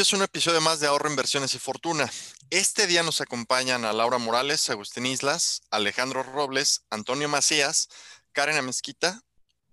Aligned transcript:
Bienvenidos 0.00 0.14
a 0.14 0.16
un 0.16 0.22
episodio 0.22 0.60
más 0.62 0.80
de 0.80 0.86
Ahorro, 0.86 1.10
Inversiones 1.10 1.54
y 1.54 1.58
Fortuna. 1.58 2.10
Este 2.48 2.86
día 2.86 3.02
nos 3.02 3.20
acompañan 3.20 3.84
a 3.84 3.92
Laura 3.92 4.16
Morales, 4.16 4.70
Agustín 4.70 5.04
Islas, 5.04 5.60
Alejandro 5.70 6.22
Robles, 6.22 6.86
Antonio 6.88 7.28
Macías, 7.28 7.90
Karen 8.32 8.56
Amezquita 8.56 9.20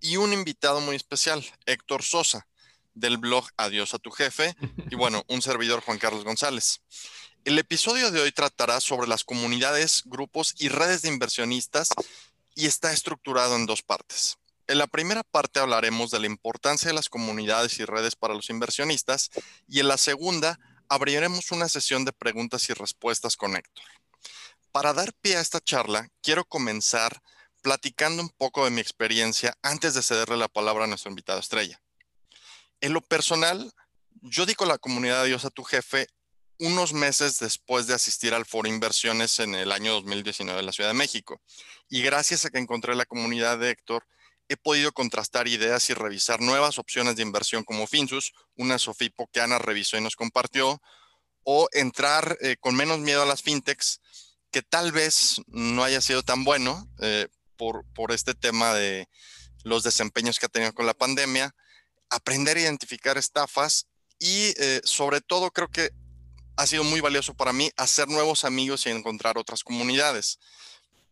y 0.02 0.18
un 0.18 0.34
invitado 0.34 0.82
muy 0.82 0.98
especial, 0.98 1.46
Héctor 1.66 2.04
Sosa, 2.04 2.46
del 2.94 3.18
blog 3.18 3.48
Adiós 3.56 3.94
a 3.94 4.00
tu 4.00 4.12
jefe, 4.12 4.54
y 4.92 4.96
bueno, 4.98 5.24
un 5.30 5.42
servidor 5.42 5.80
Juan 5.80 5.98
Carlos 5.98 6.26
González. 6.26 6.82
El 7.46 7.58
episodio 7.58 8.12
de 8.12 8.20
hoy 8.20 8.34
tratará 8.34 8.82
sobre 8.82 9.08
las 9.08 9.24
comunidades, 9.24 10.04
grupos 10.08 10.56
y 10.58 10.68
redes 10.68 11.04
de 11.04 11.08
inversionistas 11.08 11.88
y 12.54 12.66
está 12.66 12.92
estructurado 12.92 13.56
en 13.56 13.66
dos 13.66 13.82
partes. 13.82 14.38
En 14.68 14.78
la 14.78 14.88
primera 14.88 15.24
parte 15.24 15.62
hablaremos 15.62 16.12
de 16.12 16.20
la 16.20 16.28
importancia 16.28 16.90
de 16.90 16.94
las 16.94 17.08
comunidades 17.08 17.80
y 17.80 17.86
redes 17.86 18.18
para 18.18 18.34
los 18.34 18.50
inversionistas 18.50 19.30
y 19.68 19.80
en 19.80 19.88
la 19.88 19.98
segunda 19.98 20.60
abriremos 20.90 21.52
una 21.52 21.70
sesión 21.70 22.04
de 22.04 22.12
preguntas 22.12 22.70
y 22.70 22.74
respuestas 22.74 23.38
con 23.38 23.56
Héctor. 23.56 23.86
Para 24.74 24.94
dar 24.94 25.14
pie 25.22 25.38
a 25.38 25.42
esta 25.42 25.62
charla, 25.62 26.10
quiero 26.22 26.44
comenzar 26.44 27.22
platicando 27.62 28.22
un 28.22 28.30
poco 28.30 28.66
de 28.66 28.72
mi 28.72 28.82
experiencia 28.82 29.58
antes 29.62 29.94
de 29.94 30.04
cederle 30.04 30.36
la 30.38 30.50
palabra 30.50 30.84
a 30.84 30.88
nuestro 30.88 31.10
invitado 31.10 31.40
estrella. 31.40 31.82
En 32.82 32.94
lo 32.94 33.02
personal, 33.02 33.74
yo 34.22 34.46
digo 34.46 34.66
la 34.66 34.78
comunidad 34.78 35.22
de 35.22 35.30
Dios 35.30 35.46
a 35.46 35.50
tu 35.50 35.64
jefe 35.64 36.08
unos 36.60 36.92
meses 36.92 37.40
después 37.40 37.88
de 37.88 37.94
asistir 37.94 38.34
al 38.34 38.46
Foro 38.46 38.68
Inversiones 38.68 39.40
en 39.40 39.56
el 39.56 39.72
año 39.72 39.94
2019 39.94 40.60
en 40.60 40.66
la 40.66 40.72
Ciudad 40.72 40.90
de 40.90 40.96
México. 40.96 41.42
Y 41.90 42.02
gracias 42.02 42.46
a 42.46 42.50
que 42.50 42.58
encontré 42.58 42.96
la 42.96 43.06
comunidad 43.06 43.60
de 43.60 43.70
Héctor, 43.72 44.06
he 44.50 44.58
podido 44.58 44.92
contrastar 44.92 45.48
ideas 45.48 45.90
y 45.90 45.94
revisar 45.94 46.42
nuevas 46.42 46.80
opciones 46.80 47.16
de 47.16 47.24
inversión 47.24 47.64
como 47.64 47.88
Finsus, 47.88 48.34
una 48.56 48.80
Sofipo 48.80 49.28
que 49.28 49.42
Ana 49.42 49.60
revisó 49.60 49.98
y 49.98 50.02
nos 50.02 50.16
compartió, 50.16 50.82
o 51.44 51.68
entrar 51.72 52.38
eh, 52.42 52.58
con 52.60 52.76
menos 52.76 53.00
miedo 53.00 53.22
a 53.22 53.26
las 53.26 53.42
fintechs, 53.42 54.02
que 54.52 54.62
tal 54.62 54.92
vez 54.92 55.42
no 55.48 55.84
haya 55.84 56.02
sido 56.02 56.24
tan 56.24 56.44
bueno 56.44 56.90
eh, 57.02 57.28
por, 57.58 57.86
por 57.94 58.12
este 58.12 58.34
tema 58.34 58.74
de 58.74 59.08
los 59.64 59.84
desempeños 59.84 60.40
que 60.40 60.46
ha 60.46 60.50
tenido 60.50 60.74
con 60.74 60.86
la 60.86 60.94
pandemia, 60.94 61.54
aprender 62.10 62.58
a 62.58 62.62
identificar 62.62 63.18
estafas 63.18 63.88
y 64.20 64.54
eh, 64.58 64.82
sobre 64.84 65.22
todo 65.22 65.52
creo 65.52 65.70
que 65.70 65.92
ha 66.56 66.66
sido 66.66 66.84
muy 66.84 67.02
valioso 67.02 67.36
para 67.36 67.54
mí 67.54 67.70
hacer 67.76 68.08
nuevos 68.08 68.46
amigos 68.46 68.86
y 68.86 68.90
encontrar 68.90 69.38
otras 69.38 69.64
comunidades 69.64 70.40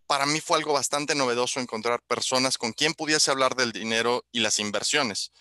para 0.07 0.25
mí 0.25 0.39
fue 0.39 0.57
algo 0.57 0.73
bastante 0.73 1.15
novedoso 1.15 1.59
encontrar 1.59 2.01
personas 2.03 2.57
con 2.57 2.73
quien 2.73 2.93
pudiese 2.93 3.31
hablar 3.31 3.55
del 3.55 3.71
dinero 3.71 4.25
y 4.31 4.39
las 4.39 4.59
inversiones. 4.59 5.31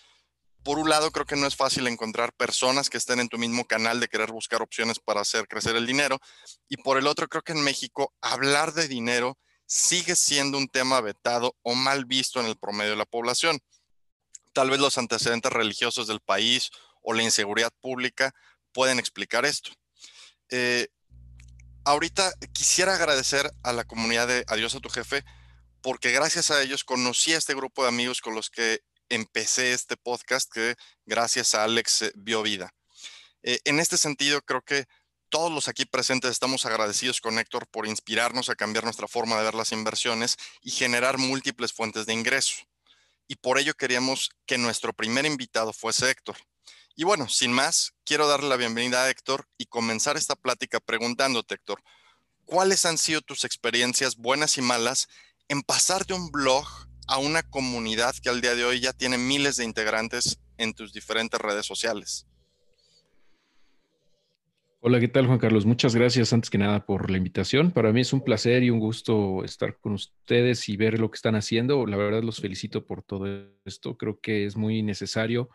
Por 0.63 0.79
un 0.79 0.89
lado, 0.89 1.11
creo 1.11 1.27
que 1.27 1.35
no 1.35 1.45
es 1.45 1.55
fácil 1.55 1.85
encontrar 1.85 2.33
personas 2.33 2.89
que 2.89 2.97
estén 2.97 3.19
en 3.19 3.29
tu 3.29 3.37
mismo 3.37 3.65
canal 3.65 3.99
de 3.99 4.07
querer 4.07 4.31
buscar 4.31 4.63
opciones 4.63 4.99
para 4.99 5.21
hacer 5.21 5.47
crecer 5.47 5.75
el 5.75 5.85
dinero. 5.85 6.19
Y 6.67 6.77
por 6.77 6.97
el 6.97 7.05
otro, 7.05 7.27
creo 7.27 7.43
que 7.43 7.51
en 7.51 7.61
México 7.61 8.13
hablar 8.19 8.73
de 8.73 8.87
dinero 8.87 9.37
sigue 9.67 10.15
siendo 10.15 10.57
un 10.57 10.67
tema 10.67 11.01
vetado 11.01 11.55
o 11.61 11.75
mal 11.75 12.05
visto 12.05 12.39
en 12.39 12.47
el 12.47 12.57
promedio 12.57 12.91
de 12.91 12.97
la 12.97 13.05
población. 13.05 13.59
Tal 14.53 14.71
vez 14.71 14.79
los 14.79 14.97
antecedentes 14.97 15.51
religiosos 15.51 16.07
del 16.07 16.19
país 16.19 16.71
o 17.03 17.13
la 17.13 17.21
inseguridad 17.21 17.71
pública 17.79 18.33
pueden 18.71 18.97
explicar 18.97 19.45
esto. 19.45 19.69
Eh, 20.49 20.87
ahorita 21.85 22.33
quisiera 22.51 22.95
agradecer 22.95 23.49
a 23.63 23.71
la 23.71 23.85
comunidad 23.85 24.27
de 24.27 24.43
Adiós 24.47 24.75
a 24.75 24.79
tu 24.79 24.89
jefe, 24.89 25.23
porque 25.81 26.11
gracias 26.11 26.51
a 26.51 26.61
ellos 26.61 26.83
conocí 26.83 27.33
a 27.33 27.37
este 27.37 27.53
grupo 27.53 27.83
de 27.83 27.89
amigos 27.89 28.21
con 28.21 28.35
los 28.35 28.49
que 28.49 28.81
empecé 29.07 29.71
este 29.71 29.95
podcast, 29.95 30.51
que 30.51 30.75
gracias 31.05 31.53
a 31.53 31.63
Alex 31.63 32.01
eh, 32.01 32.11
vio 32.15 32.41
vida. 32.41 32.73
Eh, 33.43 33.59
en 33.65 33.79
este 33.79 33.97
sentido, 33.97 34.41
creo 34.41 34.63
que 34.63 34.85
todos 35.29 35.51
los 35.51 35.67
aquí 35.67 35.85
presentes 35.85 36.31
estamos 36.31 36.65
agradecidos 36.65 37.21
con 37.21 37.37
Héctor 37.37 37.67
por 37.67 37.87
inspirarnos 37.87 38.49
a 38.49 38.55
cambiar 38.55 38.83
nuestra 38.83 39.07
forma 39.07 39.37
de 39.37 39.43
ver 39.43 39.53
las 39.53 39.71
inversiones 39.71 40.37
y 40.61 40.71
generar 40.71 41.17
múltiples 41.17 41.71
fuentes 41.71 42.05
de 42.07 42.13
ingreso. 42.13 42.55
Y 43.27 43.35
por 43.35 43.59
ello 43.59 43.75
queríamos 43.75 44.31
que 44.45 44.57
nuestro 44.57 44.93
primer 44.93 45.25
invitado 45.25 45.73
fuese 45.73 46.09
Héctor. 46.09 46.37
Y 46.97 47.03
bueno, 47.03 47.27
sin 47.27 47.51
más, 47.51 47.93
quiero 48.05 48.25
darle 48.25 48.47
la 48.47 48.55
bienvenida 48.55 49.03
a 49.03 49.09
Héctor 49.09 49.47
y 49.57 49.65
comenzar 49.65 50.15
esta 50.15 50.35
plática 50.35 50.79
preguntándote, 50.79 51.55
Héctor, 51.55 51.81
¿cuáles 52.45 52.85
han 52.85 52.97
sido 52.97 53.19
tus 53.19 53.43
experiencias 53.43 54.15
buenas 54.15 54.57
y 54.57 54.61
malas 54.61 55.09
en 55.49 55.61
pasar 55.61 56.05
de 56.05 56.13
un 56.13 56.31
blog 56.31 56.65
a 57.07 57.17
una 57.17 57.43
comunidad 57.43 58.15
que 58.23 58.29
al 58.29 58.39
día 58.39 58.55
de 58.55 58.63
hoy 58.63 58.79
ya 58.79 58.93
tiene 58.93 59.17
miles 59.17 59.57
de 59.57 59.65
integrantes 59.65 60.39
en 60.57 60.73
tus 60.73 60.93
diferentes 60.93 61.39
redes 61.41 61.65
sociales? 61.65 62.27
Hola, 64.79 65.01
¿qué 65.01 65.09
tal 65.09 65.27
Juan 65.27 65.39
Carlos? 65.39 65.65
Muchas 65.65 65.95
gracias 65.95 66.31
antes 66.31 66.49
que 66.49 66.59
nada 66.59 66.85
por 66.85 67.11
la 67.11 67.17
invitación. 67.17 67.71
Para 67.71 67.91
mí 67.91 68.01
es 68.01 68.13
un 68.13 68.23
placer 68.23 68.63
y 68.63 68.69
un 68.69 68.79
gusto 68.79 69.43
estar 69.43 69.79
con 69.79 69.93
ustedes 69.93 70.69
y 70.69 70.77
ver 70.77 70.97
lo 70.99 71.11
que 71.11 71.15
están 71.15 71.35
haciendo. 71.35 71.85
La 71.87 71.97
verdad 71.97 72.23
los 72.23 72.39
felicito 72.39 72.85
por 72.85 73.01
todo 73.01 73.25
esto. 73.65 73.97
Creo 73.97 74.19
que 74.21 74.45
es 74.45 74.55
muy 74.55 74.81
necesario 74.81 75.49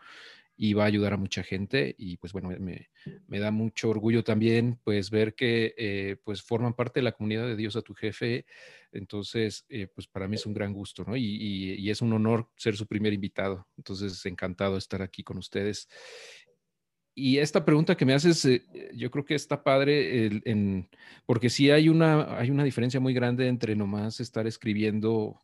y 0.63 0.73
va 0.73 0.83
a 0.83 0.85
ayudar 0.85 1.13
a 1.13 1.17
mucha 1.17 1.41
gente 1.41 1.95
y 1.97 2.17
pues 2.17 2.33
bueno, 2.33 2.49
me, 2.59 2.91
me 3.25 3.39
da 3.39 3.49
mucho 3.49 3.89
orgullo 3.89 4.23
también 4.23 4.79
pues 4.83 5.09
ver 5.09 5.33
que 5.33 5.73
eh, 5.75 6.17
pues 6.23 6.43
forman 6.43 6.75
parte 6.75 6.99
de 6.99 7.03
la 7.03 7.13
comunidad 7.13 7.47
de 7.47 7.55
Dios 7.55 7.75
a 7.75 7.81
tu 7.81 7.95
jefe, 7.95 8.45
entonces 8.91 9.65
eh, 9.69 9.87
pues 9.87 10.05
para 10.05 10.27
mí 10.27 10.35
es 10.35 10.45
un 10.45 10.53
gran 10.53 10.71
gusto, 10.71 11.03
¿no? 11.03 11.17
Y, 11.17 11.23
y, 11.79 11.89
es 11.89 12.03
un 12.03 12.13
honor 12.13 12.47
ser 12.55 12.77
su 12.77 12.85
primer 12.85 13.11
invitado, 13.11 13.67
entonces 13.75 14.23
encantado 14.27 14.73
de 14.73 14.77
estar 14.77 15.01
aquí 15.01 15.23
con 15.23 15.39
ustedes. 15.39 15.89
Y 17.15 17.39
esta 17.39 17.65
pregunta 17.65 17.97
que 17.97 18.05
me 18.05 18.13
haces, 18.13 18.45
eh, 18.45 18.63
yo 18.93 19.09
creo 19.09 19.25
que 19.25 19.33
está 19.33 19.63
padre, 19.63 20.27
en, 20.45 20.87
porque 21.25 21.49
sí 21.49 21.71
hay 21.71 21.89
una, 21.89 22.37
hay 22.37 22.51
una 22.51 22.63
diferencia 22.63 22.99
muy 22.99 23.15
grande 23.15 23.47
entre 23.47 23.75
nomás 23.75 24.19
estar 24.19 24.45
escribiendo 24.45 25.41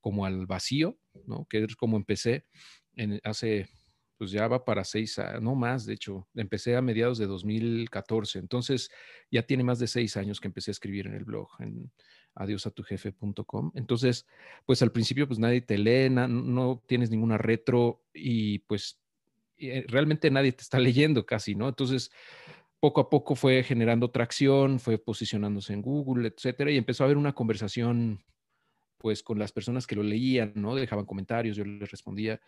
como 0.00 0.26
al 0.26 0.46
vacío, 0.46 0.98
¿no? 1.24 1.46
Que 1.48 1.62
es 1.62 1.76
como 1.76 1.96
empecé 1.96 2.46
en, 2.96 3.20
hace 3.22 3.68
pues 4.20 4.32
ya 4.32 4.46
va 4.48 4.66
para 4.66 4.84
seis, 4.84 5.18
no 5.40 5.54
más, 5.54 5.86
de 5.86 5.94
hecho, 5.94 6.28
empecé 6.34 6.76
a 6.76 6.82
mediados 6.82 7.16
de 7.16 7.26
2014, 7.26 8.38
entonces 8.38 8.90
ya 9.30 9.44
tiene 9.44 9.64
más 9.64 9.78
de 9.78 9.86
seis 9.86 10.14
años 10.18 10.40
que 10.40 10.48
empecé 10.48 10.70
a 10.70 10.72
escribir 10.72 11.06
en 11.06 11.14
el 11.14 11.24
blog, 11.24 11.48
en 11.60 11.90
adiosatujefe.com. 12.34 13.72
Entonces, 13.74 14.26
pues 14.66 14.82
al 14.82 14.92
principio 14.92 15.26
pues 15.26 15.38
nadie 15.38 15.62
te 15.62 15.78
lee, 15.78 16.10
no 16.10 16.82
tienes 16.86 17.10
ninguna 17.10 17.38
retro 17.38 18.04
y 18.12 18.58
pues 18.58 19.00
eh, 19.56 19.86
realmente 19.88 20.30
nadie 20.30 20.52
te 20.52 20.64
está 20.64 20.78
leyendo 20.78 21.24
casi, 21.24 21.54
¿no? 21.54 21.66
Entonces, 21.66 22.10
poco 22.78 23.00
a 23.00 23.08
poco 23.08 23.34
fue 23.36 23.62
generando 23.62 24.10
tracción, 24.10 24.80
fue 24.80 24.98
posicionándose 24.98 25.72
en 25.72 25.80
Google, 25.80 26.28
etcétera, 26.28 26.70
y 26.70 26.76
empezó 26.76 27.04
a 27.04 27.06
haber 27.06 27.16
una 27.16 27.32
conversación 27.32 28.22
pues 28.98 29.22
con 29.22 29.38
las 29.38 29.50
personas 29.50 29.86
que 29.86 29.96
lo 29.96 30.02
leían, 30.02 30.52
¿no? 30.56 30.74
Dejaban 30.74 31.06
comentarios, 31.06 31.56
yo 31.56 31.64
les 31.64 31.90
respondía. 31.90 32.38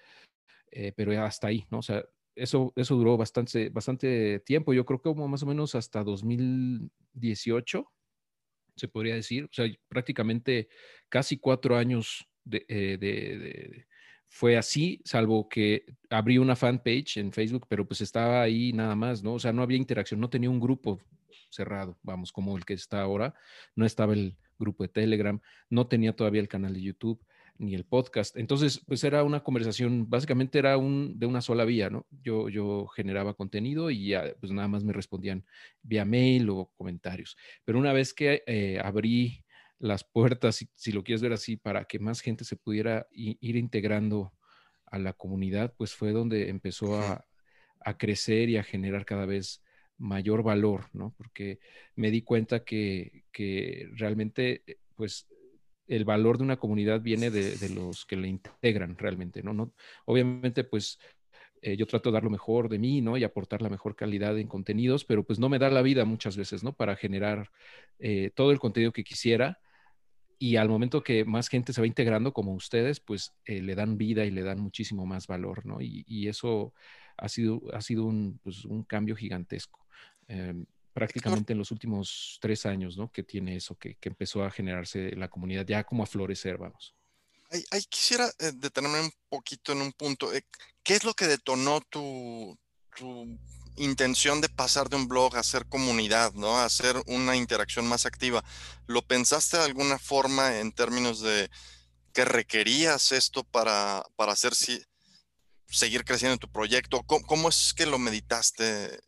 Eh, 0.72 0.92
pero 0.96 1.22
hasta 1.22 1.48
ahí, 1.48 1.66
¿no? 1.70 1.78
O 1.78 1.82
sea, 1.82 2.02
eso, 2.34 2.72
eso 2.76 2.96
duró 2.96 3.18
bastante, 3.18 3.68
bastante 3.68 4.40
tiempo, 4.40 4.72
yo 4.72 4.86
creo 4.86 4.98
que 4.98 5.10
como 5.10 5.28
más 5.28 5.42
o 5.42 5.46
menos 5.46 5.74
hasta 5.74 6.02
2018, 6.02 7.92
se 8.74 8.88
podría 8.88 9.14
decir, 9.14 9.44
o 9.44 9.52
sea, 9.52 9.66
prácticamente 9.86 10.70
casi 11.10 11.36
cuatro 11.38 11.76
años 11.76 12.26
eh, 12.50 12.96
de, 12.98 13.86
fue 14.28 14.56
así, 14.56 15.02
salvo 15.04 15.46
que 15.46 15.84
abrí 16.08 16.38
una 16.38 16.56
fanpage 16.56 17.18
en 17.18 17.32
Facebook, 17.32 17.66
pero 17.68 17.86
pues 17.86 18.00
estaba 18.00 18.40
ahí 18.40 18.72
nada 18.72 18.96
más, 18.96 19.22
¿no? 19.22 19.34
O 19.34 19.38
sea, 19.38 19.52
no 19.52 19.62
había 19.62 19.76
interacción, 19.76 20.20
no 20.20 20.30
tenía 20.30 20.48
un 20.48 20.58
grupo 20.58 21.02
cerrado, 21.50 21.98
vamos, 22.02 22.32
como 22.32 22.56
el 22.56 22.64
que 22.64 22.72
está 22.72 23.02
ahora, 23.02 23.34
no 23.76 23.84
estaba 23.84 24.14
el 24.14 24.38
grupo 24.58 24.84
de 24.84 24.88
Telegram, 24.88 25.38
no 25.68 25.86
tenía 25.86 26.16
todavía 26.16 26.40
el 26.40 26.48
canal 26.48 26.72
de 26.72 26.80
YouTube 26.80 27.22
ni 27.62 27.74
el 27.74 27.84
podcast. 27.84 28.36
Entonces, 28.36 28.82
pues 28.86 29.04
era 29.04 29.22
una 29.22 29.42
conversación, 29.42 30.10
básicamente 30.10 30.58
era 30.58 30.76
un, 30.76 31.18
de 31.18 31.26
una 31.26 31.40
sola 31.40 31.64
vía, 31.64 31.88
¿no? 31.90 32.06
Yo, 32.10 32.48
yo 32.48 32.86
generaba 32.88 33.34
contenido 33.34 33.90
y 33.90 34.08
ya, 34.08 34.34
pues 34.40 34.52
nada 34.52 34.68
más 34.68 34.84
me 34.84 34.92
respondían 34.92 35.44
vía 35.82 36.04
mail 36.04 36.50
o 36.50 36.70
comentarios. 36.76 37.36
Pero 37.64 37.78
una 37.78 37.92
vez 37.92 38.12
que 38.12 38.42
eh, 38.46 38.80
abrí 38.82 39.44
las 39.78 40.04
puertas, 40.04 40.66
si, 40.74 40.92
lo 40.92 41.02
quieres 41.04 41.22
ver 41.22 41.32
así, 41.32 41.56
para 41.56 41.84
que 41.84 41.98
más 41.98 42.20
gente 42.20 42.44
se 42.44 42.56
pudiera 42.56 43.06
ir 43.12 43.56
integrando 43.56 44.32
a 44.86 44.98
la 44.98 45.12
comunidad, 45.12 45.74
pues 45.76 45.94
fue 45.94 46.12
donde 46.12 46.50
empezó 46.50 47.00
a, 47.00 47.24
a 47.80 47.96
crecer 47.96 48.48
y 48.48 48.58
a 48.58 48.62
generar 48.62 49.04
cada 49.04 49.26
vez 49.26 49.62
mayor 49.98 50.42
valor, 50.42 50.86
¿no? 50.92 51.14
Porque 51.16 51.60
me 51.94 52.10
di 52.10 52.22
cuenta 52.22 52.64
que, 52.64 53.24
que 53.32 53.88
realmente, 53.94 54.62
eh, 54.66 54.78
pues 54.96 55.28
el 55.86 56.04
valor 56.04 56.38
de 56.38 56.44
una 56.44 56.58
comunidad 56.58 57.00
viene 57.00 57.30
de, 57.30 57.68
los 57.70 58.06
que 58.06 58.16
le 58.16 58.28
integran 58.28 58.96
realmente, 58.96 59.42
¿no? 59.42 59.52
no 59.52 59.72
obviamente, 60.04 60.64
pues 60.64 60.98
eh, 61.60 61.76
yo 61.76 61.86
trato 61.86 62.10
de 62.10 62.14
dar 62.14 62.24
lo 62.24 62.30
mejor 62.30 62.68
de 62.68 62.78
mí, 62.78 63.00
¿no? 63.00 63.16
Y 63.16 63.22
aportar 63.22 63.62
la 63.62 63.68
mejor 63.68 63.94
calidad 63.94 64.36
en 64.36 64.48
contenidos, 64.48 65.04
pero 65.04 65.24
pues 65.24 65.38
no 65.38 65.48
me 65.48 65.60
da 65.60 65.70
la 65.70 65.82
vida 65.82 66.04
muchas 66.04 66.36
veces, 66.36 66.64
¿no? 66.64 66.72
Para 66.72 66.96
generar 66.96 67.50
eh, 68.00 68.30
todo 68.34 68.50
el 68.50 68.58
contenido 68.58 68.92
que 68.92 69.04
quisiera. 69.04 69.60
Y 70.40 70.56
al 70.56 70.68
momento 70.68 71.04
que 71.04 71.24
más 71.24 71.48
gente 71.48 71.72
se 71.72 71.80
va 71.80 71.86
integrando 71.86 72.32
como 72.32 72.52
ustedes, 72.52 72.98
pues 72.98 73.32
eh, 73.44 73.62
le 73.62 73.76
dan 73.76 73.96
vida 73.96 74.24
y 74.24 74.32
le 74.32 74.42
dan 74.42 74.58
muchísimo 74.58 75.06
más 75.06 75.28
valor, 75.28 75.64
¿no? 75.64 75.80
Y, 75.80 76.04
y 76.08 76.26
eso 76.26 76.74
ha 77.16 77.28
sido, 77.28 77.62
ha 77.72 77.80
sido 77.80 78.06
un, 78.06 78.40
pues, 78.42 78.64
un 78.64 78.82
cambio 78.82 79.14
gigantesco. 79.14 79.86
Prácticamente 80.92 81.52
en 81.52 81.58
los 81.58 81.70
últimos 81.70 82.38
tres 82.40 82.66
años, 82.66 82.96
¿no? 82.96 83.10
Que 83.10 83.22
tiene 83.22 83.56
eso, 83.56 83.76
que, 83.76 83.96
que 83.96 84.10
empezó 84.10 84.44
a 84.44 84.50
generarse 84.50 85.16
la 85.16 85.28
comunidad, 85.28 85.66
ya 85.66 85.84
como 85.84 86.02
a 86.02 86.06
florecer, 86.06 86.58
vamos. 86.58 86.94
Ahí, 87.70 87.84
quisiera 87.84 88.32
eh, 88.38 88.52
detenerme 88.54 89.00
un 89.00 89.12
poquito 89.28 89.72
en 89.72 89.82
un 89.82 89.92
punto. 89.92 90.32
Eh, 90.32 90.42
¿Qué 90.82 90.94
es 90.94 91.04
lo 91.04 91.12
que 91.12 91.26
detonó 91.26 91.82
tu, 91.82 92.58
tu, 92.96 93.38
intención 93.76 94.40
de 94.40 94.48
pasar 94.48 94.88
de 94.88 94.96
un 94.96 95.08
blog 95.08 95.36
a 95.36 95.40
hacer 95.40 95.66
comunidad, 95.66 96.32
¿no? 96.32 96.58
A 96.58 96.64
hacer 96.64 96.96
una 97.06 97.36
interacción 97.36 97.86
más 97.86 98.06
activa? 98.06 98.42
¿Lo 98.86 99.02
pensaste 99.02 99.58
de 99.58 99.64
alguna 99.64 99.98
forma 99.98 100.60
en 100.60 100.72
términos 100.72 101.20
de 101.20 101.50
que 102.14 102.24
requerías 102.24 103.12
esto 103.12 103.44
para, 103.44 104.02
para 104.16 104.32
hacer 104.32 104.54
si, 104.54 104.82
seguir 105.66 106.04
creciendo 106.04 106.34
en 106.34 106.38
tu 106.38 106.50
proyecto? 106.50 107.02
¿Cómo, 107.02 107.26
¿Cómo, 107.26 107.48
es 107.50 107.74
que 107.74 107.84
lo 107.84 107.98
meditaste 107.98 108.98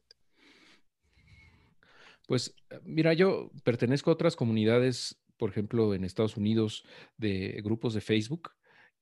pues 2.27 2.55
eh, 2.71 2.81
mira, 2.85 3.13
yo 3.13 3.51
pertenezco 3.65 4.11
a 4.11 4.15
otras 4.15 4.37
comunidades, 4.37 5.21
por 5.37 5.51
ejemplo, 5.51 5.95
en 5.95 6.05
Estados 6.05 6.37
Unidos, 6.37 6.85
de 7.17 7.61
grupos 7.63 7.95
de 7.95 8.01
Facebook, 8.01 8.51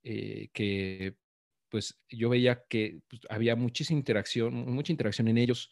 eh, 0.02 0.48
que 0.52 1.16
pues 1.68 1.98
yo 2.08 2.28
veía 2.28 2.64
que 2.68 3.00
pues, 3.08 3.22
había 3.30 3.56
muchísima 3.56 3.98
interacción, 3.98 4.54
mucha 4.72 4.92
interacción 4.92 5.28
en 5.28 5.38
ellos 5.38 5.70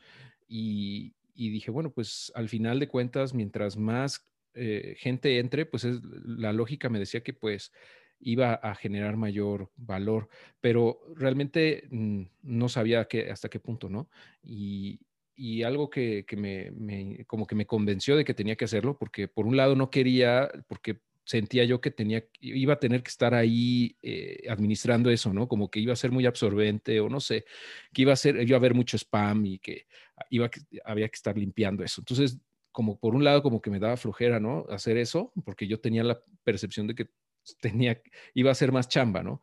y, 0.48 1.14
dije, 1.34 1.70
bueno, 1.70 1.92
pues 1.92 2.32
al 2.34 2.48
final 2.48 2.80
de 2.80 2.88
cuentas, 2.88 3.34
mientras 3.34 3.76
más 3.76 4.26
eh, 4.54 4.94
gente 4.98 5.38
entre, 5.38 5.66
pues 5.66 5.84
es, 5.84 6.00
la 6.24 6.52
lógica 6.52 6.88
me 6.88 6.98
decía 6.98 7.22
que 7.22 7.34
pues 7.34 7.72
iba 8.18 8.54
a 8.54 8.74
generar 8.74 9.16
mayor 9.16 9.70
valor, 9.76 10.28
pero 10.60 11.00
realmente 11.16 11.84
mm, 11.90 12.22
no 12.42 12.68
sabía 12.68 13.06
hasta 13.30 13.48
qué 13.48 13.60
punto, 13.60 13.88
¿no? 13.88 14.08
Y, 14.42 15.00
y 15.40 15.62
algo 15.62 15.88
que, 15.88 16.26
me, 16.36 17.24
como 17.26 17.46
que 17.46 17.54
me 17.54 17.64
convenció 17.64 18.14
de 18.14 18.26
que 18.26 18.34
tenía 18.34 18.56
que 18.56 18.66
hacerlo, 18.66 18.98
porque 18.98 19.26
por 19.26 19.46
un 19.46 19.56
lado 19.56 19.74
no 19.74 19.88
quería, 19.88 20.50
porque 20.68 21.00
sentía 21.24 21.64
yo 21.64 21.80
que 21.80 21.90
tenía, 21.90 22.22
iba 22.40 22.74
a 22.74 22.78
tener 22.78 23.02
que 23.02 23.08
estar 23.08 23.32
ahí 23.32 23.96
eh, 24.02 24.42
administrando 24.50 25.08
eso, 25.08 25.32
¿no? 25.32 25.48
Como 25.48 25.70
que 25.70 25.80
iba 25.80 25.94
a 25.94 25.96
ser 25.96 26.10
muy 26.10 26.26
absorbente 26.26 27.00
o 27.00 27.08
no 27.08 27.20
sé, 27.20 27.46
que 27.90 28.02
iba 28.02 28.12
a 28.12 28.16
ser, 28.16 28.36
iba 28.46 28.56
a 28.56 28.58
haber 28.58 28.74
mucho 28.74 28.98
spam 28.98 29.46
y 29.46 29.58
que 29.58 29.86
iba, 30.28 30.50
había 30.84 31.08
que 31.08 31.16
estar 31.16 31.38
limpiando 31.38 31.82
eso. 31.84 32.02
Entonces, 32.02 32.38
como 32.70 32.98
por 32.98 33.14
un 33.14 33.24
lado 33.24 33.42
como 33.42 33.62
que 33.62 33.70
me 33.70 33.78
daba 33.78 33.96
flojera, 33.96 34.40
¿no? 34.40 34.66
Hacer 34.68 34.98
eso, 34.98 35.32
porque 35.46 35.66
yo 35.66 35.80
tenía 35.80 36.04
la 36.04 36.20
percepción 36.44 36.86
de 36.86 36.94
que 36.94 37.08
tenía, 37.62 37.98
iba 38.34 38.50
a 38.50 38.54
ser 38.54 38.72
más 38.72 38.90
chamba, 38.90 39.22
¿no? 39.22 39.40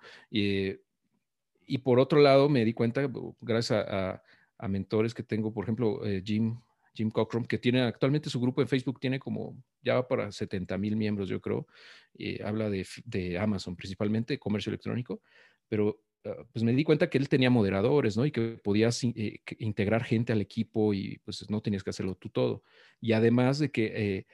y 1.70 1.80
por 1.80 2.00
otro 2.00 2.22
lado 2.22 2.48
me 2.48 2.64
di 2.64 2.74
cuenta, 2.74 3.10
gracias 3.42 3.84
a 3.90 4.24
mentores 4.68 5.14
que 5.14 5.24
tengo, 5.24 5.54
por 5.54 5.66
ejemplo, 5.66 6.06
eh, 6.06 6.22
Jim, 6.26 6.60
Jim 6.94 7.12
Cockrum, 7.12 7.46
que 7.46 7.60
tiene 7.60 7.82
actualmente 7.82 8.30
su 8.30 8.42
grupo 8.42 8.62
en 8.62 8.68
Facebook, 8.68 9.00
tiene 9.00 9.20
como 9.20 9.56
ya 9.84 10.08
para 10.08 10.32
70 10.32 10.78
mil 10.78 10.96
miembros, 10.96 11.30
yo 11.30 11.40
creo. 11.40 11.68
y 12.14 12.42
habla 12.42 12.70
de, 12.70 12.86
de, 13.06 13.38
Amazon 13.38 13.76
principalmente, 13.76 14.40
comercio 14.40 14.72
electrónico, 14.72 15.22
pero 15.70 16.02
ah, 16.26 16.44
pues 16.52 16.64
me 16.64 16.74
di 16.74 16.84
cuenta 16.84 17.10
que 17.10 17.20
él 17.20 17.30
tenía 17.30 17.52
moderadores, 17.52 18.18
¿no? 18.18 18.26
Y 18.26 18.32
que 18.32 18.60
podías 18.64 19.04
eh, 19.04 19.42
integrar 19.60 20.04
gente 20.04 20.34
al 20.34 20.42
equipo 20.42 20.94
y 20.94 21.20
pues 21.20 21.48
no 21.50 21.62
tenías 21.62 21.84
que 21.84 21.92
hacerlo 21.92 22.16
tú 22.16 22.30
todo. 22.30 22.64
Y 23.00 23.12
además 23.14 23.60
de 23.60 23.70
que 23.72 23.86
eh, 23.96 24.26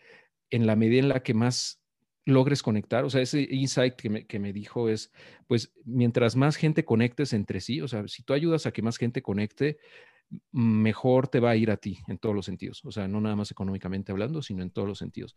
en 0.50 0.66
la 0.66 0.76
medida 0.76 1.02
en 1.02 1.10
la 1.10 1.24
que 1.24 1.34
más 1.34 1.82
logres 2.26 2.64
conectar, 2.64 3.04
o 3.04 3.10
sea, 3.10 3.22
ese 3.22 3.42
insight 3.42 3.96
que 3.96 4.10
me, 4.10 4.26
que 4.26 4.40
me, 4.40 4.54
dijo 4.54 4.88
es, 4.90 5.12
pues 5.48 5.74
mientras 5.84 6.36
más 6.36 6.56
gente 6.56 6.86
conectes 6.86 7.34
entre 7.34 7.60
sí, 7.60 7.82
o 7.82 7.88
sea, 7.88 8.08
si 8.08 8.24
tú 8.24 8.34
ayudas 8.34 8.66
a 8.66 8.72
que 8.72 8.82
más 8.82 8.98
gente 8.98 9.22
conecte, 9.22 9.78
mejor 10.52 11.28
te 11.28 11.40
va 11.40 11.52
a 11.52 11.56
ir 11.56 11.72
a 11.72 11.78
ti 11.78 12.00
en 12.08 12.18
todos 12.18 12.36
los 12.36 12.46
sentidos. 12.46 12.84
O 12.86 12.92
sea, 12.92 13.08
no 13.08 13.22
nada 13.22 13.36
más 13.36 13.52
económicamente 13.52 14.12
hablando, 14.12 14.42
sino 14.42 14.64
en 14.64 14.72
todos 14.72 14.88
los 14.88 14.98
sentidos. 14.98 15.36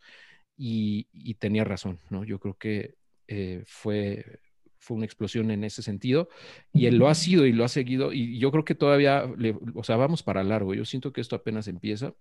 Y, 0.57 1.07
tenía 1.35 1.63
razón, 1.63 1.99
¿no? 2.09 2.23
Yo 2.23 2.39
creo 2.39 2.55
que 2.55 2.95
eh, 3.27 3.63
fue, 3.67 4.39
fue 4.79 4.97
una 4.97 5.05
explosión 5.05 5.51
en 5.51 5.63
ese 5.63 5.81
sentido 5.83 6.29
y 6.73 6.87
él 6.87 6.97
lo 6.97 7.09
ha 7.09 7.15
sido 7.15 7.45
y 7.45 7.51
lo 7.53 7.63
ha 7.63 7.67
seguido 7.67 8.13
y 8.13 8.39
yo 8.39 8.51
creo 8.51 8.65
que 8.65 8.75
todavía, 8.75 9.25
o 9.75 9.83
sea, 9.83 9.97
vamos 9.97 10.23
para 10.23 10.43
largo. 10.43 10.73
Yo 10.73 10.85
siento 10.85 11.13
que 11.13 11.21
esto 11.21 11.35
apenas 11.35 11.67
empieza. 11.67 12.13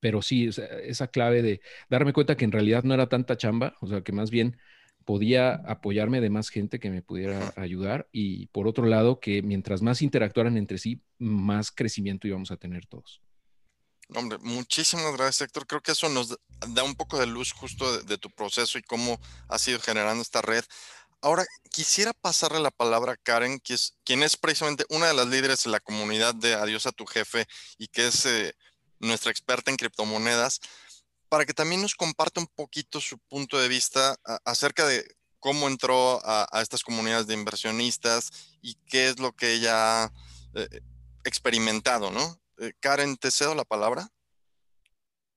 Pero 0.00 0.20
sí, 0.20 0.50
esa 0.82 1.06
clave 1.08 1.42
de 1.42 1.60
darme 1.88 2.12
cuenta 2.12 2.36
que 2.36 2.44
en 2.44 2.50
realidad 2.50 2.82
no 2.82 2.92
era 2.92 3.08
tanta 3.08 3.36
chamba, 3.36 3.76
o 3.80 3.86
sea, 3.86 4.02
que 4.02 4.10
más 4.10 4.32
bien 4.32 4.56
podía 5.04 5.54
apoyarme 5.54 6.20
de 6.20 6.30
más 6.30 6.48
gente 6.48 6.80
que 6.80 6.90
me 6.90 7.02
pudiera 7.02 7.52
ayudar 7.56 8.08
y 8.12 8.46
por 8.46 8.66
otro 8.66 8.86
lado 8.86 9.20
que 9.20 9.42
mientras 9.42 9.82
más 9.82 10.02
interactuaran 10.02 10.56
entre 10.56 10.78
sí, 10.78 11.02
más 11.18 11.70
crecimiento 11.70 12.26
íbamos 12.26 12.50
a 12.50 12.56
tener 12.56 12.86
todos. 12.86 13.22
Hombre, 14.14 14.38
muchísimas 14.38 15.12
gracias 15.16 15.42
Héctor. 15.42 15.66
Creo 15.66 15.80
que 15.80 15.92
eso 15.92 16.08
nos 16.08 16.36
da 16.68 16.82
un 16.82 16.94
poco 16.94 17.18
de 17.18 17.26
luz 17.26 17.52
justo 17.52 18.02
de, 18.02 18.18
tu 18.18 18.30
proceso 18.30 18.78
y 18.78 18.82
cómo 18.82 19.20
has 19.48 19.66
ido 19.68 19.80
generando 19.80 20.22
esta 20.22 20.42
red. 20.42 20.64
Ahora, 21.20 21.46
quisiera 21.70 22.12
pasarle 22.12 22.60
la 22.60 22.72
palabra 22.72 23.12
a 23.12 23.16
Karen, 23.16 23.60
que 23.60 23.74
es, 23.74 23.96
quien 24.04 24.22
es 24.22 24.36
precisamente 24.36 24.84
una 24.90 25.06
de 25.06 25.14
las 25.14 25.28
líderes 25.28 25.62
de 25.64 25.70
la 25.70 25.80
comunidad 25.80 26.34
de 26.34 26.54
Adiós 26.54 26.86
a 26.86 26.92
tu 26.92 27.06
jefe 27.06 27.46
y 27.78 27.86
que 27.86 28.08
es 28.08 28.26
eh, 28.26 28.54
nuestra 28.98 29.30
experta 29.30 29.70
en 29.70 29.76
criptomonedas 29.76 30.60
para 31.32 31.46
que 31.46 31.54
también 31.54 31.80
nos 31.80 31.94
comparta 31.94 32.42
un 32.42 32.46
poquito 32.46 33.00
su 33.00 33.16
punto 33.16 33.58
de 33.58 33.66
vista 33.66 34.16
acerca 34.44 34.86
de 34.86 35.02
cómo 35.40 35.66
entró 35.66 36.20
a, 36.22 36.60
estas 36.60 36.82
comunidades 36.82 37.26
de 37.26 37.32
inversionistas 37.32 38.54
y 38.60 38.74
qué 38.86 39.08
es 39.08 39.18
lo 39.18 39.32
que 39.32 39.54
ella 39.54 40.04
ha 40.04 40.12
eh, 40.54 40.80
experimentado, 41.24 42.10
¿no? 42.10 42.20
Eh, 42.58 42.74
Karen, 42.80 43.16
te 43.16 43.30
cedo 43.30 43.54
la 43.54 43.64
palabra. 43.64 44.08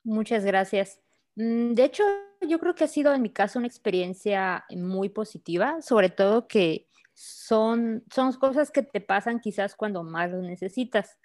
Muchas 0.04 0.44
gracias. 0.44 1.00
Mm, 1.38 1.76
de 1.76 1.86
hecho, 1.86 2.04
yo 2.42 2.60
creo 2.60 2.76
que 2.76 2.84
ha 2.84 2.90
sido 2.90 3.14
en 3.14 3.22
mi 3.22 3.32
caso 3.32 3.58
una 3.58 3.70
experiencia 3.70 4.66
muy 4.72 5.08
positiva, 5.08 5.82
sobre 5.82 6.10
todo 6.10 6.50
que 6.50 6.90
son, 7.14 8.04
son 8.14 8.34
cosas 8.34 8.70
que 8.70 8.84
te 8.84 9.00
pasan 9.00 9.40
quizás 9.40 9.76
cuando 9.76 10.04
más 10.04 10.30
lo 10.30 10.42
necesitas. 10.42 11.18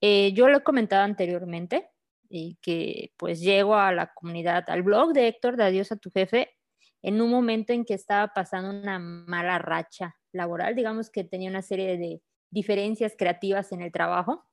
Eh, 0.00 0.32
yo 0.32 0.48
lo 0.48 0.58
he 0.58 0.64
comentado 0.64 1.04
anteriormente, 1.04 1.90
y 2.30 2.56
que 2.62 3.12
pues 3.18 3.40
llego 3.40 3.74
a 3.74 3.92
la 3.92 4.14
comunidad, 4.14 4.64
al 4.68 4.82
blog 4.82 5.12
de 5.12 5.26
Héctor 5.26 5.56
de 5.56 5.64
Adiós 5.64 5.90
a 5.90 5.96
tu 5.96 6.10
jefe, 6.10 6.56
en 7.02 7.20
un 7.20 7.30
momento 7.30 7.72
en 7.72 7.84
que 7.84 7.94
estaba 7.94 8.28
pasando 8.28 8.70
una 8.70 8.98
mala 8.98 9.58
racha 9.58 10.16
laboral, 10.32 10.76
digamos 10.76 11.10
que 11.10 11.24
tenía 11.24 11.50
una 11.50 11.62
serie 11.62 11.98
de 11.98 12.22
diferencias 12.50 13.14
creativas 13.18 13.72
en 13.72 13.82
el 13.82 13.90
trabajo. 13.90 14.46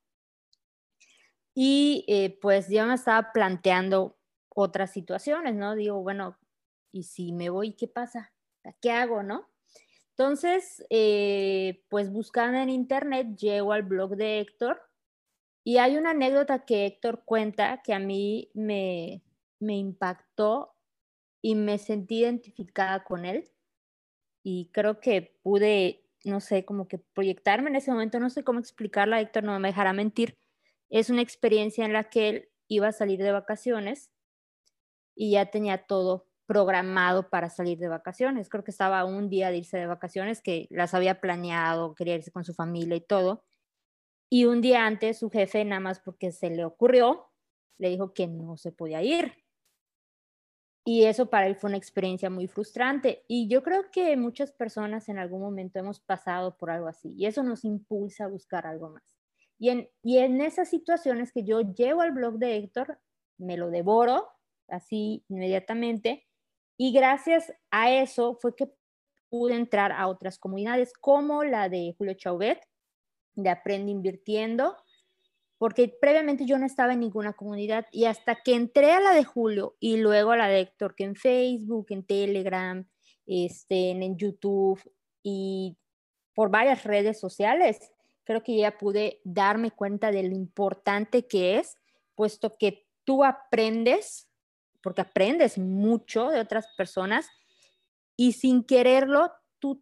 Y 1.53 2.03
eh, 2.07 2.37
pues 2.41 2.67
ya 2.67 2.85
me 2.85 2.95
estaba 2.95 3.31
planteando 3.31 4.17
otras 4.49 4.91
situaciones, 4.91 5.55
¿no? 5.55 5.75
Digo, 5.75 6.01
bueno, 6.01 6.37
¿y 6.91 7.03
si 7.03 7.31
me 7.31 7.49
voy, 7.49 7.73
qué 7.73 7.87
pasa? 7.87 8.33
¿Qué 8.81 8.91
hago, 8.91 9.23
no? 9.23 9.47
Entonces, 10.11 10.83
eh, 10.89 11.83
pues 11.89 12.11
buscando 12.11 12.57
en 12.57 12.69
internet, 12.69 13.35
llego 13.37 13.71
al 13.73 13.83
blog 13.83 14.15
de 14.15 14.39
Héctor 14.39 14.81
y 15.67 15.79
hay 15.79 15.97
una 15.97 16.11
anécdota 16.11 16.63
que 16.63 16.85
Héctor 16.85 17.23
cuenta 17.25 17.81
que 17.83 17.93
a 17.93 17.99
mí 17.99 18.49
me, 18.53 19.21
impactó 19.59 20.73
y 21.41 21.55
me 21.55 21.77
sentí 21.77 22.19
identificada 22.19 23.03
con 23.03 23.25
él. 23.25 23.51
Y 24.43 24.69
creo 24.71 25.01
que 25.01 25.37
pude, 25.43 26.05
no 26.23 26.39
sé, 26.39 26.63
como 26.63 26.87
que 26.87 26.99
proyectarme 26.99 27.69
en 27.69 27.75
ese 27.75 27.91
momento, 27.91 28.17
no 28.17 28.29
sé 28.29 28.45
cómo 28.45 28.59
explicarla, 28.59 29.19
Héctor 29.19 29.43
no 29.43 29.59
me 29.59 29.67
dejará 29.67 29.91
mentir. 29.91 30.37
Es 30.89 31.09
una 31.09 31.21
experiencia 31.21 31.83
en 31.83 31.91
la 31.91 32.05
que 32.05 32.29
él 32.29 32.49
iba 32.69 32.87
a 32.87 32.93
salir 32.93 33.21
de 33.21 33.33
vacaciones 33.33 34.09
y 35.15 35.31
ya 35.31 35.47
tenía 35.47 35.85
todo 35.85 36.29
programado 36.45 37.29
para 37.29 37.49
salir 37.49 37.77
de 37.77 37.89
vacaciones. 37.89 38.47
Creo 38.47 38.63
que 38.63 38.71
estaba 38.71 39.03
un 39.03 39.29
día 39.29 39.51
de 39.51 39.57
irse 39.57 39.77
de 39.77 39.87
vacaciones, 39.87 40.41
que 40.41 40.67
las 40.69 40.93
había 40.93 41.19
planeado, 41.19 41.93
quería 41.93 42.15
irse 42.15 42.31
con 42.31 42.45
su 42.45 42.53
familia 42.53 42.95
y 42.95 43.01
todo. 43.01 43.43
Y 44.29 44.45
un 44.45 44.61
día 44.61 44.85
antes 44.85 45.19
su 45.19 45.29
jefe, 45.29 45.63
nada 45.63 45.79
más 45.79 45.99
porque 45.99 46.31
se 46.31 46.49
le 46.49 46.65
ocurrió, 46.65 47.27
le 47.77 47.89
dijo 47.89 48.13
que 48.13 48.27
no 48.27 48.57
se 48.57 48.71
podía 48.71 49.01
ir. 49.01 49.33
Y 50.83 51.03
eso 51.03 51.29
para 51.29 51.47
él 51.47 51.55
fue 51.55 51.69
una 51.69 51.77
experiencia 51.77 52.29
muy 52.29 52.47
frustrante. 52.47 53.25
Y 53.27 53.47
yo 53.49 53.61
creo 53.61 53.91
que 53.91 54.15
muchas 54.15 54.53
personas 54.53 55.09
en 55.09 55.19
algún 55.19 55.41
momento 55.41 55.79
hemos 55.79 55.99
pasado 55.99 56.57
por 56.57 56.69
algo 56.69 56.87
así. 56.87 57.13
Y 57.17 57.25
eso 57.25 57.43
nos 57.43 57.65
impulsa 57.65 58.25
a 58.25 58.29
buscar 58.29 58.65
algo 58.65 58.89
más. 58.89 59.17
Y 59.59 59.69
en, 59.69 59.89
y 60.01 60.19
en 60.19 60.39
esas 60.39 60.69
situaciones 60.69 61.31
que 61.31 61.43
yo 61.43 61.61
llevo 61.61 62.01
al 62.01 62.11
blog 62.11 62.37
de 62.37 62.55
Héctor, 62.55 62.99
me 63.37 63.57
lo 63.57 63.69
devoro 63.69 64.29
así 64.67 65.25
inmediatamente. 65.27 66.25
Y 66.77 66.93
gracias 66.93 67.53
a 67.71 67.91
eso 67.91 68.35
fue 68.35 68.55
que 68.55 68.71
pude 69.29 69.55
entrar 69.55 69.91
a 69.91 70.07
otras 70.07 70.39
comunidades 70.39 70.93
como 70.93 71.43
la 71.43 71.69
de 71.69 71.95
Julio 71.97 72.13
Chauvet, 72.13 72.61
de 73.37 73.49
Aprende 73.49 73.91
Invirtiendo, 73.91 74.75
porque 75.57 75.95
previamente 76.01 76.45
yo 76.45 76.57
no 76.59 76.65
estaba 76.65 76.93
en 76.93 76.99
ninguna 76.99 77.33
comunidad 77.33 77.87
y 77.91 78.05
hasta 78.05 78.35
que 78.43 78.53
entré 78.53 78.91
a 78.91 78.99
la 78.99 79.13
de 79.13 79.23
Julio 79.23 79.75
y 79.79 79.97
luego 79.97 80.31
a 80.31 80.37
la 80.37 80.47
de 80.47 80.59
Héctor, 80.59 80.95
que 80.95 81.05
en 81.05 81.15
Facebook, 81.15 81.87
en 81.89 82.03
Telegram, 82.03 82.87
este, 83.25 83.91
en 83.91 84.17
YouTube 84.17 84.79
y 85.23 85.77
por 86.33 86.51
varias 86.51 86.83
redes 86.83 87.19
sociales, 87.19 87.91
creo 88.23 88.43
que 88.43 88.57
ya 88.57 88.77
pude 88.77 89.21
darme 89.23 89.71
cuenta 89.71 90.11
de 90.11 90.23
lo 90.23 90.35
importante 90.35 91.25
que 91.27 91.57
es, 91.57 91.77
puesto 92.13 92.57
que 92.57 92.85
tú 93.03 93.23
aprendes, 93.23 94.27
porque 94.81 95.01
aprendes 95.01 95.57
mucho 95.57 96.29
de 96.29 96.39
otras 96.39 96.67
personas 96.77 97.27
y 98.15 98.33
sin 98.33 98.63
quererlo, 98.63 99.31
tú 99.59 99.81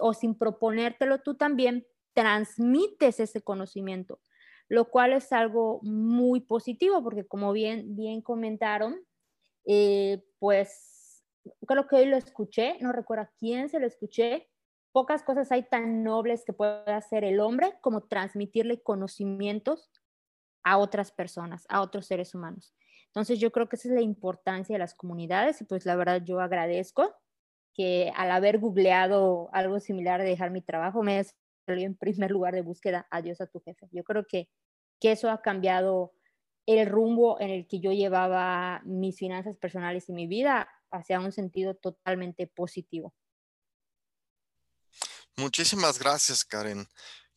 o 0.00 0.14
sin 0.14 0.34
proponértelo, 0.34 1.20
tú 1.22 1.34
también 1.34 1.86
transmites 2.16 3.20
ese 3.20 3.42
conocimiento, 3.42 4.20
lo 4.68 4.86
cual 4.86 5.12
es 5.12 5.32
algo 5.32 5.80
muy 5.82 6.40
positivo, 6.40 7.02
porque 7.02 7.26
como 7.26 7.52
bien, 7.52 7.94
bien 7.94 8.22
comentaron, 8.22 8.96
eh, 9.66 10.24
pues 10.38 11.22
creo 11.66 11.86
que 11.86 11.96
hoy 11.96 12.06
lo 12.06 12.16
escuché, 12.16 12.78
no 12.80 12.92
recuerdo 12.92 13.24
a 13.24 13.32
quién 13.38 13.68
se 13.68 13.78
lo 13.78 13.86
escuché, 13.86 14.48
pocas 14.92 15.22
cosas 15.22 15.52
hay 15.52 15.68
tan 15.68 16.02
nobles 16.02 16.44
que 16.46 16.54
puede 16.54 16.90
hacer 16.90 17.22
el 17.22 17.38
hombre 17.38 17.74
como 17.82 18.04
transmitirle 18.04 18.82
conocimientos 18.82 19.90
a 20.64 20.78
otras 20.78 21.12
personas, 21.12 21.66
a 21.68 21.82
otros 21.82 22.06
seres 22.06 22.34
humanos. 22.34 22.74
Entonces 23.08 23.38
yo 23.38 23.52
creo 23.52 23.68
que 23.68 23.76
esa 23.76 23.88
es 23.88 23.94
la 23.94 24.00
importancia 24.00 24.74
de 24.74 24.78
las 24.78 24.94
comunidades 24.94 25.60
y 25.60 25.64
pues 25.64 25.84
la 25.84 25.96
verdad 25.96 26.22
yo 26.24 26.40
agradezco 26.40 27.14
que 27.74 28.10
al 28.16 28.30
haber 28.30 28.58
googleado 28.58 29.50
algo 29.52 29.80
similar 29.80 30.22
de 30.22 30.30
dejar 30.30 30.50
mi 30.50 30.62
trabajo 30.62 31.02
me 31.02 31.22
en 31.68 31.96
primer 31.96 32.30
lugar 32.30 32.54
de 32.54 32.62
búsqueda 32.62 33.06
adiós 33.10 33.40
a 33.40 33.46
tu 33.46 33.60
jefe. 33.60 33.88
Yo 33.92 34.04
creo 34.04 34.26
que, 34.26 34.48
que 35.00 35.12
eso 35.12 35.30
ha 35.30 35.42
cambiado 35.42 36.12
el 36.66 36.86
rumbo 36.86 37.40
en 37.40 37.50
el 37.50 37.66
que 37.66 37.80
yo 37.80 37.92
llevaba 37.92 38.82
mis 38.84 39.16
finanzas 39.16 39.56
personales 39.56 40.08
y 40.08 40.12
mi 40.12 40.26
vida 40.26 40.68
hacia 40.90 41.20
un 41.20 41.32
sentido 41.32 41.74
totalmente 41.74 42.46
positivo. 42.46 43.14
Muchísimas 45.36 45.98
gracias, 45.98 46.44
Karen. 46.44 46.88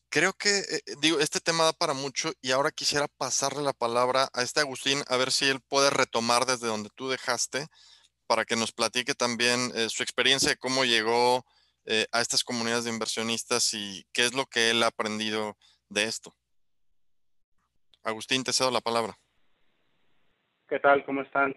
Creo 0.09 0.33
que, 0.33 0.59
eh, 0.59 0.81
digo, 1.01 1.19
este 1.19 1.39
tema 1.39 1.65
da 1.65 1.73
para 1.73 1.93
mucho 1.93 2.31
y 2.41 2.51
ahora 2.51 2.71
quisiera 2.71 3.07
pasarle 3.07 3.61
la 3.61 3.73
palabra 3.73 4.29
a 4.33 4.41
este 4.41 4.61
Agustín 4.61 5.03
a 5.07 5.17
ver 5.17 5.31
si 5.31 5.45
él 5.45 5.59
puede 5.61 5.91
retomar 5.91 6.45
desde 6.45 6.67
donde 6.67 6.89
tú 6.95 7.09
dejaste 7.09 7.67
para 8.25 8.45
que 8.45 8.55
nos 8.55 8.71
platique 8.71 9.13
también 9.13 9.71
eh, 9.75 9.89
su 9.89 10.01
experiencia 10.01 10.49
de 10.49 10.57
cómo 10.57 10.85
llegó 10.85 11.45
eh, 11.89 12.05
a 12.11 12.21
estas 12.21 12.43
comunidades 12.43 12.85
de 12.85 12.91
inversionistas 12.91 13.73
y 13.73 14.05
qué 14.13 14.21
es 14.21 14.35
lo 14.35 14.45
que 14.45 14.69
él 14.69 14.83
ha 14.83 14.87
aprendido 14.87 15.57
de 15.89 16.03
esto. 16.03 16.35
Agustín, 18.03 18.43
te 18.43 18.53
cedo 18.53 18.69
la 18.69 18.79
palabra. 18.79 19.13
¿Qué 20.67 20.79
tal? 20.79 21.03
¿Cómo 21.03 21.23
están? 21.23 21.55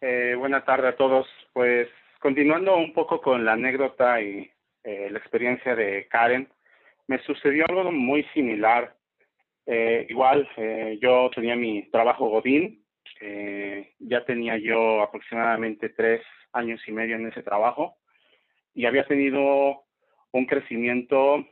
Eh, 0.00 0.36
buena 0.38 0.64
tarde 0.64 0.86
a 0.86 0.96
todos. 0.96 1.26
Pues 1.52 1.88
continuando 2.20 2.76
un 2.76 2.92
poco 2.92 3.20
con 3.20 3.44
la 3.44 3.54
anécdota 3.54 4.22
y 4.22 4.48
eh, 4.84 5.08
la 5.10 5.18
experiencia 5.18 5.74
de 5.74 6.06
Karen, 6.06 6.48
me 7.08 7.20
sucedió 7.24 7.64
algo 7.68 7.90
muy 7.90 8.22
similar. 8.34 8.96
Eh, 9.66 10.06
igual, 10.08 10.48
yo 11.00 11.28
tenía 11.34 11.56
mi 11.56 11.90
trabajo 11.90 12.28
Godín, 12.28 12.84
ya 13.98 14.24
tenía 14.24 14.58
yo 14.58 15.02
aproximadamente 15.02 15.88
tres 15.88 16.22
años 16.52 16.80
y 16.86 16.92
medio 16.92 17.16
en 17.16 17.26
ese 17.26 17.42
trabajo 17.42 17.96
y 18.76 18.86
había 18.86 19.04
tenido 19.06 19.82
un 20.30 20.46
crecimiento 20.46 21.44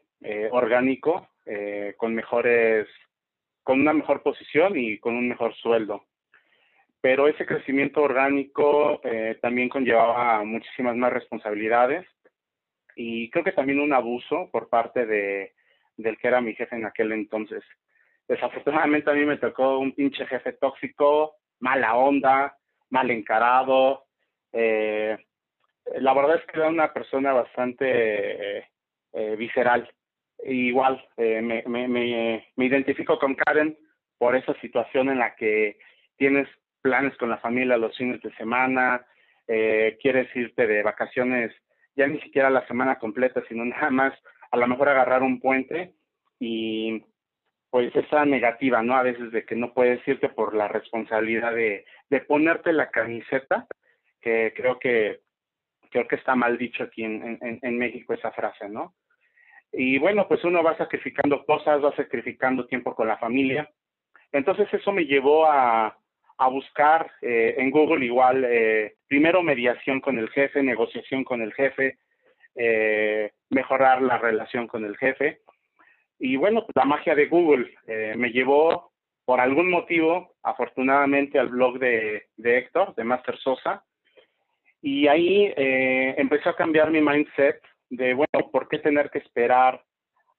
orgánico 0.52 1.28
con 1.96 2.14
mejores, 2.14 2.86
con 3.64 3.80
una 3.80 3.92
mejor 3.92 4.22
posición 4.22 4.78
y 4.78 4.98
con 4.98 5.16
un 5.16 5.28
mejor 5.28 5.54
sueldo 5.56 6.04
pero 7.04 7.28
ese 7.28 7.44
crecimiento 7.44 8.00
orgánico 8.00 8.98
eh, 9.04 9.36
también 9.42 9.68
conllevaba 9.68 10.42
muchísimas 10.42 10.96
más 10.96 11.12
responsabilidades 11.12 12.06
y 12.96 13.28
creo 13.28 13.44
que 13.44 13.52
también 13.52 13.78
un 13.78 13.92
abuso 13.92 14.48
por 14.50 14.70
parte 14.70 15.04
de 15.04 15.52
del 15.98 16.16
que 16.16 16.28
era 16.28 16.40
mi 16.40 16.54
jefe 16.54 16.74
en 16.74 16.86
aquel 16.86 17.12
entonces. 17.12 17.62
Desafortunadamente 18.26 19.10
a 19.10 19.12
mí 19.12 19.26
me 19.26 19.36
tocó 19.36 19.80
un 19.80 19.92
pinche 19.92 20.24
jefe 20.24 20.54
tóxico, 20.54 21.34
mala 21.60 21.94
onda, 21.94 22.56
mal 22.88 23.10
encarado. 23.10 24.06
Eh, 24.50 25.18
la 26.00 26.14
verdad 26.14 26.36
es 26.36 26.46
que 26.46 26.58
era 26.58 26.68
una 26.68 26.92
persona 26.92 27.32
bastante 27.32 28.58
eh, 29.12 29.36
visceral. 29.36 29.90
igual, 30.44 31.06
me, 31.16 31.62
me, 31.66 31.88
me, 31.88 32.46
me 32.56 32.64
identifico 32.64 33.18
con 33.18 33.34
Karen 33.34 33.76
por 34.18 34.36
esa 34.36 34.54
situación 34.60 35.08
en 35.10 35.18
la 35.18 35.34
que 35.36 35.78
tienes 36.16 36.48
planes 36.82 37.16
con 37.16 37.30
la 37.30 37.38
familia 37.38 37.76
los 37.76 37.96
fines 37.96 38.20
de 38.22 38.34
semana, 38.36 39.06
eh, 39.46 39.98
quieres 40.00 40.34
irte 40.34 40.66
de 40.66 40.82
vacaciones 40.82 41.52
ya 41.96 42.06
ni 42.06 42.20
siquiera 42.20 42.50
la 42.50 42.66
semana 42.66 42.98
completa, 42.98 43.42
sino 43.48 43.64
nada 43.64 43.90
más 43.90 44.12
a 44.50 44.56
lo 44.56 44.66
mejor 44.66 44.88
agarrar 44.88 45.22
un 45.22 45.40
puente 45.40 45.94
y 46.38 47.02
pues 47.70 47.94
esa 47.96 48.24
negativa, 48.24 48.82
¿no? 48.82 48.94
A 48.96 49.02
veces 49.02 49.32
de 49.32 49.44
que 49.44 49.56
no 49.56 49.74
puedes 49.74 50.06
irte 50.06 50.28
por 50.28 50.54
la 50.54 50.68
responsabilidad 50.68 51.52
de, 51.54 51.84
de 52.08 52.20
ponerte 52.20 52.72
la 52.72 52.90
camiseta, 52.90 53.66
que 54.20 54.52
creo 54.54 54.78
que 54.78 55.20
creo 55.94 56.08
que 56.08 56.16
está 56.16 56.34
mal 56.34 56.58
dicho 56.58 56.82
aquí 56.82 57.04
en, 57.04 57.38
en, 57.40 57.60
en 57.62 57.78
México 57.78 58.14
esa 58.14 58.32
frase, 58.32 58.68
¿no? 58.68 58.96
Y 59.72 59.98
bueno, 59.98 60.26
pues 60.26 60.42
uno 60.42 60.60
va 60.60 60.76
sacrificando 60.76 61.44
cosas, 61.44 61.84
va 61.84 61.94
sacrificando 61.94 62.66
tiempo 62.66 62.96
con 62.96 63.06
la 63.06 63.16
familia. 63.16 63.70
Entonces 64.32 64.66
eso 64.72 64.90
me 64.90 65.04
llevó 65.04 65.46
a, 65.46 65.96
a 66.38 66.48
buscar 66.48 67.12
eh, 67.22 67.54
en 67.58 67.70
Google 67.70 68.04
igual, 68.04 68.44
eh, 68.44 68.96
primero 69.06 69.40
mediación 69.44 70.00
con 70.00 70.18
el 70.18 70.30
jefe, 70.30 70.64
negociación 70.64 71.22
con 71.22 71.42
el 71.42 71.54
jefe, 71.54 71.98
eh, 72.56 73.30
mejorar 73.50 74.02
la 74.02 74.18
relación 74.18 74.66
con 74.66 74.84
el 74.84 74.96
jefe. 74.96 75.42
Y 76.18 76.34
bueno, 76.34 76.66
la 76.74 76.84
magia 76.84 77.14
de 77.14 77.26
Google 77.26 77.72
me 78.16 78.30
llevó 78.30 78.92
por 79.24 79.40
algún 79.40 79.70
motivo, 79.70 80.34
afortunadamente, 80.42 81.38
al 81.38 81.48
blog 81.50 81.78
de, 81.78 82.26
de 82.36 82.58
Héctor, 82.58 82.94
de 82.96 83.04
Master 83.04 83.36
Sosa. 83.38 83.84
Y 84.86 85.08
ahí 85.08 85.50
empezó 85.56 86.50
a 86.50 86.56
cambiar 86.56 86.90
mi 86.90 87.00
mindset 87.00 87.58
de, 87.88 88.12
bueno, 88.12 88.50
¿por 88.52 88.68
qué 88.68 88.78
tener 88.78 89.08
que 89.08 89.18
esperar 89.18 89.82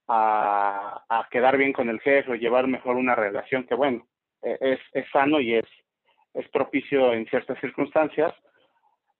a, 0.06 1.04
a 1.08 1.28
quedar 1.32 1.56
bien 1.56 1.72
con 1.72 1.88
el 1.88 1.98
jefe 2.00 2.30
o 2.30 2.36
llevar 2.36 2.68
mejor 2.68 2.94
una 2.94 3.16
relación 3.16 3.64
que, 3.64 3.74
bueno, 3.74 4.06
es, 4.42 4.78
es 4.92 5.04
sano 5.10 5.40
y 5.40 5.54
es, 5.54 5.66
es 6.34 6.48
propicio 6.50 7.12
en 7.12 7.26
ciertas 7.26 7.58
circunstancias, 7.60 8.32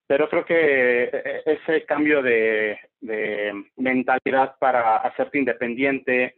pero 0.06 0.28
creo 0.28 0.44
que 0.44 1.10
eh, 1.12 1.42
ese 1.46 1.84
cambio 1.84 2.22
de, 2.22 2.78
mentalidad 3.76 4.56
para 4.58 4.98
hacerte 4.98 5.38
independiente, 5.38 6.36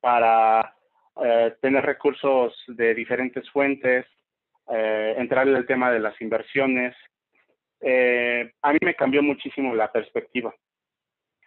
para 0.00 0.74
eh, 1.24 1.54
tener 1.60 1.84
recursos 1.84 2.54
de 2.68 2.94
diferentes 2.94 3.48
fuentes, 3.50 4.06
eh, 4.70 5.14
entrar 5.16 5.48
en 5.48 5.56
el 5.56 5.66
tema 5.66 5.90
de 5.90 6.00
las 6.00 6.20
inversiones, 6.20 6.94
a 7.80 8.72
mí 8.72 8.78
me 8.82 8.94
cambió 8.94 9.22
muchísimo 9.22 9.74
la 9.74 9.90
perspectiva. 9.90 10.54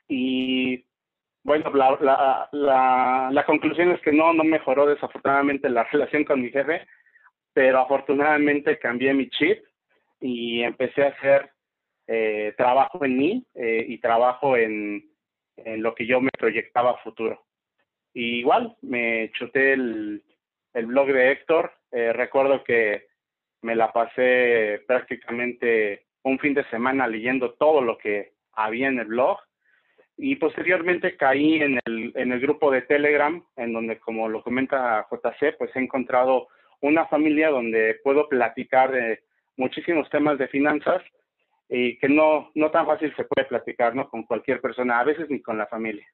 Y 0.08 0.86
bueno, 1.44 1.72
la, 1.74 2.50
la, 2.52 3.30
la, 3.32 3.46
conclusión 3.46 3.92
es 3.92 4.02
que 4.02 4.12
no, 4.12 4.34
no 4.34 4.44
mejoró 4.44 4.86
desafortunadamente 4.86 5.70
la 5.70 5.84
relación 5.92 6.24
con 6.24 6.42
mi 6.42 6.50
jefe, 6.50 6.86
pero 7.54 7.80
afortunadamente 7.80 8.78
cambié 8.80 9.14
mi 9.14 9.30
chip 9.30 9.64
y 10.20 10.62
empecé 10.62 11.04
a 11.04 11.10
hacer 11.10 11.52
eh, 12.08 12.54
trabajo 12.58 13.06
en 13.06 13.18
mí 13.18 13.46
eh, 13.54 13.86
y 13.88 14.00
trabajo 14.00 14.58
en, 14.58 15.10
en, 15.58 15.82
lo 15.82 15.96
que 15.96 16.06
yo 16.06 16.20
me 16.20 16.32
proyectaba 16.38 16.92
a 16.92 16.98
futuro. 16.98 17.46
Y 18.14 18.40
igual 18.40 18.76
me 18.82 19.32
chuté 19.34 19.74
el, 19.74 20.24
el 20.74 20.86
blog 20.88 21.08
de 21.14 21.32
Héctor. 21.32 21.72
Eh, 21.92 22.12
recuerdo 22.14 22.64
que 22.64 23.06
me 23.62 23.76
la 23.76 23.94
pasé 23.94 24.82
prácticamente 24.88 26.08
un 26.24 26.40
fin 26.40 26.54
de 26.54 26.64
semana 26.66 27.08
leyendo 27.08 27.54
todo 27.54 27.82
lo 27.82 27.98
que 27.98 28.34
había 28.54 28.88
en 28.88 29.00
el 29.00 29.08
blog 29.08 29.40
y 30.18 30.36
posteriormente 30.36 31.16
caí 31.16 31.62
en 31.62 31.80
el, 31.86 32.12
en 32.16 32.32
el 32.34 32.40
grupo 32.42 32.72
de 32.72 32.82
Telegram, 32.82 33.42
en 33.56 33.74
donde, 33.74 34.00
como 34.00 34.28
lo 34.28 34.44
comenta 34.44 35.08
JC, 35.10 35.58
pues 35.58 35.74
he 35.76 35.80
encontrado 35.80 36.50
una 36.82 37.06
familia 37.08 37.50
donde 37.50 38.00
puedo 38.04 38.28
platicar 38.28 38.92
de 38.92 39.22
muchísimos 39.56 40.10
temas 40.10 40.38
de 40.38 40.48
finanzas 40.50 41.02
y 41.70 41.98
que 42.00 42.10
no, 42.10 42.52
no 42.56 42.72
tan 42.72 42.86
fácil 42.86 43.14
se 43.16 43.26
puede 43.26 43.48
platicar 43.48 43.96
¿no? 43.96 44.10
con 44.10 44.24
cualquier 44.24 44.60
persona, 44.60 45.00
a 45.00 45.04
veces 45.04 45.30
ni 45.30 45.42
con 45.42 45.58
la 45.58 45.68
familia. 45.68 46.08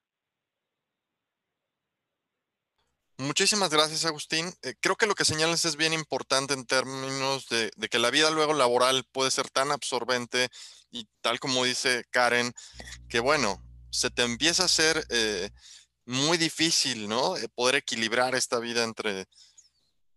Muchísimas 3.17 3.69
gracias, 3.69 4.03
Agustín. 4.03 4.53
Eh, 4.61 4.75
creo 4.81 4.97
que 4.97 5.05
lo 5.05 5.15
que 5.15 5.23
señalas 5.23 5.63
es 5.63 5.77
bien 5.77 5.93
importante 5.93 6.53
en 6.53 6.65
términos 6.65 7.47
de, 7.47 7.71
que 7.89 7.97
la 7.97 8.09
vida 8.09 8.29
luego 8.29 8.53
laboral 8.53 9.05
puede 9.05 9.31
ser 9.31 9.49
tan 9.49 9.71
absorbente 9.71 10.49
y 10.91 11.07
tal 11.21 11.39
como 11.39 11.63
dice 11.63 12.03
Karen, 12.09 12.53
que 13.07 13.21
bueno, 13.21 13.63
se 13.89 14.09
te 14.09 14.23
empieza 14.23 14.63
a 14.63 14.65
hacer 14.65 15.05
eh, 15.09 15.49
muy 16.03 16.37
difícil, 16.37 17.07
¿no? 17.07 17.37
Eh, 17.37 17.47
poder 17.47 17.75
equilibrar 17.75 18.35
esta 18.35 18.59
vida 18.59 18.83
entre 18.83 19.27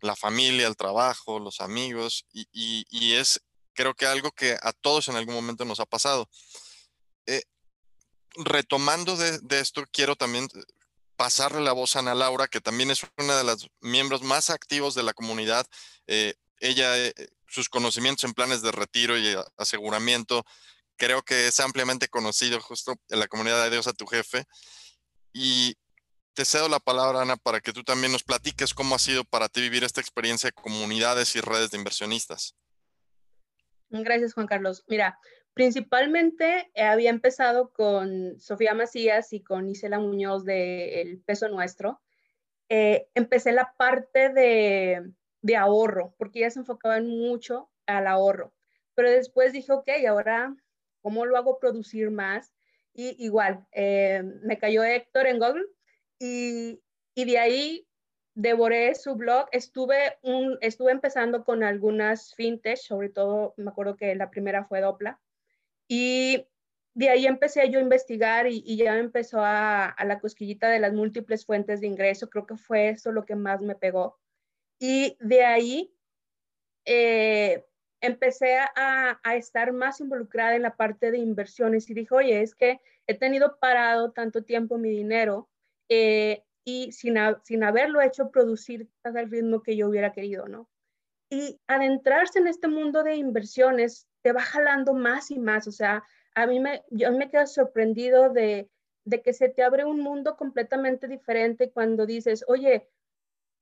la 0.00 0.16
familia, 0.16 0.66
el 0.66 0.76
trabajo, 0.76 1.38
los 1.38 1.60
amigos, 1.60 2.26
y, 2.32 3.14
es 3.14 3.40
creo 3.74 3.94
que 3.94 4.06
algo 4.06 4.32
que 4.32 4.56
a 4.60 4.72
todos 4.72 5.06
en 5.06 5.14
algún 5.14 5.34
momento 5.34 5.64
nos 5.64 5.78
ha 5.78 5.86
pasado. 5.86 6.28
Retomando 8.44 9.16
de, 9.16 9.60
esto, 9.60 9.84
quiero 9.90 10.14
también 10.14 10.48
pasarle 11.18 11.60
la 11.60 11.72
voz 11.72 11.96
a 11.96 11.98
Ana 11.98 12.14
Laura, 12.14 12.46
que 12.46 12.60
también 12.60 12.92
es 12.92 13.04
una 13.18 13.36
de 13.36 13.42
los 13.42 13.68
miembros 13.80 14.22
más 14.22 14.50
activos 14.50 14.94
de 14.94 15.02
la 15.02 15.12
comunidad. 15.12 15.66
Eh, 16.06 16.34
ella, 16.60 16.96
eh, 16.96 17.12
sus 17.48 17.68
conocimientos 17.68 18.22
en 18.22 18.34
planes 18.34 18.62
de 18.62 18.70
retiro 18.70 19.18
y 19.18 19.36
aseguramiento, 19.56 20.44
creo 20.96 21.22
que 21.22 21.48
es 21.48 21.58
ampliamente 21.58 22.06
conocido 22.06 22.60
justo 22.60 22.94
en 23.08 23.18
la 23.18 23.26
comunidad 23.26 23.64
de 23.64 23.70
Dios 23.70 23.88
a 23.88 23.92
tu 23.94 24.06
jefe. 24.06 24.44
Y 25.32 25.76
te 26.34 26.44
cedo 26.44 26.68
la 26.68 26.78
palabra, 26.78 27.22
Ana, 27.22 27.36
para 27.36 27.60
que 27.60 27.72
tú 27.72 27.82
también 27.82 28.12
nos 28.12 28.22
platiques 28.22 28.72
cómo 28.72 28.94
ha 28.94 29.00
sido 29.00 29.24
para 29.24 29.48
ti 29.48 29.60
vivir 29.60 29.82
esta 29.82 30.00
experiencia 30.00 30.46
de 30.46 30.52
comunidades 30.52 31.34
y 31.34 31.40
redes 31.40 31.72
de 31.72 31.78
inversionistas. 31.78 32.54
Gracias, 33.90 34.34
Juan 34.34 34.46
Carlos. 34.46 34.84
Mira, 34.86 35.18
Principalmente 35.54 36.70
eh, 36.74 36.82
había 36.82 37.10
empezado 37.10 37.72
con 37.72 38.38
Sofía 38.38 38.74
Macías 38.74 39.32
y 39.32 39.42
con 39.42 39.68
Isela 39.68 39.98
Muñoz 39.98 40.44
de 40.44 41.00
El 41.00 41.20
Peso 41.20 41.48
Nuestro. 41.48 42.00
Eh, 42.68 43.08
empecé 43.14 43.52
la 43.52 43.74
parte 43.76 44.28
de, 44.28 45.56
ahorro, 45.56 46.14
porque 46.18 46.40
ellas 46.40 46.54
se 46.54 46.60
enfocaban 46.60 47.08
mucho 47.08 47.70
al 47.86 48.06
ahorro. 48.06 48.52
Pero 48.94 49.10
después 49.10 49.52
dije, 49.52 49.72
ok, 49.72 49.88
ahora, 50.06 50.54
¿cómo 51.00 51.24
lo 51.24 51.36
hago 51.36 51.58
producir 51.58 52.10
más? 52.10 52.52
Y 52.92 53.16
igual, 53.24 53.66
eh, 53.72 54.22
me 54.42 54.58
cayó 54.58 54.84
Héctor 54.84 55.26
en 55.26 55.38
Google 55.38 55.64
y, 56.18 56.82
y, 57.14 57.24
de 57.24 57.38
ahí 57.38 57.88
devoré 58.34 58.94
su 58.94 59.16
blog. 59.16 59.48
Estuve, 59.52 60.18
un, 60.22 60.58
estuve 60.60 60.92
empezando 60.92 61.44
con 61.44 61.62
algunas 61.62 62.34
fintech, 62.34 62.78
sobre 62.78 63.08
todo 63.08 63.54
me 63.56 63.70
acuerdo 63.70 63.96
que 63.96 64.14
la 64.14 64.30
primera 64.30 64.64
fue 64.64 64.80
Dopla. 64.80 65.20
Y 65.88 66.46
de 66.94 67.08
ahí 67.08 67.26
empecé 67.26 67.70
yo 67.70 67.78
a 67.78 67.82
investigar 67.82 68.46
y, 68.46 68.76
ya 68.76 68.98
empezó 68.98 69.38
a, 69.40 69.94
la 70.04 70.18
cosquillita 70.18 70.68
de 70.68 70.80
las 70.80 70.92
múltiples 70.92 71.46
fuentes 71.46 71.80
de 71.80 71.86
ingreso. 71.86 72.28
Creo 72.28 72.44
que 72.44 72.56
fue 72.56 72.90
eso 72.90 73.12
lo 73.12 73.24
que 73.24 73.36
más 73.36 73.60
me 73.60 73.76
pegó. 73.76 74.18
Y 74.80 75.16
de 75.20 75.44
ahí 75.44 75.94
eh, 76.84 77.64
empecé 78.00 78.58
a, 78.58 79.20
estar 79.36 79.72
más 79.72 80.00
involucrada 80.00 80.56
en 80.56 80.62
la 80.62 80.76
parte 80.76 81.12
de 81.12 81.18
inversiones 81.18 81.88
y 81.88 81.94
dije, 81.94 82.14
oye, 82.14 82.42
es 82.42 82.56
que 82.56 82.80
he 83.06 83.14
tenido 83.14 83.58
parado 83.60 84.10
tanto 84.10 84.42
tiempo 84.42 84.76
mi 84.76 84.90
dinero 84.90 85.48
eh, 85.88 86.42
y 86.64 86.90
sin, 86.90 87.16
sin 87.44 87.62
haberlo 87.62 88.00
hecho 88.00 88.30
producir 88.32 88.88
al 89.04 89.30
ritmo 89.30 89.62
que 89.62 89.76
yo 89.76 89.88
hubiera 89.88 90.12
querido, 90.12 90.48
¿no? 90.48 90.68
Y 91.30 91.60
adentrarse 91.68 92.40
en 92.40 92.48
este 92.48 92.66
mundo 92.66 93.04
de 93.04 93.14
inversiones 93.14 94.07
te 94.22 94.32
va 94.32 94.40
jalando 94.40 94.94
más 94.94 95.30
y 95.30 95.38
más. 95.38 95.66
O 95.66 95.72
sea, 95.72 96.04
a 96.34 96.46
mí 96.46 96.60
me, 96.60 96.84
yo 96.90 97.12
me 97.12 97.30
quedo 97.30 97.46
sorprendido 97.46 98.30
de, 98.30 98.70
de 99.04 99.22
que 99.22 99.32
se 99.32 99.48
te 99.48 99.62
abre 99.62 99.84
un 99.84 100.00
mundo 100.00 100.36
completamente 100.36 101.08
diferente 101.08 101.70
cuando 101.70 102.06
dices, 102.06 102.44
oye, 102.46 102.88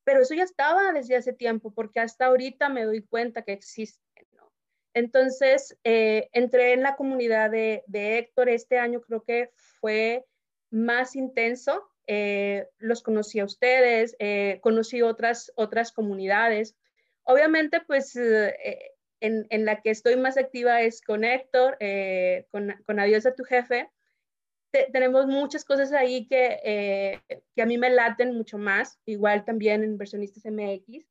pero 0.04 0.20
eso 0.20 0.34
ya 0.34 0.44
estaba 0.44 0.92
desde 0.92 1.16
hace 1.16 1.32
tiempo, 1.32 1.72
porque 1.72 2.00
hasta 2.00 2.26
ahorita 2.26 2.68
me 2.68 2.84
doy 2.84 3.02
cuenta 3.02 3.42
que 3.42 3.52
existe. 3.52 4.00
¿no? 4.32 4.52
Entonces, 4.94 5.76
eh, 5.84 6.28
entré 6.32 6.72
en 6.72 6.82
la 6.82 6.96
comunidad 6.96 7.50
de, 7.50 7.82
de, 7.86 8.18
Héctor 8.18 8.48
este 8.48 8.78
año, 8.78 9.00
creo 9.00 9.24
que 9.24 9.50
fue 9.80 10.24
más 10.70 11.16
intenso. 11.16 11.88
Eh, 12.06 12.68
los 12.78 13.02
conocí 13.02 13.40
a 13.40 13.44
ustedes, 13.44 14.14
eh, 14.20 14.60
conocí 14.62 15.02
otras, 15.02 15.52
otras 15.56 15.90
comunidades. 15.90 16.76
Obviamente, 17.24 17.80
pues 17.80 18.16
en, 19.20 19.64
la 19.64 19.80
que 19.80 19.90
estoy 19.90 20.16
más 20.16 20.36
activa 20.36 20.82
es 20.82 21.00
con 21.00 21.24
Héctor, 21.24 21.76
eh, 21.80 22.46
con, 22.50 22.74
con, 22.86 23.00
Adiós 23.00 23.26
a 23.26 23.34
tu 23.34 23.44
jefe. 23.44 23.90
tenemos 24.92 25.26
muchas 25.26 25.64
cosas 25.64 25.92
ahí 25.92 26.26
que, 26.26 26.60
eh, 26.62 27.42
que 27.54 27.62
a 27.62 27.66
mí 27.66 27.78
me 27.78 27.90
laten 27.90 28.34
mucho 28.34 28.58
más, 28.58 29.00
igual 29.06 29.44
también 29.44 29.82
en 29.82 29.90
Inversionistas 29.90 30.44
MX, 30.44 31.06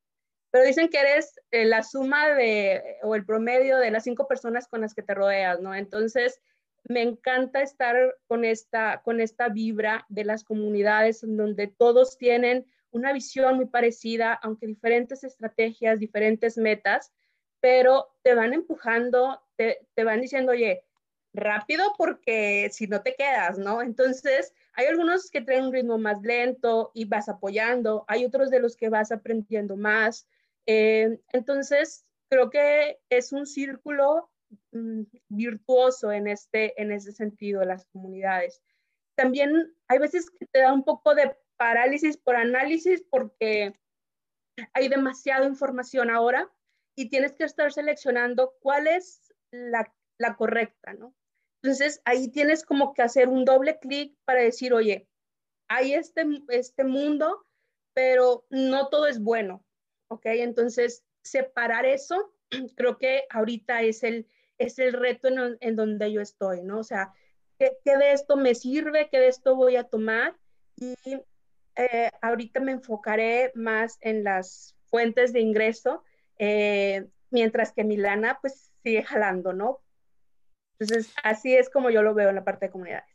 pero 0.51 0.65
dicen 0.65 0.87
que 0.89 0.99
eres 0.99 1.33
eh, 1.51 1.65
la 1.65 1.83
suma 1.83 2.29
de, 2.29 2.97
o 3.03 3.15
el 3.15 3.25
promedio 3.25 3.77
de 3.77 3.91
las 3.91 4.03
cinco 4.03 4.27
personas 4.27 4.67
con 4.67 4.81
las 4.81 4.93
que 4.93 5.03
te 5.03 5.13
rodeas, 5.13 5.59
¿no? 5.59 5.75
Entonces, 5.75 6.39
me 6.87 7.01
encanta 7.01 7.61
estar 7.61 8.15
con 8.27 8.45
esta, 8.45 9.01
con 9.03 9.19
esta 9.19 9.49
vibra 9.49 10.05
de 10.07 10.23
las 10.23 10.43
comunidades 10.43 11.23
en 11.23 11.35
donde 11.35 11.67
todos 11.67 12.17
tienen 12.17 12.65
una 12.91 13.11
visión 13.11 13.57
muy 13.57 13.65
parecida, 13.65 14.33
aunque 14.33 14.67
diferentes 14.67 15.23
estrategias, 15.23 15.99
diferentes 15.99 16.57
metas, 16.57 17.11
pero 17.59 18.09
te 18.23 18.35
van 18.35 18.53
empujando, 18.53 19.41
te, 19.55 19.87
te 19.93 20.03
van 20.03 20.21
diciendo, 20.21 20.51
oye, 20.51 20.83
rápido 21.35 21.93
porque 21.97 22.69
si 22.71 22.87
no 22.87 23.01
te 23.01 23.15
quedas, 23.15 23.57
¿no? 23.57 23.81
Entonces, 23.81 24.53
hay 24.73 24.87
algunos 24.87 25.29
que 25.29 25.41
traen 25.41 25.65
un 25.65 25.73
ritmo 25.73 25.97
más 25.97 26.21
lento 26.21 26.91
y 26.93 27.05
vas 27.05 27.29
apoyando, 27.29 28.05
hay 28.07 28.25
otros 28.25 28.49
de 28.49 28.59
los 28.59 28.75
que 28.75 28.89
vas 28.89 29.11
aprendiendo 29.11 29.75
más. 29.77 30.27
Eh, 30.65 31.19
entonces, 31.31 32.05
creo 32.29 32.49
que 32.49 32.99
es 33.09 33.31
un 33.31 33.45
círculo 33.45 34.29
mm, 34.71 35.03
virtuoso 35.29 36.11
en 36.11 36.27
este, 36.27 36.79
en 36.81 36.91
ese 36.91 37.11
sentido, 37.11 37.63
las 37.63 37.85
comunidades. 37.85 38.61
También 39.15 39.73
hay 39.87 39.99
veces 39.99 40.29
que 40.29 40.45
te 40.47 40.59
da 40.59 40.73
un 40.73 40.83
poco 40.83 41.15
de 41.15 41.35
parálisis 41.57 42.17
por 42.17 42.35
análisis 42.35 43.03
porque 43.09 43.73
hay 44.73 44.87
demasiada 44.89 45.45
información 45.45 46.09
ahora 46.09 46.49
y 46.95 47.09
tienes 47.09 47.33
que 47.33 47.43
estar 47.43 47.71
seleccionando 47.71 48.55
cuál 48.61 48.87
es 48.87 49.33
la, 49.51 49.93
la 50.17 50.35
correcta, 50.35 50.93
¿no? 50.93 51.13
Entonces 51.61 52.01
ahí 52.05 52.29
tienes 52.29 52.63
como 52.63 52.93
que 52.93 53.01
hacer 53.01 53.27
un 53.27 53.43
doble 53.43 53.79
clic 53.79 54.15
para 54.23 54.41
decir, 54.41 54.73
oye, 54.73 55.07
hay 55.67 55.93
este, 55.93 56.25
este 56.49 56.83
mundo, 56.83 57.45
pero 57.93 58.45
no 58.49 58.89
todo 58.89 59.07
es 59.07 59.19
bueno, 59.19 59.65
¿ok? 60.07 60.25
Entonces 60.25 61.03
separar 61.23 61.85
eso, 61.85 62.33
creo 62.75 62.97
que 62.97 63.23
ahorita 63.29 63.81
es 63.81 64.03
el, 64.03 64.27
es 64.57 64.79
el 64.79 64.93
reto 64.93 65.27
en, 65.27 65.57
en 65.59 65.75
donde 65.75 66.11
yo 66.11 66.21
estoy, 66.21 66.61
¿no? 66.61 66.79
O 66.79 66.83
sea, 66.83 67.13
¿qué, 67.57 67.77
¿qué, 67.83 67.97
de 67.97 68.13
esto 68.13 68.37
me 68.37 68.53
sirve? 68.55 69.09
¿Qué 69.09 69.19
de 69.19 69.27
esto 69.27 69.55
voy 69.55 69.75
a 69.75 69.85
tomar? 69.85 70.37
Y 70.75 70.95
eh, 71.75 72.11
ahorita 72.21 72.59
me 72.59 72.73
enfocaré 72.73 73.51
más 73.55 73.97
en 74.01 74.23
las 74.23 74.75
fuentes 74.85 75.33
de 75.33 75.41
ingreso 75.41 76.03
eh, 76.37 77.07
mientras 77.29 77.71
que 77.71 77.83
Milana 77.83 78.39
pues 78.41 78.71
sigue 78.83 79.03
jalando, 79.03 79.53
¿no? 79.53 79.81
Entonces, 80.79 81.11
así 81.23 81.55
es 81.55 81.69
como 81.69 81.89
yo 81.89 82.01
lo 82.01 82.13
veo 82.13 82.29
en 82.29 82.35
la 82.35 82.43
parte 82.43 82.65
de 82.65 82.71
comunidades. 82.71 83.09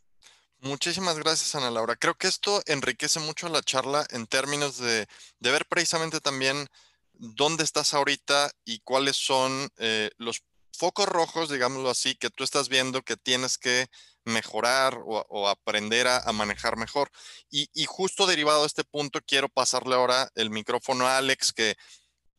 Muchísimas 0.59 1.17
gracias, 1.17 1.55
Ana 1.55 1.71
Laura. 1.71 1.95
Creo 1.95 2.15
que 2.15 2.27
esto 2.27 2.61
enriquece 2.65 3.19
mucho 3.19 3.49
la 3.49 3.61
charla 3.61 4.05
en 4.11 4.27
términos 4.27 4.77
de, 4.77 5.07
de 5.39 5.51
ver 5.51 5.65
precisamente 5.65 6.19
también 6.19 6.67
dónde 7.13 7.63
estás 7.63 7.93
ahorita 7.93 8.51
y 8.65 8.79
cuáles 8.79 9.15
son 9.15 9.69
eh, 9.77 10.09
los 10.17 10.43
focos 10.77 11.07
rojos, 11.07 11.49
digámoslo 11.49 11.89
así, 11.89 12.15
que 12.15 12.29
tú 12.29 12.43
estás 12.43 12.69
viendo 12.69 13.03
que 13.03 13.17
tienes 13.17 13.57
que 13.57 13.87
mejorar 14.25 14.99
o, 15.05 15.47
aprender 15.47 16.07
a, 16.07 16.31
manejar 16.31 16.77
mejor. 16.77 17.09
Y, 17.49 17.69
y, 17.73 17.85
justo 17.85 18.27
derivado 18.27 18.61
de 18.61 18.67
este 18.67 18.83
punto, 18.83 19.19
quiero 19.25 19.49
pasarle 19.49 19.95
ahora 19.95 20.29
el 20.35 20.49
micrófono 20.51 21.07
a 21.07 21.17
Alex, 21.17 21.53
que 21.53 21.75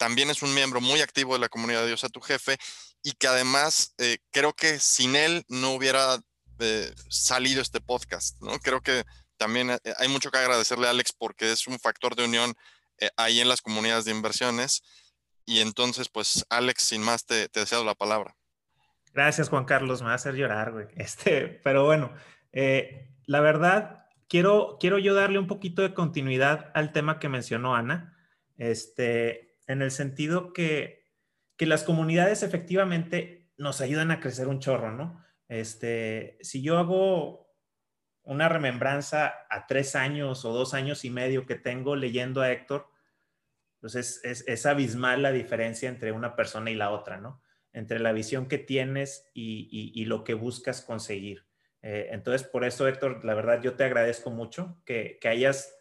también 0.03 0.31
es 0.31 0.43
un 0.43 0.53
miembro 0.53 0.81
muy 0.81 1.01
activo 1.01 1.35
de 1.35 1.39
la 1.39 1.49
comunidad 1.49 1.83
de 1.83 1.87
Dios 1.87 2.03
a 2.03 2.09
tu 2.09 2.21
jefe 2.21 2.59
y 3.05 3.13
que 3.13 3.29
además 3.29 3.95
eh, 3.99 4.19
creo 4.33 4.53
que 4.53 4.81
sin 4.81 5.15
él 5.15 5.45
no 5.49 5.75
hubiera 5.75 6.19
eh, 6.59 6.93
salido 7.09 7.63
este 7.63 7.81
podcast, 7.81 8.37
¿no? 8.43 8.59
Creo 8.59 8.81
que 8.81 9.05
también 9.37 9.71
eh, 9.71 9.79
hay 9.99 10.09
mucho 10.09 10.33
que 10.33 10.39
agradecerle 10.39 10.89
a 10.89 10.91
Alex 10.91 11.13
porque 11.17 11.53
es 11.53 11.69
un 11.69 11.79
factor 11.79 12.17
de 12.17 12.25
unión 12.25 12.53
ahí 13.17 13.39
en 13.39 13.49
las 13.49 13.63
comunidades 13.63 14.05
de 14.05 14.11
inversiones. 14.11 14.83
Y 15.47 15.61
entonces, 15.61 16.09
pues, 16.09 16.45
Alex, 16.51 16.83
sin 16.83 17.03
más, 17.03 17.25
te, 17.25 17.49
te 17.49 17.61
deseo 17.61 17.85
la 17.85 17.95
palabra. 17.95 18.35
Gracias, 19.15 19.51
Juan 19.51 19.67
Carlos. 19.67 20.01
Me 20.01 20.07
va 20.07 20.15
a 20.15 20.17
hacer 20.17 20.35
llorar, 20.35 20.73
güey. 20.73 20.89
Este, 20.97 21.61
pero 21.63 21.85
bueno, 21.85 22.13
la 22.53 23.41
verdad, 23.41 24.07
quiero, 24.29 24.79
quiero 24.81 24.99
yo 24.99 25.15
darle 25.15 25.39
un 25.39 25.47
poquito 25.47 25.83
de 25.83 25.95
continuidad 25.95 26.73
al 26.75 26.91
tema 26.91 27.21
que 27.21 27.29
mencionó 27.29 27.77
Ana. 27.77 28.19
Este, 28.59 29.52
en 29.67 29.83
el 29.83 29.91
sentido 29.91 30.53
que, 30.53 31.05
que 31.57 31.67
las 31.67 31.85
comunidades 31.85 32.43
efectivamente 32.43 33.51
nos 33.57 33.81
ayudan 33.81 34.11
a 34.11 34.21
crecer 34.21 34.49
un 34.49 34.61
chorro, 34.61 34.93
¿no? 34.93 35.25
Este, 35.49 36.39
si 36.41 36.63
yo 36.63 36.79
hago 36.79 37.43
una 38.23 38.49
remembranza 38.49 39.35
a 39.51 39.67
tres 39.67 39.97
años 39.97 40.45
o 40.45 40.53
dos 40.53 40.75
años 40.75 41.05
y 41.05 41.11
medio 41.11 41.47
que 41.47 41.57
tengo 41.57 41.97
leyendo 41.97 42.41
a 42.41 42.51
Héctor, 42.51 42.89
pues 43.81 43.97
es, 43.97 44.67
abismal 44.67 45.23
la 45.23 45.33
diferencia 45.33 45.89
entre 45.89 46.13
una 46.13 46.37
persona 46.37 46.71
y 46.71 46.75
la 46.77 46.91
otra, 46.91 47.19
¿no? 47.19 47.43
Entre 47.73 47.99
la 47.99 48.13
visión 48.13 48.47
que 48.47 48.59
tienes 48.59 49.29
y, 49.35 49.91
y, 49.95 50.05
lo 50.05 50.23
que 50.23 50.35
buscas 50.35 50.83
conseguir. 50.83 51.47
Eh, 51.81 52.11
entonces, 52.13 52.47
por 52.47 52.65
eso, 52.65 52.87
Héctor, 52.87 53.25
la 53.25 53.35
verdad, 53.35 53.61
yo 53.61 53.75
te 53.75 53.83
agradezco 53.83 54.31
mucho 54.31 54.81
que, 54.85 55.19
que 55.21 55.29
hayas 55.29 55.75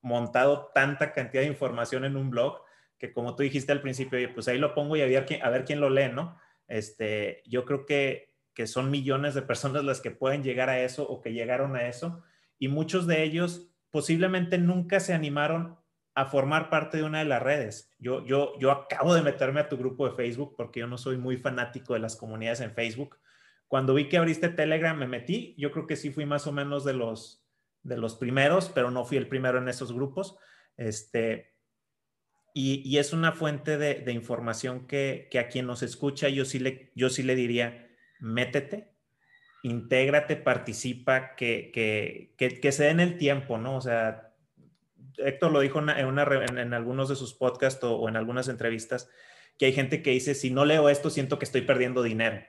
montado 0.00 0.72
tanta 0.74 1.12
cantidad 1.12 1.42
de 1.42 1.48
información 1.48 2.04
en 2.04 2.16
un 2.16 2.30
blog 2.30 2.60
que 2.98 3.12
como 3.12 3.36
tú 3.36 3.42
dijiste 3.42 3.72
al 3.72 3.82
principio, 3.82 4.18
pues 4.34 4.48
ahí 4.48 4.58
lo 4.58 4.74
pongo 4.74 4.96
y 4.96 5.02
a 5.02 5.06
ver 5.06 5.26
quién, 5.26 5.42
a 5.42 5.50
ver 5.50 5.64
quién 5.64 5.80
lo 5.80 5.90
lee, 5.90 6.10
¿no? 6.12 6.38
Este, 6.68 7.42
yo 7.46 7.64
creo 7.64 7.84
que, 7.86 8.34
que 8.54 8.66
son 8.66 8.90
millones 8.90 9.34
de 9.34 9.42
personas 9.42 9.84
las 9.84 10.00
que 10.00 10.10
pueden 10.10 10.42
llegar 10.42 10.68
a 10.68 10.80
eso 10.80 11.06
o 11.08 11.20
que 11.20 11.32
llegaron 11.32 11.76
a 11.76 11.88
eso 11.88 12.22
y 12.58 12.68
muchos 12.68 13.06
de 13.06 13.22
ellos 13.22 13.68
posiblemente 13.90 14.58
nunca 14.58 15.00
se 15.00 15.14
animaron 15.14 15.76
a 16.14 16.26
formar 16.26 16.70
parte 16.70 16.96
de 16.96 17.02
una 17.02 17.18
de 17.18 17.24
las 17.24 17.42
redes. 17.42 17.92
Yo, 17.98 18.24
yo, 18.24 18.58
yo 18.58 18.70
acabo 18.70 19.14
de 19.14 19.22
meterme 19.22 19.60
a 19.60 19.68
tu 19.68 19.76
grupo 19.76 20.08
de 20.08 20.14
Facebook 20.14 20.54
porque 20.56 20.80
yo 20.80 20.86
no 20.86 20.96
soy 20.96 21.16
muy 21.16 21.36
fanático 21.36 21.94
de 21.94 22.00
las 22.00 22.16
comunidades 22.16 22.60
en 22.60 22.72
Facebook. 22.72 23.18
Cuando 23.66 23.94
vi 23.94 24.08
que 24.08 24.16
abriste 24.16 24.48
Telegram 24.48 24.96
me 24.96 25.08
metí. 25.08 25.54
Yo 25.58 25.72
creo 25.72 25.86
que 25.86 25.96
sí 25.96 26.10
fui 26.10 26.24
más 26.24 26.46
o 26.46 26.52
menos 26.52 26.84
de 26.84 26.92
los, 26.92 27.44
de 27.82 27.96
los 27.96 28.14
primeros, 28.14 28.68
pero 28.68 28.90
no 28.90 29.04
fui 29.04 29.16
el 29.16 29.28
primero 29.28 29.58
en 29.58 29.68
esos 29.68 29.92
grupos. 29.92 30.36
Este, 30.76 31.53
y, 32.56 32.98
es 32.98 33.12
una 33.12 33.32
fuente 33.32 33.76
de, 33.78 34.12
información 34.12 34.86
que, 34.86 35.28
a 35.38 35.48
quien 35.48 35.66
nos 35.66 35.82
escucha 35.82 36.28
yo 36.28 36.44
sí 36.44 36.60
le, 36.60 36.92
yo 36.94 37.10
sí 37.10 37.24
le 37.24 37.34
diría, 37.34 37.88
métete, 38.20 38.92
intégrate, 39.64 40.36
participa, 40.36 41.34
que, 41.34 41.72
que, 41.74 42.60
que, 42.60 42.72
se 42.72 42.84
den 42.84 43.00
el 43.00 43.18
tiempo, 43.18 43.58
¿no? 43.58 43.76
O 43.76 43.80
sea, 43.80 44.34
Héctor 45.16 45.50
lo 45.50 45.60
dijo 45.60 45.80
en, 45.80 46.74
algunos 46.74 47.08
de 47.08 47.16
sus 47.16 47.34
podcasts 47.34 47.82
o, 47.82 48.08
en 48.08 48.14
algunas 48.14 48.46
entrevistas, 48.46 49.10
que 49.58 49.66
hay 49.66 49.72
gente 49.72 50.00
que 50.00 50.10
dice, 50.10 50.36
si 50.36 50.50
no 50.50 50.64
leo 50.64 50.88
esto, 50.88 51.10
siento 51.10 51.40
que 51.40 51.46
estoy 51.46 51.62
perdiendo 51.62 52.04
dinero. 52.04 52.40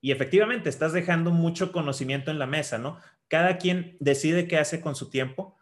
Y 0.00 0.12
efectivamente, 0.12 0.70
estás 0.70 0.94
dejando 0.94 1.30
mucho 1.30 1.72
conocimiento 1.72 2.30
en 2.30 2.38
la 2.38 2.46
mesa, 2.46 2.78
¿no? 2.78 2.98
Cada 3.28 3.58
quien 3.58 3.98
decide 4.00 4.48
qué 4.48 4.56
hace 4.56 4.80
con 4.80 4.94
su 4.94 5.10
tiempo, 5.10 5.58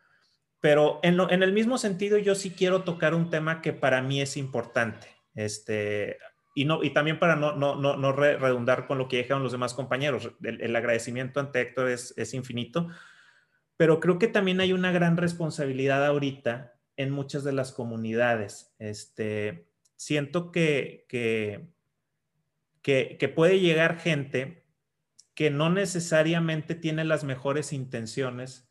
pero 0.60 1.00
en, 1.02 1.42
el 1.42 1.52
mismo 1.52 1.78
sentido, 1.78 2.18
yo 2.18 2.34
sí 2.34 2.50
quiero 2.50 2.82
tocar 2.82 3.14
un 3.14 3.30
tema 3.30 3.62
que 3.62 3.72
para 3.72 4.02
mí 4.02 4.20
es 4.20 4.36
importante. 4.36 5.08
Este, 5.34 6.18
y, 6.54 6.64
no, 6.64 6.82
y 6.84 6.90
también 6.90 7.18
para 7.18 7.36
no, 7.36 7.56
no, 7.56 7.76
no, 7.76 7.96
no 7.96 8.12
redundar 8.12 8.86
con 8.86 8.98
lo 8.98 9.08
que 9.08 9.18
dijeron 9.18 9.42
los 9.42 9.52
demás 9.52 9.74
compañeros, 9.74 10.30
el, 10.42 10.60
el 10.60 10.76
agradecimiento 10.76 11.40
ante 11.40 11.60
Héctor 11.60 11.88
es, 11.88 12.12
es 12.16 12.34
infinito, 12.34 12.88
pero 13.76 14.00
creo 14.00 14.18
que 14.18 14.28
también 14.28 14.60
hay 14.60 14.74
una 14.74 14.92
gran 14.92 15.16
responsabilidad 15.16 16.04
ahorita 16.04 16.74
en 17.00 17.10
muchas 17.10 17.44
de 17.44 17.52
las 17.52 17.72
comunidades. 17.72 18.74
Este, 18.78 19.70
siento 19.96 20.52
que, 20.52 21.06
que, 21.08 21.70
que, 22.82 23.28
puede 23.34 23.60
llegar 23.60 23.98
gente 23.98 24.66
que 25.34 25.50
no 25.50 25.70
necesariamente 25.70 26.74
tiene 26.74 27.04
las 27.04 27.24
mejores 27.24 27.72
intenciones 27.72 28.69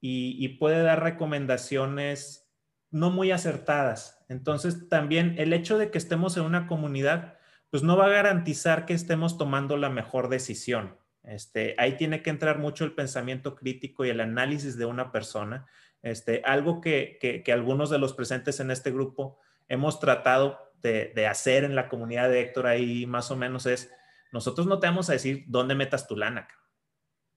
y, 0.00 0.48
puede 0.58 0.82
dar 0.82 1.02
recomendaciones 1.02 2.48
no 2.90 3.10
muy 3.10 3.30
acertadas. 3.30 4.24
Entonces, 4.28 4.88
también 4.88 5.34
el 5.38 5.52
hecho 5.52 5.78
de 5.78 5.90
que 5.90 5.98
estemos 5.98 6.36
en 6.36 6.44
una 6.44 6.66
comunidad, 6.66 7.38
pues 7.70 7.82
no 7.82 7.96
va 7.96 8.06
a 8.06 8.10
garantizar 8.10 8.86
que 8.86 8.94
estemos 8.94 9.38
tomando 9.38 9.76
la 9.76 9.90
mejor 9.90 10.28
decisión. 10.28 10.96
Este, 11.24 11.74
ahí 11.78 11.96
tiene 11.96 12.22
que 12.22 12.30
entrar 12.30 12.58
mucho 12.58 12.84
el 12.84 12.94
pensamiento 12.94 13.56
crítico 13.56 14.04
y 14.04 14.10
el 14.10 14.20
análisis 14.20 14.78
de 14.78 14.84
una 14.86 15.10
persona. 15.10 15.66
Este, 16.02 16.42
algo 16.44 16.80
que, 16.80 17.42
algunos 17.52 17.90
de 17.90 17.98
los 17.98 18.12
presentes 18.12 18.60
en 18.60 18.70
este 18.70 18.92
grupo 18.92 19.40
hemos 19.68 19.98
tratado 19.98 20.60
de, 20.82 21.26
hacer 21.26 21.64
en 21.64 21.74
la 21.74 21.88
comunidad 21.88 22.30
de 22.30 22.42
Héctor 22.42 22.68
ahí 22.68 23.06
más 23.06 23.32
o 23.32 23.36
menos 23.36 23.66
es, 23.66 23.90
nosotros 24.30 24.68
no 24.68 24.78
te 24.78 24.86
vamos 24.86 25.10
a 25.10 25.14
decir 25.14 25.44
dónde 25.48 25.74
metas 25.74 26.06
tu 26.06 26.16
lana. 26.16 26.46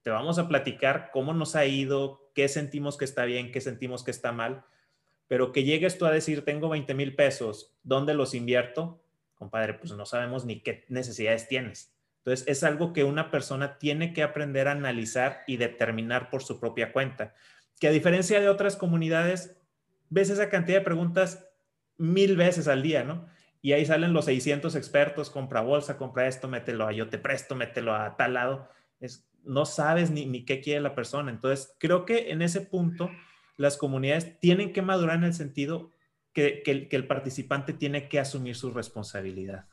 Te 0.02 0.10
vamos 0.10 0.38
a 0.38 0.48
platicar 0.48 1.10
cómo 1.12 1.34
nos 1.34 1.56
ha 1.56 1.66
ido, 1.66 2.30
qué 2.34 2.48
sentimos 2.48 2.96
que 2.96 3.04
está 3.04 3.24
bien, 3.24 3.52
qué 3.52 3.60
sentimos 3.60 4.02
que 4.02 4.10
está 4.10 4.32
mal, 4.32 4.64
pero 5.28 5.52
que 5.52 5.64
llegues 5.64 5.98
tú 5.98 6.06
a 6.06 6.10
decir, 6.10 6.44
tengo 6.44 6.68
20 6.68 6.94
mil 6.94 7.14
pesos, 7.14 7.76
¿dónde 7.82 8.14
los 8.14 8.34
invierto? 8.34 9.02
Compadre, 9.34 9.74
pues 9.74 9.92
no 9.92 10.06
sabemos 10.06 10.44
ni 10.44 10.60
qué 10.60 10.84
necesidades 10.88 11.48
tienes. 11.48 11.94
Entonces, 12.18 12.46
es 12.48 12.64
algo 12.64 12.92
que 12.92 13.04
una 13.04 13.30
persona 13.30 13.78
tiene 13.78 14.12
que 14.12 14.22
aprender 14.22 14.68
a 14.68 14.72
analizar 14.72 15.42
y 15.46 15.56
determinar 15.56 16.30
por 16.30 16.42
su 16.42 16.60
propia 16.60 16.92
cuenta. 16.92 17.34
Que 17.78 17.88
a 17.88 17.92
diferencia 17.92 18.40
de 18.40 18.48
otras 18.48 18.76
comunidades, 18.76 19.56
ves 20.10 20.28
esa 20.28 20.50
cantidad 20.50 20.78
de 20.78 20.84
preguntas 20.84 21.46
mil 21.96 22.36
veces 22.36 22.68
al 22.68 22.82
día, 22.82 23.04
¿no? 23.04 23.26
Y 23.62 23.72
ahí 23.72 23.86
salen 23.86 24.12
los 24.12 24.26
600 24.26 24.74
expertos, 24.74 25.30
compra 25.30 25.60
bolsa, 25.60 25.96
compra 25.96 26.26
esto, 26.26 26.48
mételo 26.48 26.86
a 26.86 26.92
yo 26.92 27.08
te 27.08 27.18
presto, 27.18 27.54
mételo 27.54 27.94
a 27.94 28.16
tal 28.16 28.34
lado. 28.34 28.68
Es, 29.00 29.29
no 29.44 29.66
sabes 29.66 30.10
ni, 30.10 30.26
ni 30.26 30.44
qué 30.44 30.60
quiere 30.60 30.80
la 30.80 30.94
persona. 30.94 31.30
Entonces, 31.30 31.74
creo 31.78 32.04
que 32.04 32.30
en 32.30 32.42
ese 32.42 32.60
punto 32.60 33.10
las 33.56 33.76
comunidades 33.76 34.38
tienen 34.40 34.72
que 34.72 34.82
madurar 34.82 35.16
en 35.16 35.24
el 35.24 35.34
sentido 35.34 35.92
que, 36.32 36.62
que 36.64 36.96
el 36.96 37.06
participante 37.06 37.72
tiene 37.72 38.08
que 38.08 38.20
asumir 38.20 38.56
su 38.56 38.70
responsabilidad. 38.70 39.66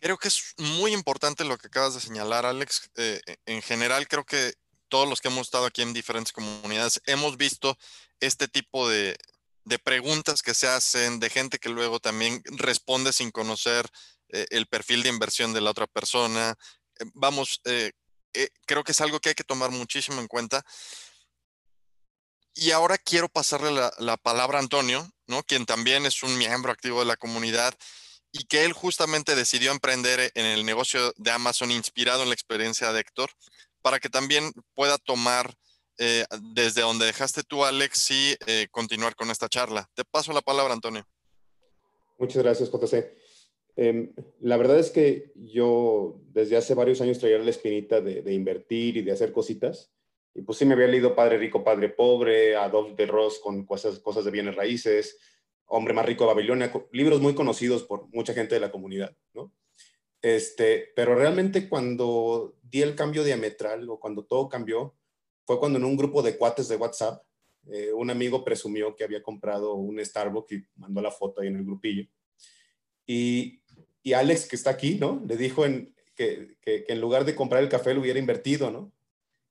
Creo 0.00 0.16
que 0.16 0.28
es 0.28 0.54
muy 0.56 0.92
importante 0.92 1.44
lo 1.44 1.58
que 1.58 1.66
acabas 1.66 1.94
de 1.94 2.00
señalar, 2.00 2.46
Alex. 2.46 2.90
Eh, 2.96 3.20
e, 3.26 3.36
en 3.44 3.60
general, 3.60 4.08
creo 4.08 4.24
que 4.24 4.54
todos 4.88 5.08
los 5.08 5.20
que 5.20 5.28
hemos 5.28 5.46
estado 5.46 5.66
aquí 5.66 5.82
en 5.82 5.92
diferentes 5.92 6.32
comunidades 6.32 7.00
hemos 7.04 7.36
visto 7.36 7.76
este 8.18 8.48
tipo 8.48 8.88
de, 8.88 9.16
preguntas 9.84 10.42
que 10.42 10.54
se 10.54 10.66
hacen, 10.66 11.20
de 11.20 11.30
gente 11.30 11.58
que 11.58 11.68
luego 11.68 12.00
también 12.00 12.42
responde 12.44 13.12
sin 13.12 13.30
conocer 13.30 13.86
eh, 14.30 14.46
el 14.50 14.66
perfil 14.66 15.02
de 15.04 15.10
inversión 15.10 15.52
de 15.52 15.60
la 15.60 15.70
otra 15.70 15.86
persona. 15.86 16.56
Eh, 17.00 17.10
vamos, 17.14 17.60
creo 18.66 18.84
que 18.84 18.92
es 18.92 19.00
algo 19.00 19.20
que 19.20 19.30
hay 19.30 19.34
que 19.34 19.44
tomar 19.44 19.70
muchísimo 19.70 20.20
en 20.20 20.28
cuenta. 20.28 20.64
Y 22.54 22.70
ahora 22.70 22.98
quiero 22.98 23.28
pasarle 23.28 23.72
la, 23.72 23.92
la 23.98 24.16
palabra 24.16 24.58
a 24.58 24.62
Antonio, 24.62 25.10
¿no? 25.26 25.42
quien 25.42 25.66
también 25.66 26.06
es 26.06 26.22
un 26.22 26.36
miembro 26.36 26.72
activo 26.72 27.00
de 27.00 27.06
la 27.06 27.16
comunidad 27.16 27.74
y 28.32 28.44
que 28.44 28.64
él 28.64 28.72
justamente 28.72 29.34
decidió 29.34 29.72
emprender 29.72 30.30
en 30.34 30.46
el 30.46 30.64
negocio 30.64 31.12
de 31.16 31.30
Amazon 31.30 31.70
inspirado 31.70 32.22
en 32.22 32.28
la 32.28 32.34
experiencia 32.34 32.92
de 32.92 33.00
Héctor, 33.00 33.30
para 33.82 33.98
que 33.98 34.08
también 34.08 34.52
pueda 34.74 34.98
tomar 34.98 35.54
eh, 35.98 36.24
desde 36.54 36.82
donde 36.82 37.06
dejaste 37.06 37.42
tú, 37.42 37.64
Alex, 37.64 38.10
y 38.10 38.36
eh, 38.46 38.68
continuar 38.70 39.14
con 39.16 39.30
esta 39.30 39.48
charla. 39.48 39.88
Te 39.94 40.04
paso 40.04 40.32
la 40.32 40.42
palabra, 40.42 40.72
Antonio. 40.72 41.06
Muchas 42.18 42.42
gracias, 42.42 42.70
JC. 42.70 43.16
Em, 43.76 44.12
la 44.40 44.56
verdad 44.56 44.78
es 44.78 44.90
que 44.90 45.32
yo 45.36 46.20
desde 46.32 46.56
hace 46.56 46.74
varios 46.74 47.00
años 47.00 47.18
traía 47.18 47.38
la 47.38 47.50
espinita 47.50 48.00
de, 48.00 48.32
invertir 48.32 48.96
y 48.96 49.02
de 49.02 49.12
hacer 49.12 49.32
cositas. 49.32 49.92
Y 50.34 50.42
pues 50.42 50.58
sí 50.58 50.64
me 50.64 50.74
había 50.74 50.86
leído 50.86 51.14
Padre 51.14 51.38
Rico, 51.38 51.64
Padre 51.64 51.88
Pobre, 51.88 52.56
Adolf 52.56 52.96
de 52.96 53.06
Ross 53.06 53.40
con 53.40 53.64
cosas, 53.64 53.98
cosas 53.98 54.24
de 54.24 54.30
bienes 54.30 54.54
raíces, 54.54 55.18
Hombre 55.72 55.94
más 55.94 56.04
rico 56.04 56.24
de 56.24 56.34
Babilonia, 56.34 56.72
libros 56.90 57.20
muy 57.20 57.32
conocidos 57.32 57.84
por 57.84 58.08
mucha 58.08 58.34
gente 58.34 58.56
de 58.56 58.60
la 58.60 58.72
comunidad, 58.72 59.16
¿no? 59.34 59.54
Este, 60.20 60.90
pero 60.96 61.14
realmente 61.14 61.68
cuando 61.68 62.58
di 62.60 62.82
el 62.82 62.96
cambio 62.96 63.22
diametral 63.22 63.88
o 63.88 64.00
cuando 64.00 64.24
todo 64.24 64.48
cambió, 64.48 64.96
fue 65.46 65.60
cuando 65.60 65.78
en 65.78 65.84
un 65.84 65.96
grupo 65.96 66.22
de 66.22 66.36
cuates 66.36 66.66
de 66.66 66.74
WhatsApp, 66.74 67.22
eh, 67.70 67.92
un 67.92 68.10
amigo 68.10 68.44
presumió 68.44 68.96
que 68.96 69.04
había 69.04 69.22
comprado 69.22 69.74
un 69.74 70.04
Starbucks 70.04 70.52
y 70.52 70.64
mandó 70.74 71.00
la 71.00 71.12
foto 71.12 71.40
ahí 71.40 71.46
en 71.46 71.56
el 71.56 71.64
grupillo. 71.64 72.04
Y, 73.06 73.59
y 74.02 74.12
Alex, 74.14 74.46
que 74.46 74.56
está 74.56 74.70
aquí, 74.70 74.96
¿no? 74.96 75.22
Le 75.26 75.36
dijo 75.36 75.64
en, 75.64 75.94
que, 76.14 76.56
en 76.64 77.00
lugar 77.00 77.24
de 77.24 77.34
comprar 77.34 77.62
el 77.62 77.68
café 77.68 77.94
lo 77.94 78.00
hubiera 78.00 78.18
invertido, 78.18 78.70
¿no? 78.70 78.92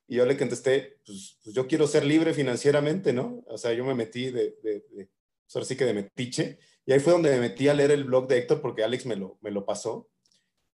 Y 0.08 0.16
yo 0.16 0.26
le 0.26 0.38
contesté, 0.38 1.00
pues, 1.06 1.38
pues, 1.44 1.56
yo 1.56 1.68
quiero 1.68 1.86
ser 1.88 2.04
libre 2.04 2.34
financieramente, 2.34 3.14
¿no? 3.14 3.44
O 3.48 3.58
sea, 3.58 3.74
yo 3.74 3.86
me 3.86 3.94
metí 3.94 4.32
de, 4.32 4.56
de 4.64 4.84
pues, 4.90 5.56
ahora 5.56 5.66
sí 5.66 5.76
que 5.76 5.86
de 5.86 5.94
metiche. 5.94 6.60
Y 6.86 6.94
ahí 6.94 7.00
fue 7.00 7.14
donde 7.14 7.30
me 7.32 7.40
metí 7.40 7.68
a 7.68 7.74
leer 7.74 7.92
el 7.92 8.06
blog 8.06 8.28
de 8.28 8.40
Héctor 8.40 8.62
porque 8.62 8.84
Alex 8.84 9.06
me 9.06 9.16
lo, 9.16 9.38
me 9.42 9.52
lo 9.52 9.66
pasó. 9.66 10.10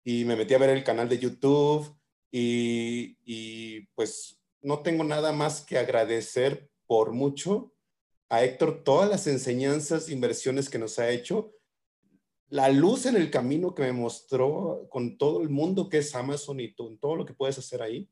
Y 0.03 0.23
me 0.23 0.35
metí 0.35 0.53
a 0.53 0.59
ver 0.59 0.69
el 0.69 0.83
canal 0.83 1.09
de 1.09 1.19
YouTube 1.19 1.93
y, 2.31 3.17
y 3.25 3.81
pues 3.95 4.39
no 4.61 4.79
tengo 4.79 5.03
nada 5.03 5.31
más 5.31 5.61
que 5.61 5.77
agradecer 5.77 6.69
por 6.88 7.11
mucho 7.11 7.73
a 8.29 8.43
Héctor 8.43 8.83
todas 8.83 9.09
las 9.09 9.27
enseñanzas, 9.27 10.09
inversiones 10.09 10.69
que 10.69 10.79
nos 10.79 10.99
ha 10.99 11.09
hecho, 11.09 11.53
la 12.49 12.69
luz 12.69 13.05
en 13.05 13.15
el 13.15 13.31
camino 13.31 13.73
que 13.73 13.84
me 13.84 13.91
mostró 13.91 14.88
con 14.89 15.17
todo 15.17 15.41
el 15.41 15.49
mundo 15.49 15.89
que 15.89 15.99
es 15.99 16.13
Amazon 16.15 16.60
y 16.60 16.73
todo, 16.73 16.95
todo 16.97 17.15
lo 17.15 17.25
que 17.25 17.34
puedes 17.34 17.58
hacer 17.58 17.81
ahí, 17.81 18.10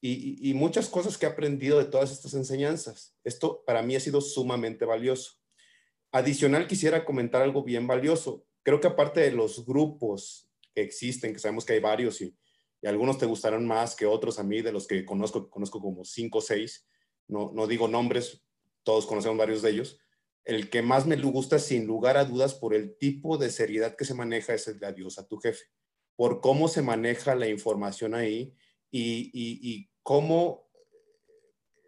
y, 0.00 0.50
y, 0.50 0.52
muchas 0.52 0.90
cosas 0.90 1.16
que 1.16 1.24
he 1.24 1.28
aprendido 1.30 1.78
de 1.78 1.86
todas 1.86 2.12
estas 2.12 2.34
enseñanzas. 2.34 3.16
Esto 3.24 3.64
para 3.64 3.80
mí 3.80 3.96
ha 3.96 4.00
sido 4.00 4.20
sumamente 4.20 4.84
valioso. 4.84 5.38
Adicional, 6.12 6.66
quisiera 6.66 7.06
comentar 7.06 7.40
algo 7.40 7.64
bien 7.64 7.86
valioso. 7.86 8.44
Creo 8.62 8.80
que 8.80 8.86
aparte 8.86 9.20
de 9.20 9.32
los 9.32 9.64
grupos 9.64 10.50
que 10.74 10.82
existen, 10.82 11.32
que 11.32 11.38
sabemos 11.38 11.64
que 11.64 11.72
hay 11.72 11.80
varios 11.80 12.20
y, 12.20 12.36
algunos 12.82 13.16
te 13.16 13.24
gustarán 13.24 13.66
más 13.66 13.96
que 13.96 14.04
otros, 14.04 14.38
a 14.38 14.42
mí 14.42 14.60
de 14.60 14.70
los 14.70 14.86
que 14.86 15.06
conozco, 15.06 15.48
conozco 15.48 15.80
como 15.80 16.04
cinco 16.04 16.38
o 16.38 16.42
seis, 16.42 16.86
no, 17.26 17.50
no 17.54 17.66
digo 17.66 17.88
nombres, 17.88 18.42
todos 18.82 19.06
conocemos 19.06 19.38
varios 19.38 19.62
de 19.62 19.70
ellos. 19.70 19.98
El 20.44 20.68
que 20.68 20.82
más 20.82 21.06
me 21.06 21.16
gusta, 21.16 21.58
sin 21.58 21.86
lugar 21.86 22.16
a 22.16 22.24
dudas, 22.24 22.54
por 22.54 22.74
el 22.74 22.96
tipo 22.98 23.38
de 23.38 23.50
seriedad 23.50 23.96
que 23.96 24.04
se 24.04 24.14
maneja, 24.14 24.54
es 24.54 24.68
el 24.68 24.78
de 24.78 24.86
adiós 24.86 25.18
a 25.18 25.26
tu 25.26 25.38
jefe. 25.38 25.64
Por 26.16 26.40
cómo 26.40 26.68
se 26.68 26.82
maneja 26.82 27.34
la 27.34 27.48
información 27.48 28.14
ahí 28.14 28.54
y, 28.90 29.30
y, 29.32 29.58
y 29.62 29.90
cómo 30.02 30.64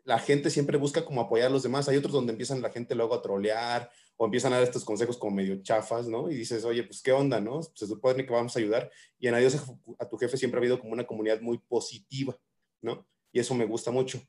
la 0.05 0.19
gente 0.21 0.51
siempre 0.51 0.79
busca 0.79 1.05
como 1.05 1.21
apoyar 1.21 1.49
a 1.49 1.51
los 1.51 1.65
demás. 1.65 1.89
Hay 1.89 1.97
otros 1.97 2.13
donde 2.13 2.33
empiezan 2.33 2.63
la 2.63 2.71
gente 2.71 2.95
luego 2.95 3.15
a 3.15 3.23
trolear 3.23 3.91
o 4.17 4.25
empiezan 4.25 4.53
a 4.53 4.57
dar 4.57 4.65
estos 4.65 4.85
consejos 4.85 5.19
como 5.19 5.37
medio 5.37 5.63
chafas, 5.63 6.09
¿no? 6.09 6.31
Y 6.31 6.35
dices, 6.37 6.65
oye, 6.65 6.85
pues 6.85 7.03
qué 7.03 7.13
onda, 7.13 7.41
¿no? 7.41 7.61
Se 7.63 7.87
supone 7.87 8.25
que 8.25 8.33
vamos 8.33 8.57
a 8.57 8.61
ayudar. 8.61 8.91
Y 9.19 9.27
en 9.29 9.35
Adiós 9.35 9.63
a 9.99 10.09
tu 10.09 10.17
jefe 10.17 10.37
siempre 10.37 10.59
ha 10.59 10.63
habido 10.63 10.81
como 10.81 10.93
una 10.93 11.07
comunidad 11.07 11.41
muy 11.41 11.59
positiva, 11.59 12.39
¿no? 12.81 13.07
Y 13.33 13.41
eso 13.41 13.55
me 13.55 13.67
gusta 13.67 13.91
mucho. 13.91 14.23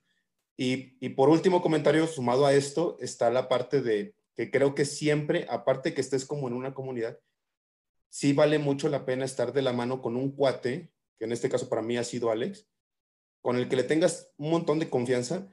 Y, 0.58 0.98
y 1.00 1.10
por 1.10 1.30
último 1.30 1.62
comentario, 1.62 2.08
sumado 2.08 2.46
a 2.46 2.54
esto, 2.54 2.98
está 3.00 3.30
la 3.30 3.48
parte 3.48 3.82
de 3.82 4.16
que 4.38 4.52
creo 4.52 4.76
que 4.76 4.86
siempre, 4.86 5.48
aparte 5.50 5.96
que 5.96 6.02
estés 6.02 6.24
como 6.24 6.48
en 6.48 6.54
una 6.54 6.76
comunidad, 6.76 7.20
sí 8.10 8.34
vale 8.34 8.60
mucho 8.60 8.88
la 8.88 9.04
pena 9.04 9.26
estar 9.26 9.52
de 9.52 9.64
la 9.64 9.74
mano 9.74 10.00
con 10.00 10.16
un 10.16 10.32
cuate, 10.32 10.94
que 11.18 11.26
en 11.26 11.32
este 11.32 11.50
caso 11.50 11.68
para 11.68 11.82
mí 11.82 11.98
ha 11.98 12.04
sido 12.04 12.30
Alex, 12.30 12.68
con 13.42 13.58
el 13.58 13.68
que 13.68 13.76
le 13.76 13.84
tengas 13.84 14.32
un 14.38 14.52
montón 14.52 14.78
de 14.78 14.92
confianza 14.92 15.52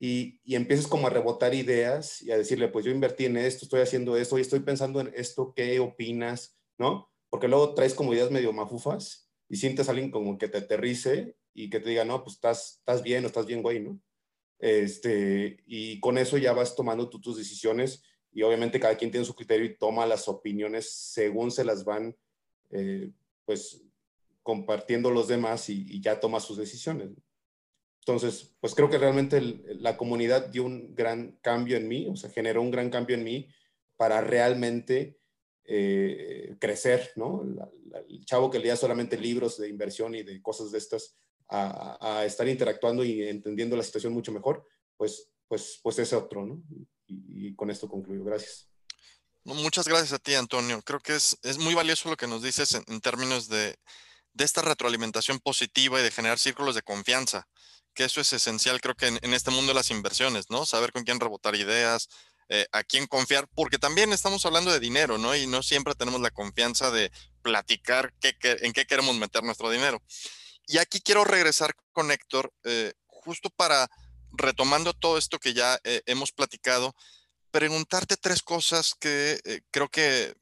y, 0.00 0.40
y 0.42 0.56
empieces 0.56 0.88
como 0.88 1.06
a 1.06 1.10
rebotar 1.10 1.54
ideas 1.54 2.22
y 2.22 2.32
a 2.32 2.36
decirle, 2.36 2.66
pues 2.68 2.84
yo 2.84 2.90
invertí 2.90 3.26
en 3.26 3.36
esto, 3.36 3.66
estoy 3.66 3.82
haciendo 3.82 4.16
esto 4.16 4.36
y 4.36 4.40
estoy 4.40 4.60
pensando 4.60 5.00
en 5.00 5.12
esto, 5.14 5.54
¿qué 5.54 5.78
opinas? 5.78 6.58
¿No? 6.76 7.12
Porque 7.30 7.46
luego 7.46 7.74
traes 7.74 7.94
como 7.94 8.12
ideas 8.12 8.32
medio 8.32 8.52
mafufas 8.52 9.30
y 9.48 9.56
sientes 9.56 9.86
a 9.86 9.92
alguien 9.92 10.10
como 10.10 10.38
que 10.38 10.48
te 10.48 10.58
aterrice 10.58 11.36
y 11.54 11.70
que 11.70 11.78
te 11.78 11.90
diga, 11.90 12.04
no, 12.04 12.24
pues 12.24 12.34
estás, 12.34 12.78
estás 12.78 13.04
bien 13.04 13.22
o 13.24 13.28
estás 13.28 13.46
bien, 13.46 13.62
güey, 13.62 13.78
¿no? 13.78 14.00
Este, 14.58 15.62
y 15.66 16.00
con 16.00 16.18
eso 16.18 16.36
ya 16.36 16.52
vas 16.52 16.74
tomando 16.74 17.08
tú 17.08 17.20
tus 17.20 17.36
decisiones 17.36 18.02
y 18.34 18.42
obviamente 18.42 18.80
cada 18.80 18.96
quien 18.96 19.12
tiene 19.12 19.24
su 19.24 19.34
criterio 19.34 19.64
y 19.64 19.76
toma 19.76 20.06
las 20.06 20.28
opiniones 20.28 20.90
según 20.90 21.52
se 21.52 21.64
las 21.64 21.84
van, 21.84 22.16
eh, 22.70 23.10
pues, 23.46 23.80
compartiendo 24.42 25.10
los 25.10 25.28
demás 25.28 25.70
y, 25.70 26.00
ya 26.00 26.18
toma 26.18 26.40
sus 26.40 26.58
decisiones. 26.58 27.10
Entonces, 28.00 28.54
pues 28.60 28.74
creo 28.74 28.90
que 28.90 28.98
realmente 28.98 29.40
la 29.40 29.96
comunidad 29.96 30.48
dio 30.48 30.64
un 30.64 30.94
gran 30.94 31.38
cambio 31.40 31.76
en 31.76 31.88
mí, 31.88 32.08
o 32.10 32.16
sea, 32.16 32.28
generó 32.28 32.60
un 32.60 32.70
gran 32.70 32.90
cambio 32.90 33.16
en 33.16 33.24
mí 33.24 33.48
para 33.96 34.20
realmente 34.20 35.18
eh, 35.64 36.56
crecer, 36.58 37.12
¿no? 37.16 37.46
el 38.08 38.24
chavo 38.26 38.50
que 38.50 38.58
leía 38.58 38.76
solamente 38.76 39.16
libros 39.16 39.56
de 39.56 39.68
inversión 39.68 40.14
y 40.14 40.24
de 40.24 40.42
cosas 40.42 40.72
de 40.72 40.78
estas, 40.78 41.16
a, 41.48 42.18
a, 42.18 42.24
estar 42.26 42.46
interactuando 42.48 43.04
y 43.04 43.22
entendiendo 43.22 43.76
la 43.76 43.82
situación 43.82 44.12
mucho 44.12 44.32
mejor, 44.32 44.66
pues, 44.96 45.30
pues, 45.48 45.80
pues 45.82 45.98
es 46.00 46.12
otro, 46.12 46.44
¿no? 46.44 46.62
Y, 47.06 47.54
con 47.54 47.70
esto 47.70 47.88
concluyo. 47.88 48.24
Gracias. 48.24 48.68
Muchas 49.44 49.86
gracias 49.86 50.12
a 50.12 50.18
ti, 50.18 50.34
Antonio. 50.34 50.80
Creo 50.82 51.00
que 51.00 51.16
es, 51.16 51.36
es 51.42 51.58
muy 51.58 51.74
valioso 51.74 52.08
lo 52.08 52.16
que 52.16 52.26
nos 52.26 52.42
dices 52.42 52.80
en, 52.86 53.00
términos 53.00 53.48
de, 53.48 53.76
de, 54.32 54.44
esta 54.44 54.62
retroalimentación 54.62 55.38
positiva 55.38 56.00
y 56.00 56.02
de 56.02 56.10
generar 56.10 56.38
círculos 56.38 56.74
de 56.74 56.82
confianza, 56.82 57.46
que 57.94 58.04
eso 58.04 58.20
es 58.20 58.32
esencial, 58.32 58.80
creo 58.80 58.94
que 58.94 59.06
en, 59.06 59.34
este 59.34 59.50
mundo 59.50 59.68
de 59.68 59.74
las 59.74 59.90
inversiones, 59.90 60.50
¿no? 60.50 60.64
Saber 60.64 60.92
con 60.92 61.04
quién 61.04 61.20
rebotar 61.20 61.54
ideas, 61.54 62.08
eh, 62.48 62.66
a 62.72 62.82
quién 62.84 63.06
confiar, 63.06 63.48
porque 63.54 63.78
también 63.78 64.12
estamos 64.12 64.44
hablando 64.46 64.72
de 64.72 64.80
dinero, 64.80 65.18
¿no? 65.18 65.36
Y 65.36 65.46
no 65.46 65.62
siempre 65.62 65.94
tenemos 65.94 66.20
la 66.20 66.30
confianza 66.30 66.90
de 66.90 67.10
platicar 67.42 68.12
qué, 68.20 68.34
en 68.42 68.72
qué 68.72 68.86
queremos 68.86 69.16
meter 69.16 69.42
nuestro 69.44 69.70
dinero. 69.70 70.02
Y 70.66 70.78
aquí 70.78 71.00
quiero 71.00 71.24
regresar 71.24 71.74
con 71.92 72.10
Héctor, 72.10 72.52
eh, 72.64 72.92
justo 73.06 73.50
para 73.50 73.88
retomando 74.36 74.92
todo 74.92 75.18
esto 75.18 75.38
que 75.38 75.54
ya 75.54 75.78
eh, 75.84 76.02
hemos 76.06 76.32
platicado, 76.32 76.94
preguntarte 77.50 78.16
tres 78.16 78.42
cosas 78.42 78.94
que 78.98 79.40
eh, 79.44 79.60
creo 79.70 79.88
que 79.88 80.34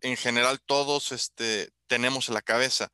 en 0.00 0.16
general 0.16 0.60
todos 0.60 1.12
este, 1.12 1.70
tenemos 1.86 2.28
en 2.28 2.34
la 2.34 2.42
cabeza. 2.42 2.90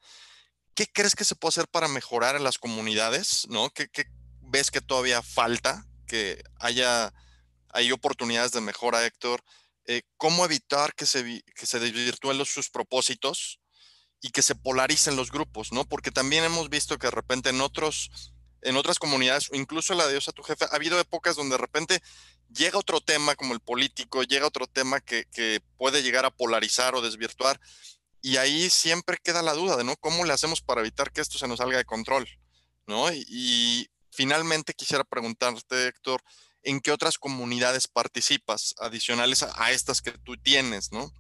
¿Qué 0.74 0.86
crees 0.86 1.14
que 1.14 1.24
se 1.24 1.34
puede 1.34 1.50
hacer 1.50 1.68
para 1.68 1.88
mejorar 1.88 2.36
en 2.36 2.44
las 2.44 2.58
comunidades? 2.58 3.46
¿no? 3.48 3.70
¿Qué, 3.70 3.88
ves 4.40 4.70
que 4.70 4.80
todavía 4.80 5.22
falta? 5.22 5.86
Que 6.06 6.42
haya 6.58 7.12
hay 7.72 7.92
oportunidades 7.92 8.52
de 8.52 8.60
mejora, 8.60 9.04
Héctor. 9.04 9.42
Eh, 9.86 10.02
¿Cómo 10.16 10.44
evitar 10.44 10.94
que 10.94 11.06
se, 11.06 11.42
que 11.54 11.66
se 11.66 11.78
desvirtúen 11.80 12.44
sus 12.44 12.70
propósitos 12.70 13.60
y 14.20 14.30
que 14.30 14.42
se 14.42 14.54
polaricen 14.54 15.16
los 15.16 15.30
grupos? 15.30 15.72
¿no? 15.72 15.84
Porque 15.84 16.10
también 16.10 16.44
hemos 16.44 16.68
visto 16.68 16.98
que 16.98 17.06
de 17.06 17.12
repente 17.12 17.50
en 17.50 17.60
otros 17.60 18.10
en 18.62 18.76
otras 18.76 18.98
comunidades, 18.98 19.48
incluso 19.52 19.94
la 19.94 20.06
de 20.06 20.12
Dios 20.12 20.28
a 20.28 20.32
tu 20.32 20.42
jefe, 20.42 20.64
ha 20.64 20.74
habido 20.74 20.98
épocas 21.00 21.36
donde 21.36 21.54
de 21.54 21.58
repente 21.58 22.02
llega 22.52 22.78
otro 22.78 23.00
tema 23.00 23.34
como 23.34 23.54
el 23.54 23.60
político, 23.60 24.22
llega 24.22 24.46
otro 24.46 24.66
tema 24.66 25.00
que, 25.00 25.26
puede 25.76 26.02
llegar 26.02 26.24
a 26.24 26.30
polarizar 26.30 26.94
o 26.94 27.00
desvirtuar, 27.00 27.60
y 28.22 28.36
ahí 28.36 28.68
siempre 28.68 29.16
queda 29.22 29.40
la 29.42 29.54
duda 29.54 29.76
de, 29.76 29.84
¿no? 29.84 29.96
¿Cómo 29.96 30.24
le 30.24 30.32
hacemos 30.32 30.60
para 30.60 30.82
evitar 30.82 31.10
que 31.10 31.22
esto 31.22 31.38
se 31.38 31.48
nos 31.48 31.58
salga 31.58 31.78
de 31.78 31.86
control? 31.86 32.28
¿No? 32.86 33.10
Y, 33.12 33.88
finalmente 34.12 34.74
quisiera 34.74 35.04
preguntarte, 35.04 35.86
Héctor, 35.86 36.20
¿en 36.62 36.80
qué 36.80 36.90
otras 36.90 37.16
comunidades 37.16 37.86
participas 37.86 38.74
adicionales 38.78 39.42
a, 39.42 39.52
a 39.54 39.70
estas 39.70 40.02
que 40.02 40.10
tú 40.10 40.36
tienes, 40.36 40.90
¿no? 40.92 41.10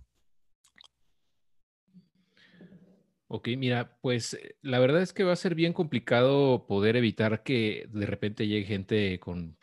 Ok, 3.32 3.48
mira, 3.56 3.96
pues 4.00 4.34
eh, 4.34 4.56
la 4.60 4.80
verdad 4.80 5.02
es 5.02 5.12
que 5.12 5.22
va 5.22 5.32
a 5.32 5.36
ser 5.36 5.54
bien 5.54 5.72
complicado 5.72 6.66
poder 6.66 6.96
evitar 6.96 7.44
que 7.44 7.86
de 7.88 8.04
repente 8.06 8.48
llegue 8.48 8.66
gente 8.66 9.20
con, 9.20 9.56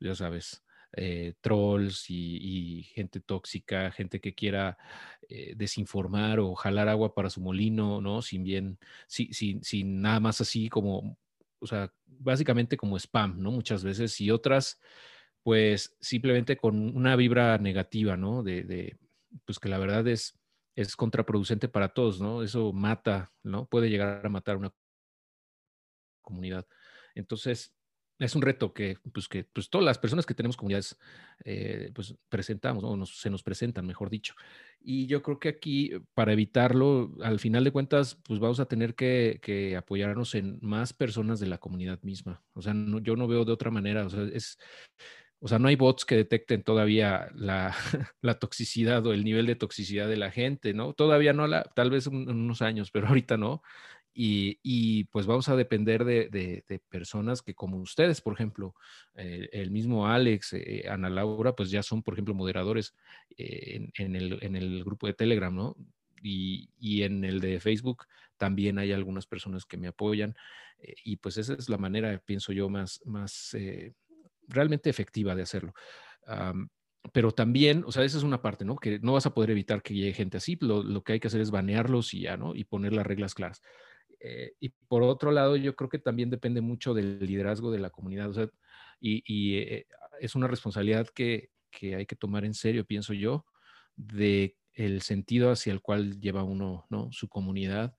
ya 0.00 0.16
sabes, 0.16 0.64
eh, 0.96 1.34
trolls 1.40 2.06
y, 2.10 2.82
gente 2.94 3.20
tóxica, 3.20 3.92
gente 3.92 4.20
que 4.20 4.34
quiera 4.34 4.76
eh, 5.28 5.54
desinformar 5.56 6.40
o 6.40 6.56
jalar 6.56 6.88
agua 6.88 7.14
para 7.14 7.30
su 7.30 7.40
molino, 7.40 8.00
¿no? 8.00 8.22
Sin 8.22 8.42
bien, 8.42 8.78
sin, 9.06 9.62
sin 9.62 10.00
nada 10.02 10.18
más 10.18 10.40
así 10.40 10.68
como, 10.68 11.16
o 11.60 11.66
sea, 11.68 11.92
básicamente 12.06 12.76
como 12.76 12.96
spam, 12.98 13.40
¿no? 13.40 13.52
Muchas 13.52 13.84
veces 13.84 14.20
y 14.20 14.32
otras, 14.32 14.80
pues 15.44 15.96
simplemente 16.00 16.56
con 16.56 16.96
una 16.96 17.14
vibra 17.14 17.56
negativa, 17.58 18.16
¿no? 18.16 18.42
De, 18.42 18.64
de 18.64 18.98
pues 19.44 19.60
que 19.60 19.68
la 19.68 19.78
verdad 19.78 20.06
es 20.08 20.41
es 20.74 20.96
contraproducente 20.96 21.68
para 21.68 21.88
todos, 21.88 22.20
¿no? 22.20 22.42
Eso 22.42 22.72
mata, 22.72 23.32
¿no? 23.42 23.66
Puede 23.66 23.90
llegar 23.90 24.24
a 24.24 24.28
matar 24.28 24.56
una 24.56 24.72
comunidad. 26.22 26.66
Entonces, 27.14 27.74
es 28.18 28.36
un 28.36 28.42
reto 28.42 28.72
que, 28.72 28.98
pues, 29.12 29.28
que 29.28 29.44
pues, 29.44 29.68
todas 29.68 29.84
las 29.84 29.98
personas 29.98 30.26
que 30.26 30.34
tenemos 30.34 30.56
comunidades, 30.56 30.96
eh, 31.44 31.90
pues, 31.94 32.14
presentamos, 32.28 32.84
o 32.84 33.06
se 33.06 33.30
nos 33.30 33.42
presentan, 33.42 33.86
mejor 33.86 34.10
dicho. 34.10 34.34
Y 34.80 35.06
yo 35.06 35.22
creo 35.22 35.38
que 35.38 35.48
aquí, 35.48 35.90
para 36.14 36.32
evitarlo, 36.32 37.14
al 37.22 37.40
final 37.40 37.64
de 37.64 37.72
cuentas, 37.72 38.16
pues 38.22 38.38
vamos 38.38 38.60
a 38.60 38.66
tener 38.66 38.94
que, 38.94 39.40
que 39.42 39.76
apoyarnos 39.76 40.34
en 40.34 40.58
más 40.62 40.92
personas 40.92 41.40
de 41.40 41.46
la 41.46 41.58
comunidad 41.58 42.00
misma. 42.02 42.42
O 42.54 42.62
sea, 42.62 42.74
yo 43.02 43.16
no 43.16 43.26
veo 43.26 43.44
de 43.44 43.52
otra 43.52 43.70
manera. 43.70 44.06
O 44.06 44.10
sea, 44.10 44.22
es, 44.32 44.58
o 45.44 45.48
sea, 45.48 45.58
no 45.58 45.66
hay 45.66 45.74
bots 45.74 46.04
que 46.04 46.14
detecten 46.14 46.62
todavía 46.62 47.28
la, 47.34 47.74
toxicidad 48.38 49.04
o 49.06 49.12
el 49.12 49.24
nivel 49.24 49.46
de 49.46 49.56
toxicidad 49.56 50.08
de 50.08 50.16
la 50.16 50.30
gente, 50.30 50.72
¿no? 50.72 50.92
Todavía 50.94 51.32
no, 51.32 51.48
la, 51.48 51.64
tal 51.64 51.90
vez 51.90 52.06
en 52.06 52.28
unos 52.30 52.62
años, 52.62 52.90
pero 52.92 53.06
ahorita 53.08 53.36
no. 53.36 53.62
Y, 54.14 55.04
pues 55.04 55.26
vamos 55.26 55.48
a 55.48 55.56
depender 55.56 56.04
de, 56.04 56.80
personas 56.90 57.40
que 57.42 57.54
como 57.54 57.78
ustedes, 57.78 58.20
por 58.20 58.34
ejemplo, 58.34 58.74
eh, 59.14 59.48
el 59.52 59.70
mismo 59.70 60.06
Alex, 60.06 60.52
eh, 60.52 60.84
Ana 60.88 61.08
Laura, 61.08 61.54
pues 61.56 61.70
ya 61.70 61.82
son, 61.82 62.02
por 62.02 62.14
ejemplo, 62.14 62.34
moderadores 62.34 62.94
eh, 63.38 63.88
en, 63.96 64.14
el, 64.14 64.84
grupo 64.84 65.06
de 65.06 65.14
Telegram, 65.14 65.54
¿no? 65.54 65.76
Y, 66.22 66.68
en 67.02 67.24
el 67.24 67.40
de 67.40 67.58
Facebook 67.58 68.06
también 68.36 68.78
hay 68.78 68.92
algunas 68.92 69.26
personas 69.26 69.64
que 69.64 69.78
me 69.78 69.88
apoyan. 69.88 70.36
y 71.04 71.16
pues 71.16 71.38
esa 71.38 71.54
es 71.54 71.68
la 71.68 71.78
manera, 71.78 72.22
pienso 72.24 72.52
yo, 72.52 72.68
más, 72.68 73.00
más 73.06 73.56
realmente 74.48 74.90
efectiva 74.90 75.34
de 75.34 75.42
hacerlo. 75.42 75.74
pero 77.12 77.32
también, 77.32 77.84
o 77.86 77.92
sea, 77.92 78.04
esa 78.04 78.18
es 78.18 78.24
una 78.24 78.42
parte, 78.42 78.64
¿no? 78.64 78.76
Que 78.76 79.00
no 79.00 79.14
vas 79.14 79.26
a 79.26 79.34
poder 79.34 79.50
evitar 79.50 79.82
que 79.82 79.94
llegue 79.94 80.12
gente 80.12 80.36
así, 80.36 80.56
lo, 80.60 81.02
que 81.02 81.14
hay 81.14 81.20
que 81.20 81.28
hacer 81.28 81.40
es 81.40 81.50
banearlos 81.50 82.14
y 82.14 82.22
ya, 82.22 82.36
¿no? 82.36 82.54
Y 82.54 82.64
poner 82.64 82.92
las 82.92 83.06
reglas 83.06 83.34
claras. 83.34 83.60
Eh, 84.20 84.54
y 84.60 84.68
por 84.88 85.02
otro 85.02 85.32
lado, 85.32 85.56
yo 85.56 85.74
creo 85.74 85.90
que 85.90 85.98
también 85.98 86.30
depende 86.30 86.60
mucho 86.60 86.94
del 86.94 87.18
liderazgo 87.18 87.72
de 87.72 87.80
la 87.80 87.90
comunidad, 87.90 88.30
o 88.30 88.34
sea, 88.34 88.48
y, 89.00 89.56
eh, 89.58 89.86
es 90.20 90.36
una 90.36 90.46
responsabilidad 90.46 91.08
que, 91.08 91.50
que, 91.70 91.96
hay 91.96 92.06
que 92.06 92.14
tomar 92.14 92.44
en 92.44 92.54
serio, 92.54 92.84
pienso 92.84 93.14
yo, 93.14 93.44
de 93.96 94.56
el 94.74 95.02
sentido 95.02 95.50
hacia 95.50 95.72
el 95.72 95.80
cual 95.80 96.20
lleva 96.20 96.44
uno, 96.44 96.86
¿no? 96.88 97.10
Su 97.12 97.28
comunidad. 97.28 97.94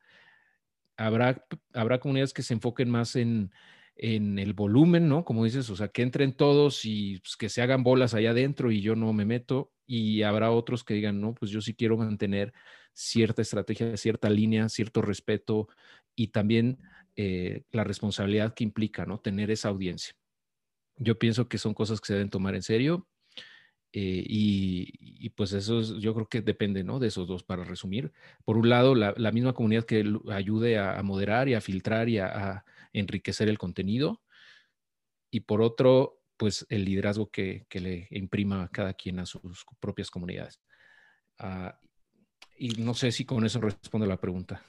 Habrá, 0.97 1.45
habrá 1.73 1.99
comunidades 1.99 2.33
que 2.33 2.43
se 2.43 2.53
enfoquen 2.53 2.89
más 2.89 3.15
en, 3.15 3.51
en 3.95 4.39
el 4.39 4.53
volumen, 4.53 5.07
¿no? 5.07 5.23
Como 5.23 5.45
dices, 5.45 5.69
o 5.69 5.75
sea, 5.75 5.87
que 5.89 6.01
entren 6.01 6.33
todos 6.33 6.85
y 6.85 7.19
pues, 7.19 7.35
que 7.37 7.49
se 7.49 7.61
hagan 7.61 7.83
bolas 7.83 8.13
allá 8.13 8.31
adentro 8.31 8.71
y 8.71 8.81
yo 8.81 8.95
no 8.95 9.13
me 9.13 9.25
meto. 9.25 9.71
Y 9.85 10.23
habrá 10.23 10.51
otros 10.51 10.83
que 10.83 10.93
digan, 10.93 11.21
no, 11.21 11.33
pues 11.35 11.51
yo 11.51 11.61
sí 11.61 11.73
quiero 11.75 11.97
mantener 11.97 12.53
cierta 12.93 13.41
estrategia, 13.41 13.95
cierta 13.97 14.29
línea, 14.29 14.69
cierto 14.69 15.01
respeto 15.01 15.67
y 16.15 16.29
también 16.29 16.79
eh, 17.15 17.63
la 17.71 17.83
responsabilidad 17.83 18.53
que 18.53 18.63
implica, 18.63 19.05
¿no? 19.05 19.19
Tener 19.19 19.51
esa 19.51 19.69
audiencia. 19.69 20.15
Yo 20.97 21.19
pienso 21.19 21.47
que 21.47 21.57
son 21.57 21.73
cosas 21.73 21.99
que 22.01 22.07
se 22.07 22.13
deben 22.13 22.29
tomar 22.29 22.55
en 22.55 22.63
serio. 22.63 23.07
Eh, 23.95 24.23
y, 24.27 25.29
pues 25.31 25.53
eso 25.53 25.81
yo 25.99 26.15
creo 26.15 26.27
que 26.27 26.41
depende, 26.41 26.83
¿no? 26.83 26.99
De 26.99 27.07
esos 27.07 27.27
dos, 27.27 27.43
para 27.43 27.63
resumir. 27.63 28.11
Por 28.43 28.57
un 28.57 28.69
lado, 28.69 28.95
la, 28.95 29.31
misma 29.31 29.53
comunidad 29.53 29.85
que 29.85 30.03
ayude 30.31 30.79
a, 30.79 31.01
moderar 31.03 31.47
y 31.47 31.53
a 31.53 31.61
filtrar 31.61 32.09
y 32.09 32.17
a 32.17 32.65
enriquecer 32.93 33.49
el 33.49 33.57
contenido. 33.57 34.21
Y 35.29 35.41
por 35.41 35.61
otro, 35.61 36.21
pues 36.37 36.65
el 36.69 36.85
liderazgo 36.85 37.29
que, 37.29 37.65
le 37.71 38.07
imprima 38.11 38.69
cada 38.71 38.93
quien 38.93 39.19
a 39.19 39.25
sus 39.25 39.65
propias 39.79 40.09
comunidades. 40.09 40.59
Ah, 41.39 41.79
y 42.55 42.69
no 42.81 42.93
sé 42.93 43.11
si 43.11 43.25
con 43.25 43.45
eso 43.45 43.59
responde 43.59 44.07
la 44.07 44.19
pregunta. 44.19 44.63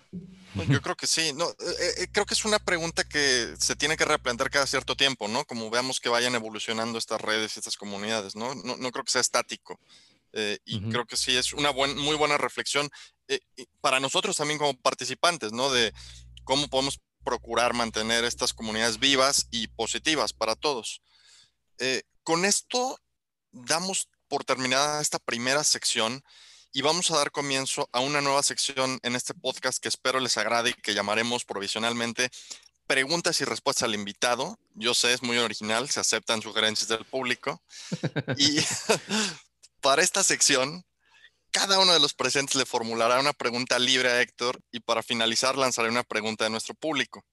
Yo 0.69 0.81
creo 0.81 0.97
que 0.97 1.07
sí. 1.07 1.33
No, 1.35 1.49
eh, 1.51 1.55
eh, 1.99 2.07
creo 2.11 2.25
que 2.25 2.35
es 2.35 2.45
una 2.45 2.59
pregunta 2.59 3.05
que 3.05 3.55
se 3.59 3.77
tiene 3.77 3.97
que 3.97 4.05
replantear 4.05 4.51
cada 4.51 4.67
cierto 4.67 4.97
tiempo, 4.97 5.29
¿no? 5.29 5.45
Como 5.45 5.71
veamos 5.71 6.01
que 6.01 6.09
vayan 6.09 6.35
evolucionando 6.35 6.99
estas 6.99 7.21
redes 7.21 7.57
y 7.57 7.61
estas 7.61 7.77
comunidades, 7.77 8.37
¿no? 8.37 8.55
No, 8.55 8.77
no 8.77 8.91
creo 8.91 9.05
que 9.05 9.13
sea 9.13 9.21
estático. 9.21 9.79
Eh, 10.33 10.59
y 10.65 10.81
creo 10.91 11.05
que 11.05 11.17
sí 11.17 11.37
es 11.37 11.53
una 11.53 11.71
muy 11.73 12.17
buena 12.17 12.37
reflexión 12.37 12.91
para 13.81 14.01
nosotros 14.01 14.37
también 14.37 14.59
como 14.59 14.77
participantes, 14.81 15.53
¿no? 15.53 15.71
De 15.71 15.93
cómo 16.43 16.67
podemos 16.69 17.01
procurar 17.25 17.75
mantener 17.75 18.25
estas 18.25 18.53
comunidades 18.53 18.99
vivas 18.99 19.49
y 19.51 19.69
positivas 19.69 20.33
para 20.33 20.55
todos. 20.55 21.03
con 22.23 22.45
esto 22.45 22.99
damos 23.53 24.09
por 24.29 24.45
terminada 24.45 25.01
esta 25.01 25.19
primera 25.19 25.65
sección 25.65 26.23
y 26.73 26.83
vamos 26.83 27.11
a 27.11 27.17
dar 27.17 27.31
comienzo 27.31 27.89
a 27.93 28.01
una 28.01 28.21
nueva 28.21 28.43
sección 28.43 28.99
en 29.03 29.15
este 29.15 29.33
podcast 29.33 29.79
que 29.79 29.89
espero 29.89 30.19
les 30.19 30.37
agrade 30.37 30.71
y 30.71 30.75
que 30.75 30.93
llamaremos 30.93 31.45
provisionalmente 31.45 32.31
preguntas 32.89 33.41
y 33.41 33.45
respuestas 33.45 33.85
al 33.85 33.95
invitado. 33.95 34.59
Yo 34.75 34.93
sé, 34.93 35.13
es 35.13 35.23
muy 35.23 35.39
original, 35.39 35.89
se 35.89 36.01
aceptan 36.01 36.43
sugerencias 36.43 36.89
del 36.89 37.05
público. 37.05 37.63
y 38.37 38.59
para 39.81 40.03
esta 40.03 40.25
sección, 40.25 40.85
cada 41.55 41.79
uno 41.79 41.95
de 41.95 42.01
los 42.01 42.13
presentes 42.13 42.57
le 42.57 42.67
formulará 42.67 43.19
una 43.19 43.33
pregunta 43.33 43.79
libre 43.79 44.11
a 44.11 44.21
Héctor 44.21 44.61
y 44.71 44.81
para 44.81 45.03
finalizar 45.03 45.57
lanzaré 45.57 45.89
una 45.89 46.03
pregunta 46.03 46.45
de 46.45 46.51
nuestro 46.51 46.75
público. 46.75 47.25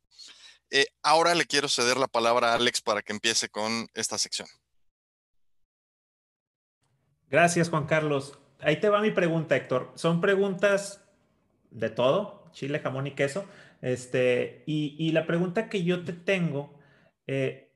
Eh, 0.70 0.86
ahora 1.04 1.36
le 1.36 1.46
quiero 1.46 1.68
ceder 1.68 1.98
la 1.98 2.08
palabra 2.08 2.52
a 2.52 2.56
Alex 2.56 2.82
para 2.82 3.02
que 3.02 3.12
empiece 3.12 3.50
con 3.50 3.90
esta 3.94 4.18
sección. 4.18 4.48
Gracias, 7.28 7.70
Juan 7.70 7.88
Carlos 7.88 8.38
ahí 8.62 8.80
te 8.80 8.90
va 8.90 9.02
mi 9.02 9.12
pregunta, 9.12 9.56
Héctor. 9.56 9.92
Son 9.96 10.22
preguntas 10.22 11.04
de 11.70 11.90
todo, 11.90 12.50
chile, 12.52 12.80
jamón 12.80 13.08
y 13.08 13.12
queso. 13.12 13.46
Este, 13.82 14.64
y, 14.66 15.12
la 15.12 15.26
pregunta 15.26 15.70
que 15.70 15.84
yo 15.84 16.04
te 16.04 16.14
tengo 16.14 16.80
eh, 17.26 17.74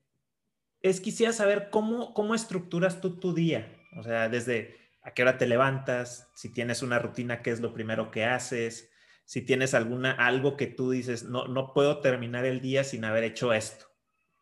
es 0.82 1.02
quisiera 1.02 1.34
saber 1.34 1.70
cómo, 1.72 2.14
cómo 2.14 2.36
estructuras 2.36 3.02
tú 3.02 3.20
tu 3.20 3.34
día. 3.34 3.76
O 3.98 4.04
sea, 4.04 4.30
desde 4.30 4.78
a 5.06 5.14
qué 5.14 5.22
hora 5.22 5.38
te 5.38 5.46
levantas, 5.46 6.32
si 6.34 6.52
tienes 6.52 6.82
una 6.82 6.98
rutina, 6.98 7.44
qué 7.44 7.52
es 7.52 7.60
lo 7.60 7.72
primero 7.72 8.10
que 8.10 8.26
haces, 8.26 8.92
si 9.24 9.44
tienes 9.44 9.76
alguna, 9.76 10.12
algo 10.12 10.58
que 10.58 10.66
tú 10.66 10.90
dices, 10.90 11.24
no, 11.24 11.48
no 11.48 11.74
puedo 11.74 12.02
terminar 12.02 12.44
el 12.44 12.60
día 12.60 12.84
sin 12.84 13.06
haber 13.06 13.24
hecho 13.24 13.54
esto. 13.54 13.86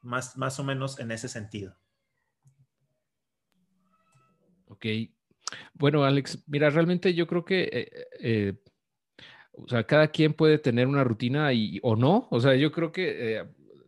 Más, 0.01 0.37
más 0.37 0.59
o 0.59 0.63
menos 0.63 0.99
en 0.99 1.11
ese 1.11 1.27
sentido. 1.27 1.77
Ok, 4.67 4.85
bueno, 5.73 6.05
Alex, 6.05 6.41
mira, 6.47 6.69
realmente 6.69 7.13
yo 7.13 7.27
creo 7.27 7.43
que, 7.43 7.63
eh, 7.63 7.91
eh, 8.21 8.53
o 9.51 9.67
sea, 9.67 9.83
cada 9.83 10.07
quien 10.07 10.33
puede 10.33 10.59
tener 10.59 10.87
una 10.87 11.03
rutina 11.03 11.51
y, 11.51 11.79
o 11.83 11.97
no. 11.97 12.29
O 12.31 12.39
sea, 12.39 12.55
yo 12.55 12.71
creo 12.71 12.93
que 12.93 13.37
eh, 13.37 13.43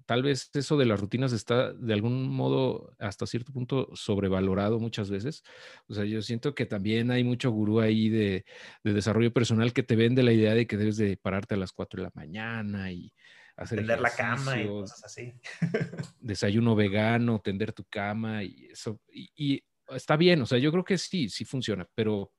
tal 0.06 0.24
vez 0.24 0.50
eso 0.54 0.78
de 0.78 0.86
las 0.86 1.00
rutinas 1.00 1.34
está 1.34 1.74
de 1.74 1.94
algún 1.94 2.30
modo 2.30 2.94
hasta 3.00 3.26
cierto 3.26 3.52
punto 3.52 3.90
sobrevalorado 3.94 4.80
muchas 4.80 5.10
veces. 5.10 5.44
O 5.88 5.94
sea, 5.94 6.06
yo 6.06 6.22
siento 6.22 6.56
que 6.56 6.66
también 6.66 7.12
hay 7.12 7.24
mucho 7.24 7.52
gurú 7.52 7.80
ahí 7.80 8.10
de, 8.10 8.46
desarrollo 8.84 9.34
personal 9.34 9.74
que 9.74 9.84
te 9.84 9.96
vende 9.96 10.24
la 10.24 10.34
idea 10.34 10.54
de 10.54 10.68
que 10.68 10.78
debes 10.78 10.98
de 10.98 11.18
pararte 11.18 11.56
a 11.56 11.58
las 11.58 11.72
4 11.72 12.02
de 12.02 12.04
la 12.04 12.12
mañana 12.14 12.92
y 12.92 13.12
hacer 13.58 13.80
tender 13.80 14.02
la 14.02 14.12
cama 14.12 14.62
y 14.62 14.68
cosas 14.68 15.04
así. 15.04 15.34
desayuno 16.20 16.76
vegano, 16.76 17.42
tender 17.44 17.74
tu 17.74 17.86
cama 17.86 18.44
y 18.44 18.68
eso. 18.72 19.00
y 19.12 19.64
está 19.90 20.18
bien, 20.18 20.42
o 20.42 20.46
sea, 20.46 20.58
yo 20.58 20.72
creo 20.72 20.84
que 20.84 20.98
sí, 20.98 21.30
sí 21.30 21.46
funciona, 21.46 21.88
pero 21.94 22.32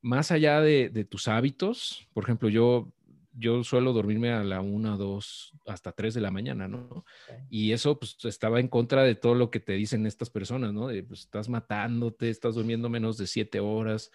más 0.00 0.30
allá 0.30 0.60
de, 0.60 1.06
tus 1.08 1.28
hábitos, 1.28 2.08
por 2.12 2.24
ejemplo, 2.24 2.48
yo, 2.48 2.92
yo 3.38 3.62
suelo 3.64 3.92
dormirme 3.92 4.32
a 4.32 4.42
la 4.42 4.60
una, 4.60 4.96
dos, 4.96 5.52
hasta 5.66 5.92
tres 5.92 6.14
de 6.14 6.20
la 6.20 6.30
mañana, 6.30 6.68
¿no? 6.68 7.04
Y 7.48 7.72
eso 7.72 7.98
pues 7.98 8.16
estaba 8.24 8.60
en 8.60 8.68
contra 8.68 9.02
de 9.02 9.14
todo 9.14 9.34
lo 9.34 9.50
que 9.50 9.60
te 9.60 9.74
dicen 9.74 10.06
estas 10.06 10.30
personas, 10.30 10.72
¿no? 10.72 10.88
De, 10.88 11.02
pues 11.02 11.20
estás 11.20 11.48
matándote, 11.48 12.30
estás 12.30 12.54
durmiendo 12.54 12.88
menos 12.88 13.16
de 13.18 13.26
siete 13.26 13.60
horas. 13.60 14.10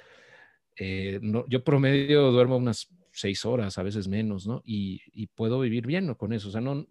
Eh, 0.76 1.20
no, 1.22 1.46
yo 1.48 1.64
promedio 1.64 2.32
duermo 2.32 2.58
unas 2.58 2.90
seis 3.12 3.46
horas, 3.46 3.78
a 3.78 3.84
veces 3.84 4.08
menos, 4.08 4.48
¿no? 4.48 4.62
Y, 4.66 5.02
y 5.14 5.28
puedo 5.28 5.60
vivir 5.60 5.86
bien 5.86 6.08
¿no? 6.08 6.18
con 6.18 6.34
eso. 6.34 6.50
O 6.50 6.52
sea, 6.52 6.62
no, 6.62 6.86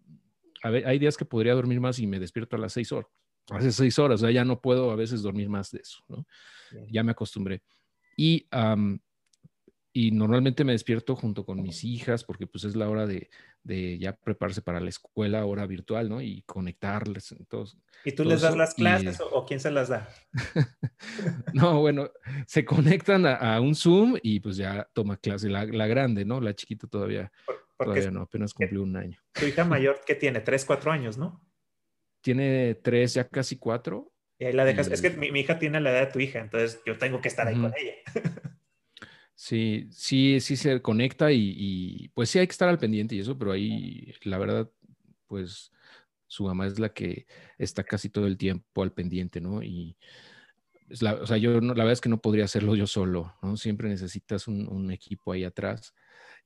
a 0.62 0.70
ver, 0.70 0.86
hay 0.86 0.98
días 0.98 1.16
que 1.16 1.24
podría 1.24 1.54
dormir 1.54 1.80
más 1.80 1.98
y 1.98 2.06
me 2.06 2.20
despierto 2.20 2.56
a 2.56 2.58
las 2.58 2.72
seis 2.72 2.92
horas 2.92 3.10
hace 3.50 3.72
seis 3.72 3.98
horas, 3.98 4.20
o 4.20 4.24
sea, 4.24 4.30
ya 4.30 4.44
no 4.44 4.60
puedo 4.60 4.90
a 4.90 4.96
veces 4.96 5.22
dormir 5.22 5.48
más 5.48 5.70
de 5.70 5.80
eso, 5.80 6.02
¿no? 6.08 6.26
Ya 6.90 7.02
me 7.02 7.12
acostumbré. 7.12 7.62
Y, 8.16 8.46
y 9.92 10.10
normalmente 10.10 10.64
me 10.64 10.72
despierto 10.72 11.14
junto 11.16 11.44
con 11.44 11.60
mis 11.60 11.84
hijas 11.84 12.24
porque 12.24 12.46
pues 12.46 12.64
es 12.64 12.76
la 12.76 12.88
hora 12.88 13.06
de, 13.06 13.28
de 13.62 13.98
ya 13.98 14.14
prepararse 14.14 14.62
para 14.62 14.80
la 14.80 14.88
escuela, 14.88 15.44
hora 15.44 15.66
virtual, 15.66 16.08
¿no? 16.08 16.20
Y 16.22 16.42
conectarles. 16.42 17.32
Entonces, 17.32 17.78
¿Y 18.04 18.12
tú 18.12 18.24
les 18.24 18.40
das 18.40 18.56
las 18.56 18.74
clases 18.74 19.20
o, 19.20 19.44
quién 19.44 19.60
se 19.60 19.70
las 19.70 19.88
da? 19.88 20.08
no, 21.52 21.80
bueno, 21.80 22.10
se 22.46 22.64
conectan 22.64 23.26
a, 23.26 23.60
un 23.60 23.74
Zoom 23.74 24.16
y 24.22 24.40
pues 24.40 24.56
ya 24.56 24.88
toma 24.92 25.16
clase 25.16 25.48
la, 25.48 25.66
la 25.66 25.86
grande, 25.86 26.24
¿no? 26.24 26.40
La 26.40 26.54
chiquita 26.54 26.86
todavía, 26.86 27.30
todavía 27.78 28.10
no, 28.10 28.22
apenas 28.22 28.54
cumplió 28.54 28.82
un 28.82 28.96
año. 28.96 29.18
Tu 29.32 29.46
hija 29.46 29.64
mayor 29.66 30.00
que 30.06 30.14
tiene 30.14 30.40
tres, 30.40 30.64
cuatro 30.64 30.90
años, 30.90 31.18
¿no? 31.18 31.42
tiene 32.22 32.74
tres, 32.76 33.14
ya 33.14 33.28
casi 33.28 33.58
cuatro. 33.58 34.14
Y 34.38 34.46
ahí 34.46 34.52
la 34.54 34.64
dejas. 34.64 34.88
Es 34.88 35.02
que 35.02 35.10
mi, 35.10 35.28
hija 35.38 35.58
tiene 35.58 35.80
la 35.80 35.90
edad 35.90 36.06
de 36.06 36.12
tu 36.12 36.20
hija, 36.20 36.38
entonces 36.38 36.80
yo 36.86 36.96
tengo 36.96 37.20
que 37.20 37.28
estar 37.28 37.46
ahí 37.46 37.60
con 37.60 37.72
ella. 37.76 37.94
sí, 39.42 39.88
sí, 39.90 40.40
sí 40.40 40.56
se 40.56 40.80
conecta 40.80 41.32
y, 41.32 42.10
pues 42.14 42.30
sí 42.30 42.38
hay 42.38 42.46
que 42.46 42.52
estar 42.52 42.68
al 42.68 42.78
pendiente 42.78 43.16
y 43.16 43.20
eso, 43.20 43.36
pero 43.36 43.50
ahí 43.52 44.14
la 44.22 44.38
verdad, 44.38 44.70
pues 45.26 45.72
su 46.28 46.44
mamá 46.44 46.66
es 46.68 46.78
la 46.78 46.90
que 46.90 47.26
está 47.58 47.82
casi 47.82 48.08
todo 48.08 48.28
el 48.28 48.38
tiempo 48.38 48.82
al 48.84 48.92
pendiente, 48.92 49.40
¿no? 49.40 49.60
Y 49.62 49.96
la, 51.00 51.14
o 51.14 51.26
sea, 51.26 51.38
yo 51.38 51.60
la 51.60 51.74
verdad 51.74 51.92
es 51.92 52.00
que 52.00 52.08
no 52.08 52.20
podría 52.20 52.44
hacerlo 52.44 52.76
yo 52.76 52.86
solo, 52.86 53.34
¿no? 53.42 53.56
Siempre 53.56 53.88
necesitas 53.88 54.46
un, 54.46 54.68
un 54.68 54.92
equipo 54.92 55.32
ahí 55.32 55.42
atrás 55.44 55.92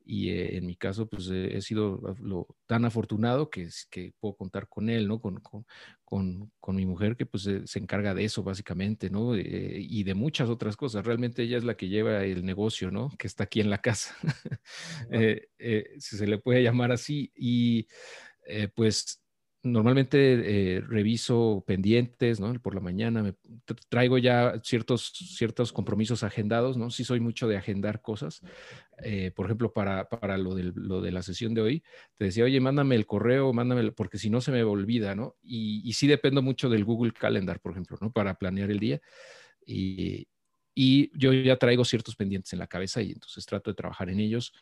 y 0.07 0.31
eh, 0.31 0.57
en 0.57 0.67
mi 0.67 0.77
caso 0.77 1.09
pues 1.09 1.29
he 1.29 1.61
sido 1.61 2.01
lo, 2.21 2.47
tan 2.67 2.85
afortunado 2.85 3.51
que, 3.51 3.69
que 3.91 4.15
puedo 4.21 4.37
contar 4.37 4.69
con 4.69 4.89
él, 4.89 5.09
¿no? 5.09 5.21
Con, 5.21 5.41
con, 6.05 6.53
con, 6.61 6.77
mi 6.77 6.87
mujer 6.87 7.17
que 7.17 7.27
pues 7.27 7.51
se 7.65 7.79
encarga 7.79 8.15
de 8.15 8.25
eso 8.25 8.45
básicamente, 8.45 9.11
¿no? 9.11 9.35
Eh, 9.35 9.79
y 9.81 10.05
de 10.05 10.15
muchas 10.15 10.49
otras 10.49 10.77
cosas. 10.77 11.05
Realmente 11.05 11.43
ella 11.43 11.59
es 11.59 11.65
la 11.65 11.77
que 11.77 11.89
lleva 11.89 12.25
el 12.25 12.45
negocio, 12.45 12.93
¿no? 12.93 13.11
Que 13.19 13.27
está 13.27 13.45
aquí 13.45 13.61
en 13.61 13.69
la 13.69 13.79
casa, 13.79 14.17
eh, 15.11 15.95
si 15.99 16.17
se 16.17 16.27
le 16.27 16.39
puede 16.39 16.63
llamar 16.63 16.93
así. 16.93 17.33
Y 17.35 17.89
pues 18.77 19.26
normalmente 19.67 20.77
eh, 20.77 20.81
reviso 20.81 21.65
pendientes. 21.67 22.41
Por 22.63 22.75
la 22.75 22.81
mañana 22.81 23.35
traigo 23.89 24.19
ya 24.19 24.61
ciertos, 24.63 25.13
ciertos 25.13 25.73
compromisos 25.73 26.23
agendados, 26.23 26.77
¿no? 26.77 26.91
Sí 26.91 27.05
soy 27.05 27.21
mucho 27.21 27.49
de 27.49 27.57
agendar 27.57 28.01
cosas. 28.01 28.43
Eh, 29.03 29.33
por 29.35 29.47
ejemplo, 29.47 29.73
para, 29.73 30.09
para 30.09 30.39
lo, 30.39 30.55
de, 30.55 30.73
lo 30.75 31.01
de 31.01 31.13
la 31.13 31.23
sesión 31.23 31.55
de 31.55 31.61
hoy, 31.61 31.85
te 32.17 32.27
decía, 32.27 32.45
oye, 32.45 32.61
mándame 32.61 32.95
el 32.95 33.07
correo, 33.07 33.53
mándame, 33.53 33.93
porque 33.93 34.19
si 34.19 34.31
no 34.31 34.41
se 34.41 34.53
me 34.53 34.63
olvida. 34.63 35.15
Y, 35.43 35.93
sí 35.93 36.07
dependo 36.07 36.43
mucho 36.43 36.69
del 36.69 36.85
Google 36.85 37.13
Calendar, 37.13 37.61
por 37.61 37.73
ejemplo. 37.73 37.99
Para 38.13 38.35
planear 38.35 38.71
el 38.71 38.79
día. 38.79 39.01
Y, 39.67 40.29
y 40.75 41.11
yo 41.19 41.33
ya 41.33 41.57
traigo 41.57 41.85
ciertos 41.85 42.17
pendientes 42.17 42.53
en 42.53 42.59
la 42.59 42.67
cabeza 42.67 43.01
y 43.03 43.13
entonces 43.13 43.47
trato 43.47 43.71
de 43.71 43.75
trabajar 43.75 44.11
en 44.11 44.21
ellos, 44.21 44.53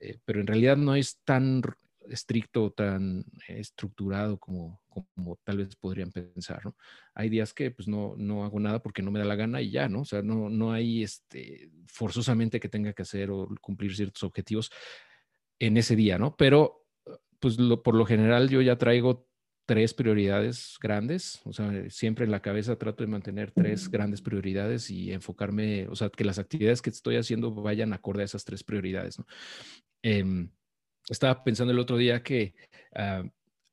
eh, 0.00 0.18
pero 0.24 0.40
en 0.40 0.46
realidad 0.48 0.76
no 0.76 0.96
es 0.96 1.20
tan 1.24 1.62
estricto, 2.08 2.70
tan 2.72 3.24
estructurado 3.48 4.38
como, 4.38 4.82
como 4.88 5.36
tal 5.44 5.58
vez 5.58 5.76
podrían 5.76 6.10
pensar, 6.10 6.64
¿no? 6.64 6.76
Hay 7.14 7.28
días 7.28 7.54
que 7.54 7.70
pues 7.70 7.88
no, 7.88 8.14
no 8.16 8.44
hago 8.44 8.60
nada 8.60 8.82
porque 8.82 9.02
no 9.02 9.10
me 9.10 9.18
da 9.18 9.24
la 9.24 9.36
gana 9.36 9.60
y 9.60 9.70
ya, 9.70 9.88
¿no? 9.88 10.00
O 10.00 10.04
sea, 10.04 10.22
no, 10.22 10.48
no 10.48 10.72
hay 10.72 11.02
este, 11.02 11.70
forzosamente 11.86 12.60
que 12.60 12.68
tenga 12.68 12.92
que 12.92 13.02
hacer 13.02 13.30
o 13.30 13.48
cumplir 13.60 13.94
ciertos 13.94 14.22
objetivos 14.22 14.70
en 15.58 15.76
ese 15.76 15.96
día, 15.96 16.18
¿no? 16.18 16.36
Pero 16.36 16.86
pues 17.40 17.56
por 17.56 17.94
lo 17.94 18.06
general 18.06 18.48
yo 18.48 18.60
ya 18.62 18.78
traigo 18.78 19.26
tres 19.66 19.94
prioridades 19.94 20.76
grandes, 20.80 21.40
o 21.44 21.52
sea, 21.52 21.88
siempre 21.88 22.24
en 22.24 22.30
la 22.30 22.42
cabeza 22.42 22.76
trato 22.76 23.04
de 23.04 23.08
mantener 23.08 23.52
tres 23.52 23.88
grandes 23.90 24.20
prioridades 24.20 24.90
y 24.90 25.12
enfocarme, 25.12 25.86
o 25.88 25.94
sea, 25.94 26.10
que 26.10 26.24
las 26.24 26.38
actividades 26.38 26.82
que 26.82 26.90
estoy 26.90 27.16
haciendo 27.16 27.52
vayan 27.54 27.92
acorde 27.92 28.22
a 28.22 28.26
esas 28.26 28.44
tres 28.44 28.64
prioridades, 28.64 29.18
¿no? 29.18 29.26
Em, 30.02 30.50
estaba 31.08 31.42
pensando 31.44 31.72
el 31.72 31.78
otro 31.78 31.96
día 31.96 32.22
que, 32.22 32.54
ah, 32.94 33.24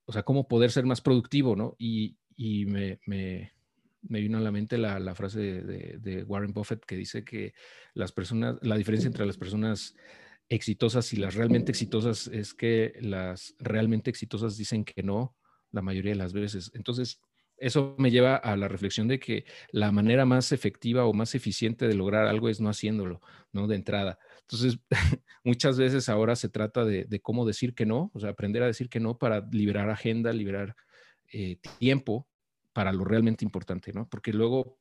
o 0.06 0.12
sea, 0.12 0.24
cómo 0.24 0.48
poder 0.48 0.72
ser 0.72 0.86
más 0.86 1.02
productivo, 1.02 1.56
¿no? 1.56 1.76
Y, 1.78 2.18
me, 2.66 3.00
me, 3.06 3.52
me, 4.02 4.22
vino 4.22 4.38
a 4.38 4.42
la 4.42 4.52
mente 4.52 4.78
la, 4.78 4.98
la 5.00 5.14
frase 5.14 5.40
de, 5.40 5.98
de, 6.00 6.24
Warren 6.24 6.54
Buffett 6.54 6.86
que 6.86 6.96
dice 6.96 7.26
que 7.26 7.54
las 7.94 8.12
personas, 8.12 8.58
la 8.62 8.78
diferencia 8.78 9.08
entre 9.08 9.26
las 9.26 9.38
personas 9.38 9.96
exitosas 10.48 11.14
y 11.14 11.18
las 11.18 11.36
realmente 11.36 11.72
exitosas 11.72 12.28
es 12.28 12.54
que 12.54 12.94
las 13.02 13.56
realmente 13.60 14.10
exitosas 14.10 14.58
dicen 14.58 14.84
que 14.84 15.04
no 15.04 15.36
la 15.72 15.82
mayoría 15.82 16.14
de 16.14 16.18
las 16.18 16.34
veces. 16.34 16.72
Entonces, 16.74 17.22
eso 17.60 17.96
me 17.98 18.10
lleva 18.10 18.36
a 18.36 18.56
la 18.56 18.68
reflexión 18.68 19.08
de 19.08 19.20
que 19.20 19.46
la 19.72 19.92
manera 19.92 20.26
más 20.26 20.52
efectiva 20.52 21.06
o 21.06 21.14
más 21.14 21.36
eficiente 21.36 21.88
de 21.88 21.94
lograr 21.94 22.26
algo 22.26 22.50
es 22.50 22.62
no 22.62 22.70
haciéndolo, 22.70 23.22
¿no? 23.52 23.68
De 23.68 23.76
entrada. 23.76 24.18
Entonces, 24.50 24.80
muchas 25.44 25.78
veces 25.78 26.10
ahora 26.10 26.36
se 26.36 26.50
trata 26.50 26.84
de, 26.84 27.20
cómo 27.22 27.46
decir 27.46 27.76
que 27.76 27.86
no, 27.86 28.12
o 28.14 28.20
sea, 28.20 28.32
aprender 28.32 28.64
a 28.64 28.68
decir 28.68 28.90
que 28.90 29.00
no 29.00 29.18
para 29.18 29.48
liberar 29.52 29.90
agenda, 29.90 30.34
liberar 30.34 30.76
eh, 31.32 31.58
tiempo 31.78 32.28
para 32.74 32.92
lo 32.92 33.06
realmente 33.06 33.46
importante, 33.46 33.94
¿no? 33.94 34.10
Porque 34.10 34.34
luego 34.34 34.80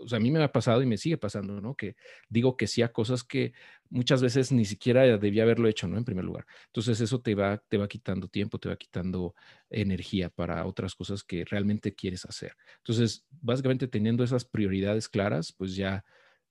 o 0.00 0.06
sea, 0.06 0.18
a 0.18 0.20
mí 0.20 0.30
me 0.30 0.40
ha 0.42 0.52
pasado 0.52 0.80
y 0.80 0.86
me 0.86 0.96
sigue 0.96 1.18
pasando, 1.18 1.60
¿no? 1.60 1.74
Que 1.74 1.96
digo 2.28 2.56
que 2.56 2.68
sí 2.68 2.82
a 2.82 2.92
cosas 2.92 3.24
que 3.24 3.52
muchas 3.90 4.22
veces 4.22 4.52
ni 4.52 4.64
siquiera 4.64 5.18
debía 5.18 5.42
haberlo 5.42 5.66
hecho, 5.66 5.88
¿no? 5.88 5.98
En 5.98 6.04
primer 6.04 6.24
lugar. 6.24 6.46
Entonces 6.66 7.00
eso 7.00 7.20
te 7.20 7.34
va, 7.34 7.58
te 7.68 7.78
va 7.78 7.88
quitando 7.88 8.28
tiempo, 8.28 8.60
te 8.60 8.68
va 8.68 8.76
quitando 8.76 9.34
energía 9.68 10.30
para 10.30 10.64
otras 10.66 10.94
cosas 10.94 11.24
que 11.24 11.44
realmente 11.44 11.96
quieres 11.96 12.24
hacer. 12.24 12.52
Entonces, 12.76 13.26
básicamente 13.30 13.88
teniendo 13.88 14.22
esas 14.22 14.44
prioridades 14.44 15.08
claras, 15.08 15.52
pues 15.52 15.74
ya 15.74 16.04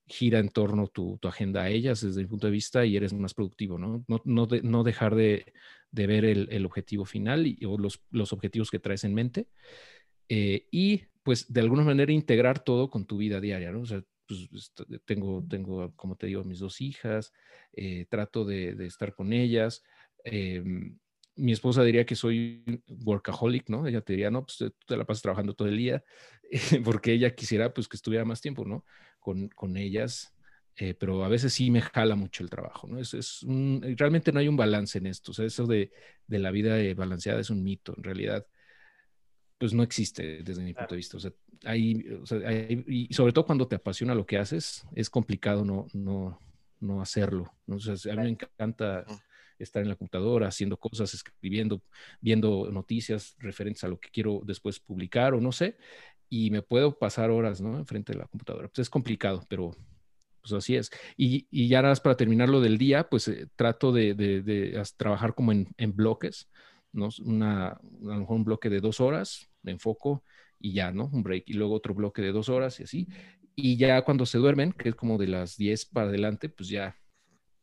gira 0.08 0.39
en 0.39 0.49
torno 0.49 0.88
tu, 0.88 1.18
tu 1.22 1.28
agenda 1.28 1.64
a 1.64 1.70
ellas 1.70 2.01
desde 2.01 2.22
mi 2.22 2.28
punto 2.28 2.47
de 2.47 2.51
vista 2.51 2.86
y 2.86 2.95
eres 2.95 3.14
más 3.14 3.34
productivo, 3.34 3.78
¿no? 3.78 4.05
No, 4.08 4.22
no, 4.24 4.47
no 4.64 4.84
dejar 4.84 5.16
de, 5.16 5.53
de 5.91 6.08
ver 6.08 6.26
el, 6.26 6.47
el, 6.51 6.66
objetivo 6.66 7.05
final 7.05 7.45
y, 7.45 7.60
o 7.66 7.78
los, 7.78 8.03
los 8.12 8.34
objetivos 8.34 8.72
que 8.72 8.80
traes 8.80 9.03
en 9.03 9.14
mente. 9.14 9.47
Eh, 10.30 10.68
y 10.72 11.03
pues 11.24 11.51
de 11.51 11.62
alguna 11.62 11.84
manera 11.84 12.12
integrar 12.12 12.64
todo 12.64 12.89
con 12.89 13.05
tu 13.05 13.18
vida 13.18 13.41
diaria, 13.41 13.72
¿no? 13.72 13.82
O 13.82 13.86
sea, 13.86 14.01
pues 14.28 14.74
tengo, 15.05 15.45
tengo, 15.47 15.93
como 15.95 16.16
te 16.16 16.28
digo, 16.28 16.43
mis 16.43 16.60
dos 16.60 16.82
hijas, 16.82 17.34
eh, 17.74 18.05
trato 18.10 18.45
de, 18.45 18.76
estar 18.86 19.14
con 19.14 19.34
ellas. 19.34 19.84
Em, 20.24 20.97
mi 21.36 21.51
esposa 21.51 21.84
diría 21.84 22.05
que 22.05 22.16
soy 22.16 22.64
workaholic, 23.05 23.70
¿no? 23.70 23.88
Ella 23.88 24.01
te 24.01 24.14
diría, 24.14 24.32
no, 24.32 24.45
pues 24.45 24.58
tú 24.58 24.74
te 24.86 24.97
la 24.97 25.05
pasas 25.05 25.22
trabajando 25.22 25.53
todo 25.53 25.68
el 25.68 25.78
día, 25.78 26.03
porque 26.84 27.14
ella 27.14 27.36
quisiera, 27.36 27.74
pues, 27.74 27.88
que 27.88 27.95
estuviera 27.97 28.26
más 28.26 28.41
tiempo, 28.41 28.66
¿no? 28.66 28.86
Con, 29.28 29.50
con 29.50 29.76
ellas, 29.76 30.34
eh, 30.78 30.94
pero 30.94 31.26
a 31.26 31.28
veces 31.28 31.52
sí 31.52 31.70
me 31.70 31.82
jala 31.82 32.16
mucho 32.16 32.44
el 32.44 32.50
trabajo, 32.50 32.88
¿no? 32.88 32.98
Es, 32.98 33.14
es 33.14 33.46
realmente 33.98 34.32
no 34.32 34.40
hay 34.40 34.48
un 34.48 34.56
balance 34.56 34.98
en 35.00 35.08
esto, 35.08 35.32
o 35.32 35.34
sea, 35.34 35.46
eso 35.46 35.66
de, 35.68 35.92
de 36.28 36.40
la 36.40 36.50
vida 36.50 36.78
balanceada 36.96 37.42
es 37.42 37.50
un 37.50 37.62
mito, 37.62 37.94
en 37.98 38.04
realidad 38.04 38.46
pues 39.58 39.74
no 39.74 39.84
existe 39.84 40.44
desde 40.44 40.64
mi 40.64 40.74
punto 40.74 40.92
de 40.92 40.98
vista. 40.98 41.18
O 41.18 41.20
sea, 41.20 41.32
hay, 41.66 42.86
y 42.88 43.14
sobre 43.14 43.34
todo 43.34 43.46
cuando 43.46 43.68
te 43.68 43.76
apasiona 43.76 44.16
lo 44.16 44.26
que 44.26 44.38
haces, 44.38 44.86
es 44.96 45.10
complicado 45.10 45.66
no, 45.66 45.88
no, 45.94 46.40
no 46.80 47.02
hacerlo. 47.02 47.52
¿no? 47.66 47.76
O 47.76 47.80
sea, 47.80 48.14
a 48.14 48.16
mí 48.16 48.24
me 48.24 48.30
encanta 48.30 49.04
estar 49.64 49.82
en 49.82 49.89
la 49.89 49.95
computadora 49.95 50.47
haciendo 50.47 50.78
cosas, 50.78 51.14
escribiendo, 51.14 51.82
viendo 52.22 52.70
noticias 52.72 53.36
referentes 53.39 53.84
a 53.84 53.88
lo 53.88 53.99
que 53.99 54.10
quiero 54.10 54.41
después 54.45 54.80
publicar 54.80 55.34
o 55.34 55.41
no 55.41 55.51
sé, 55.51 55.78
y 56.30 56.51
me 56.51 56.62
puedo 56.62 56.97
pasar 56.97 57.30
horas, 57.30 57.62
¿no? 57.62 57.78
Enfrente 57.78 58.14
de 58.14 58.20
la 58.20 58.28
computadora. 58.28 58.68
Pues 58.68 58.80
es 58.80 58.89
complicado, 58.89 59.45
pero 59.49 59.72
pues 60.41 60.53
así 60.53 60.76
es. 60.76 60.91
Y, 61.16 61.47
y 61.49 61.68
ya 61.68 61.82
para 62.03 62.18
terminar 62.18 62.49
lo 62.49 62.62
del 62.62 62.78
día, 62.78 63.10
pues 63.10 63.28
eh, 63.28 63.47
trato 63.55 63.91
de, 63.91 64.14
de, 64.14 64.41
de, 64.41 64.84
trabajar 64.97 65.34
como 65.36 65.51
en, 65.51 65.68
en 65.78 65.95
bloques 65.95 66.49
¿no? 66.97 67.10
Una, 67.24 67.68
a 67.68 67.80
lo 68.01 68.20
mejor 68.20 68.36
un 68.36 68.43
bloque 68.43 68.70
de 68.70 68.80
dos 68.80 68.99
horas, 68.99 69.49
me 69.62 69.72
enfoco 69.72 70.24
y 70.60 70.74
ya, 70.74 70.91
¿no? 70.91 71.05
Un 71.05 71.24
break 71.24 71.43
y 71.47 71.53
luego 71.53 71.76
otro 71.76 71.93
bloque 71.93 72.22
de 72.22 72.32
dos 72.32 72.49
horas 72.49 72.80
y 72.80 72.84
así. 72.84 73.08
Y 73.55 73.78
ya 73.78 74.01
cuando 74.03 74.26
se 74.26 74.38
duermen, 74.38 74.74
que 74.74 74.89
es 74.89 74.95
como 74.95 75.18
de 75.18 75.28
las 75.28 75.58
10 75.58 75.86
para 75.86 76.08
adelante, 76.08 76.49
pues 76.49 76.70
ya, 76.70 76.95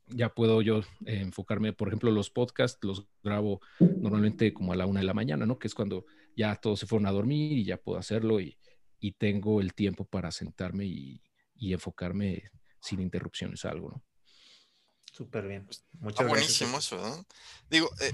ya 0.07 0.34
puedo 0.34 0.62
yo 0.62 0.80
eh, 1.07 1.20
enfocarme, 1.20 1.72
por 1.72 1.88
ejemplo, 1.88 2.11
los 2.11 2.30
podcasts 2.30 2.78
los 2.82 3.07
grabo 3.22 3.61
normalmente 3.80 4.52
como 4.52 4.72
a 4.72 4.76
la 4.76 4.86
una 4.86 5.00
de 5.00 5.07
la 5.07 5.14
mañana, 5.14 5.46
¿no? 5.46 5.59
Que 5.59 5.68
es 5.68 5.74
cuando 5.74 6.05
ya 6.36 6.57
todos 6.57 6.80
se 6.80 6.86
fueron 6.86 7.07
a 7.07 7.12
dormir 7.12 7.59
y 7.59 7.64
ya 7.64 7.76
puedo 7.76 7.98
hacerlo 7.98 8.40
y, 8.40 8.59
y 8.98 9.12
tengo 9.12 9.61
el 9.61 9.74
tiempo 9.74 10.05
para 10.05 10.30
sentarme 10.30 10.86
y, 10.86 11.22
y 11.55 11.72
enfocarme 11.72 12.50
sin 12.80 13.00
interrupciones 13.00 13.64
a 13.64 13.70
algo, 13.70 13.90
¿no? 13.90 14.05
Súper 15.12 15.46
bien. 15.46 15.68
Muchas 15.92 16.26
buenísimo 16.26 16.78
eso, 16.78 16.96
¿no? 16.96 17.24
Digo, 17.70 17.88
eh, 18.00 18.12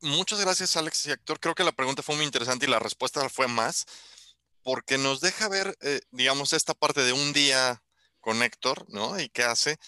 muchas 0.00 0.40
gracias, 0.40 0.76
Alex 0.76 1.06
y 1.06 1.10
Héctor. 1.10 1.40
Creo 1.40 1.54
que 1.54 1.62
la 1.62 1.72
pregunta 1.72 2.02
fue 2.02 2.16
muy 2.16 2.24
interesante 2.24 2.64
y 2.64 2.70
la 2.70 2.78
respuesta 2.78 3.28
fue 3.28 3.48
más, 3.48 3.84
porque 4.62 4.96
nos 4.96 5.20
deja 5.20 5.48
ver, 5.48 5.76
eh, 5.82 6.00
digamos, 6.10 6.54
esta 6.54 6.72
parte 6.72 7.02
de 7.02 7.12
un 7.12 7.32
día 7.34 7.82
con 8.20 8.42
Héctor, 8.42 8.86
¿no? 8.88 9.20
Y 9.20 9.28
qué 9.28 9.42
hace, 9.42 9.78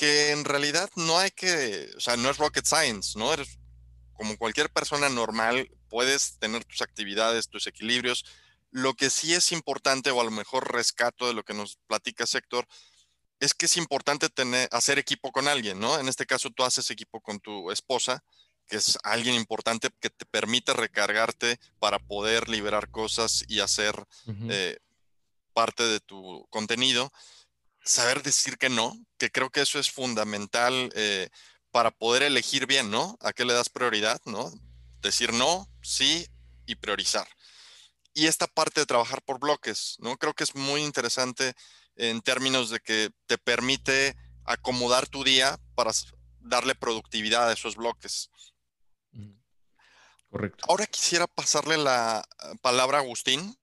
que 0.00 0.30
en 0.30 0.46
realidad 0.46 0.88
no 0.96 1.18
hay 1.18 1.30
que, 1.30 1.90
o 1.94 2.00
sea, 2.00 2.16
no 2.16 2.30
es 2.30 2.38
rocket 2.38 2.64
science, 2.64 3.18
¿no? 3.18 3.34
Eres 3.34 3.58
como 4.14 4.38
cualquier 4.38 4.70
persona 4.70 5.10
normal, 5.10 5.70
puedes 5.90 6.38
tener 6.38 6.64
tus 6.64 6.80
actividades, 6.80 7.50
tus 7.50 7.66
equilibrios. 7.66 8.24
Lo 8.70 8.94
que 8.94 9.10
sí 9.10 9.34
es 9.34 9.52
importante, 9.52 10.10
o 10.10 10.18
a 10.18 10.24
lo 10.24 10.30
mejor 10.30 10.72
rescato 10.72 11.28
de 11.28 11.34
lo 11.34 11.44
que 11.44 11.52
nos 11.52 11.76
platica 11.86 12.24
Héctor, 12.24 12.66
es 13.40 13.52
que 13.52 13.66
es 13.66 13.76
importante 13.76 14.30
tener, 14.30 14.70
hacer 14.72 14.98
equipo 14.98 15.32
con 15.32 15.48
alguien, 15.48 15.78
¿no? 15.78 15.98
En 15.98 16.08
este 16.08 16.24
caso, 16.24 16.48
tú 16.48 16.64
haces 16.64 16.90
equipo 16.90 17.20
con 17.20 17.38
tu 17.38 17.70
esposa, 17.70 18.24
que 18.66 18.76
es 18.78 18.98
alguien 19.02 19.34
importante 19.34 19.90
que 20.00 20.08
te 20.08 20.24
permite 20.24 20.72
recargarte 20.72 21.60
para 21.78 21.98
poder 21.98 22.48
liberar 22.48 22.90
cosas 22.90 23.44
y 23.48 23.60
hacer 23.60 24.02
eh, 24.48 24.78
parte 25.52 25.82
de 25.82 26.00
tu 26.00 26.46
contenido. 26.48 27.12
Saber 27.84 28.22
decir 28.22 28.58
que 28.58 28.68
no, 28.68 28.94
que 29.18 29.30
creo 29.30 29.50
que 29.50 29.62
eso 29.62 29.78
es 29.78 29.90
fundamental 29.90 30.90
eh, 30.94 31.28
para 31.70 31.90
poder 31.90 32.22
elegir 32.22 32.66
bien, 32.66 32.90
¿no? 32.90 33.16
¿A 33.20 33.32
qué 33.32 33.44
le 33.44 33.54
das 33.54 33.68
prioridad, 33.68 34.20
¿no? 34.24 34.52
Decir 35.00 35.32
no, 35.32 35.68
sí 35.82 36.26
y 36.66 36.74
priorizar. 36.76 37.28
Y 38.12 38.26
esta 38.26 38.46
parte 38.46 38.80
de 38.80 38.86
trabajar 38.86 39.22
por 39.22 39.38
bloques, 39.38 39.96
¿no? 40.00 40.16
Creo 40.16 40.34
que 40.34 40.44
es 40.44 40.54
muy 40.54 40.82
interesante 40.82 41.54
en 41.96 42.20
términos 42.20 42.70
de 42.70 42.80
que 42.80 43.10
te 43.26 43.38
permite 43.38 44.16
acomodar 44.44 45.06
tu 45.06 45.24
día 45.24 45.58
para 45.74 45.92
darle 46.40 46.74
productividad 46.74 47.48
a 47.48 47.52
esos 47.52 47.76
bloques. 47.76 48.30
Correcto. 50.30 50.64
Ahora 50.68 50.86
quisiera 50.86 51.26
pasarle 51.26 51.76
la 51.76 52.24
eh, 52.44 52.54
palabra 52.62 52.98
a 52.98 53.00
Agustín 53.00 53.58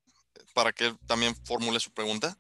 para 0.53 0.73
que 0.73 0.87
él 0.87 0.97
también 1.07 1.35
formule 1.45 1.79
su 1.79 1.91
pregunta. 1.91 2.37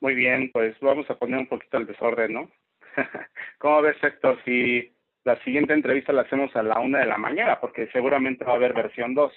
Muy 0.00 0.14
bien, 0.14 0.50
pues 0.52 0.76
vamos 0.80 1.08
a 1.10 1.16
poner 1.16 1.38
un 1.38 1.46
poquito 1.46 1.76
el 1.76 1.86
desorden, 1.86 2.32
¿no? 2.32 2.50
¿Cómo 3.58 3.82
ves, 3.82 3.96
Héctor, 4.02 4.38
si 4.44 4.92
la 5.24 5.36
siguiente 5.42 5.72
entrevista 5.72 6.12
la 6.12 6.22
hacemos 6.22 6.54
a 6.56 6.62
la 6.62 6.78
una 6.78 7.00
de 7.00 7.06
la 7.06 7.18
mañana? 7.18 7.60
Porque 7.60 7.88
seguramente 7.92 8.44
va 8.44 8.52
a 8.52 8.56
haber 8.56 8.74
versión 8.74 9.14
2. 9.14 9.32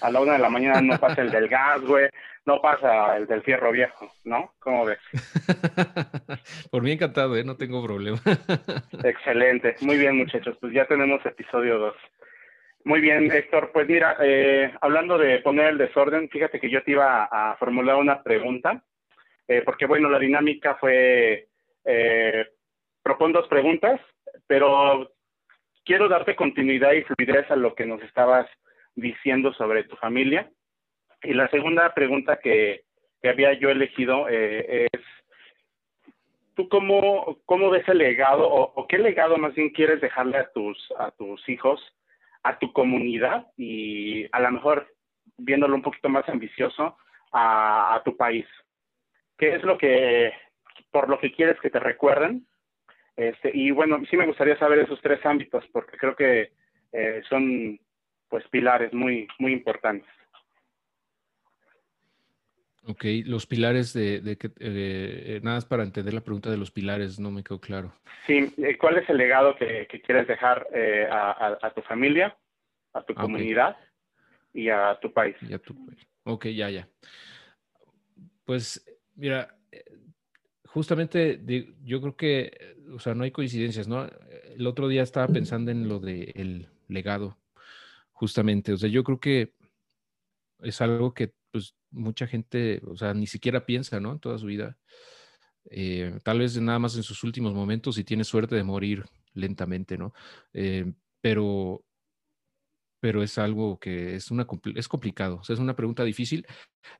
A 0.00 0.10
la 0.10 0.20
una 0.20 0.34
de 0.34 0.38
la 0.38 0.48
mañana 0.48 0.80
no 0.80 0.98
pasa 0.98 1.22
el 1.22 1.30
del 1.30 1.48
gas, 1.48 1.80
güey, 1.82 2.08
no 2.46 2.60
pasa 2.62 3.16
el 3.16 3.26
del 3.26 3.42
fierro 3.42 3.72
viejo, 3.72 4.10
¿no? 4.24 4.54
¿Cómo 4.60 4.84
ves? 4.84 4.98
Por 6.70 6.82
mí 6.82 6.92
encantado, 6.92 7.36
¿eh? 7.36 7.44
No 7.44 7.56
tengo 7.56 7.84
problema. 7.84 8.18
Excelente. 9.04 9.74
Muy 9.80 9.98
bien, 9.98 10.16
muchachos. 10.16 10.56
Pues 10.60 10.72
ya 10.72 10.86
tenemos 10.86 11.24
episodio 11.26 11.78
2. 11.78 11.94
Muy 12.84 13.00
bien, 13.00 13.32
Héctor. 13.32 13.72
Pues 13.72 13.88
mira, 13.88 14.16
eh, 14.22 14.72
hablando 14.80 15.18
de 15.18 15.40
poner 15.40 15.70
el 15.70 15.78
desorden, 15.78 16.28
fíjate 16.28 16.60
que 16.60 16.70
yo 16.70 16.84
te 16.84 16.92
iba 16.92 17.24
a, 17.24 17.56
formular 17.56 17.96
una 17.96 18.22
pregunta, 18.22 18.84
eh, 19.48 19.62
porque 19.64 19.86
bueno, 19.86 20.08
la 20.08 20.18
dinámica 20.18 20.76
fue, 20.76 21.48
eh, 21.84 22.46
propon 23.02 23.32
dos 23.32 23.46
preguntas, 23.48 24.00
pero 24.46 25.12
quiero 25.84 26.08
darte 26.08 26.34
continuidad 26.34 26.92
y 26.92 27.02
fluidez 27.02 27.50
a 27.50 27.56
lo 27.56 27.74
que 27.74 27.86
nos 27.86 28.02
estabas 28.02 28.46
diciendo 28.94 29.52
sobre 29.52 29.84
tu 29.84 29.96
familia. 29.96 30.50
Y 31.22 31.32
la 31.32 31.48
segunda 31.48 31.94
pregunta 31.94 32.38
que, 32.38 32.84
había 33.22 33.54
yo 33.54 33.70
elegido 33.70 34.28
eh, 34.28 34.86
es, 34.92 35.00
¿tú 36.54 36.68
cómo, 36.68 37.70
ves 37.70 37.88
el 37.88 37.98
legado 37.98 38.48
o, 38.48 38.86
qué 38.86 38.98
legado 38.98 39.36
más 39.36 39.52
bien 39.54 39.70
quieres 39.70 40.00
dejarle 40.00 40.38
a 40.38 40.50
tus 40.52 41.48
hijos, 41.48 41.80
a 42.44 42.56
tu 42.60 42.72
comunidad 42.72 43.48
y 43.56 44.28
a 44.30 44.40
lo 44.40 44.52
mejor 44.52 44.86
viéndolo 45.38 45.74
un 45.74 45.82
poquito 45.82 46.08
más 46.08 46.28
ambicioso 46.28 46.96
a, 47.32 48.00
tu 48.04 48.16
país? 48.16 48.46
¿Qué 49.38 49.54
es 49.54 49.62
lo 49.62 49.76
que, 49.76 50.32
por 50.90 51.08
lo 51.08 51.18
que 51.18 51.32
quieres 51.32 51.60
que 51.60 51.70
te 51.70 51.78
recuerden? 51.78 52.46
Este, 53.16 53.50
y 53.52 53.70
bueno, 53.70 54.00
sí 54.10 54.16
me 54.16 54.26
gustaría 54.26 54.58
saber 54.58 54.80
esos 54.80 55.00
tres 55.00 55.24
ámbitos 55.24 55.64
porque 55.72 55.96
creo 55.96 56.14
que 56.14 56.52
eh, 56.92 57.22
son 57.28 57.78
pues 58.28 58.46
pilares 58.48 58.92
muy, 58.92 59.26
muy 59.38 59.52
importantes. 59.52 60.08
Ok, 62.88 63.04
los 63.24 63.46
pilares 63.46 63.92
de, 63.94 64.20
de, 64.20 64.32
eh, 64.32 64.38
eh, 64.60 65.40
nada 65.42 65.56
más 65.56 65.64
para 65.64 65.82
entender 65.82 66.14
la 66.14 66.20
pregunta 66.20 66.50
de 66.50 66.56
los 66.56 66.70
pilares, 66.70 67.18
no 67.18 67.30
me 67.32 67.42
quedó 67.42 67.60
claro. 67.60 67.92
Sí, 68.26 68.54
¿cuál 68.78 68.98
es 68.98 69.08
el 69.08 69.16
legado 69.16 69.56
que, 69.56 69.88
quieres 70.04 70.28
dejar 70.28 70.66
a, 71.10 71.72
tu 71.74 71.82
familia, 71.82 72.36
a 72.92 73.02
tu 73.02 73.12
ah, 73.16 73.22
comunidad 73.22 73.76
y 74.54 74.68
a 74.68 74.96
tu 75.00 75.12
país? 75.12 75.36
Y 75.40 75.52
a 75.52 75.58
tu 75.58 75.74
país. 75.74 75.98
Ok, 76.22 76.46
ya, 76.46 76.70
ya. 76.70 76.88
Pues, 78.44 78.84
mira, 79.16 79.58
justamente 80.64 81.42
yo 81.82 82.00
creo 82.00 82.16
que, 82.16 82.76
o 82.94 82.98
sea, 82.98 83.14
no 83.14 83.24
hay 83.24 83.30
coincidencias, 83.30 83.88
¿no? 83.88 84.06
El 84.54 84.66
otro 84.66 84.88
día 84.88 85.02
estaba 85.02 85.26
pensando 85.26 85.70
en 85.70 85.88
lo 85.88 86.00
del 86.00 86.68
legado, 86.88 87.38
justamente. 88.12 88.72
O 88.72 88.76
sea, 88.76 88.88
yo 88.88 89.02
creo 89.02 89.18
que 89.18 89.54
es 90.60 90.80
algo 90.80 91.14
que 91.14 91.32
pues 91.50 91.74
mucha 91.90 92.26
gente, 92.26 92.82
o 92.86 92.96
sea, 92.96 93.14
ni 93.14 93.26
siquiera 93.26 93.64
piensa, 93.64 94.00
¿no? 94.00 94.12
En 94.12 94.18
toda 94.18 94.38
su 94.38 94.46
vida. 94.46 94.76
Eh, 95.70 96.18
tal 96.22 96.38
vez 96.38 96.60
nada 96.60 96.78
más 96.78 96.96
en 96.96 97.02
sus 97.02 97.24
últimos 97.24 97.54
momentos 97.54 97.98
y 97.98 98.04
tiene 98.04 98.24
suerte 98.24 98.54
de 98.54 98.62
morir 98.62 99.04
lentamente, 99.34 99.98
¿no? 99.98 100.12
Eh, 100.52 100.92
pero, 101.20 101.82
pero 103.00 103.22
es 103.22 103.38
algo 103.38 103.78
que 103.78 104.16
es, 104.16 104.30
una, 104.30 104.46
es 104.74 104.88
complicado, 104.88 105.36
o 105.36 105.44
sea, 105.44 105.54
es 105.54 105.60
una 105.60 105.76
pregunta 105.76 106.04
difícil, 106.04 106.46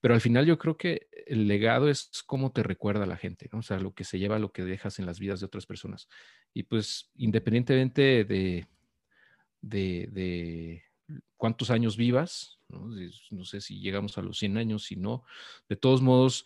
pero 0.01 0.15
al 0.15 0.21
final 0.21 0.47
yo 0.47 0.59
creo 0.59 0.77
que 0.77 1.09
el 1.27 1.49
legado 1.49 1.89
es 1.89 2.11
cómo 2.27 2.53
te 2.53 2.63
recuerda 2.63 3.07
la 3.07 3.17
gente, 3.17 3.49
¿no? 3.53 3.61
O 3.61 3.63
sea, 3.63 3.79
lo 3.79 3.95
que 3.95 4.05
se 4.05 4.19
lleva, 4.19 4.39
lo 4.39 4.53
que 4.53 4.65
dejas 4.65 4.99
en 4.99 5.07
las 5.07 5.19
vidas 5.19 5.41
de 5.41 5.47
otras 5.47 5.67
personas. 5.67 6.09
Y 6.53 6.65
pues 6.65 7.11
independientemente 7.17 8.25
de, 8.25 8.67
de, 9.63 10.83
cuántos 11.37 11.71
años 11.71 11.97
vivas, 11.97 12.59
¿no? 12.69 13.45
sé 13.45 13.61
si 13.61 13.81
llegamos 13.81 14.19
a 14.19 14.23
los 14.23 14.39
100 14.39 14.59
años, 14.59 14.85
si 14.85 14.97
no, 14.97 15.25
de 15.69 15.77
todos 15.77 16.03
modos, 16.03 16.45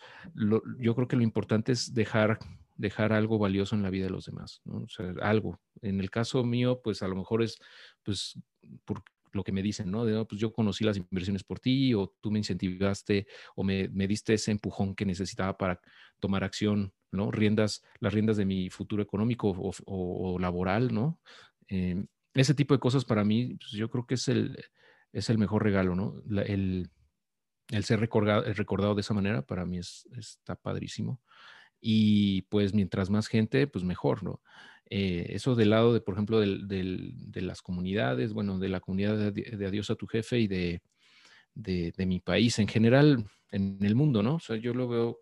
yo 0.79 0.95
creo 0.95 1.07
que 1.07 1.15
lo 1.15 1.23
importante 1.23 1.71
es 1.71 1.93
dejar 1.93 2.39
dejar 2.77 3.13
algo 3.13 3.37
valioso 3.37 3.75
en 3.75 3.83
la 3.83 3.91
vida 3.91 4.05
de 4.05 4.11
los 4.11 4.25
demás, 4.25 4.61
¿no? 4.65 4.77
O 4.77 4.89
sea, 4.89 5.13
algo. 5.21 5.59
En 5.83 5.99
el 5.99 6.09
caso 6.09 6.43
mío, 6.43 6.81
pues 6.83 7.03
a 7.03 7.07
lo 7.07 7.15
mejor 7.15 7.43
es, 7.43 7.59
pues, 8.03 8.39
por 8.85 9.03
lo 9.33 9.43
que 9.43 9.51
me 9.51 9.61
dicen, 9.61 9.91
¿no? 9.91 10.05
De, 10.05 10.25
pues 10.25 10.39
yo 10.39 10.51
conocí 10.53 10.83
las 10.83 10.97
inversiones 10.97 11.43
por 11.43 11.59
ti, 11.59 11.93
o 11.93 12.13
tú 12.21 12.31
me 12.31 12.39
incentivaste, 12.39 13.27
o 13.55 13.63
me, 13.63 13.87
diste 13.87 14.33
ese 14.33 14.51
empujón 14.51 14.95
que 14.95 15.05
necesitaba 15.05 15.57
para 15.57 15.79
tomar 16.19 16.43
acción, 16.43 16.93
¿no? 17.11 17.31
Riendas, 17.31 17.83
las 17.99 18.13
riendas 18.13 18.37
de 18.37 18.45
mi 18.45 18.69
futuro 18.69 19.01
económico 19.03 19.53
o, 19.85 20.39
laboral, 20.39 20.93
¿no? 20.93 21.19
Em, 21.67 22.07
ese 22.33 22.53
tipo 22.53 22.73
de 22.73 22.79
cosas 22.79 23.05
para 23.05 23.23
mí, 23.23 23.55
pues, 23.55 23.71
yo 23.71 23.89
creo 23.89 24.05
que 24.05 24.15
es 24.15 24.27
el, 24.27 24.57
es 25.11 25.29
el 25.29 25.37
mejor 25.37 25.63
regalo, 25.63 25.95
¿no? 25.95 26.21
el, 26.43 26.89
ser 27.83 27.99
recordado, 27.99 28.43
recordado, 28.53 28.95
de 28.95 29.01
esa 29.01 29.13
manera 29.13 29.41
para 29.41 29.65
mí 29.65 29.77
es, 29.77 30.07
está 30.17 30.55
padrísimo. 30.55 31.21
Y 31.81 32.43
pues 32.43 32.73
mientras 32.73 33.09
más 33.09 33.27
gente, 33.27 33.65
pues 33.65 33.83
mejor, 33.83 34.23
¿no? 34.23 34.41
Eh, 34.93 35.35
eso 35.35 35.55
del 35.55 35.69
lado 35.69 35.93
de, 35.93 36.01
por 36.01 36.15
ejemplo, 36.15 36.41
de 36.41 37.41
las 37.41 37.61
comunidades, 37.61 38.33
bueno, 38.33 38.59
de 38.59 38.67
la 38.67 38.81
comunidad 38.81 39.31
de, 39.31 39.65
Adiós 39.65 39.89
a 39.89 39.95
tu 39.95 40.05
jefe 40.05 40.39
y 40.39 40.47
de, 40.49 40.81
de, 41.55 42.05
mi 42.05 42.19
país 42.19 42.59
en 42.59 42.67
general, 42.67 43.25
en 43.51 43.77
el 43.85 43.95
mundo, 43.95 44.21
¿no? 44.21 44.35
O 44.35 44.39
sea, 44.41 44.57
yo 44.57 44.73
lo 44.73 44.89
veo, 44.89 45.19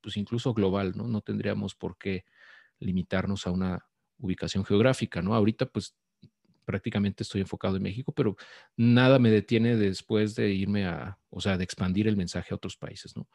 pues 0.00 0.16
incluso 0.16 0.54
global, 0.54 0.94
¿no? 0.96 1.06
No 1.06 1.20
tendríamos 1.20 1.74
por 1.74 1.98
qué 1.98 2.24
limitarnos 2.78 3.46
a 3.46 3.50
una 3.50 3.86
ubicación 4.16 4.64
geográfica, 4.64 5.20
¿no? 5.20 5.34
Ahorita, 5.34 5.66
pues 5.66 5.94
prácticamente 6.64 7.24
estoy 7.24 7.42
enfocado 7.42 7.76
en 7.76 7.82
México, 7.82 8.12
pero 8.12 8.36
nada 8.74 9.18
me 9.18 9.30
detiene 9.30 9.76
después 9.76 10.34
de 10.34 10.48
irme 10.48 10.86
a, 10.86 11.18
o 11.28 11.42
sea, 11.42 11.58
de 11.58 11.64
expandir 11.64 12.08
el 12.08 12.16
mensaje 12.16 12.54
a 12.54 12.56
otros 12.56 12.78
países, 12.78 13.14
¿no? 13.14 13.28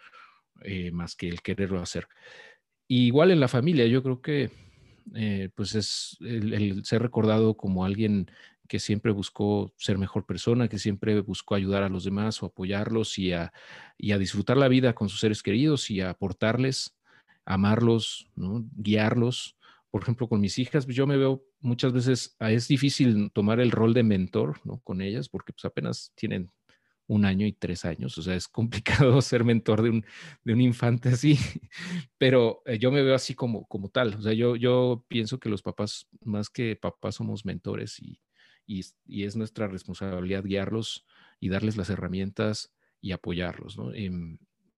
Eh, 0.64 0.90
más 0.90 1.16
que 1.16 1.30
el 1.30 1.44
quererlo 1.44 1.80
hacer. 1.80 2.08
igual 2.88 3.30
en 3.30 3.40
la 3.40 3.48
familia, 3.48 3.86
yo 3.86 4.02
creo 4.02 4.20
que 4.20 4.73
eh, 5.16 5.50
pues 5.56 5.76
es 5.76 6.18
el, 6.22 6.84
ser 6.86 7.02
recordado 7.02 7.56
como 7.56 7.86
alguien 7.86 8.30
que 8.68 8.80
siempre 8.80 9.12
buscó 9.12 9.74
ser 9.78 9.98
mejor 9.98 10.26
persona, 10.26 10.68
que 10.68 10.80
siempre 10.80 11.20
buscó 11.22 11.56
ayudar 11.56 11.84
a 11.84 11.90
los 11.90 12.04
demás 12.04 12.42
o 12.42 12.48
apoyarlos 12.48 13.20
y 13.20 13.34
a, 13.34 13.52
disfrutar 14.00 14.58
la 14.58 14.68
vida 14.68 14.94
con 14.94 15.10
sus 15.10 15.20
seres 15.20 15.44
queridos 15.44 15.92
y 15.92 16.02
a 16.02 16.12
aportarles, 16.12 16.96
amarlos, 17.46 18.28
guiarlos. 18.36 19.58
Por 19.92 20.02
ejemplo, 20.02 20.28
con 20.28 20.42
mis 20.42 20.58
hijas, 20.58 20.88
yo 20.88 21.06
me 21.06 21.18
veo 21.18 21.44
muchas 21.60 21.94
veces, 21.94 22.36
es 22.40 22.68
difícil 22.68 23.32
tomar 23.32 23.60
el 23.60 23.72
rol 23.72 23.94
de 23.94 24.04
mentor 24.04 24.60
con 24.84 25.02
ellas 25.02 25.30
porque 25.30 25.54
pues 25.54 25.66
apenas 25.66 26.12
tienen 26.16 26.50
un 27.08 27.26
año 27.26 27.46
y 27.46 27.54
tres 27.54 27.86
años. 27.86 28.18
O 28.18 28.22
sea, 28.22 28.36
es 28.36 28.48
complicado 28.48 29.22
ser 29.22 29.44
mentor 29.44 29.82
de 29.82 29.90
un, 29.90 30.06
de 30.44 30.54
un 30.54 30.62
infante 30.62 31.10
así, 31.10 31.38
pero 32.18 32.62
eh, 32.66 32.80
yo 32.80 32.92
me 32.92 33.04
veo 33.04 33.16
así 33.16 33.36
como, 33.36 33.66
como 33.68 33.90
tal. 33.90 34.16
O 34.16 34.22
sea, 34.22 34.34
yo, 34.34 34.56
yo 34.56 35.06
pienso 35.08 35.40
que 35.40 35.50
los 35.50 35.62
papás, 35.62 36.08
más 36.22 36.50
que 36.50 36.76
papás, 36.76 37.16
somos 37.16 37.46
mentores 37.46 38.00
y, 38.00 38.20
y, 38.66 39.24
es 39.24 39.36
nuestra 39.36 39.68
responsabilidad 39.68 40.44
guiarlos 40.44 41.06
y 41.40 41.50
darles 41.50 41.78
las 41.78 41.90
herramientas 41.90 42.74
y 43.02 43.12
apoyarlos, 43.12 43.78
¿no? 43.78 43.94
Em, 43.94 44.38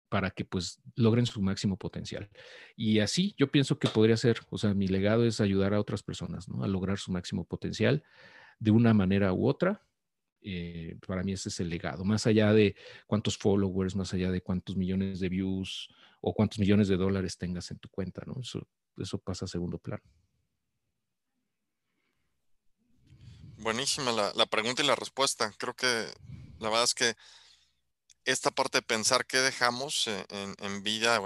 para 0.10 0.32
que 0.32 0.46
pues 0.46 0.82
logren 0.96 1.26
su 1.26 1.42
máximo 1.42 1.78
potencial. 1.78 2.30
Y 2.76 3.00
así 3.00 3.36
yo 3.38 3.52
pienso 3.52 3.80
que 3.80 3.88
podría 3.90 4.18
ser, 4.18 4.40
o 4.50 4.58
sea, 4.58 4.74
mi 4.74 4.88
legado 4.88 5.26
es 5.26 5.42
ayudar 5.42 5.74
a 5.74 5.80
otras 5.80 6.04
personas, 6.04 6.48
¿no? 6.48 6.64
A 6.64 6.68
lograr 6.68 6.98
su 6.98 7.12
máximo 7.12 7.46
potencial 7.46 8.04
de 8.60 8.72
una 8.72 8.94
manera 8.94 9.34
u 9.34 9.48
otra 9.48 9.85
eh, 10.48 10.96
para 11.08 11.24
mí 11.24 11.34
ese 11.34 11.50
es 11.50 11.60
el 11.60 11.70
legado, 11.70 12.06
más 12.06 12.28
allá 12.28 12.54
de 12.54 12.76
cuántos 13.08 13.36
followers, 13.36 13.96
más 13.96 14.14
allá 14.14 14.30
de 14.30 14.42
cuántos 14.42 14.76
millones 14.76 15.20
de 15.20 15.28
views 15.28 15.90
o 16.22 16.36
cuántos 16.36 16.60
millones 16.60 16.88
de 16.88 16.98
dólares 16.98 17.36
tengas 17.40 17.72
en 17.72 17.80
tu 17.80 17.90
cuenta, 17.90 18.22
¿no? 18.28 18.36
Eso, 18.40 19.18
pasa 19.18 19.46
a 19.46 19.48
segundo 19.48 19.80
plano. 19.80 20.04
Buenísima 23.58 24.12
la, 24.12 24.46
pregunta 24.46 24.84
y 24.84 24.86
la 24.86 24.96
respuesta. 24.96 25.52
Creo 25.58 25.76
que 25.76 26.06
la 26.60 26.70
verdad 26.70 26.84
es 26.84 26.94
que 26.94 27.16
esta 28.24 28.52
parte 28.52 28.78
de 28.78 28.82
pensar 28.84 29.26
qué 29.26 29.40
dejamos 29.40 30.08
en, 30.08 30.84
vida 30.84 31.20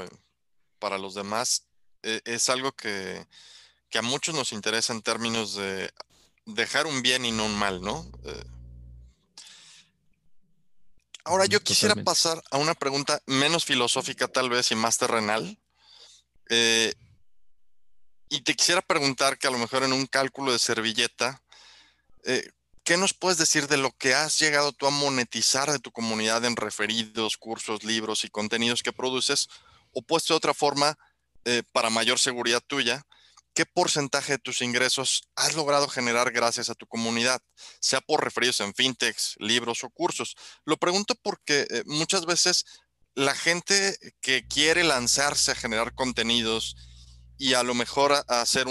para 0.79 0.97
los 0.97 1.13
demás 1.13 1.67
eh, 2.03 2.21
es 2.23 2.49
algo 2.49 2.71
que, 2.71 3.25
a 3.93 4.01
muchos 4.01 4.33
nos 4.33 4.53
interesa 4.53 4.93
en 4.93 5.01
términos 5.01 5.55
de 5.55 5.91
dejar 6.45 6.87
un 6.87 7.01
bien 7.01 7.25
y 7.25 7.33
no 7.33 7.47
un 7.47 7.59
mal, 7.59 7.81
¿no? 7.81 8.09
Eh, 8.23 8.43
Ahora 11.29 11.45
yo 11.45 11.61
quisiera 11.61 11.93
pasar 11.93 12.41
a 12.49 12.57
una 12.57 12.73
pregunta 12.73 13.21
menos 13.27 13.63
filosófica 13.63 14.27
tal 14.27 14.49
vez 14.49 14.71
y 14.71 14.75
más 14.75 14.97
terrenal. 14.97 15.59
Eh, 16.49 16.91
y 18.29 18.41
te 18.41 18.55
quisiera 18.55 18.81
preguntar 18.81 19.37
que 19.37 19.45
a 19.45 19.51
lo 19.51 19.59
mejor 19.59 19.83
en 19.83 19.93
un 19.93 20.07
cálculo 20.07 20.51
de 20.51 20.57
servilleta, 20.57 21.39
eh, 22.23 22.49
¿qué 22.83 22.97
nos 22.97 23.13
puedes 23.13 23.37
decir 23.37 23.67
de 23.67 23.77
lo 23.77 23.91
que 23.91 24.15
has 24.15 24.39
llegado 24.39 24.71
tú 24.71 24.87
a 24.87 24.89
monetizar 24.89 25.71
de 25.71 25.77
tu 25.77 25.91
comunidad 25.91 26.43
en 26.45 26.55
referidos, 26.55 27.37
cursos, 27.37 27.83
libros 27.83 28.23
y 28.23 28.29
contenidos 28.29 28.81
que 28.81 28.91
produces? 28.91 29.49
O 29.93 30.01
puesto 30.01 30.33
de 30.33 30.37
otra 30.37 30.55
forma, 30.55 30.97
eh, 31.45 31.61
para 31.71 31.91
mayor 31.91 32.17
seguridad 32.17 32.63
tuya, 32.65 33.05
¿qué 33.59 33.65
porcentaje 33.65 34.31
de 34.31 34.39
tus 34.39 34.61
ingresos 34.61 35.23
has 35.35 35.53
logrado 35.53 35.89
generar 35.89 36.31
gracias 36.31 36.69
a 36.69 36.75
tu 36.75 36.87
comunidad? 36.87 37.41
Sea 37.81 37.99
por 37.99 38.23
referidos 38.23 38.61
en 38.61 38.73
fintechs, 38.73 39.35
libros 39.37 39.83
o 39.83 39.89
cursos. 39.89 40.37
Lo 40.63 40.77
pregunto 40.77 41.13
porque 41.21 41.67
eh, 41.69 41.83
muchas 41.85 42.25
veces 42.25 42.63
la 43.15 43.35
gente 43.35 43.97
que 44.21 44.47
quiere 44.47 44.85
lanzarse 44.85 45.51
a 45.51 45.55
generar 45.55 45.93
contenidos 45.93 46.77
y 47.37 47.55
a 47.55 47.63
lo 47.63 47.73
mejor 47.73 48.13
a, 48.13 48.39
hacer 48.41 48.65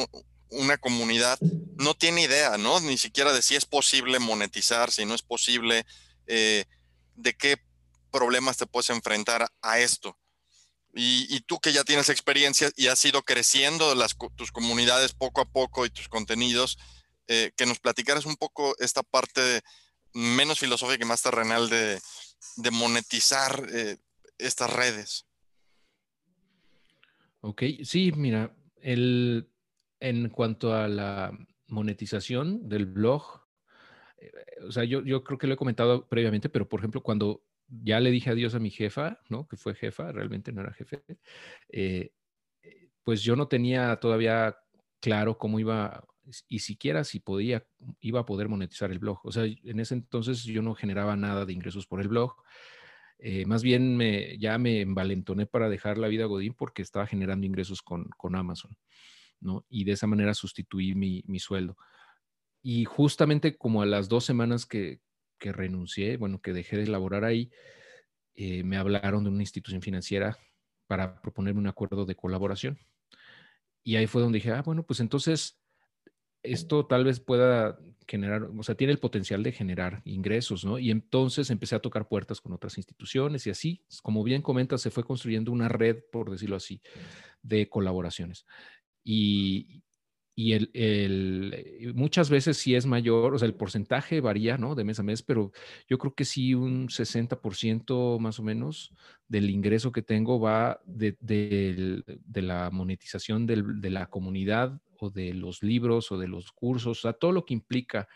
una 0.49 0.79
comunidad 0.79 1.39
no 1.77 1.93
tiene 1.93 2.23
idea, 2.23 2.57
¿no? 2.57 2.81
Ni 2.81 2.97
siquiera 2.97 3.35
de 3.35 3.43
si 3.43 3.57
es 3.57 3.67
posible 3.67 4.19
monetizar, 4.19 4.91
si 4.91 5.05
no 5.05 5.15
es 5.15 5.21
posible, 5.21 5.85
eh, 6.27 6.65
de 7.15 7.37
qué 7.37 7.59
problemas 8.11 8.57
te 8.57 8.67
puedes 8.67 8.89
enfrentar 8.89 9.53
a 9.61 9.81
esto. 9.81 10.17
Y, 10.95 11.41
tú 11.41 11.61
que 11.61 11.73
ya 11.73 11.85
tienes 11.85 12.09
experiencia 12.09 12.71
y 12.75 12.89
has 12.89 13.05
ido 13.05 13.23
creciendo 13.23 13.95
las, 13.95 14.17
tus 14.35 14.51
comunidades 14.51 15.13
poco 15.13 15.41
a 15.41 15.45
poco 15.45 15.87
y 15.87 15.91
tus 15.91 16.09
contenidos, 16.09 16.79
eh, 17.29 17.53
que 17.57 17.67
nos 17.67 17.79
platicaras 17.79 18.27
un 18.27 18.37
poco 18.37 18.75
esta 18.79 19.03
parte 19.03 19.63
menos 20.15 20.59
filosófica 20.59 21.05
y 21.05 21.09
más 21.09 21.23
terrenal 21.23 21.69
de, 21.69 22.01
monetizar 22.73 23.67
eh, 23.73 23.99
estas 24.39 24.73
redes. 24.73 25.27
Ok, 27.41 27.63
sí, 27.85 28.13
mira, 28.13 28.57
el, 28.81 29.49
en 30.01 30.29
cuanto 30.31 30.75
a 30.75 30.89
la 30.89 31.33
monetización 31.69 32.69
del 32.69 32.87
blog, 32.87 33.43
eh, 34.21 34.33
o 34.67 34.73
sea, 34.73 34.85
yo, 34.85 35.05
yo 35.05 35.23
creo 35.23 35.39
que 35.39 35.47
lo 35.47 35.55
he 35.55 35.59
comentado 35.59 36.09
previamente, 36.09 36.49
pero 36.49 36.69
por 36.69 36.81
ejemplo, 36.81 37.03
cuando 37.03 37.43
ya 37.69 38.01
le 38.01 38.11
dije 38.11 38.31
adiós 38.31 38.55
a 38.55 38.59
mi 38.59 38.71
jefa, 38.71 39.21
¿no? 39.29 39.47
Que 39.47 39.57
fue 39.57 39.75
jefa, 39.75 40.13
realmente 40.13 40.53
no 40.53 40.63
era 40.63 40.73
jefe. 40.73 41.03
Eh, 41.71 42.13
eh, 42.63 42.91
pues 43.03 43.23
yo 43.23 43.37
no 43.37 43.49
tenía 43.49 43.97
todavía 43.97 44.57
claro 45.01 45.39
cómo 45.39 45.61
iba 45.61 46.05
y 46.49 46.59
siquiera 46.59 47.05
si 47.05 47.21
podía, 47.21 47.67
iba 48.01 48.21
a 48.21 48.27
poder 48.27 48.49
monetizar 48.49 48.91
el 48.91 48.99
blog. 48.99 49.21
O 49.25 49.33
sea, 49.33 49.45
en 49.45 49.81
ese 49.81 49.95
entonces 49.95 50.45
yo 50.45 50.63
no 50.63 50.75
generaba 50.75 51.17
nada 51.17 51.45
de 51.45 51.53
ingresos 51.53 51.87
por 51.87 52.01
el 52.01 52.09
blog. 52.09 52.35
Eh, 53.19 53.47
más 53.47 53.63
bien 53.63 53.97
me, 53.97 54.39
ya 54.39 54.59
me 54.59 54.81
envalentoné 54.81 55.47
para 55.47 55.69
dejar 55.69 55.99
la 55.99 56.09
vida 56.09 56.27
Godín 56.27 56.55
porque 56.55 56.83
estaba 56.83 57.07
generando 57.07 57.47
ingresos 57.47 57.83
con, 57.83 58.11
Amazon, 58.35 58.77
¿no? 59.41 59.65
Y 59.69 59.85
de 59.85 59.93
esa 59.93 60.07
manera 60.07 60.35
sustituí 60.35 60.95
mi, 60.95 61.23
mi 61.27 61.39
sueldo. 61.39 61.77
Y 62.63 62.85
justamente 62.85 63.57
como 63.57 63.83
a 63.83 63.87
las 63.87 64.09
dos 64.09 64.25
semanas 64.25 64.67
que, 64.67 65.01
que 65.39 65.53
renuncié, 65.53 66.17
bueno, 66.17 66.41
que 66.41 66.53
dejé 66.53 66.77
de 66.77 66.87
laborar 66.87 67.25
ahí, 67.25 67.51
eh, 68.35 68.63
me 68.63 68.77
hablaron 68.77 69.25
de 69.25 69.31
una 69.31 69.43
institución 69.43 69.83
financiera 69.83 70.39
para 70.87 71.21
proponerme 71.21 71.61
un 71.61 71.67
acuerdo 71.67 72.05
de 72.05 72.17
colaboración. 72.17 72.79
Y 73.83 73.97
ahí 73.97 74.07
fue 74.07 74.23
donde 74.23 74.39
dije, 74.39 74.53
ah, 74.53 74.63
bueno, 74.63 74.85
pues 74.85 75.01
entonces 75.01 75.61
esto 76.43 76.87
tal 76.87 77.05
vez 77.05 77.21
pueda 77.21 77.79
generar, 78.07 78.45
o 78.45 78.63
sea, 78.63 78.75
tiene 78.75 78.93
el 78.93 78.99
potencial 78.99 79.43
de 79.43 79.53
generar 79.53 80.03
ingresos, 80.05 80.65
¿no? 80.65 80.79
Y 80.79 80.91
entonces 80.91 81.51
empecé 81.51 81.75
a 81.75 81.81
tocar 81.81 82.09
puertas 82.09 82.41
con 82.41 82.53
otras 82.53 82.79
instituciones 82.79 83.47
y 83.47 83.51
así, 83.51 83.85
como 84.03 84.25
bien 84.25 84.41
comentas, 84.41 84.81
se 84.81 84.91
fue 84.91 85.05
construyendo 85.05 85.53
una 85.53 85.69
red, 85.69 85.99
por 86.11 86.31
decirlo 86.31 86.57
así, 86.57 86.81
de 87.43 87.69
colaboraciones. 87.69 88.47
Y, 89.05 89.83
y 90.39 90.53
el, 90.53 90.71
el, 90.73 91.95
muchas 91.97 92.31
veces 92.31 92.59
sí 92.59 92.77
es 92.77 92.87
mayor, 92.87 93.35
o 93.35 93.39
sea, 93.41 93.47
el 93.47 93.57
porcentaje 93.57 94.21
varía, 94.21 94.57
¿no? 94.57 94.77
De 94.77 94.85
mes 94.85 95.01
a 95.01 95.03
mes, 95.03 95.21
pero 95.21 95.51
yo 95.89 95.99
creo 95.99 96.15
que 96.15 96.25
sí 96.25 96.55
un 96.55 96.89
60% 96.91 98.21
más 98.21 98.39
o 98.39 98.45
menos 98.45 98.95
del 99.27 99.51
ingreso 99.51 99.91
que 99.91 100.01
tengo 100.01 100.39
va 100.39 100.81
de, 100.87 101.17
de, 101.19 102.05
de 102.07 102.43
la 102.43 102.71
monetización 102.71 103.47
del, 103.47 103.81
de 103.81 103.91
la 103.91 104.11
comunidad 104.11 104.81
o 105.01 105.11
de 105.11 105.35
los 105.35 105.65
libros 105.65 106.13
o 106.13 106.19
de 106.19 106.29
los 106.29 106.53
cursos, 106.53 107.01
o 107.01 107.03
sea, 107.03 107.15
todo 107.15 107.33
lo 107.33 107.45
que 107.45 107.55
implica 107.55 108.07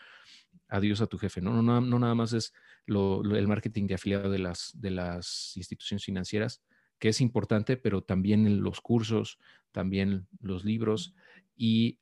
adiós 0.69 1.01
a 1.01 1.07
tu 1.07 1.17
jefe, 1.17 1.41
¿no? 1.41 1.61
No, 1.61 1.81
no, 1.81 1.99
nada 1.99 2.15
más 2.15 2.31
es 2.31 2.53
el 2.87 3.47
marketing 3.49 3.87
de 3.87 3.95
afiliado 3.95 4.31
de 4.31 4.39
las, 4.39 4.71
de 4.75 4.91
las 4.91 5.57
instituciones 5.57 6.05
financieras, 6.05 6.63
que 6.99 7.09
es 7.09 7.19
importante, 7.19 7.75
pero 7.75 8.01
también 8.01 8.61
los 8.61 8.79
cursos, 8.79 9.39
también 9.73 10.29
los 10.39 10.63
libros 10.63 11.13
y 11.55 11.99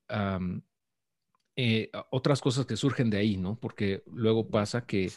eh, 1.55 1.91
otras 2.09 2.41
cosas 2.41 2.65
que 2.65 2.77
surgen 2.77 3.09
de 3.09 3.17
ahí, 3.17 3.37
¿no? 3.37 3.59
Porque 3.59 4.03
luego 4.07 4.49
pasa 4.49 4.85
que 4.85 5.11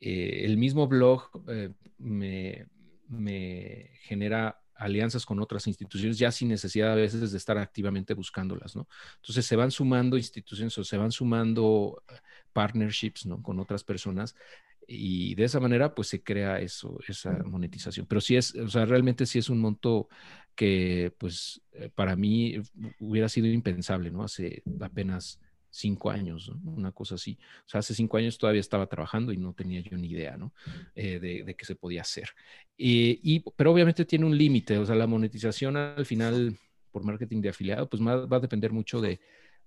eh, 0.00 0.42
el 0.44 0.56
mismo 0.56 0.88
blog 0.88 1.30
eh, 1.48 1.72
me, 1.98 2.66
me, 3.08 3.90
genera 4.02 4.60
alianzas 4.74 5.24
con 5.24 5.40
otras 5.40 5.66
instituciones 5.66 6.18
ya 6.18 6.32
sin 6.32 6.48
necesidad 6.48 6.92
a 6.92 6.96
veces 6.96 7.30
de 7.30 7.38
estar 7.38 7.56
activamente 7.58 8.14
buscándolas, 8.14 8.74
¿no? 8.74 8.88
Entonces 9.16 9.46
se 9.46 9.56
van 9.56 9.70
sumando 9.70 10.16
instituciones 10.16 10.76
o 10.76 10.84
se 10.84 10.96
van 10.96 11.12
sumando 11.12 12.02
partnerships, 12.52 13.26
¿no? 13.26 13.42
Con 13.42 13.60
otras 13.60 13.84
personas 13.84 14.34
y 14.92 15.36
de 15.36 15.44
esa 15.44 15.60
manera 15.60 15.94
pues 15.94 16.08
se 16.08 16.22
crea 16.22 16.58
eso, 16.58 16.98
esa 17.06 17.30
monetización. 17.44 18.06
Pero 18.06 18.20
sí 18.20 18.36
es, 18.36 18.54
o 18.56 18.68
sea, 18.68 18.84
realmente 18.86 19.24
sí 19.24 19.38
es 19.38 19.48
un 19.48 19.60
monto 19.60 20.08
que 20.60 21.10
pues 21.16 21.62
eh, 21.72 21.88
para 21.88 22.16
mí 22.16 22.60
hubiera 22.98 23.30
sido 23.30 23.46
impensable, 23.46 24.10
¿no? 24.10 24.24
Hace 24.24 24.62
apenas 24.82 25.40
cinco 25.70 26.10
años, 26.10 26.52
una 26.64 26.92
cosa 26.92 27.14
así. 27.14 27.38
O 27.64 27.68
sea, 27.70 27.78
hace 27.78 27.94
cinco 27.94 28.18
años 28.18 28.36
todavía 28.36 28.60
estaba 28.60 28.86
trabajando 28.86 29.32
y 29.32 29.38
no 29.38 29.54
tenía 29.54 29.80
yo 29.80 29.96
ni 29.96 30.08
idea, 30.08 30.36
¿no? 30.36 30.52
Eh, 30.94 31.18
de, 31.18 31.44
de, 31.44 31.56
que 31.56 31.64
se 31.64 31.76
podía 31.76 32.02
hacer. 32.02 32.28
y, 32.76 33.40
pero 33.56 33.72
obviamente 33.72 34.04
tiene 34.04 34.26
un 34.26 34.36
límite, 34.36 34.76
o 34.76 34.84
sea, 34.84 34.96
la 34.96 35.06
monetización 35.06 35.78
al 35.78 36.04
final 36.04 36.58
por 36.90 37.04
marketing 37.04 37.40
de 37.40 37.48
afiliado, 37.48 37.88
pues 37.88 38.02
va, 38.02 38.26
va 38.26 38.36
a 38.36 38.40
depender 38.40 38.70
mucho 38.70 39.00
de, 39.00 39.18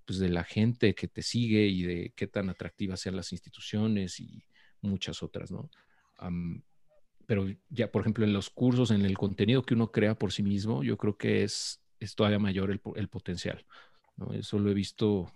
pues, 0.06 0.20
de 0.20 0.30
la 0.30 0.44
gente 0.44 0.94
que 0.94 1.08
te 1.08 1.24
sigue 1.24 1.66
y 1.66 1.82
de 1.82 2.14
qué 2.16 2.28
tan 2.28 2.52
atractivas 2.52 3.00
sean 3.00 3.16
las 3.16 3.32
instituciones 3.32 4.20
y 4.20 4.46
muchas 4.82 5.24
otras, 5.24 5.50
¿no? 5.50 5.72
Pero 7.34 7.48
ya, 7.72 7.92
por 7.92 8.02
ejemplo, 8.02 8.26
en 8.26 8.32
los 8.32 8.52
cursos, 8.52 8.92
en 8.92 9.04
el 9.04 9.18
contenido 9.18 9.64
que 9.64 9.74
uno 9.74 9.92
crea 9.92 10.14
por 10.14 10.32
sí 10.32 10.44
mismo, 10.44 10.84
yo 10.84 10.98
creo 10.98 11.18
que 11.18 11.44
es, 11.44 11.82
es 12.00 12.14
todavía 12.14 12.38
mayor 12.38 12.70
el, 12.70 12.80
el 12.96 13.08
potencial. 13.08 13.66
¿no? 14.18 14.34
Eso 14.34 14.60
lo 14.60 14.70
he 14.70 14.76
visto 14.76 15.34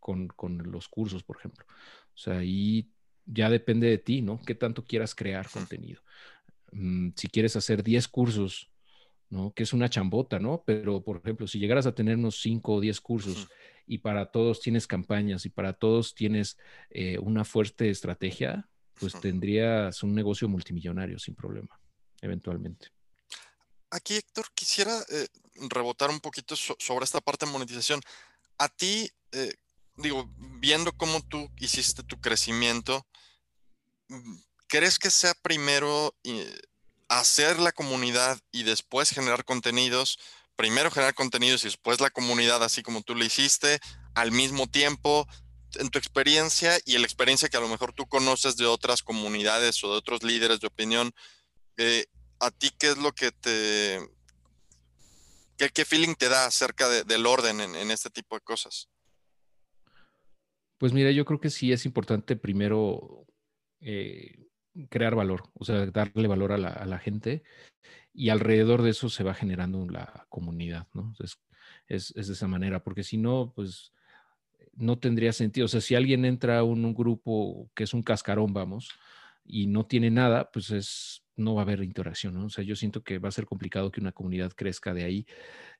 con, 0.00 0.26
con, 0.26 0.58
los 0.72 0.88
cursos, 0.88 1.22
por 1.22 1.36
ejemplo. 1.36 1.64
O 1.68 2.18
sea, 2.18 2.38
ahí 2.38 2.90
ya 3.26 3.48
depende 3.48 3.86
de 3.86 3.98
ti, 3.98 4.22
¿no? 4.22 4.40
¿Qué 4.44 4.56
tanto 4.56 4.84
quieras 4.84 5.14
crear 5.14 5.48
contenido? 5.48 6.02
Mm, 6.72 7.10
si 7.14 7.28
quieres 7.28 7.54
hacer 7.54 7.84
10 7.84 8.08
cursos, 8.08 8.68
¿no? 9.28 9.52
Que 9.54 9.62
es 9.62 9.72
una 9.72 9.88
chambota, 9.88 10.40
¿no? 10.40 10.64
Pero, 10.66 11.04
por 11.04 11.18
ejemplo, 11.18 11.46
si 11.46 11.60
llegaras 11.60 11.86
a 11.86 11.94
tener 11.94 12.16
unos 12.16 12.40
5 12.40 12.74
o 12.74 12.80
10 12.80 13.00
cursos 13.00 13.48
y 13.86 13.98
para 13.98 14.32
todos 14.32 14.60
tienes 14.60 14.88
campañas 14.88 15.46
y 15.46 15.50
para 15.50 15.74
todos 15.74 16.12
tienes 16.12 16.58
eh, 16.90 17.20
una 17.20 17.44
fuerte 17.44 17.88
estrategia, 17.88 18.68
pues 19.00 19.18
tendrías 19.18 20.02
un 20.02 20.14
negocio 20.14 20.48
multimillonario 20.48 21.18
sin 21.18 21.34
problema, 21.34 21.80
eventualmente. 22.20 22.88
Aquí, 23.90 24.16
Héctor, 24.16 24.46
quisiera 24.54 24.92
eh, 25.08 25.26
rebotar 25.68 26.10
un 26.10 26.20
poquito 26.20 26.54
sobre 26.54 27.04
esta 27.04 27.20
parte 27.20 27.46
de 27.46 27.52
monetización. 27.52 28.00
A 28.58 28.68
ti, 28.68 29.10
eh, 29.32 29.54
digo, 29.96 30.30
viendo 30.60 30.92
cómo 30.92 31.22
tú 31.22 31.50
hiciste 31.58 32.02
tu 32.02 32.20
crecimiento, 32.20 33.06
mm, 34.08 34.36
¿crees 34.68 34.98
que 34.98 35.10
sea 35.10 35.34
primero 35.42 36.14
eh, 36.24 36.60
hacer 37.08 37.58
la 37.58 37.72
comunidad 37.72 38.38
y 38.52 38.62
después 38.62 39.10
generar 39.10 39.44
contenidos? 39.44 40.18
Primero 40.56 40.90
generar 40.90 41.14
contenidos 41.14 41.62
y 41.62 41.68
después 41.68 42.00
la 42.00 42.10
comunidad, 42.10 42.62
así 42.62 42.82
como 42.82 43.02
tú 43.02 43.14
lo 43.14 43.24
hiciste, 43.24 43.80
al 44.14 44.30
mismo 44.30 44.66
tiempo, 44.66 45.26
en 45.78 45.90
tu 45.90 45.98
experiencia 45.98 46.78
y 46.84 46.98
la 46.98 47.04
experiencia 47.04 47.48
que 47.48 47.56
a 47.56 47.60
lo 47.60 47.68
mejor 47.68 47.92
tú 47.92 48.06
conoces 48.06 48.56
de 48.56 48.66
otras 48.66 49.02
comunidades 49.02 49.82
o 49.84 49.92
de 49.92 49.98
otros 49.98 50.22
líderes 50.22 50.60
de 50.60 50.66
opinión, 50.66 51.12
eh, 51.76 52.06
¿a 52.40 52.50
ti 52.50 52.70
qué 52.78 52.88
es 52.88 52.98
lo 52.98 53.12
que 53.12 53.32
te... 53.32 54.00
¿Qué, 55.74 55.84
feeling 55.84 56.14
te 56.14 56.30
da 56.30 56.46
acerca 56.46 56.88
del 56.88 57.26
orden 57.26 57.60
en, 57.60 57.90
este 57.90 58.08
tipo 58.08 58.34
de 58.34 58.40
cosas? 58.40 58.88
Pues 60.78 60.94
mira, 60.94 61.10
yo 61.10 61.26
creo 61.26 61.38
que 61.38 61.50
sí 61.50 61.70
es 61.70 61.84
importante 61.84 62.34
primero 62.34 63.26
eh, 63.82 64.46
crear 64.88 65.14
valor, 65.14 65.50
o 65.52 65.66
sea, 65.66 65.84
darle 65.84 66.28
valor 66.28 66.52
a 66.52 66.56
la, 66.56 66.70
a 66.70 66.86
la, 66.86 66.98
gente 66.98 67.42
y 68.14 68.30
alrededor 68.30 68.80
de 68.80 68.90
eso 68.90 69.10
se 69.10 69.22
va 69.22 69.34
generando 69.34 69.86
la 69.86 70.24
comunidad, 70.30 70.88
¿no? 70.94 71.12
Es, 71.22 71.38
es, 71.88 72.14
es 72.16 72.28
de 72.28 72.32
esa 72.32 72.48
manera, 72.48 72.82
porque 72.82 73.04
si 73.04 73.18
no, 73.18 73.52
pues 73.54 73.92
no 74.74 74.98
tendría 74.98 75.32
sentido. 75.32 75.66
O 75.66 75.68
sea, 75.68 75.80
si 75.80 75.94
alguien 75.94 76.24
entra 76.24 76.58
a 76.58 76.64
un, 76.64 76.94
grupo 76.94 77.70
que 77.74 77.84
es 77.84 77.94
un 77.94 78.02
cascarón, 78.02 78.52
vamos, 78.52 78.90
y 79.44 79.66
no 79.66 79.86
tiene 79.86 80.10
nada, 80.10 80.50
pues 80.52 80.70
es, 80.70 81.24
no 81.36 81.54
va 81.54 81.62
a 81.62 81.64
haber 81.64 81.82
interacción. 81.82 82.36
O 82.38 82.50
sea, 82.50 82.64
yo 82.64 82.76
siento 82.76 83.02
que 83.02 83.18
va 83.18 83.28
a 83.28 83.32
ser 83.32 83.46
complicado 83.46 83.90
que 83.90 84.00
una 84.00 84.12
comunidad 84.12 84.52
crezca 84.52 84.94
de 84.94 85.04
ahí, 85.04 85.26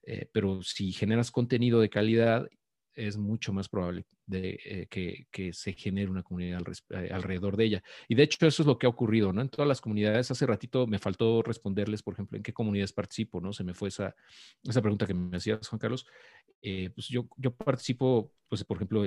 eh, 0.04 0.28
pero 0.32 0.62
si 0.62 0.92
generas 0.92 1.30
contenido 1.30 1.80
de 1.80 1.90
calidad 1.90 2.48
es 2.94 3.16
mucho 3.16 3.52
más 3.52 3.68
probable 3.68 4.04
de, 4.26 4.58
eh, 4.64 5.26
que, 5.30 5.52
se 5.52 5.72
genere 5.72 6.10
una 6.10 6.22
comunidad 6.22 6.62
eh, 6.90 7.10
alrededor 7.12 7.56
de 7.56 7.64
ella. 7.64 7.82
Y 8.08 8.14
de 8.14 8.22
hecho 8.22 8.46
eso 8.46 8.62
es 8.62 8.66
lo 8.66 8.78
que 8.78 8.86
ha 8.86 8.90
ocurrido, 8.90 9.32
¿no? 9.32 9.40
En 9.40 9.48
todas 9.48 9.68
las 9.68 9.80
comunidades, 9.80 10.30
hace 10.30 10.46
ratito 10.46 10.86
me 10.86 10.98
faltó 10.98 11.42
responderles, 11.42 12.02
por 12.02 12.14
ejemplo, 12.14 12.36
en 12.36 12.42
qué 12.42 12.52
comunidades 12.52 12.92
participo, 12.92 13.40
¿no? 13.40 13.52
Se 13.52 13.64
me 13.64 13.74
fue 13.74 13.88
esa, 13.88 14.14
esa 14.62 14.80
pregunta 14.80 15.06
que 15.06 15.14
me 15.14 15.36
hacías, 15.36 15.66
Juan 15.68 15.78
Carlos. 15.78 16.06
Eh, 16.62 16.90
pues 16.94 17.08
yo, 17.08 17.28
yo 17.36 17.54
participo, 17.54 18.32
pues 18.48 18.64
por 18.64 18.76
ejemplo, 18.76 19.04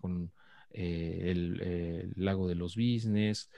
con 0.00 0.32
el, 0.70 2.12
Lago 2.16 2.48
de 2.48 2.54
los 2.54 2.76
Business, 2.76 3.50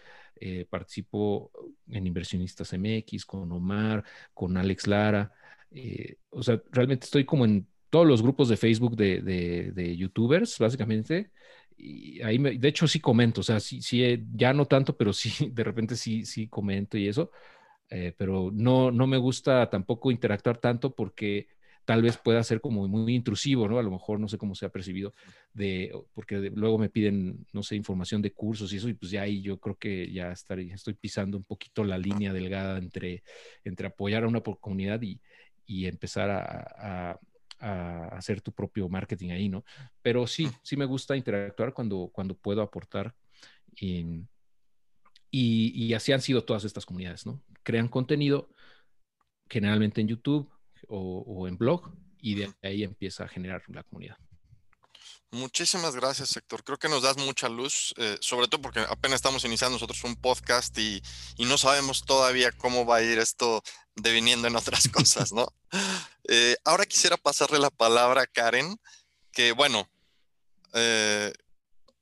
participo 0.71 1.51
en 1.89 2.07
Inversionistas 2.07 2.73
MX, 2.73 3.25
con 3.25 3.51
Omar, 3.51 4.05
con 4.35 4.57
Alex 4.57 4.87
Lara. 4.87 5.33
o 6.31 6.43
sea, 6.43 6.63
realmente 6.71 7.05
estoy 7.05 7.25
como 7.25 7.45
en 7.45 7.67
todos 7.91 8.07
los 8.07 8.23
grupos 8.23 8.49
de 8.49 8.57
Facebook 8.57 8.97
de, 8.97 9.23
de, 9.75 9.97
youtubers, 9.97 10.59
básicamente. 10.59 11.31
Y 11.77 12.21
ahí, 12.23 12.39
de 12.39 12.69
hecho, 12.69 12.89
sí 12.89 13.01
comento, 13.01 13.41
o 13.41 13.45
sea, 13.45 13.61
sí, 13.61 13.83
sí, 13.83 14.03
eh, 14.05 14.25
ya 14.35 14.53
no 14.53 14.67
tanto, 14.67 14.97
pero 14.97 15.13
sí, 15.13 15.31
de 15.53 15.65
repente 15.65 15.97
sí, 15.97 16.25
sí 16.25 16.49
comento 16.49 16.99
y 16.99 17.09
eso. 17.09 17.31
Eh, 17.91 18.15
pero 18.19 18.51
no, 18.53 18.91
no 18.91 19.07
me 19.07 19.17
gusta 19.17 19.71
tampoco 19.71 20.11
interactuar 20.11 20.59
tanto 20.59 20.95
porque 20.95 21.49
tal 21.89 22.03
vez 22.03 22.19
pueda 22.19 22.45
ser 22.45 22.61
como 22.61 22.87
muy 22.87 23.15
intrusivo, 23.15 23.67
¿no? 23.67 23.79
A 23.79 23.83
lo 23.83 23.91
mejor 23.91 24.21
no 24.21 24.29
sé 24.29 24.37
cómo 24.37 24.55
se 24.55 24.67
ha 24.67 24.69
percibido, 24.69 25.15
de, 25.55 25.91
porque 26.13 26.53
luego 26.55 26.77
me 26.77 26.91
piden, 26.91 27.47
no 27.55 27.63
sé, 27.63 27.77
información 27.77 28.21
de 28.21 28.35
cursos 28.35 28.71
y 28.75 28.77
eso, 28.77 28.91
y 28.91 28.93
pues 28.93 29.11
ya 29.11 29.23
ahí 29.23 29.41
yo 29.41 29.59
creo 29.59 29.75
que 29.75 30.13
ya 30.13 30.31
estaría, 30.31 30.75
estoy 30.75 30.93
pisando 30.93 31.39
un 31.39 31.45
poquito 31.45 31.85
la 31.85 31.97
línea 31.97 32.35
delgada 32.35 32.77
entre, 32.77 33.23
entre 33.65 33.87
apoyar 33.87 34.25
a 34.25 34.29
una 34.29 34.43
comunidad 34.43 35.01
y, 35.01 35.19
y 35.65 35.87
empezar 35.87 36.29
a, 36.29 37.19
a 37.59 38.09
hacer 38.09 38.43
tu 38.43 38.53
propio 38.53 38.87
marketing 38.91 39.31
ahí, 39.31 39.49
¿no? 39.49 39.65
Pero 40.03 40.27
sí, 40.27 40.47
sí 40.63 40.77
me 40.77 40.85
gusta 40.85 41.17
interactuar 41.17 41.73
cuando, 41.73 42.11
cuando 42.13 42.37
puedo 42.37 42.61
aportar. 42.61 43.15
Y, 43.81 44.27
y, 45.31 45.95
así 45.95 46.13
han 46.13 46.21
sido 46.21 46.45
todas 46.45 46.65
estas 46.65 46.85
comunidades, 46.85 47.25
¿no? 47.25 47.43
Crean 47.63 47.89
contenido 47.89 48.51
generalmente 49.49 50.03
en 50.03 50.09
YouTube 50.09 50.51
o, 50.89 51.25
o 51.27 51.49
en 51.49 51.57
blog 51.57 51.93
y 52.21 52.35
de 52.35 52.53
ahí 52.63 52.83
empieza 52.83 53.25
a 53.25 53.29
generar 53.29 53.63
la 53.69 53.83
comunidad. 53.83 54.17
Muchísimas 55.31 55.95
gracias, 55.95 56.35
Héctor. 56.37 56.65
Creo 56.65 56.79
que 56.79 56.89
nos 56.89 57.03
das 57.03 57.19
mucha 57.19 57.51
luz, 57.51 57.93
eh, 57.99 58.17
sobre 58.21 58.49
todo 58.49 58.63
porque 58.63 58.81
apenas 58.81 59.17
estamos 59.17 59.45
iniciando 59.45 59.75
nosotros 59.75 60.03
un 60.05 60.17
podcast 60.17 60.77
y, 60.79 61.03
no 61.39 61.59
sabemos 61.59 62.05
todavía 62.05 62.51
cómo 62.53 62.87
va 62.87 62.97
a 62.97 63.03
ir 63.03 63.19
esto 63.19 63.63
deviniendo 63.95 64.49
en 64.49 64.57
otras 64.57 64.89
cosas, 64.93 65.33
¿no? 65.33 65.53
Eh, 66.29 66.57
ahora 66.65 66.87
quisiera 66.87 67.19
pasarle 67.19 67.59
la 67.59 67.69
palabra 67.71 68.23
a 68.23 68.27
Karen, 68.27 68.81
que 69.31 69.53
bueno, 69.53 69.87
eh, 70.73 71.33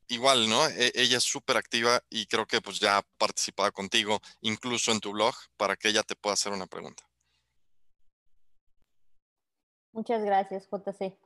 igual, 0.06 0.48
¿no? 0.48 0.64
E, 0.68 0.92
ella 0.94 1.18
es 1.18 1.24
súper 1.24 1.56
activa 1.56 2.00
y 2.08 2.26
creo 2.26 2.46
que 2.46 2.60
pues 2.60 2.78
ya 2.78 2.98
ha 2.98 3.02
participado 3.18 3.72
contigo, 3.72 4.20
incluso 4.40 4.92
en 4.92 5.00
tu 5.00 5.10
blog, 5.10 5.34
para 5.56 5.74
que 5.74 5.88
ella 5.88 6.04
te 6.04 6.14
pueda 6.14 6.34
hacer 6.34 6.52
una 6.52 6.66
pregunta. 6.66 7.04
Muchas 9.96 10.22
gracias, 10.22 10.68
JC. 10.70 11.18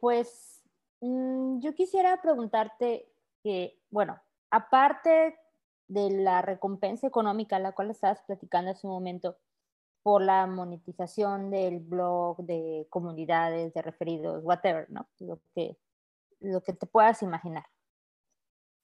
pues 0.00 0.52
Mm, 1.02 1.58
yo 1.58 1.74
quisiera 1.74 2.22
preguntarte 2.22 3.12
que, 3.42 3.76
bueno, 3.90 4.20
aparte 4.50 5.36
de 5.88 6.10
la 6.10 6.42
recompensa 6.42 7.08
económica, 7.08 7.58
la 7.58 7.72
cual 7.72 7.90
estabas 7.90 8.22
platicando 8.22 8.70
hace 8.70 8.86
un 8.86 8.92
momento, 8.92 9.36
por 10.04 10.22
la 10.22 10.46
monetización 10.46 11.50
del 11.50 11.80
blog, 11.80 12.38
de 12.44 12.86
comunidades, 12.88 13.74
de 13.74 13.82
referidos, 13.82 14.44
whatever, 14.44 14.90
¿no? 14.90 15.08
Lo 15.18 15.40
que, 15.54 15.76
lo 16.40 16.62
que 16.62 16.72
te 16.72 16.86
puedas 16.86 17.22
imaginar. 17.22 17.64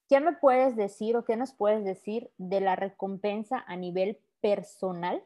¿Qué 0.09 0.19
me 0.19 0.33
puedes 0.33 0.75
decir 0.75 1.15
o 1.15 1.23
qué 1.23 1.37
nos 1.37 1.53
puedes 1.53 1.85
decir 1.85 2.31
de 2.37 2.59
la 2.61 2.75
recompensa 2.75 3.63
a 3.65 3.77
nivel 3.77 4.19
personal 4.41 5.23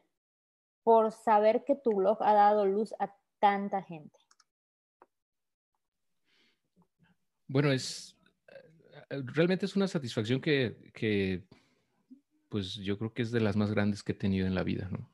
por 0.84 1.10
saber 1.10 1.64
que 1.64 1.74
tu 1.74 1.92
blog 1.92 2.18
ha 2.22 2.34
dado 2.34 2.66
luz 2.66 2.94
a 3.00 3.14
tanta 3.44 3.82
gente? 3.82 4.18
Bueno, 7.46 7.70
es 7.72 8.16
eh, 9.10 9.22
realmente 9.26 9.66
es 9.66 9.76
una 9.76 9.86
satisfacción 9.86 10.40
que, 10.40 11.44
pues 12.48 12.76
yo 12.76 12.96
creo 12.96 13.12
que 13.12 13.20
es 13.20 13.30
de 13.32 13.40
las 13.40 13.54
más 13.54 13.70
grandes 13.70 14.02
que 14.02 14.12
he 14.12 14.14
tenido 14.14 14.46
en 14.46 14.54
la 14.54 14.62
vida, 14.62 14.88
¿no? 14.90 15.10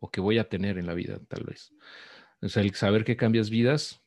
O, 0.00 0.10
que 0.10 0.20
voy 0.20 0.36
a 0.36 0.50
tener 0.50 0.76
en 0.76 0.86
la 0.86 0.92
vida, 0.92 1.18
tal 1.26 1.44
vez. 1.44 1.72
O 2.42 2.50
sea, 2.50 2.62
el 2.62 2.74
saber 2.74 3.02
que 3.02 3.16
cambias 3.16 3.48
vidas, 3.48 4.02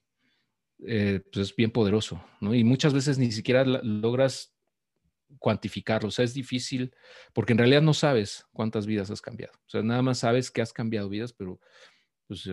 eh, 0.85 1.21
pues 1.33 1.49
es 1.49 1.55
bien 1.55 1.71
poderoso, 1.71 2.23
¿no? 2.39 2.53
Y 2.53 2.63
muchas 2.63 2.93
veces 2.93 3.17
ni 3.17 3.31
siquiera 3.31 3.65
logras 3.65 4.55
cuantificarlo, 5.39 6.09
o 6.09 6.11
sea, 6.11 6.25
es 6.25 6.35
difícil, 6.35 6.93
porque 7.33 7.53
en 7.53 7.57
realidad 7.57 7.81
no 7.81 7.95
sabes 7.95 8.45
cuántas 8.51 8.85
vidas 8.85 9.09
has 9.09 9.21
cambiado. 9.21 9.53
O 9.65 9.69
sea, 9.69 9.81
nada 9.81 10.03
más 10.03 10.19
sabes 10.19 10.51
que 10.51 10.61
has 10.61 10.71
cambiado 10.71 11.09
vidas, 11.09 11.33
pero 11.33 11.59
pues 12.27 12.47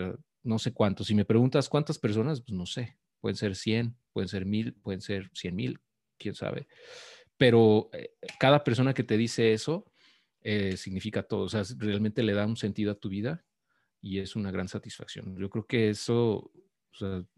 no 0.44 0.58
sé 0.58 0.72
cuántos. 0.72 1.08
Si 1.08 1.14
me 1.14 1.24
preguntas 1.24 1.68
cuántas 1.68 1.98
personas, 1.98 2.40
pues 2.40 2.52
no 2.52 2.66
sé. 2.66 2.96
Pueden 3.20 3.36
ser 3.36 3.56
100, 3.56 3.96
pueden 4.12 4.28
ser 4.28 4.44
1000, 4.44 4.74
pueden 4.74 5.00
ser 5.00 5.30
100 5.34 5.56
mil, 5.56 5.80
quién 6.18 6.34
sabe. 6.34 6.68
Pero 7.36 7.90
eh, 7.92 8.14
cada 8.38 8.62
persona 8.62 8.94
que 8.94 9.02
te 9.02 9.16
dice 9.16 9.52
eso 9.52 9.90
eh, 10.42 10.76
significa 10.76 11.22
todo. 11.22 11.44
O 11.44 11.48
sea, 11.48 11.62
realmente 11.78 12.22
le 12.22 12.34
da 12.34 12.46
un 12.46 12.56
sentido 12.56 12.92
a 12.92 12.96
tu 12.96 13.08
vida 13.08 13.44
y 14.00 14.18
es 14.18 14.36
una 14.36 14.50
gran 14.50 14.68
satisfacción. 14.68 15.36
Yo 15.38 15.48
creo 15.48 15.66
que 15.66 15.88
eso 15.88 16.52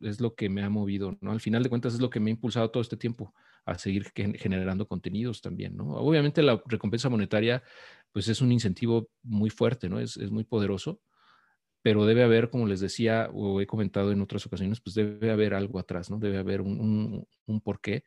es 0.03 0.21
lo 0.21 0.35
que 0.35 0.49
me 0.49 0.63
ha 0.63 0.69
movido, 0.69 1.17
¿no? 1.21 1.31
Al 1.31 1.41
final 1.41 1.63
de 1.63 1.69
cuentas 1.69 1.95
es 1.95 2.01
lo 2.01 2.11
que 2.11 2.21
me 2.21 2.31
ha 2.31 2.35
impulsado 2.35 2.71
todo 2.71 2.83
este 2.83 2.97
tiempo 2.97 3.33
a 3.65 3.79
seguir 3.79 4.13
generando 4.15 4.87
contenidos 4.87 5.41
también, 5.41 5.77
¿no? 5.77 5.95
Obviamente 5.95 6.43
la 6.43 6.63
recompensa 6.67 7.09
monetaria, 7.09 7.63
pues 8.13 8.29
es 8.29 8.41
un 8.41 8.53
incentivo 8.53 9.09
muy 9.23 9.49
fuerte, 9.49 9.89
¿no? 9.89 9.99
Es, 9.99 10.17
es 10.17 10.31
muy 10.31 10.45
poderoso, 10.45 11.01
pero 11.87 12.05
debe 12.05 12.25
haber, 12.25 12.51
como 12.51 12.67
les 12.67 12.81
decía 12.81 13.31
o 13.33 13.61
he 13.61 13.67
comentado 13.69 14.11
en 14.11 14.21
otras 14.21 14.45
ocasiones, 14.45 14.81
pues 14.81 14.97
debe 14.97 15.31
haber 15.31 15.55
algo 15.55 15.79
atrás, 15.79 16.11
¿no? 16.11 16.19
Debe 16.19 16.37
haber 16.37 16.61
un, 16.61 17.25
un, 17.47 17.61
porqué 17.61 18.03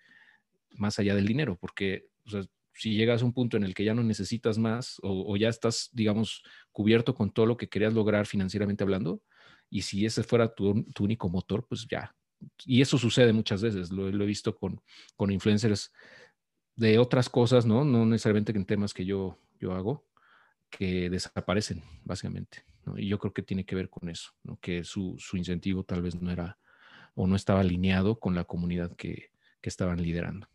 más 0.72 1.00
allá 1.00 1.16
del 1.16 1.26
dinero, 1.26 1.58
porque 1.58 2.08
si 2.74 2.94
llegas 2.94 3.22
a 3.22 3.26
un 3.26 3.32
punto 3.32 3.56
en 3.56 3.64
el 3.64 3.74
que 3.74 3.86
ya 3.86 3.94
no 3.94 4.04
necesitas 4.04 4.58
más 4.58 5.00
o, 5.02 5.38
ya 5.38 5.48
estás, 5.48 5.92
digamos, 5.94 6.44
cubierto 6.74 7.16
con 7.16 7.32
todo 7.32 7.46
lo 7.46 7.56
que 7.56 7.70
querías 7.70 7.94
lograr 7.94 8.26
financieramente 8.26 8.84
hablando, 8.84 9.22
y 9.70 9.84
si 9.84 10.06
ese 10.06 10.24
fuera 10.24 10.54
tu, 10.54 10.84
tu 10.94 11.06
único 11.06 11.30
motor, 11.30 11.66
pues 11.66 11.88
ya. 11.90 12.14
Y 12.66 12.82
eso 12.82 12.98
sucede 12.98 13.32
muchas 13.32 13.62
veces, 13.62 13.94
lo, 13.94 14.12
lo 14.12 14.24
he 14.26 14.28
visto 14.28 14.58
con, 14.58 14.82
con 15.16 15.32
influencers 15.32 15.94
de 16.76 17.00
otras 17.00 17.30
cosas, 17.30 17.66
¿no? 17.66 17.86
No 17.86 18.06
necesariamente 18.06 18.52
en 18.52 18.66
temas 18.66 18.94
que 18.94 19.06
yo, 19.06 19.40
yo 19.58 19.72
hago, 19.72 20.06
que 20.70 21.10
desaparecen, 21.10 21.82
básicamente. 22.04 22.66
Y 22.98 23.08
yo 23.08 23.20
creo 23.20 23.34
que 23.34 23.42
tiene 23.42 23.66
que 23.66 23.76
ver 23.76 23.90
con 23.90 24.10
eso, 24.10 24.32
que 24.62 24.84
su, 24.84 25.18
incentivo 25.34 25.84
tal 25.84 26.02
vez 26.02 26.16
no 26.16 26.32
era 26.32 26.58
o 27.16 27.28
no 27.28 27.36
estaba 27.36 27.62
alineado 27.62 28.20
con 28.20 28.36
la 28.36 28.44
comunidad 28.44 28.96
que, 28.96 29.32
estaban 29.62 30.02
liderando. 30.02 30.48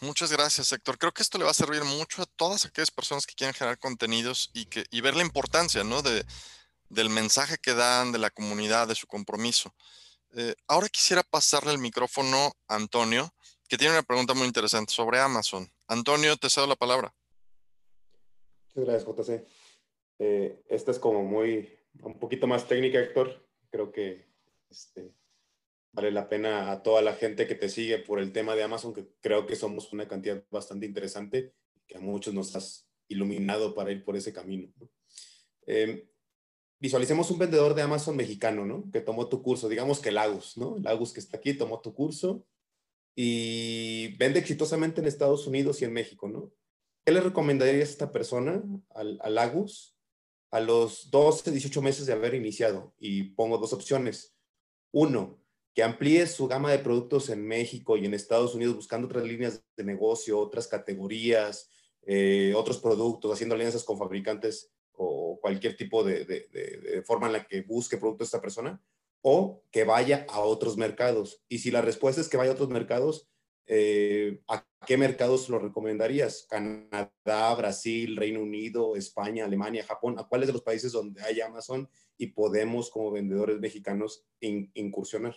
Muchas 0.00 0.30
gracias, 0.30 0.70
Héctor. 0.70 0.96
Creo 0.96 1.12
que 1.12 1.22
esto 1.22 1.38
le 1.38 1.44
va 1.44 1.50
a 1.50 1.54
servir 1.54 1.82
mucho 1.82 2.22
a 2.22 2.26
todas 2.26 2.66
aquellas 2.66 2.92
personas 2.92 3.26
que 3.26 3.34
quieran 3.34 3.52
generar 3.52 3.78
contenidos 3.78 4.50
y, 4.52 4.66
que, 4.66 4.84
y 4.92 5.00
ver 5.00 5.16
la 5.16 5.22
importancia 5.22 5.82
¿no? 5.82 6.02
de, 6.02 6.24
del 6.88 7.10
mensaje 7.10 7.58
que 7.58 7.74
dan, 7.74 8.12
de 8.12 8.18
la 8.18 8.30
comunidad, 8.30 8.86
de 8.86 8.94
su 8.94 9.08
compromiso. 9.08 9.74
Eh, 10.34 10.54
ahora 10.68 10.88
quisiera 10.88 11.22
pasarle 11.22 11.72
el 11.72 11.78
micrófono 11.78 12.52
a 12.68 12.74
Antonio, 12.74 13.34
que 13.68 13.78
tiene 13.78 13.94
una 13.94 14.02
pregunta 14.02 14.34
muy 14.34 14.46
interesante 14.46 14.92
sobre 14.92 15.20
Amazon. 15.20 15.70
Antonio, 15.88 16.36
te 16.36 16.50
cedo 16.50 16.66
la 16.66 16.76
palabra. 16.76 17.14
Muchas 18.76 19.06
gracias, 19.06 19.40
JC. 19.40 19.46
Eh, 20.18 20.62
esta 20.68 20.90
es 20.90 20.98
como 20.98 21.22
muy, 21.22 21.66
un 22.02 22.18
poquito 22.18 22.46
más 22.46 22.68
técnica, 22.68 23.00
Héctor. 23.00 23.48
Creo 23.70 23.90
que 23.90 24.26
este, 24.68 25.14
vale 25.92 26.10
la 26.10 26.28
pena 26.28 26.70
a 26.70 26.82
toda 26.82 27.00
la 27.00 27.14
gente 27.14 27.46
que 27.46 27.54
te 27.54 27.70
sigue 27.70 27.98
por 27.98 28.18
el 28.18 28.32
tema 28.32 28.54
de 28.54 28.62
Amazon, 28.62 28.92
que 28.92 29.08
creo 29.22 29.46
que 29.46 29.56
somos 29.56 29.94
una 29.94 30.06
cantidad 30.06 30.44
bastante 30.50 30.84
interesante, 30.84 31.54
que 31.86 31.96
a 31.96 32.00
muchos 32.00 32.34
nos 32.34 32.54
has 32.54 32.86
iluminado 33.08 33.74
para 33.74 33.92
ir 33.92 34.04
por 34.04 34.14
ese 34.14 34.34
camino. 34.34 34.70
Em, 35.64 36.06
visualicemos 36.78 37.30
un 37.30 37.38
vendedor 37.38 37.74
de 37.74 37.80
Amazon 37.80 38.14
mexicano, 38.14 38.66
¿no? 38.66 38.90
Que 38.92 39.00
tomó 39.00 39.30
tu 39.30 39.42
curso, 39.42 39.70
digamos 39.70 40.00
que 40.00 40.12
Lagos, 40.12 40.58
¿no? 40.58 40.76
Lagos 40.80 41.14
que 41.14 41.20
está 41.20 41.38
aquí, 41.38 41.54
tomó 41.54 41.80
tu 41.80 41.94
curso 41.94 42.46
y 43.14 44.14
vende 44.18 44.38
exitosamente 44.38 45.00
en 45.00 45.06
Estados 45.06 45.46
Unidos 45.46 45.80
y 45.80 45.86
en 45.86 45.94
México, 45.94 46.28
¿no? 46.28 46.52
¿Qué 47.06 47.12
le 47.12 47.20
recomendarías 47.20 47.88
a 47.88 47.92
esta 47.92 48.10
persona, 48.10 48.64
al, 48.90 49.16
al 49.22 49.38
Agus, 49.38 49.96
a 50.50 50.58
los 50.58 51.08
12, 51.12 51.52
18 51.52 51.80
meses 51.80 52.04
de 52.04 52.12
haber 52.12 52.34
iniciado? 52.34 52.96
Y 52.98 53.30
pongo 53.34 53.58
dos 53.58 53.72
opciones. 53.72 54.36
Uno, 54.90 55.38
que 55.72 55.84
amplíe 55.84 56.26
su 56.26 56.48
gama 56.48 56.72
de 56.72 56.80
productos 56.80 57.30
en 57.30 57.46
México 57.46 57.96
y 57.96 58.06
en 58.06 58.14
Estados 58.14 58.56
Unidos 58.56 58.74
buscando 58.74 59.06
otras 59.06 59.22
líneas 59.22 59.62
de 59.76 59.84
negocio, 59.84 60.36
otras 60.36 60.66
categorías, 60.66 61.70
eh, 62.02 62.52
otros 62.56 62.78
productos, 62.78 63.32
haciendo 63.32 63.54
alianzas 63.54 63.84
con 63.84 63.98
fabricantes 63.98 64.72
o 64.90 65.38
cualquier 65.40 65.76
tipo 65.76 66.02
de, 66.02 67.04
forma 67.06 67.28
en 67.28 67.34
la 67.34 67.46
que 67.46 67.62
busque 67.62 67.98
productos 67.98 68.26
esta 68.26 68.40
persona, 68.40 68.82
o 69.22 69.62
que 69.70 69.84
vaya 69.84 70.26
a 70.28 70.40
otros 70.40 70.76
mercados. 70.76 71.40
Y 71.48 71.58
si 71.58 71.70
la 71.70 71.82
respuesta 71.82 72.20
es 72.20 72.28
que 72.28 72.36
vaya 72.36 72.50
a 72.50 72.54
otros 72.54 72.70
mercados, 72.70 73.28
eh, 73.66 74.40
¿a 74.48 74.64
qué 74.86 74.96
mercados 74.96 75.48
lo 75.48 75.58
recomendarías? 75.58 76.46
¿Canadá, 76.48 77.54
Brasil, 77.56 78.16
Reino 78.16 78.40
Unido, 78.40 78.96
España, 78.96 79.44
Alemania, 79.44 79.84
Japón? 79.84 80.16
¿A 80.18 80.24
cuáles 80.24 80.46
de 80.46 80.52
los 80.52 80.62
países 80.62 80.92
donde 80.92 81.22
hay 81.22 81.40
Amazon 81.40 81.88
y 82.16 82.28
podemos 82.28 82.90
como 82.90 83.10
vendedores 83.10 83.58
mexicanos 83.58 84.24
incursionar? 84.40 85.34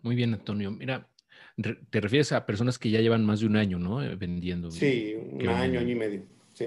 Muy 0.00 0.14
bien, 0.14 0.32
Antonio. 0.32 0.70
Mira, 0.70 1.10
te 1.90 2.00
refieres 2.00 2.32
a 2.32 2.46
personas 2.46 2.78
que 2.78 2.90
ya 2.90 3.00
llevan 3.00 3.24
más 3.24 3.40
de 3.40 3.46
un 3.46 3.56
año, 3.56 3.78
¿no? 3.78 4.02
Eh, 4.02 4.14
vendiendo. 4.16 4.70
Sí, 4.70 5.14
un 5.14 5.48
año, 5.48 5.80
año 5.80 5.90
y 5.90 5.94
medio. 5.94 6.22
Sí. 6.54 6.66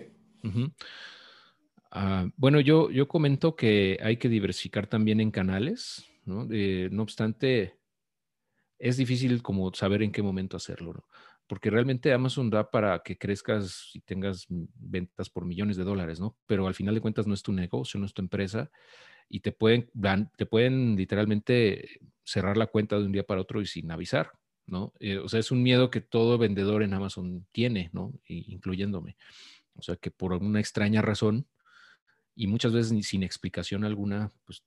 Ah, 1.92 2.30
bueno, 2.38 2.60
yo, 2.60 2.92
yo 2.92 3.08
comento 3.08 3.56
que 3.56 3.98
hay 4.04 4.18
que 4.18 4.30
diversificar 4.30 4.86
también 4.86 5.20
en 5.20 5.32
canales, 5.32 6.06
¿no? 6.26 6.46
no 6.46 7.02
obstante, 7.02 7.79
es 8.80 8.98
difícil 8.98 9.42
como 9.44 9.74
saber 9.74 10.02
en 10.02 10.12
qué 10.12 10.24
momento 10.24 10.58
hacerlo, 10.58 10.94
¿no? 10.94 11.06
Porque 11.48 11.70
realmente 11.70 12.14
Amazon 12.14 12.50
da 12.50 12.70
para 12.70 13.00
que 13.00 13.18
crezcas 13.18 13.92
y 13.94 14.02
tengas 14.02 14.46
ventas 14.48 15.30
por 15.30 15.46
millones 15.46 15.78
de 15.78 15.84
dólares, 15.84 16.20
¿no? 16.20 16.38
Pero 16.46 16.68
al 16.68 16.76
final 16.76 16.96
de 16.96 17.02
cuentas 17.02 17.28
no 17.28 17.34
es 17.34 17.44
tu 17.44 17.52
negocio, 17.52 18.00
no 18.00 18.06
es 18.06 18.14
tu 18.14 18.22
empresa 18.22 18.72
y 19.28 19.42
te 19.42 19.52
pueden, 19.52 19.90
te 20.38 20.46
pueden 20.46 20.96
literalmente 20.96 22.00
cerrar 22.24 22.56
la 22.56 22.68
cuenta 22.68 22.98
de 22.98 23.06
un 23.06 23.12
día 23.12 23.26
para 23.26 23.42
otro 23.42 23.62
y 23.62 23.66
sin 23.66 23.92
avisar, 23.92 24.32
¿no? 24.68 24.94
Eh, 25.00 25.18
o 25.18 25.28
sea, 25.28 25.40
es 25.40 25.52
un 25.52 25.64
miedo 25.64 25.90
que 25.90 26.02
todo 26.02 26.38
vendedor 26.38 26.84
en 26.84 26.94
Amazon 26.94 27.46
tiene, 27.52 27.90
¿no? 27.94 28.14
incluyéndome. 28.28 29.18
O 29.76 29.82
sea, 29.82 29.96
que 29.96 30.12
por 30.12 30.34
alguna 30.34 30.60
extraña 30.60 31.02
razón 31.02 31.48
y 32.36 32.48
muchas 32.48 32.74
veces 32.74 33.08
sin 33.08 33.24
explicación 33.24 33.84
alguna, 33.84 34.32
pues 34.46 34.64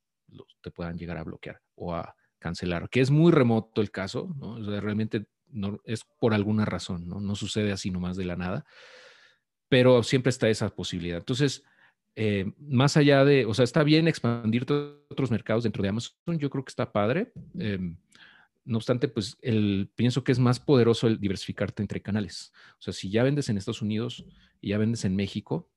te 0.61 0.71
puedan 0.71 0.99
llegar 0.99 1.17
a 1.19 1.25
bloquear 1.25 1.61
o 1.75 1.95
a 1.95 2.17
cancelar, 2.43 2.91
que 2.91 3.01
es 3.01 3.11
muy 3.11 3.33
remoto 3.33 3.81
el 3.81 3.91
caso, 3.91 4.35
realmente 4.67 5.27
no, 5.49 5.81
es 5.85 6.05
por 6.19 6.35
alguna 6.35 6.65
razón, 6.65 7.09
¿no? 7.09 7.21
No 7.21 7.37
sucede 7.37 7.73
así 7.73 7.91
nomás 7.91 8.17
de 8.17 8.25
la 8.25 8.37
nada, 8.37 8.65
pero 9.69 10.03
siempre 10.03 10.31
está 10.31 10.49
esa 10.49 10.75
posibilidad. 10.75 11.19
Entonces, 11.19 11.65
eh, 12.15 12.53
más 12.59 12.97
allá 12.97 13.25
de, 13.25 13.47
o 13.47 13.55
sea, 13.55 13.65
está 13.65 13.83
bien 13.85 14.09
expandir 14.09 14.67
otros 15.09 15.31
mercados 15.31 15.65
dentro 15.65 15.83
de 15.83 15.89
Amazon, 15.89 16.39
yo 16.39 16.51
creo 16.51 16.65
que 16.65 16.71
está 16.71 16.93
padre. 16.93 17.33
Em, 17.59 17.97
no 18.65 18.77
obstante, 18.77 19.09
pues 19.09 19.37
el, 19.41 19.91
pienso 19.95 20.25
que 20.25 20.33
es 20.33 20.39
más 20.39 20.61
poderoso 20.61 21.07
el 21.07 21.19
diversificarte 21.19 21.83
entre 21.83 22.03
canales. 22.03 22.53
O 22.79 22.83
sea, 22.83 22.93
si 22.93 23.11
ya 23.11 23.23
vendes 23.23 23.49
en 23.49 23.57
Estados 23.57 23.83
Unidos 23.83 24.25
y 24.61 24.71
ya 24.71 24.79
vendes 24.79 25.05
en 25.05 25.17
México, 25.17 25.72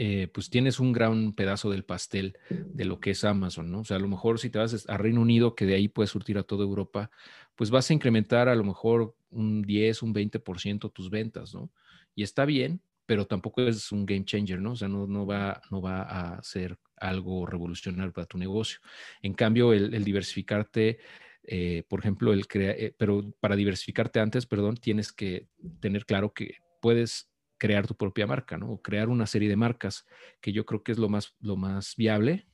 eh, 0.00 0.28
pues 0.32 0.48
tienes 0.48 0.78
un 0.78 0.92
gran 0.92 1.32
pedazo 1.32 1.70
del 1.70 1.84
pastel 1.84 2.38
de 2.48 2.84
lo 2.84 3.00
que 3.00 3.10
es 3.10 3.24
Amazon, 3.24 3.72
¿no? 3.72 3.80
O 3.80 3.84
sea, 3.84 3.96
a 3.96 4.00
lo 4.00 4.06
mejor 4.06 4.38
si 4.38 4.48
te 4.48 4.60
vas 4.60 4.88
a 4.88 4.96
Reino 4.96 5.20
Unido, 5.20 5.56
que 5.56 5.66
de 5.66 5.74
ahí 5.74 5.88
puedes 5.88 6.10
surtir 6.10 6.38
a 6.38 6.44
toda 6.44 6.62
Europa, 6.62 7.10
pues 7.56 7.70
vas 7.70 7.90
a 7.90 7.94
incrementar 7.94 8.48
a 8.48 8.54
lo 8.54 8.62
mejor 8.62 9.16
un 9.30 9.62
10, 9.62 10.04
un 10.04 10.14
20% 10.14 10.92
tus 10.92 11.10
ventas, 11.10 11.52
¿no? 11.52 11.72
Y 12.14 12.22
está 12.22 12.44
bien, 12.44 12.80
pero 13.06 13.26
tampoco 13.26 13.62
es 13.62 13.90
un 13.90 14.06
game 14.06 14.24
changer, 14.24 14.60
¿no? 14.60 14.72
O 14.72 14.76
sea, 14.76 14.86
no, 14.86 15.08
no, 15.08 15.26
va, 15.26 15.60
no 15.70 15.82
va 15.82 16.02
a 16.02 16.42
ser 16.44 16.78
algo 16.96 17.44
revolucionario 17.44 18.12
para 18.12 18.26
tu 18.28 18.38
negocio. 18.38 18.78
En 19.20 19.34
cambio, 19.34 19.72
el, 19.72 20.04
diversificarte, 20.04 20.98
eh, 21.42 21.82
por 21.88 21.98
ejemplo, 21.98 22.32
el 22.32 22.44
eh, 22.54 22.94
pero 22.96 23.34
para 23.40 23.56
diversificarte 23.56 24.20
antes, 24.20 24.46
perdón, 24.46 24.76
tienes 24.76 25.10
que 25.10 25.48
tener 25.80 26.06
claro 26.06 26.32
que 26.32 26.58
puedes 26.80 27.28
crear 27.58 27.86
tu 27.86 27.96
propia 27.96 28.26
marca, 28.26 28.56
¿no? 28.56 28.72
O 28.72 28.82
crear 28.82 29.08
una 29.08 29.26
serie 29.26 29.48
de 29.48 29.56
marcas, 29.56 30.06
que 30.40 30.52
yo 30.52 30.64
creo 30.64 30.82
que 30.82 30.92
es 30.92 30.98
lo 30.98 31.08
más, 31.08 31.34
lo 31.40 31.56
más 31.56 31.94
viable, 31.96 32.46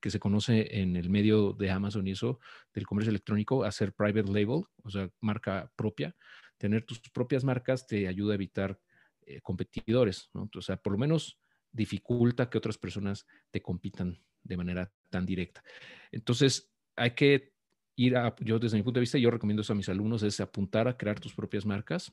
que 0.00 0.10
se 0.10 0.18
conoce 0.18 0.80
en 0.80 0.96
el 0.96 1.10
medio 1.10 1.52
de 1.52 1.70
Amazon 1.70 2.06
y 2.06 2.12
eso, 2.12 2.40
del 2.74 2.86
comercio 2.86 3.10
electrónico, 3.10 3.64
hacer 3.64 3.92
private 3.92 4.32
label, 4.32 4.64
o 4.82 4.90
sea, 4.90 5.08
marca 5.20 5.70
propia. 5.76 6.16
Tener 6.58 6.84
tus 6.84 7.00
propias 7.00 7.44
marcas 7.44 7.86
te 7.86 8.08
ayuda 8.08 8.32
a 8.32 8.34
evitar 8.34 8.78
eh, 9.22 9.40
competidores, 9.40 10.30
¿no? 10.34 10.48
O 10.54 10.62
sea, 10.62 10.76
por 10.76 10.92
lo 10.92 10.98
menos 10.98 11.38
dificulta 11.72 12.50
que 12.50 12.58
otras 12.58 12.78
personas 12.78 13.26
te 13.50 13.62
compitan 13.62 14.18
de 14.42 14.56
manera 14.56 14.92
tan 15.08 15.26
directa. 15.26 15.62
Entonces, 16.10 16.72
hay 16.96 17.12
que 17.12 17.52
ir 17.96 18.16
a, 18.16 18.34
yo 18.40 18.58
desde 18.58 18.76
mi 18.76 18.82
punto 18.82 18.98
de 18.98 19.02
vista, 19.02 19.18
yo 19.18 19.30
recomiendo 19.30 19.62
eso 19.62 19.72
a 19.72 19.76
mis 19.76 19.88
alumnos, 19.88 20.22
es 20.22 20.40
apuntar 20.40 20.88
a 20.88 20.96
crear 20.96 21.20
tus 21.20 21.34
propias 21.34 21.66
marcas. 21.66 22.12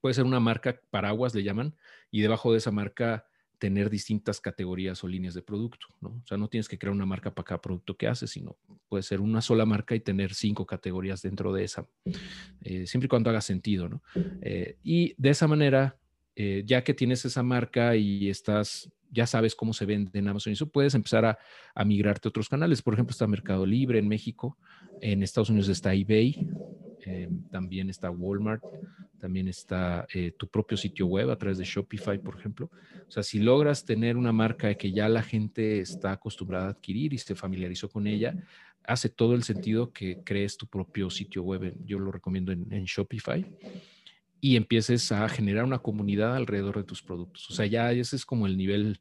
Puede 0.00 0.14
ser 0.14 0.24
una 0.24 0.40
marca 0.40 0.80
paraguas, 0.90 1.34
le 1.34 1.42
llaman, 1.42 1.74
y 2.10 2.20
debajo 2.20 2.52
de 2.52 2.58
esa 2.58 2.70
marca 2.70 3.26
tener 3.58 3.90
distintas 3.90 4.40
categorías 4.40 5.02
o 5.02 5.08
líneas 5.08 5.34
de 5.34 5.42
producto, 5.42 5.88
¿no? 6.00 6.10
O 6.10 6.26
sea, 6.26 6.36
no 6.36 6.48
tienes 6.48 6.68
que 6.68 6.78
crear 6.78 6.94
una 6.94 7.06
marca 7.06 7.34
para 7.34 7.44
cada 7.44 7.60
producto 7.60 7.96
que 7.96 8.06
haces, 8.06 8.30
sino 8.30 8.56
puede 8.88 9.02
ser 9.02 9.20
una 9.20 9.40
sola 9.42 9.66
marca 9.66 9.96
y 9.96 10.00
tener 10.00 10.34
cinco 10.34 10.64
categorías 10.64 11.22
dentro 11.22 11.52
de 11.52 11.64
esa, 11.64 11.84
eh, 12.62 12.86
siempre 12.86 13.06
y 13.06 13.08
cuando 13.08 13.30
haga 13.30 13.40
sentido, 13.40 13.88
¿no? 13.88 14.02
Eh, 14.42 14.76
y 14.84 15.14
de 15.16 15.30
esa 15.30 15.48
manera 15.48 15.98
eh, 16.40 16.62
ya 16.64 16.84
que 16.84 16.94
tienes 16.94 17.24
esa 17.24 17.42
marca 17.42 17.96
y 17.96 18.30
estás, 18.30 18.88
ya 19.10 19.26
sabes 19.26 19.56
cómo 19.56 19.72
se 19.72 19.86
vende 19.86 20.16
en 20.20 20.28
Amazon 20.28 20.52
y 20.52 20.54
eso, 20.54 20.70
puedes 20.70 20.94
empezar 20.94 21.24
a, 21.24 21.84
migrarte 21.84 22.28
a 22.28 22.30
otros 22.30 22.48
canales. 22.48 22.80
Por 22.80 22.94
ejemplo, 22.94 23.10
está 23.10 23.26
Mercado 23.26 23.66
Libre 23.66 23.98
en 23.98 24.06
México, 24.06 24.56
en 25.00 25.24
Estados 25.24 25.50
Unidos 25.50 25.68
está 25.68 25.94
eBay, 25.94 26.48
eh, 27.08 27.28
también 27.50 27.88
está 27.88 28.10
Walmart, 28.10 28.62
también 29.18 29.48
está 29.48 30.06
eh, 30.12 30.32
tu 30.36 30.46
propio 30.46 30.76
sitio 30.76 31.06
web 31.06 31.30
a 31.30 31.38
través 31.38 31.56
de 31.56 31.64
Shopify, 31.64 32.18
por 32.18 32.38
ejemplo. 32.38 32.70
O 33.06 33.10
sea, 33.10 33.22
si 33.22 33.38
logras 33.38 33.86
tener 33.86 34.18
una 34.18 34.30
marca 34.30 34.74
que 34.74 34.92
ya 34.92 35.08
la 35.08 35.22
gente 35.22 35.80
está 35.80 36.12
acostumbrada 36.12 36.66
a 36.66 36.70
adquirir 36.70 37.14
y 37.14 37.18
se 37.18 37.34
familiarizó 37.34 37.88
con 37.88 38.06
ella, 38.06 38.36
hace 38.84 39.08
todo 39.08 39.34
el 39.34 39.42
sentido 39.42 39.90
que 39.90 40.18
crees 40.22 40.58
tu 40.58 40.66
propio 40.66 41.08
sitio 41.08 41.42
web. 41.42 41.74
Yo 41.86 41.98
lo 41.98 42.12
recomiendo 42.12 42.52
en, 42.52 42.84
Shopify 42.84 43.44
y 44.40 44.56
empieces 44.56 45.10
a 45.10 45.26
generar 45.30 45.64
una 45.64 45.78
comunidad 45.78 46.36
alrededor 46.36 46.76
de 46.76 46.84
tus 46.84 47.02
productos. 47.02 47.50
O 47.50 47.54
sea, 47.54 47.64
ya 47.64 47.90
ese 47.92 48.16
es 48.16 48.26
como 48.26 48.46
el 48.46 48.58
nivel 48.58 49.00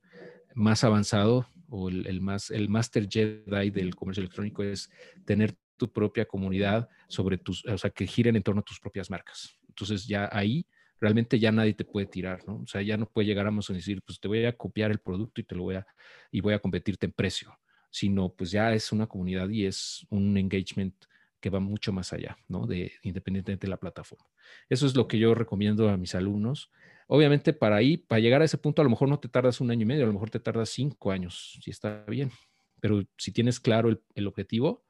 más 0.55 0.85
avanzado 0.85 1.47
o 1.69 1.89
el, 1.89 2.21
más, 2.21 2.51
el 2.51 2.69
Master 2.69 3.07
Jedi 3.09 3.69
del 3.69 3.95
comercio 3.95 4.21
electrónico 4.21 4.63
es 4.63 4.89
tener 5.25 5.57
tu 5.77 5.91
propia 5.91 6.25
comunidad 6.25 6.89
sobre 7.07 7.37
tus, 7.37 7.65
o 7.65 7.77
sea, 7.77 7.89
que 7.89 8.07
giren 8.07 8.35
en 8.35 8.43
torno 8.43 8.61
a 8.61 8.63
tus 8.63 8.79
propias 8.79 9.09
marcas. 9.09 9.57
Entonces 9.67 10.07
ya 10.07 10.29
ahí 10.31 10.65
realmente 10.99 11.39
ya 11.39 11.51
nadie 11.51 11.73
te 11.73 11.85
puede 11.85 12.07
tirar, 12.07 12.45
¿no? 12.47 12.57
O 12.57 12.67
sea, 12.67 12.81
ya 12.81 12.97
no 12.97 13.07
puede 13.07 13.27
llegar 13.27 13.45
a 13.45 13.49
Amazon 13.49 13.75
y 13.75 13.79
decir, 13.79 14.01
pues 14.01 14.19
te 14.19 14.27
voy 14.27 14.45
a 14.45 14.57
copiar 14.57 14.91
el 14.91 14.99
producto 14.99 15.41
y 15.41 15.43
te 15.43 15.55
lo 15.55 15.63
voy 15.63 15.75
a, 15.75 15.85
y 16.31 16.41
voy 16.41 16.53
a 16.53 16.59
competirte 16.59 17.05
en 17.05 17.11
precio, 17.11 17.57
sino 17.91 18.29
pues 18.29 18.51
ya 18.51 18.73
es 18.73 18.91
una 18.91 19.07
comunidad 19.07 19.49
y 19.49 19.65
es 19.65 20.05
un 20.09 20.37
engagement 20.37 20.95
que 21.39 21.49
va 21.49 21.59
mucho 21.59 21.93
más 21.93 22.13
allá, 22.13 22.37
¿no? 22.47 22.65
De 22.65 22.91
independientemente 23.03 23.67
de 23.67 23.71
la 23.71 23.77
plataforma. 23.77 24.25
Eso 24.69 24.87
es 24.87 24.95
lo 24.95 25.07
que 25.07 25.19
yo 25.19 25.35
recomiendo 25.35 25.89
a 25.89 25.97
mis 25.97 26.15
alumnos. 26.15 26.71
Obviamente 27.07 27.53
para 27.53 27.75
ahí, 27.75 27.97
para 27.97 28.19
llegar 28.19 28.41
a 28.41 28.45
ese 28.45 28.57
punto, 28.57 28.81
a 28.81 28.83
lo 28.83 28.89
mejor 28.89 29.07
no 29.07 29.19
te 29.19 29.29
tardas 29.29 29.61
un 29.61 29.71
año 29.71 29.83
y 29.83 29.85
medio, 29.85 30.03
a 30.03 30.07
lo 30.07 30.13
mejor 30.13 30.29
te 30.29 30.39
tardas 30.39 30.69
cinco 30.69 31.11
años, 31.11 31.59
si 31.63 31.69
está 31.69 32.03
bien. 32.07 32.31
Pero 32.79 33.03
si 33.17 33.31
tienes 33.31 33.59
claro 33.59 33.89
el, 34.15 34.27
objetivo, 34.27 34.83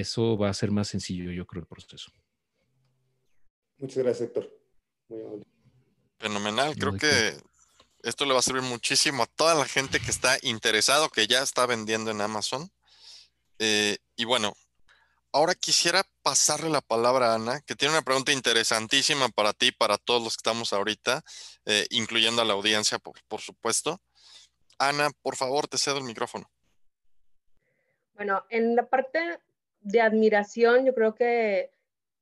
eso 0.00 0.36
va 0.36 0.48
a 0.48 0.54
ser 0.54 0.70
más 0.70 0.88
sencillo, 0.88 1.30
yo 1.30 1.46
creo, 1.46 1.62
el 1.62 1.66
proceso. 1.66 2.12
Muchas 3.78 3.98
gracias, 3.98 4.28
Héctor. 4.28 4.50
Muy 5.08 5.20
amable. 5.20 5.44
Fenomenal. 6.18 6.76
Creo 6.76 6.96
que 6.96 7.36
esto 8.02 8.24
le 8.24 8.32
va 8.32 8.38
a 8.38 8.42
servir 8.42 8.62
muchísimo 8.62 9.22
a 9.22 9.26
toda 9.26 9.54
la 9.54 9.66
gente 9.66 10.00
que 10.00 10.10
está 10.10 10.38
interesado, 10.42 11.08
que 11.10 11.26
ya 11.26 11.42
está 11.42 11.66
vendiendo 11.66 12.10
en 12.10 12.20
Amazon. 12.20 12.70
Eh, 13.58 13.98
y 14.16 14.24
bueno, 14.24 14.54
Ahora 15.34 15.56
quisiera 15.56 16.04
pasarle 16.22 16.70
la 16.70 16.80
palabra 16.80 17.32
a 17.32 17.34
Ana, 17.34 17.60
que 17.62 17.74
tiene 17.74 17.92
una 17.92 18.04
pregunta 18.04 18.30
interesantísima 18.30 19.28
para 19.30 19.52
ti, 19.52 19.72
para 19.72 19.98
todos 19.98 20.22
los 20.22 20.36
que 20.36 20.42
estamos 20.48 20.72
ahorita, 20.72 21.24
eh, 21.66 21.88
incluyendo 21.90 22.40
a 22.40 22.44
la 22.44 22.52
audiencia, 22.52 23.00
por, 23.00 23.40
supuesto. 23.40 24.00
Ana, 24.78 25.10
por 25.22 25.34
favor, 25.34 25.66
te 25.66 25.76
cedo 25.76 25.98
el 25.98 26.04
micrófono. 26.04 26.48
Bueno, 28.12 28.44
en 28.48 28.76
la 28.76 28.88
parte 28.88 29.40
de 29.84 30.00
admiración, 30.00 30.84
yo 30.84 30.94
creo 30.94 31.14
que 31.14 31.70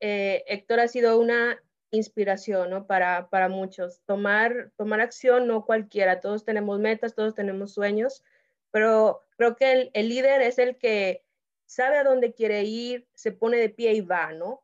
eh, 0.00 0.44
Héctor 0.46 0.80
ha 0.80 0.88
sido 0.88 1.18
una 1.18 1.58
inspiración 1.90 2.70
¿no? 2.70 2.86
para, 2.86 3.30
para 3.30 3.48
muchos. 3.48 4.02
Tomar, 4.04 4.70
tomar 4.76 5.00
acción, 5.00 5.46
no 5.46 5.64
cualquiera. 5.64 6.20
Todos 6.20 6.44
tenemos 6.44 6.78
metas, 6.78 7.14
todos 7.14 7.34
tenemos 7.34 7.72
sueños, 7.72 8.22
pero 8.70 9.22
creo 9.36 9.56
que 9.56 9.72
el, 9.72 9.90
el 9.94 10.08
líder 10.08 10.42
es 10.42 10.58
el 10.58 10.76
que 10.76 11.24
sabe 11.64 11.96
a 11.96 12.04
dónde 12.04 12.34
quiere 12.34 12.64
ir, 12.64 13.08
se 13.14 13.32
pone 13.32 13.56
de 13.56 13.70
pie 13.70 13.94
y 13.94 14.02
va, 14.02 14.32
¿no? 14.32 14.62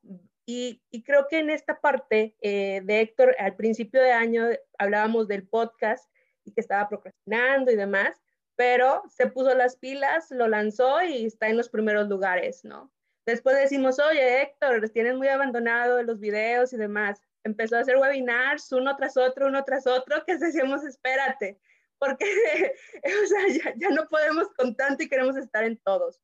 Y, 0.51 0.81
creo 1.05 1.27
que 1.29 1.41
en 1.41 1.51
esta 1.51 1.79
parte 1.79 2.35
eh, 2.41 2.81
de 2.83 3.01
Héctor, 3.01 3.37
al 3.39 3.55
principio 3.55 4.01
de 4.01 4.13
año 4.13 4.47
hablábamos 4.79 5.29
del 5.29 5.47
podcast 5.47 6.11
y 6.43 6.53
que 6.53 6.63
estaba 6.63 6.89
procrastinando 6.89 7.71
y 7.71 7.77
demás, 7.77 8.19
pero 8.59 9.05
se 9.09 9.29
puso 9.29 9.55
las 9.55 9.77
pilas, 9.77 10.33
lo 10.33 10.49
lanzó 10.49 11.01
y 11.05 11.27
está 11.27 11.47
en 11.47 11.57
los 11.57 11.69
primeros 11.69 12.09
lugares, 12.09 12.65
¿no? 12.65 12.93
Después 13.25 13.57
decimos, 13.57 14.01
oye, 14.01 14.43
Héctor, 14.43 14.89
tienes 14.91 15.15
muy 15.15 15.29
abandonado 15.29 16.03
los 16.03 16.19
videos 16.19 16.73
y 16.73 16.77
demás. 16.77 17.23
Empezó 17.45 17.77
a 17.77 17.81
hacer 17.81 17.99
webinars 17.99 18.73
uno 18.73 18.97
tras 18.97 19.17
otro, 19.17 19.47
uno 19.47 19.63
tras 19.63 19.87
otro, 19.87 20.25
que 20.27 20.37
decíamos, 20.39 20.85
espérate, 20.85 21.61
porque 22.01 22.25
o 23.05 23.27
sea, 23.29 23.75
ya, 23.77 23.91
no 23.91 24.09
podemos 24.09 24.49
con 24.57 24.75
tanto 24.75 25.05
y 25.05 25.09
queremos 25.09 25.37
estar 25.37 25.63
en 25.63 25.77
todos. 25.77 26.21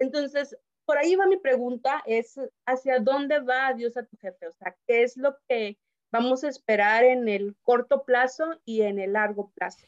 Entonces, 0.00 0.58
por 0.86 0.98
ahí 0.98 1.14
va 1.14 1.26
mi 1.26 1.36
pregunta, 1.36 2.02
es 2.04 2.34
hacia 2.66 2.98
dónde 2.98 3.38
va 3.38 3.72
Dios 3.74 3.96
a 3.96 4.02
tu 4.02 4.16
jefe, 4.16 4.48
o 4.48 4.52
sea, 4.54 4.76
¿qué 4.88 5.04
es 5.04 5.16
lo 5.16 5.38
que 5.48 5.78
vamos 6.10 6.42
a 6.42 6.48
esperar 6.48 7.04
en 7.04 7.28
el 7.28 7.54
corto 7.62 8.04
plazo 8.04 8.60
y 8.64 8.82
en 8.82 8.98
el 8.98 9.12
largo 9.12 9.52
plazo? 9.54 9.86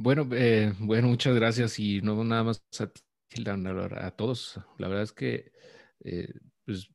Bueno, 0.00 0.28
eh, 0.32 0.72
bueno, 0.78 1.08
muchas 1.08 1.34
gracias 1.34 1.80
y 1.80 2.00
no 2.02 2.22
nada 2.22 2.44
más 2.44 2.62
a, 2.78 4.06
a 4.06 4.10
todos. 4.12 4.60
La 4.78 4.86
verdad 4.86 5.02
es 5.02 5.12
que 5.12 5.50
eh, 6.04 6.32
pues, 6.64 6.88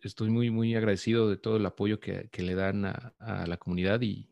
estoy 0.00 0.28
muy, 0.30 0.50
muy 0.50 0.74
agradecido 0.74 1.30
de 1.30 1.36
todo 1.36 1.56
el 1.56 1.66
apoyo 1.66 2.00
que, 2.00 2.28
le 2.36 2.54
dan 2.56 2.84
a, 2.84 3.14
la 3.46 3.56
comunidad 3.58 4.00
y, 4.02 4.28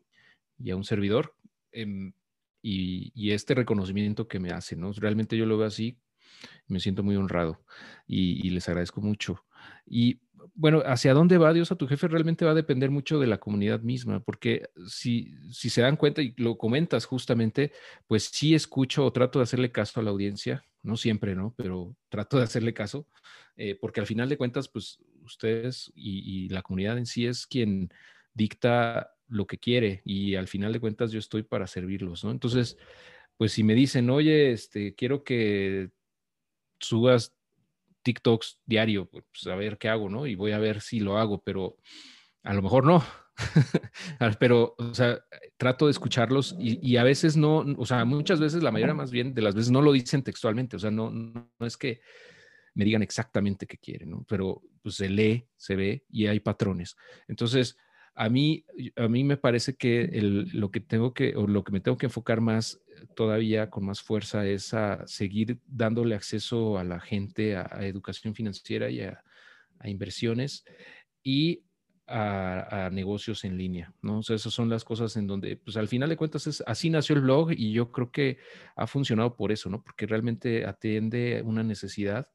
a 0.69 0.75
un 0.75 0.83
servidor. 0.83 1.37
Em, 1.71 2.11
y, 2.61 3.31
este 3.31 3.55
reconocimiento 3.55 4.27
que 4.27 4.39
me 4.41 4.51
hacen, 4.51 4.81
¿no? 4.81 4.91
Realmente 4.91 5.37
yo 5.37 5.45
lo 5.45 5.57
veo 5.57 5.67
así, 5.67 5.97
me 6.67 6.81
siento 6.81 7.03
muy 7.03 7.15
honrado 7.15 7.63
y, 8.07 8.49
les 8.49 8.67
agradezco 8.67 8.99
mucho. 8.99 9.45
Y 9.85 10.21
bueno, 10.53 10.81
hacia 10.85 11.13
dónde 11.13 11.37
va 11.37 11.53
Dios 11.53 11.71
a 11.71 11.75
tu 11.75 11.87
jefe 11.87 12.07
realmente 12.07 12.45
va 12.45 12.51
a 12.51 12.55
depender 12.55 12.89
mucho 12.89 13.19
de 13.19 13.27
la 13.27 13.39
comunidad 13.39 13.81
misma, 13.81 14.19
porque 14.21 14.69
si, 14.87 15.33
si 15.51 15.69
se 15.69 15.81
dan 15.81 15.97
cuenta 15.97 16.21
y 16.21 16.33
lo 16.37 16.57
comentas 16.57 17.05
justamente, 17.05 17.71
pues 18.07 18.25
sí 18.25 18.55
escucho 18.55 19.05
o 19.05 19.13
trato 19.13 19.39
de 19.39 19.43
hacerle 19.43 19.71
caso 19.71 19.99
a 19.99 20.03
la 20.03 20.11
audiencia, 20.11 20.63
no 20.83 20.97
siempre, 20.97 21.35
¿no? 21.35 21.53
Pero 21.57 21.95
trato 22.09 22.37
de 22.37 22.43
hacerle 22.43 22.73
caso, 22.73 23.07
eh, 23.55 23.75
porque 23.75 23.99
al 23.99 24.07
final 24.07 24.29
de 24.29 24.37
cuentas, 24.37 24.67
pues 24.67 24.97
ustedes 25.23 25.91
y, 25.95 26.45
y 26.45 26.49
la 26.49 26.61
comunidad 26.61 26.97
en 26.97 27.05
sí 27.05 27.25
es 27.25 27.45
quien 27.45 27.91
dicta 28.33 29.11
lo 29.27 29.47
que 29.47 29.57
quiere 29.57 30.01
y 30.03 30.35
al 30.35 30.47
final 30.47 30.73
de 30.73 30.79
cuentas 30.79 31.11
yo 31.11 31.19
estoy 31.19 31.43
para 31.43 31.67
servirlos, 31.67 32.23
¿no? 32.23 32.31
Entonces, 32.31 32.77
pues 33.37 33.53
si 33.53 33.63
me 33.63 33.73
dicen, 33.73 34.09
oye, 34.09 34.51
este, 34.51 34.93
quiero 34.93 35.23
que 35.23 35.91
subas 36.79 37.33
TikToks 38.03 38.59
diario, 38.65 39.09
pues 39.09 39.47
a 39.47 39.55
ver 39.55 39.77
qué 39.77 39.89
hago, 39.89 40.09
¿no? 40.09 40.27
Y 40.27 40.35
voy 40.35 40.51
a 40.51 40.59
ver 40.59 40.81
si 40.81 40.99
lo 40.99 41.17
hago, 41.17 41.41
pero 41.41 41.77
a 42.43 42.53
lo 42.53 42.61
mejor 42.61 42.85
no. 42.85 43.03
pero, 44.39 44.75
o 44.77 44.93
sea, 44.93 45.19
trato 45.57 45.85
de 45.85 45.91
escucharlos 45.91 46.55
y, 46.59 46.97
a 46.97 47.03
veces 47.03 47.37
no, 47.37 47.65
o 47.77 47.85
sea, 47.85 48.05
muchas 48.05 48.39
veces, 48.39 48.63
la 48.63 48.71
mayoría 48.71 48.93
más 48.93 49.11
bien 49.11 49.33
de 49.33 49.41
las 49.41 49.55
veces 49.55 49.71
no 49.71 49.81
lo 49.81 49.91
dicen 49.91 50.23
textualmente, 50.23 50.75
o 50.75 50.79
sea, 50.79 50.91
no, 50.91 51.11
no, 51.11 51.49
es 51.59 51.77
que 51.77 52.01
me 52.73 52.85
digan 52.85 53.01
exactamente 53.01 53.67
qué 53.67 53.77
quieren, 53.77 54.11
¿no? 54.11 54.25
Pero 54.27 54.61
pues 54.81 54.95
se 54.95 55.09
lee, 55.09 55.47
se 55.55 55.75
ve 55.75 56.05
y 56.09 56.27
hay 56.27 56.39
patrones. 56.39 56.95
Entonces, 57.27 57.77
a 58.15 58.29
mí, 58.29 58.65
a 58.95 59.07
mí 59.07 59.23
me 59.23 59.37
parece 59.37 59.75
que 59.75 60.09
lo 60.53 60.71
que 60.71 60.79
tengo 60.79 61.13
que, 61.13 61.35
o 61.35 61.47
lo 61.47 61.63
que 61.63 61.71
me 61.71 61.79
tengo 61.79 61.97
que 61.97 62.07
enfocar 62.07 62.41
más 62.41 62.81
todavía 63.15 63.69
con 63.69 63.85
más 63.85 64.01
fuerza 64.01 64.45
es 64.45 64.73
a 64.73 65.05
seguir 65.07 65.59
dándole 65.67 66.15
acceso 66.15 66.77
a 66.77 66.83
la 66.83 66.99
gente 66.99 67.55
a, 67.55 67.67
educación 67.81 68.35
financiera 68.35 68.89
y 68.89 69.01
a, 69.01 69.23
inversiones 69.83 70.63
y 71.23 71.63
a, 72.07 72.89
negocios 72.91 73.45
en 73.45 73.57
línea, 73.57 73.93
¿no? 74.01 74.19
O 74.19 74.19
esas 74.19 74.53
son 74.53 74.69
las 74.69 74.83
cosas 74.83 75.15
en 75.15 75.27
donde, 75.27 75.55
pues 75.57 75.77
al 75.77 75.87
final 75.87 76.09
de 76.09 76.17
cuentas, 76.17 76.45
es, 76.47 76.63
así 76.67 76.89
nació 76.89 77.15
el 77.15 77.21
blog 77.21 77.51
y 77.53 77.71
yo 77.71 77.91
creo 77.91 78.11
que 78.11 78.37
ha 78.75 78.85
funcionado 78.85 79.35
por 79.35 79.51
eso, 79.51 79.69
¿no? 79.69 79.81
Porque 79.81 80.05
realmente 80.05 80.65
atiende 80.65 81.41
una 81.45 81.63
necesidad 81.63 82.29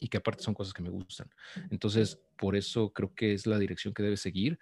y 0.00 0.08
que 0.08 0.16
aparte 0.16 0.42
son 0.42 0.54
cosas 0.54 0.74
que 0.74 0.82
me 0.82 0.90
gustan. 0.90 1.30
Entonces, 1.70 2.20
por 2.36 2.56
eso 2.56 2.92
creo 2.92 3.14
que 3.14 3.34
es 3.34 3.46
la 3.46 3.58
dirección 3.58 3.94
que 3.94 4.02
debe 4.02 4.16
seguir 4.16 4.58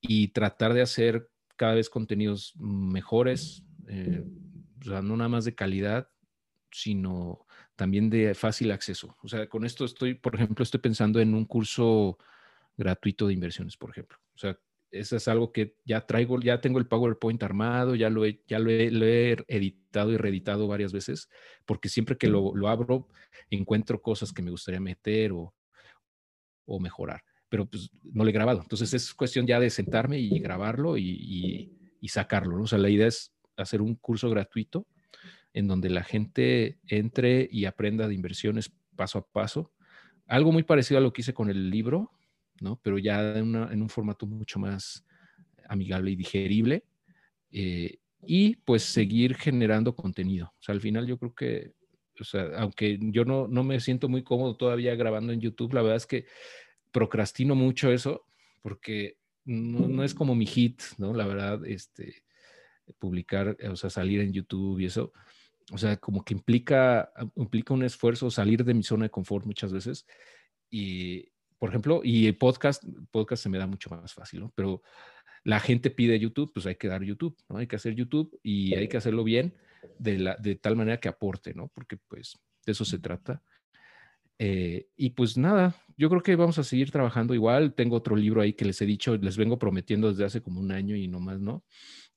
y 0.00 0.28
tratar 0.28 0.72
de 0.72 0.82
hacer 0.82 1.28
cada 1.56 1.74
vez 1.74 1.90
contenidos 1.90 2.54
mejores, 2.56 3.62
eh, 3.86 4.24
o 4.80 4.84
sea, 4.84 5.02
no 5.02 5.16
nada 5.16 5.28
más 5.28 5.44
de 5.44 5.54
calidad, 5.54 6.10
sino 6.70 7.46
también 7.76 8.10
de 8.10 8.34
fácil 8.34 8.70
acceso. 8.70 9.16
O 9.22 9.28
sea, 9.28 9.48
con 9.48 9.64
esto 9.64 9.84
estoy, 9.84 10.14
por 10.14 10.34
ejemplo, 10.34 10.62
estoy 10.62 10.80
pensando 10.80 11.20
en 11.20 11.34
un 11.34 11.44
curso 11.44 12.18
gratuito 12.76 13.26
de 13.26 13.34
inversiones, 13.34 13.76
por 13.76 13.90
ejemplo. 13.90 14.18
O 14.34 14.38
sea, 14.38 14.58
eso 14.90 15.16
es 15.16 15.28
algo 15.28 15.52
que 15.52 15.76
ya 15.84 16.06
traigo, 16.06 16.40
ya 16.40 16.60
tengo 16.60 16.78
el 16.78 16.86
PowerPoint 16.86 17.42
armado, 17.42 17.94
ya 17.94 18.10
lo 18.10 18.24
he, 18.24 18.42
ya 18.48 18.58
lo 18.58 18.70
he, 18.70 19.36
editado 19.48 20.12
y 20.12 20.16
reeditado 20.16 20.66
varias 20.66 20.92
veces, 20.92 21.28
porque 21.64 21.88
siempre 21.88 22.16
que 22.16 22.28
lo, 22.28 22.52
abro 22.68 23.08
encuentro 23.50 24.02
cosas 24.02 24.32
que 24.32 24.42
me 24.42 24.50
gustaría 24.50 24.80
meter 24.80 25.32
o, 25.32 25.54
mejorar, 26.78 27.24
pero 27.48 27.66
pues 27.66 27.90
no 28.04 28.22
lo 28.22 28.30
he 28.30 28.32
grabado. 28.32 28.60
Entonces 28.62 28.94
es 28.94 29.12
cuestión 29.12 29.44
ya 29.44 29.58
de 29.58 29.70
sentarme 29.70 30.20
y 30.20 30.38
grabarlo 30.38 30.96
y, 30.96 31.76
sacarlo. 32.08 32.62
O 32.62 32.66
sea, 32.66 32.78
la 32.78 32.90
idea 32.90 33.08
es 33.08 33.32
hacer 33.62 33.82
un 33.82 33.94
curso 33.94 34.30
gratuito 34.30 34.86
en 35.52 35.66
donde 35.66 35.90
la 35.90 36.04
gente 36.04 36.78
entre 36.86 37.48
y 37.50 37.64
aprenda 37.64 38.06
de 38.06 38.14
inversiones 38.14 38.72
paso 38.96 39.18
a 39.18 39.26
paso. 39.26 39.72
Algo 40.26 40.52
muy 40.52 40.62
parecido 40.62 40.98
a 40.98 41.00
lo 41.00 41.12
que 41.12 41.22
hice 41.22 41.34
con 41.34 41.50
el 41.50 41.70
libro, 41.70 42.12
¿no? 42.60 42.78
Pero 42.82 42.98
ya 42.98 43.36
en, 43.36 43.56
un 43.56 43.88
formato 43.88 44.26
mucho 44.26 44.60
más 44.60 45.04
amigable 45.68 46.12
y 46.12 46.16
digerible. 46.16 46.84
Eh, 47.50 47.98
y 48.22 48.56
pues 48.56 48.82
seguir 48.82 49.34
generando 49.34 49.94
contenido. 49.96 50.52
O 50.58 50.62
sea, 50.62 50.74
al 50.74 50.80
final 50.80 51.06
yo 51.06 51.18
creo 51.18 51.34
que, 51.34 51.72
o 52.20 52.24
sea, 52.24 52.48
aunque 52.58 52.98
yo 53.00 53.24
no, 53.24 53.48
no 53.48 53.64
me 53.64 53.80
siento 53.80 54.08
muy 54.08 54.22
cómodo 54.22 54.56
todavía 54.56 54.94
grabando 54.94 55.32
en 55.32 55.40
YouTube, 55.40 55.74
la 55.74 55.82
verdad 55.82 55.96
es 55.96 56.06
que 56.06 56.26
procrastino 56.92 57.54
mucho 57.54 57.90
eso 57.90 58.26
porque 58.62 59.16
no, 59.44 59.88
no 59.88 60.04
es 60.04 60.14
como 60.14 60.34
mi 60.34 60.46
hit, 60.46 60.82
¿no? 60.98 61.14
La 61.14 61.26
verdad, 61.26 61.64
este, 61.66 62.22
publicar, 62.98 63.56
o 63.70 63.76
sea, 63.76 63.90
salir 63.90 64.20
en 64.20 64.32
YouTube 64.32 64.80
y 64.80 64.86
eso, 64.86 65.12
o 65.72 65.78
sea, 65.78 65.96
como 65.96 66.24
que 66.24 66.34
implica, 66.34 67.12
implica 67.36 67.74
un 67.74 67.84
esfuerzo 67.84 68.30
salir 68.30 68.64
de 68.64 68.74
mi 68.74 68.82
zona 68.82 69.04
de 69.04 69.10
confort 69.10 69.46
muchas 69.46 69.72
veces. 69.72 70.06
Y, 70.70 71.28
por 71.58 71.68
ejemplo, 71.68 72.00
y 72.02 72.30
podcast, 72.32 72.84
podcast 73.10 73.42
se 73.42 73.48
me 73.48 73.58
da 73.58 73.66
mucho 73.66 73.90
más 73.90 74.12
fácil, 74.12 74.40
¿no? 74.40 74.52
Pero 74.54 74.82
la 75.44 75.60
gente 75.60 75.90
pide 75.90 76.18
YouTube, 76.18 76.52
pues 76.52 76.66
hay 76.66 76.76
que 76.76 76.88
dar 76.88 77.02
YouTube, 77.02 77.36
¿no? 77.48 77.58
Hay 77.58 77.66
que 77.66 77.76
hacer 77.76 77.94
YouTube 77.94 78.38
y 78.42 78.74
hay 78.74 78.88
que 78.88 78.96
hacerlo 78.96 79.24
bien 79.24 79.54
de, 79.98 80.18
la, 80.18 80.36
de 80.36 80.56
tal 80.56 80.76
manera 80.76 80.98
que 80.98 81.08
aporte, 81.08 81.54
¿no? 81.54 81.68
Porque 81.68 81.96
pues 81.96 82.38
de 82.66 82.72
eso 82.72 82.84
se 82.84 82.98
trata. 82.98 83.42
Eh, 84.38 84.88
y 84.96 85.10
pues 85.10 85.36
nada, 85.36 85.76
yo 85.96 86.08
creo 86.08 86.22
que 86.22 86.34
vamos 86.34 86.58
a 86.58 86.64
seguir 86.64 86.90
trabajando 86.90 87.34
igual. 87.34 87.74
Tengo 87.74 87.96
otro 87.96 88.16
libro 88.16 88.40
ahí 88.40 88.54
que 88.54 88.64
les 88.64 88.80
he 88.80 88.86
dicho, 88.86 89.16
les 89.16 89.36
vengo 89.36 89.58
prometiendo 89.58 90.08
desde 90.08 90.24
hace 90.24 90.42
como 90.42 90.60
un 90.60 90.72
año 90.72 90.96
y 90.96 91.08
no 91.08 91.20
más, 91.20 91.40
¿no? 91.40 91.64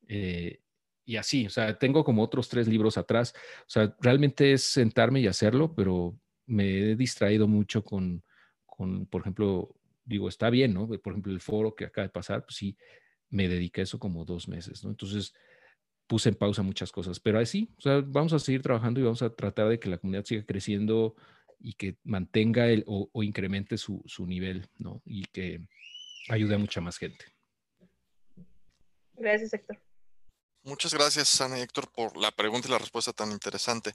Eh, 0.08 0.63
y 1.06 1.18
así, 1.18 1.46
o 1.46 1.50
sea, 1.50 1.78
tengo 1.78 2.04
como 2.04 2.24
otros 2.24 2.50
tres 2.50 2.68
libros 2.68 2.98
atrás. 2.98 3.34
O 3.62 3.70
sea, 3.70 3.96
realmente 4.00 4.54
es 4.54 4.64
sentarme 4.64 5.20
y 5.20 5.28
hacerlo, 5.28 5.74
pero 5.76 6.18
me 6.46 6.92
he 6.92 6.96
distraído 6.96 7.48
mucho 7.48 7.84
con, 7.84 8.24
con, 8.66 9.06
por 9.06 9.22
ejemplo, 9.22 9.76
digo, 10.06 10.30
está 10.30 10.50
bien, 10.50 10.74
¿no? 10.74 10.88
Por 10.88 11.14
ejemplo, 11.14 11.32
el 11.32 11.42
foro 11.42 11.76
que 11.76 11.86
acaba 11.86 12.08
de 12.08 12.14
pasar, 12.14 12.46
pues 12.46 12.56
sí, 12.56 12.78
me 13.30 13.48
dediqué 13.48 13.82
a 13.82 13.84
eso 13.84 14.00
como 14.00 14.26
dos 14.26 14.48
meses, 14.48 14.84
¿no? 14.84 14.92
Entonces, 14.92 15.34
puse 16.08 16.30
en 16.30 16.36
pausa 16.36 16.62
muchas 16.64 16.92
cosas, 16.92 17.20
pero 17.20 17.40
así, 17.40 17.70
o 17.78 17.82
sea, 17.82 18.02
vamos 18.06 18.34
a 18.34 18.40
seguir 18.40 18.62
trabajando 18.62 19.00
y 19.00 19.04
vamos 19.04 19.22
a 19.22 19.34
tratar 19.34 19.70
de 19.70 19.80
que 19.80 19.90
la 19.90 19.98
comunidad 19.98 20.26
siga 20.26 20.46
creciendo 20.46 21.16
y 21.60 21.74
que 21.74 21.98
mantenga 22.04 22.68
el, 22.68 22.84
o, 22.88 23.10
incremente 23.24 23.78
su, 23.78 24.04
su, 24.06 24.28
nivel, 24.28 24.68
¿no? 24.78 25.02
Y 25.06 25.24
que 25.26 25.66
ayude 26.30 26.56
a 26.56 26.58
mucha 26.58 26.82
más 26.82 26.98
gente. 26.98 27.26
Gracias, 29.16 29.54
Héctor. 29.54 29.80
Muchas 30.66 30.94
gracias, 30.94 31.42
Ana 31.42 31.60
y 31.60 31.62
Héctor, 31.62 31.92
por 31.92 32.16
la 32.16 32.32
pregunta 32.32 32.70
y 32.70 32.72
la 32.72 32.78
respuesta 32.78 33.12
tan 33.12 33.32
interesante. 33.32 33.94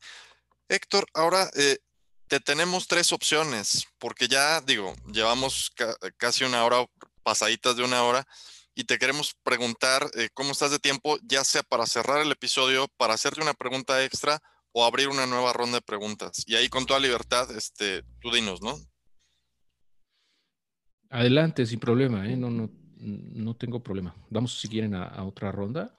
Héctor, 0.68 1.06
ahora 1.14 1.50
eh, 1.56 1.78
te 2.26 2.40
tenemos 2.40 2.86
tres 2.86 3.10
opciones, 3.12 3.86
porque 3.98 4.28
ya 4.28 4.60
digo, 4.60 4.94
llevamos 5.10 5.72
casi 6.18 6.44
una 6.44 6.62
hora, 6.64 6.84
pasaditas 7.22 7.74
de 7.74 7.84
una 7.84 8.02
hora, 8.02 8.26
y 8.74 8.84
te 8.84 8.98
queremos 8.98 9.34
preguntar 9.42 10.10
eh, 10.14 10.28
cómo 10.34 10.52
estás 10.52 10.70
de 10.70 10.78
tiempo, 10.78 11.16
ya 11.22 11.42
sea 11.42 11.62
para 11.62 11.86
cerrar 11.86 12.20
el 12.20 12.30
episodio, 12.30 12.86
para 12.98 13.14
hacerte 13.14 13.40
una 13.40 13.54
pregunta 13.54 14.04
extra 14.04 14.38
o 14.72 14.84
abrir 14.84 15.08
una 15.08 15.26
nueva 15.26 15.54
ronda 15.54 15.78
de 15.78 15.82
preguntas. 15.82 16.44
Y 16.46 16.54
ahí 16.54 16.68
con 16.68 16.84
toda 16.84 17.00
libertad, 17.00 17.50
este, 17.56 18.04
tú 18.20 18.30
dinos, 18.30 18.60
¿no? 18.60 18.78
Adelante, 21.08 21.64
sin 21.64 21.80
problema, 21.80 22.28
¿eh? 22.28 22.36
no, 22.36 22.50
no, 22.50 22.70
no 22.98 23.56
tengo 23.56 23.82
problema. 23.82 24.14
Vamos 24.28 24.60
si 24.60 24.68
quieren 24.68 24.94
a 24.94 25.24
otra 25.24 25.50
ronda, 25.50 25.98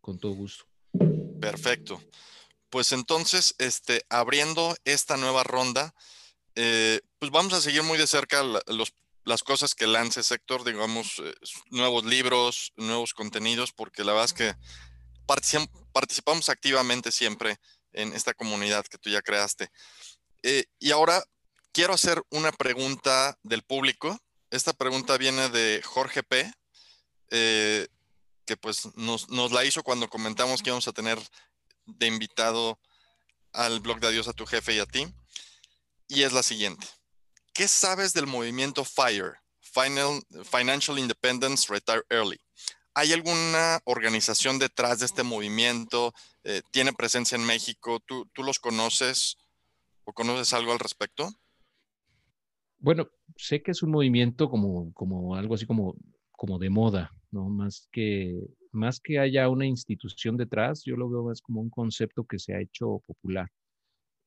con 0.00 0.18
todo 0.18 0.32
gusto. 0.32 0.64
Perfecto. 1.40 2.02
Pues 2.70 2.92
entonces, 2.92 3.54
este, 3.58 4.04
abriendo 4.08 4.76
esta 4.84 5.16
nueva 5.16 5.42
ronda, 5.42 5.94
eh, 6.54 7.00
pues 7.18 7.32
vamos 7.32 7.52
a 7.52 7.60
seguir 7.60 7.82
muy 7.82 7.98
de 7.98 8.06
cerca 8.06 8.44
las 9.24 9.42
cosas 9.42 9.74
que 9.74 9.86
lance 9.86 10.22
sector, 10.22 10.64
digamos, 10.64 11.18
eh, 11.18 11.34
nuevos 11.70 12.04
libros, 12.04 12.72
nuevos 12.76 13.12
contenidos, 13.12 13.72
porque 13.72 14.04
la 14.04 14.12
verdad 14.12 14.26
es 14.26 14.32
que 14.32 14.54
participamos 15.92 16.48
activamente 16.48 17.10
siempre 17.10 17.58
en 17.92 18.12
esta 18.12 18.34
comunidad 18.34 18.84
que 18.86 18.98
tú 18.98 19.10
ya 19.10 19.22
creaste. 19.22 19.70
Eh, 20.42 20.64
y 20.78 20.92
ahora 20.92 21.24
quiero 21.72 21.94
hacer 21.94 22.22
una 22.30 22.52
pregunta 22.52 23.36
del 23.42 23.62
público. 23.62 24.16
Esta 24.50 24.72
pregunta 24.72 25.16
viene 25.18 25.48
de 25.48 25.82
Jorge 25.84 26.22
P., 26.22 26.52
que 28.50 28.56
pues 28.56 28.88
nos, 28.96 29.28
la 29.52 29.64
hizo 29.64 29.84
cuando 29.84 30.08
comentamos 30.08 30.60
que 30.60 30.70
íbamos 30.70 30.88
a 30.88 30.92
tener 30.92 31.16
de 31.86 32.08
invitado 32.08 32.80
al 33.52 33.78
blog 33.78 34.00
de 34.00 34.08
Adiós 34.08 34.26
a 34.26 34.32
tu 34.32 34.44
jefe 34.44 34.74
y 34.74 34.80
a 34.80 34.86
ti. 34.86 35.06
Y 36.08 36.22
es 36.24 36.32
la 36.32 36.42
siguiente. 36.42 36.84
¿Qué 37.54 37.68
sabes 37.68 38.12
del 38.12 38.26
movimiento 38.26 38.84
FIRE? 38.84 39.34
Final, 39.60 40.20
Financial 40.50 40.98
Independence 40.98 41.72
Retire 41.72 42.02
Early. 42.10 42.40
¿Hay 42.94 43.12
alguna 43.12 43.78
organización 43.84 44.58
detrás 44.58 44.98
de 44.98 45.06
este 45.06 45.22
movimiento? 45.22 46.12
Eh, 46.42 46.62
¿Tiene 46.72 46.92
presencia 46.92 47.36
en 47.36 47.46
México? 47.46 48.00
¿Tú, 48.00 48.28
¿Tú 48.32 48.42
los 48.42 48.58
conoces 48.58 49.36
o 50.02 50.12
conoces 50.12 50.52
algo 50.54 50.72
al 50.72 50.80
respecto? 50.80 51.30
Bueno, 52.80 53.06
sé 53.36 53.62
que 53.62 53.70
es 53.70 53.84
un 53.84 53.92
movimiento 53.92 54.50
como, 54.50 54.92
como 54.92 55.36
algo 55.36 55.54
así 55.54 55.66
como, 55.66 55.94
como 56.32 56.58
de 56.58 56.68
moda, 56.68 57.12
¿no? 57.32 57.48
Más 57.48 57.88
que 57.92 58.40
más 58.72 59.00
que 59.00 59.18
haya 59.18 59.48
una 59.48 59.66
institución 59.66 60.36
detrás, 60.36 60.84
yo 60.84 60.96
lo 60.96 61.08
veo 61.08 61.24
más 61.24 61.40
como 61.40 61.60
un 61.60 61.70
concepto 61.70 62.24
que 62.24 62.38
se 62.38 62.54
ha 62.54 62.60
hecho 62.60 63.02
popular 63.06 63.50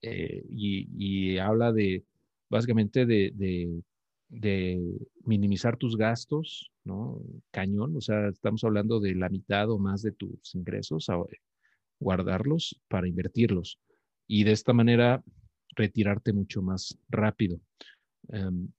eh, 0.02 0.44
y, 0.50 1.38
habla 1.38 1.72
de, 1.72 2.04
básicamente, 2.50 3.06
de, 3.06 3.84
minimizar 5.26 5.78
tus 5.78 5.96
gastos, 5.96 6.72
¿no? 6.84 7.22
Cañón, 7.52 7.96
o 7.96 8.02
sea, 8.02 8.28
estamos 8.28 8.64
hablando 8.64 9.00
de 9.00 9.16
la 9.16 9.30
mitad 9.30 9.70
o 9.70 9.80
más 9.80 10.02
de 10.02 10.12
tus 10.12 10.56
ingresos, 10.56 11.08
guardarlos 12.00 12.82
para 12.90 13.08
invertirlos 13.08 13.80
y 14.28 14.44
de 14.44 14.52
esta 14.52 14.74
manera 14.74 15.24
retirarte 15.76 16.34
mucho 16.34 16.62
más 16.62 16.98
rápido. 17.10 17.60
Em, 18.30 18.70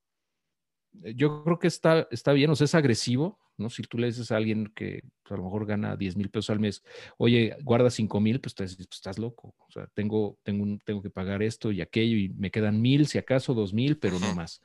yo 1.14 1.42
creo 1.44 1.58
que 1.58 1.68
está, 1.68 2.06
está 2.10 2.32
bien, 2.32 2.50
o 2.50 2.56
sea, 2.56 2.66
es 2.66 2.74
agresivo, 2.74 3.38
¿no? 3.56 3.70
Si 3.70 3.82
tú 3.82 3.98
le 3.98 4.08
dices 4.08 4.30
a 4.32 4.36
alguien 4.36 4.72
que 4.74 5.02
pues, 5.22 5.32
a 5.32 5.36
lo 5.36 5.44
mejor 5.44 5.66
gana 5.66 5.96
10 5.96 6.16
mil 6.16 6.30
pesos 6.30 6.50
al 6.50 6.60
mes, 6.60 6.82
oye, 7.18 7.56
guarda 7.62 7.90
5 7.90 8.20
mil, 8.20 8.40
pues, 8.40 8.54
pues, 8.54 8.78
estás 8.78 9.18
loco. 9.18 9.54
O 9.68 9.70
sea, 9.70 9.86
tengo, 9.94 10.38
tengo, 10.42 10.78
tengo 10.84 11.02
que 11.02 11.10
pagar 11.10 11.42
esto 11.42 11.72
y 11.72 11.80
aquello 11.80 12.16
y 12.16 12.28
me 12.30 12.50
quedan 12.50 12.80
mil, 12.80 13.06
si 13.06 13.18
acaso 13.18 13.54
dos 13.54 13.72
mil, 13.72 13.98
pero 13.98 14.18
no 14.18 14.34
más. 14.34 14.60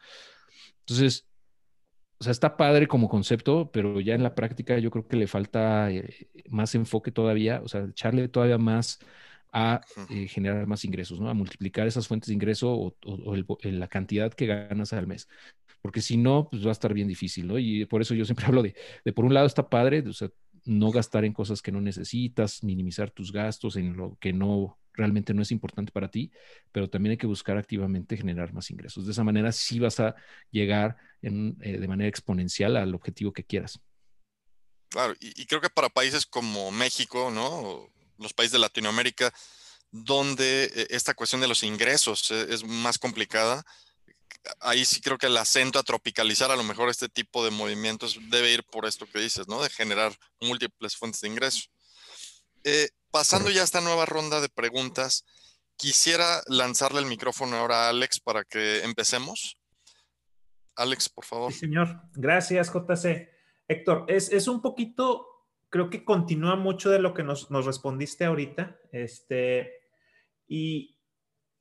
Entonces, 0.82 1.28
o 2.20 2.24
sea, 2.24 2.32
está 2.32 2.58
padre 2.58 2.88
como 2.88 3.08
concepto, 3.08 3.72
pero 3.72 4.02
ya 4.02 4.14
en 4.14 4.24
la 4.24 4.36
práctica 4.36 4.78
yo 4.78 4.92
creo 4.92 5.08
que 5.08 5.16
le 5.16 5.28
falta 5.28 5.90
eh, 5.90 6.28
más 6.50 6.76
enfoque 6.76 7.12
todavía, 7.12 7.62
o 7.64 7.68
sea, 7.70 7.86
echarle 7.86 8.28
todavía 8.28 8.58
más 8.58 9.00
a 9.52 9.82
eh, 10.10 10.28
generar 10.28 10.68
más 10.68 10.84
ingresos, 10.86 11.20
¿no? 11.20 11.30
A 11.30 11.34
multiplicar 11.34 11.88
esas 11.88 12.08
fuentes 12.08 12.28
de 12.28 12.34
ingreso 12.34 12.72
o, 12.72 12.96
la 13.64 13.88
cantidad 13.88 14.34
que 14.34 14.46
ganas 14.46 14.94
al 14.94 15.08
mes 15.08 15.28
porque 15.82 16.02
si 16.02 16.18
no, 16.18 16.48
pues 16.50 16.64
va 16.64 16.70
a 16.70 16.74
estar 16.74 16.94
bien 16.94 17.08
difícil, 17.08 17.48
¿no? 17.48 17.58
Y 17.58 17.86
por 17.86 18.02
eso 18.02 18.14
yo 18.14 18.26
siempre 18.26 18.46
hablo 18.48 18.64
de, 18.64 18.76
de 19.04 19.14
por 19.14 19.26
un 19.26 19.34
lado 19.34 19.48
está 19.48 19.70
padre, 19.70 20.04
no 20.66 20.92
gastar 20.92 21.26
en 21.26 21.34
cosas 21.34 21.62
que 21.62 21.72
no 21.72 21.82
necesitas, 21.82 22.64
minimizar 22.64 23.12
tus 23.12 23.32
gastos 23.32 23.76
en 23.76 23.96
lo 23.96 24.18
que 24.20 24.34
no 24.34 24.78
realmente 24.94 25.34
no 25.34 25.42
es 25.42 25.52
importante 25.52 25.92
para 25.92 26.12
ti, 26.12 26.32
pero 26.72 26.90
también 26.90 27.12
hay 27.12 27.18
que 27.18 27.28
buscar 27.28 27.58
activamente 27.58 28.18
generar 28.18 28.54
más 28.54 28.70
ingresos. 28.70 29.06
De 29.06 29.14
esa 29.14 29.24
manera 29.24 29.52
sí 29.52 29.80
vas 29.80 30.00
a 30.00 30.16
llegar 30.52 30.98
en, 31.22 31.58
eh, 31.62 31.78
de 31.78 31.88
manera 31.88 32.10
exponencial 32.10 32.76
al 32.76 32.94
objetivo 32.94 33.32
que 33.32 33.46
quieras. 33.46 33.80
Claro, 34.90 35.14
y, 35.20 35.46
creo 35.46 35.62
que 35.62 35.70
para 35.70 35.90
países 35.90 36.26
como 36.26 36.72
México, 36.72 37.30
¿no? 37.32 37.90
Los 38.18 38.34
países 38.34 38.54
de 38.54 38.60
Latinoamérica, 38.60 39.32
donde 39.92 40.66
eh, 40.66 40.88
esta 40.90 41.14
cuestión 41.14 41.42
de 41.42 41.48
los 41.48 41.64
ingresos 41.64 42.32
eh, 42.32 42.48
es 42.50 42.64
más 42.64 42.98
complicada, 42.98 43.64
ahí 44.60 44.86
sí 44.86 45.02
creo 45.02 45.18
que 45.18 45.28
el 45.28 45.38
acento 45.38 45.80
a 45.80 45.84
tropicalizar 45.84 46.52
a 46.52 46.56
lo 46.56 46.64
mejor 46.64 46.90
este 46.90 47.10
tipo 47.10 47.44
de 47.44 47.52
movimientos 47.52 48.20
debe 48.30 48.54
ir 48.54 48.64
por 48.64 48.86
esto 48.86 49.06
que 49.06 49.20
dices, 49.20 49.48
¿no? 49.48 49.62
De 49.62 49.70
generar 49.70 50.14
múltiples 50.42 50.96
fuentes 50.96 51.22
de 51.22 51.28
ingreso. 51.28 51.64
Eh, 52.64 52.90
pasando 53.12 53.50
ya 53.50 53.62
a 53.62 53.64
esta 53.64 53.82
nueva 53.82 54.06
ronda 54.06 54.42
de 54.42 54.50
preguntas, 54.50 55.26
quisiera 55.78 56.42
lanzarle 56.48 57.00
el 57.00 57.06
micrófono 57.06 57.58
ahora 57.58 57.86
a 57.86 57.90
Alex 57.90 58.20
para 58.20 58.44
que 58.44 58.84
empecemos. 58.84 59.58
Alex, 60.76 61.10
por 61.10 61.26
favor. 61.26 61.52
Sí, 61.52 61.60
señor. 61.60 62.02
Gracias, 62.14 62.72
JC. 62.74 63.30
Héctor, 63.68 64.06
es, 64.08 64.32
es, 64.32 64.48
un 64.48 64.62
poquito, 64.62 65.28
creo 65.70 65.90
que 65.90 66.04
continúa 66.04 66.56
mucho 66.56 66.90
de 66.90 67.00
lo 67.00 67.14
que 67.14 67.24
nos, 67.24 67.52
nos 67.52 67.66
respondiste 67.66 68.26
ahorita. 68.26 68.80
Este, 68.92 69.72
y, 70.48 70.99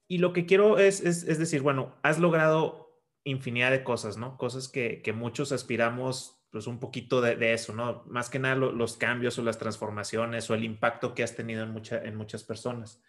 y 0.09 0.19
lo 0.19 0.33
que 0.33 0.47
quiero 0.47 0.79
es, 0.79 1.03
es, 1.03 1.39
decir, 1.39 1.61
bueno, 1.61 1.95
has 2.03 2.19
logrado 2.19 2.99
infinidad 3.25 3.71
de 3.71 3.85
cosas, 3.85 4.17
¿no? 4.17 4.39
Cosas 4.39 4.69
que, 4.69 5.03
que 5.03 5.13
muchos 5.13 5.53
aspiramos, 5.53 6.43
pues 6.51 6.67
un 6.67 6.81
poquito 6.81 7.21
de, 7.21 7.53
eso, 7.53 7.75
¿no? 7.75 8.05
Más 8.07 8.31
que 8.31 8.39
nada 8.39 8.57
los 8.57 8.97
cambios 8.97 9.39
o 9.39 9.43
las 9.43 9.59
transformaciones 9.59 10.49
o 10.49 10.55
el 10.55 10.65
impacto 10.65 11.15
que 11.15 11.23
has 11.23 11.37
tenido 11.37 11.63
en, 11.63 11.71
mucha, 11.71 12.03
en 12.03 12.17
muchas 12.17 12.43
personas. 12.43 13.03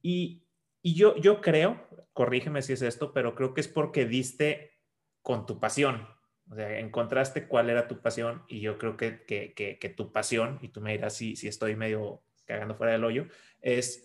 Y, 0.00 0.46
y 0.82 0.94
yo, 0.94 1.16
yo 1.16 1.40
creo, 1.40 1.88
corrígeme 2.12 2.62
si 2.62 2.74
es 2.74 2.82
esto, 2.82 3.12
pero 3.12 3.34
creo 3.34 3.52
que 3.52 3.60
es 3.60 3.68
porque 3.68 4.06
diste 4.06 4.78
con 5.20 5.46
tu 5.46 5.58
pasión. 5.58 6.06
O 6.48 6.54
sea, 6.54 6.78
encontraste 6.78 7.48
cuál 7.48 7.70
era 7.70 7.88
tu 7.88 8.02
pasión 8.02 8.44
y 8.46 8.60
yo 8.60 8.78
creo 8.78 8.96
que, 8.96 9.24
que, 9.24 9.52
que, 9.52 9.80
que 9.80 9.88
tu 9.88 10.12
pasión, 10.12 10.60
y 10.62 10.68
tú 10.68 10.80
me 10.80 10.92
dirás 10.92 11.16
si, 11.16 11.34
si 11.34 11.48
estoy 11.48 11.74
medio 11.74 12.22
cagando 12.44 12.76
fuera 12.76 12.92
del 12.92 13.02
hoyo, 13.02 13.26
es 13.60 14.03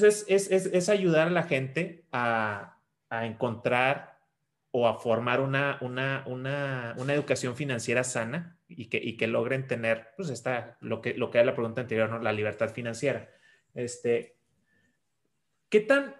pues 0.00 0.26
es, 0.28 0.50
es, 0.50 0.66
es, 0.66 0.88
ayudar 0.88 1.28
a 1.28 1.30
la 1.30 1.44
gente 1.44 2.04
a, 2.10 2.80
a 3.10 3.26
encontrar 3.26 4.18
o 4.72 4.88
a 4.88 4.98
formar 4.98 5.40
una, 5.40 5.78
una, 5.82 6.24
una, 6.26 6.96
una, 6.98 7.14
educación 7.14 7.54
financiera 7.54 8.02
sana 8.02 8.58
y 8.66 8.86
que, 8.86 8.96
y 8.96 9.16
que 9.16 9.28
logren 9.28 9.68
tener, 9.68 10.08
pues 10.16 10.30
esta, 10.30 10.78
lo 10.80 11.00
que, 11.00 11.14
lo 11.14 11.30
que 11.30 11.38
era 11.38 11.46
la 11.46 11.54
pregunta 11.54 11.80
anterior, 11.80 12.10
¿no? 12.10 12.18
la 12.18 12.32
libertad 12.32 12.70
financiera. 12.70 13.30
Este, 13.72 14.36
¿Qué 15.68 15.78
tan 15.78 16.16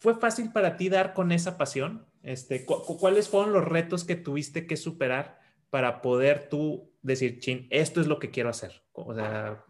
fue 0.00 0.16
fácil 0.16 0.50
para 0.50 0.76
ti 0.76 0.88
dar 0.88 1.14
con 1.14 1.30
esa 1.30 1.56
pasión? 1.56 2.08
Este, 2.24 2.64
¿Cuáles 2.66 3.28
fueron 3.28 3.52
los 3.52 3.64
retos 3.64 4.02
que 4.02 4.16
tuviste 4.16 4.66
que 4.66 4.76
superar 4.76 5.38
para 5.70 6.02
poder 6.02 6.48
tú 6.48 6.92
decir, 7.02 7.38
chin, 7.38 7.68
esto 7.70 8.00
es 8.00 8.08
lo 8.08 8.18
que 8.18 8.32
quiero 8.32 8.48
hacer? 8.48 8.82
O 8.94 9.14
sea, 9.14 9.64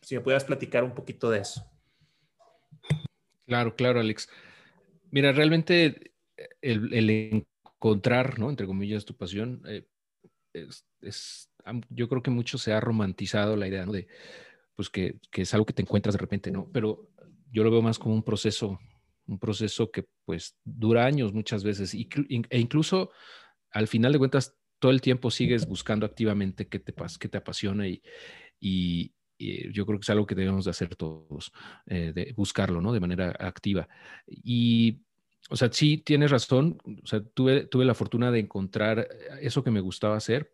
si 0.00 0.14
me 0.14 0.22
pudieras 0.22 0.44
platicar 0.44 0.82
un 0.82 0.94
poquito 0.94 1.28
de 1.28 1.40
eso. 1.40 1.75
Claro, 3.46 3.76
claro, 3.76 4.00
Alex. 4.00 4.28
Mira, 5.10 5.32
realmente 5.32 6.12
eh, 6.36 6.48
el, 6.62 7.44
encontrar, 7.78 8.38
¿no? 8.38 8.50
Entre 8.50 8.66
comillas, 8.66 9.04
tu 9.04 9.16
pasión, 9.16 9.62
eh, 9.66 9.86
es, 10.52 11.50
yo 11.90 12.08
creo 12.08 12.22
que 12.22 12.30
mucho 12.30 12.58
se 12.58 12.72
ha 12.72 12.80
romantizado 12.80 13.56
la 13.56 13.68
idea. 13.68 13.86
De, 13.86 14.08
pues 14.74 14.90
que, 14.90 15.18
es 15.32 15.54
algo 15.54 15.66
que 15.66 15.72
te 15.72 15.82
encuentras 15.82 16.14
de 16.14 16.20
repente, 16.20 16.50
¿no? 16.50 16.70
Pero 16.72 17.08
yo 17.50 17.64
lo 17.64 17.70
veo 17.70 17.82
más 17.82 17.98
como 17.98 18.14
un 18.14 18.22
proceso, 18.22 18.78
un 19.26 19.38
proceso 19.38 19.90
que 19.90 20.06
pues 20.24 20.56
dura 20.64 21.06
años 21.06 21.32
muchas 21.32 21.64
veces 21.64 21.94
e 21.94 22.58
incluso 22.58 23.10
al 23.70 23.88
final 23.88 24.12
de 24.12 24.18
cuentas 24.18 24.56
todo 24.78 24.92
el 24.92 25.00
tiempo 25.00 25.30
sigues 25.30 25.66
buscando 25.66 26.04
activamente 26.04 26.68
qué 26.68 26.78
te, 26.78 26.94
qué 27.18 27.28
te 27.28 27.38
apasiona 27.38 27.88
y, 27.88 28.02
y, 28.60 29.14
yo 29.38 29.86
creo 29.86 29.98
que 29.98 30.04
es 30.04 30.10
algo 30.10 30.26
que 30.26 30.34
debemos 30.34 30.64
de 30.64 30.70
hacer 30.70 30.96
todos, 30.96 31.52
eh, 31.86 32.12
de 32.14 32.32
buscarlo, 32.36 32.80
¿no? 32.80 32.92
De 32.92 33.00
manera 33.00 33.34
activa. 33.38 33.88
Y, 34.26 35.00
o 35.50 35.56
sea, 35.56 35.70
sí, 35.72 35.98
tienes 35.98 36.30
razón, 36.30 36.78
o 37.02 37.06
sea, 37.06 37.22
tuve, 37.22 37.66
tuve 37.66 37.84
la 37.84 37.94
fortuna 37.94 38.30
de 38.30 38.40
encontrar 38.40 39.08
eso 39.40 39.62
que 39.62 39.70
me 39.70 39.80
gustaba 39.80 40.16
hacer, 40.16 40.52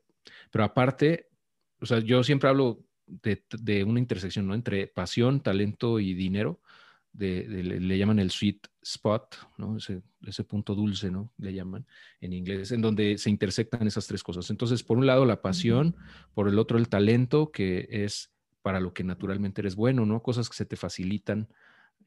pero 0.51 0.64
aparte, 0.64 1.28
o 1.80 1.87
sea, 1.87 1.99
yo 2.01 2.22
siempre 2.22 2.49
hablo 2.49 2.85
de, 3.07 3.45
de 3.59 3.85
una 3.85 4.01
intersección, 4.01 4.47
¿no? 4.47 4.55
Entre 4.55 4.87
pasión, 4.87 5.43
talento 5.43 5.99
y 5.99 6.14
dinero. 6.14 6.61
De, 7.12 7.45
le, 7.47 7.99
llaman 7.99 8.18
el 8.20 8.30
sweet 8.30 8.68
spot, 8.80 9.37
¿no? 9.59 9.76
Ese, 9.76 10.01
ese, 10.26 10.45
punto 10.45 10.74
dulce, 10.74 11.11
¿no? 11.11 11.30
Le 11.37 11.53
llaman 11.53 11.87
en 12.22 12.33
inglés, 12.33 12.72
en 12.72 12.80
donde 12.80 13.18
se 13.18 13.28
intersectan 13.28 13.87
esas 13.87 14.07
tres 14.07 14.22
cosas. 14.22 14.49
Entonces, 14.49 14.83
por 14.83 14.97
un 14.97 15.07
lado, 15.07 15.26
la 15.26 15.43
pasión, 15.43 15.95
por 16.33 16.49
el 16.49 16.59
otro, 16.59 16.78
el 16.78 16.89
talento, 16.89 17.53
que 17.53 17.87
es 17.91 18.32
para 18.62 18.80
lo 18.80 18.94
que 18.94 19.04
naturalmente 19.04 19.60
eres 19.60 19.76
bueno, 19.76 20.06
¿no? 20.06 20.22
Cosas 20.22 20.48
que 20.48 20.56
se 20.56 20.64
te 20.64 20.76
facilitan 20.76 21.48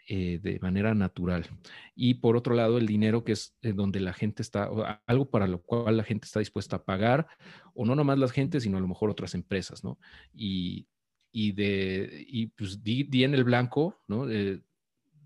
eh, 0.08 0.40
de 0.42 0.60
manera 0.60 0.94
natural. 0.94 1.48
Y 1.96 2.16
por 2.16 2.38
otro 2.38 2.54
lado, 2.54 2.78
el 2.78 2.86
dinero 2.86 3.24
que 3.24 3.32
es 3.32 3.58
eh, 3.64 3.74
donde 3.74 4.00
la 4.00 4.14
gente 4.14 4.44
está, 4.44 4.70
algo 5.08 5.32
para 5.32 5.48
lo 5.48 5.64
cual 5.64 5.98
la 5.98 6.04
gente 6.04 6.26
está 6.26 6.40
dispuesta 6.40 6.76
a 6.76 6.86
pagar, 6.86 7.28
o 7.74 7.86
no 7.86 7.96
nomás 7.96 8.20
la 8.20 8.28
gente, 8.28 8.60
sino 8.60 8.78
a 8.78 8.82
lo 8.82 8.88
mejor 8.88 9.10
otras 9.10 9.34
empresas, 9.34 9.84
¿no? 9.84 9.98
Y, 10.32 10.88
y 11.32 11.54
de, 11.54 12.24
y 12.28 12.48
pues 12.48 12.84
di, 12.84 13.08
en 13.24 13.34
el 13.34 13.44
blanco, 13.44 14.00
¿no? 14.08 14.30
Eh, 14.30 14.62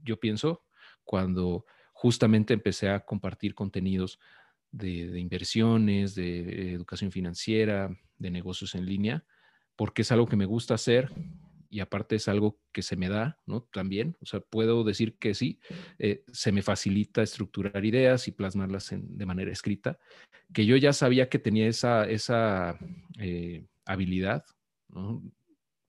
yo 0.02 0.18
pienso, 0.18 0.64
cuando 1.04 1.66
justamente 1.92 2.54
empecé 2.54 2.90
a 2.90 3.02
compartir 3.02 3.54
contenidos 3.56 4.18
de, 4.72 5.08
de 5.08 5.20
inversiones, 5.20 6.16
de 6.16 6.72
educación 6.74 7.12
financiera, 7.12 7.90
de 8.18 8.32
negocios 8.32 8.76
en 8.76 8.86
línea, 8.86 9.26
porque 9.80 10.02
es 10.02 10.12
algo 10.12 10.28
que 10.28 10.36
me 10.36 10.46
gusta 10.46 10.74
hacer 10.74 11.10
y 11.70 11.80
aparte 11.80 12.18
es 12.18 12.28
algo 12.28 12.60
que 12.74 12.82
se 12.82 12.98
me 12.98 13.08
da, 13.08 13.40
¿no? 13.46 13.62
También, 13.62 14.18
o 14.20 14.26
sea, 14.26 14.42
puedo 14.42 14.84
decir 14.84 15.18
que 15.18 15.34
sí, 15.34 15.62
eh, 16.00 16.26
se 16.34 16.52
me 16.52 16.62
facilita 16.62 17.22
estructurar 17.22 17.86
ideas 17.86 18.28
y 18.28 18.34
plasmarlas 18.34 18.90
de 18.92 19.26
manera 19.26 19.54
escrita, 19.54 19.98
que 20.54 20.66
yo 20.66 20.76
ya 20.76 20.92
sabía 20.92 21.30
que 21.30 21.40
tenía 21.40 21.66
esa, 21.66 22.04
esa 22.04 22.78
eh, 23.20 23.68
habilidad, 23.86 24.44
¿no? 24.90 25.24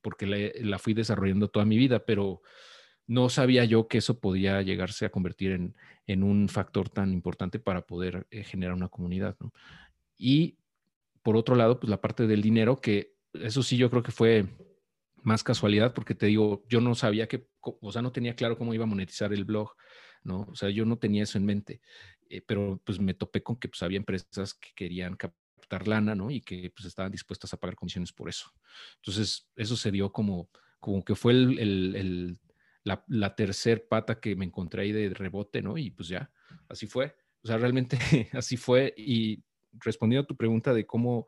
porque 0.03 0.53
la, 0.62 0.78
fui 0.78 0.95
desarrollando 0.95 1.49
toda 1.49 1.64
mi 1.64 1.76
vida, 1.76 2.05
pero 2.07 2.43
no 3.09 3.28
sabía 3.28 3.64
yo 3.64 3.88
que 3.88 3.99
eso 3.99 4.20
podía 4.20 4.62
llegarse 4.62 5.05
a 5.05 5.11
convertir 5.11 5.51
en, 5.51 5.74
en 6.07 6.22
un 6.22 6.49
factor 6.49 6.91
tan 6.91 7.12
importante 7.12 7.59
para 7.59 7.84
poder 7.84 8.28
eh, 8.30 8.45
generar 8.45 8.76
una 8.76 8.88
comunidad. 8.88 9.36
Y 10.16 10.59
por 11.24 11.36
otro 11.36 11.57
lado, 11.57 11.80
pues 11.80 11.91
la 11.91 12.01
parte 12.01 12.28
del 12.28 12.41
dinero 12.41 12.80
que 12.80 13.18
eso 13.35 13.62
sí 13.62 13.76
yo 13.76 13.91
creo 13.91 14.03
que 14.03 14.12
fue 14.12 14.47
más 15.22 15.43
casualidad 15.43 15.95
porque 15.95 16.14
te 16.14 16.26
digo, 16.26 16.64
yo 16.68 16.81
no 16.81 16.95
sabía 16.95 17.28
que, 17.28 17.47
o 17.61 17.93
sea, 17.93 18.03
no 18.03 18.12
tenía 18.12 18.35
claro 18.35 18.57
cómo 18.57 18.74
iba 18.74 18.85
a 18.85 18.89
monetizar 18.89 19.33
el 19.33 19.45
blog, 19.45 19.74
¿no? 20.22 20.47
O 20.51 20.55
sea, 20.55 20.70
yo 20.70 20.85
no 20.85 20.99
tenía 20.99 21.22
eso 21.22 21.39
en 21.39 21.47
mente, 21.47 21.81
eh, 22.28 22.43
pero 22.47 22.81
pues 22.85 22.99
me 23.01 23.14
topé 23.14 23.42
con 23.42 23.57
que 23.57 23.68
pues 23.68 23.83
había 23.83 23.99
empresas 23.99 24.55
que 24.55 24.71
querían 24.75 25.17
captar 25.17 25.87
lana, 25.87 26.14
¿no? 26.14 26.30
Y 26.30 26.41
que 26.41 26.71
pues 26.75 26.87
estaban 26.87 27.13
dispuestas 27.13 27.53
a 27.53 27.57
pagar 27.59 27.76
comisiones 27.76 28.13
por 28.13 28.29
eso. 28.29 28.53
Entonces, 28.96 29.49
eso 29.57 29.76
se 29.76 29.91
dio 29.91 30.13
como, 30.13 30.50
como 30.79 31.05
que 31.05 31.14
fue 31.14 31.33
el, 31.33 31.59
el, 31.59 32.38
la, 32.84 33.05
la 33.09 33.34
tercer 33.34 33.87
pata 33.88 34.21
que 34.21 34.37
me 34.37 34.46
encontré 34.46 34.83
ahí 34.83 34.92
de 34.92 35.11
rebote, 35.11 35.63
¿no? 35.63 35.76
Y 35.76 35.91
pues 35.91 36.09
ya, 36.09 36.30
así 36.68 36.87
fue. 36.87 37.14
O 37.42 37.46
sea, 37.46 37.59
realmente 37.59 37.99
así 38.33 38.57
fue. 38.57 38.95
Y 38.96 39.42
respondiendo 39.72 40.25
a 40.25 40.26
tu 40.26 40.37
pregunta 40.37 40.75
de 40.75 40.87
cómo 40.87 41.26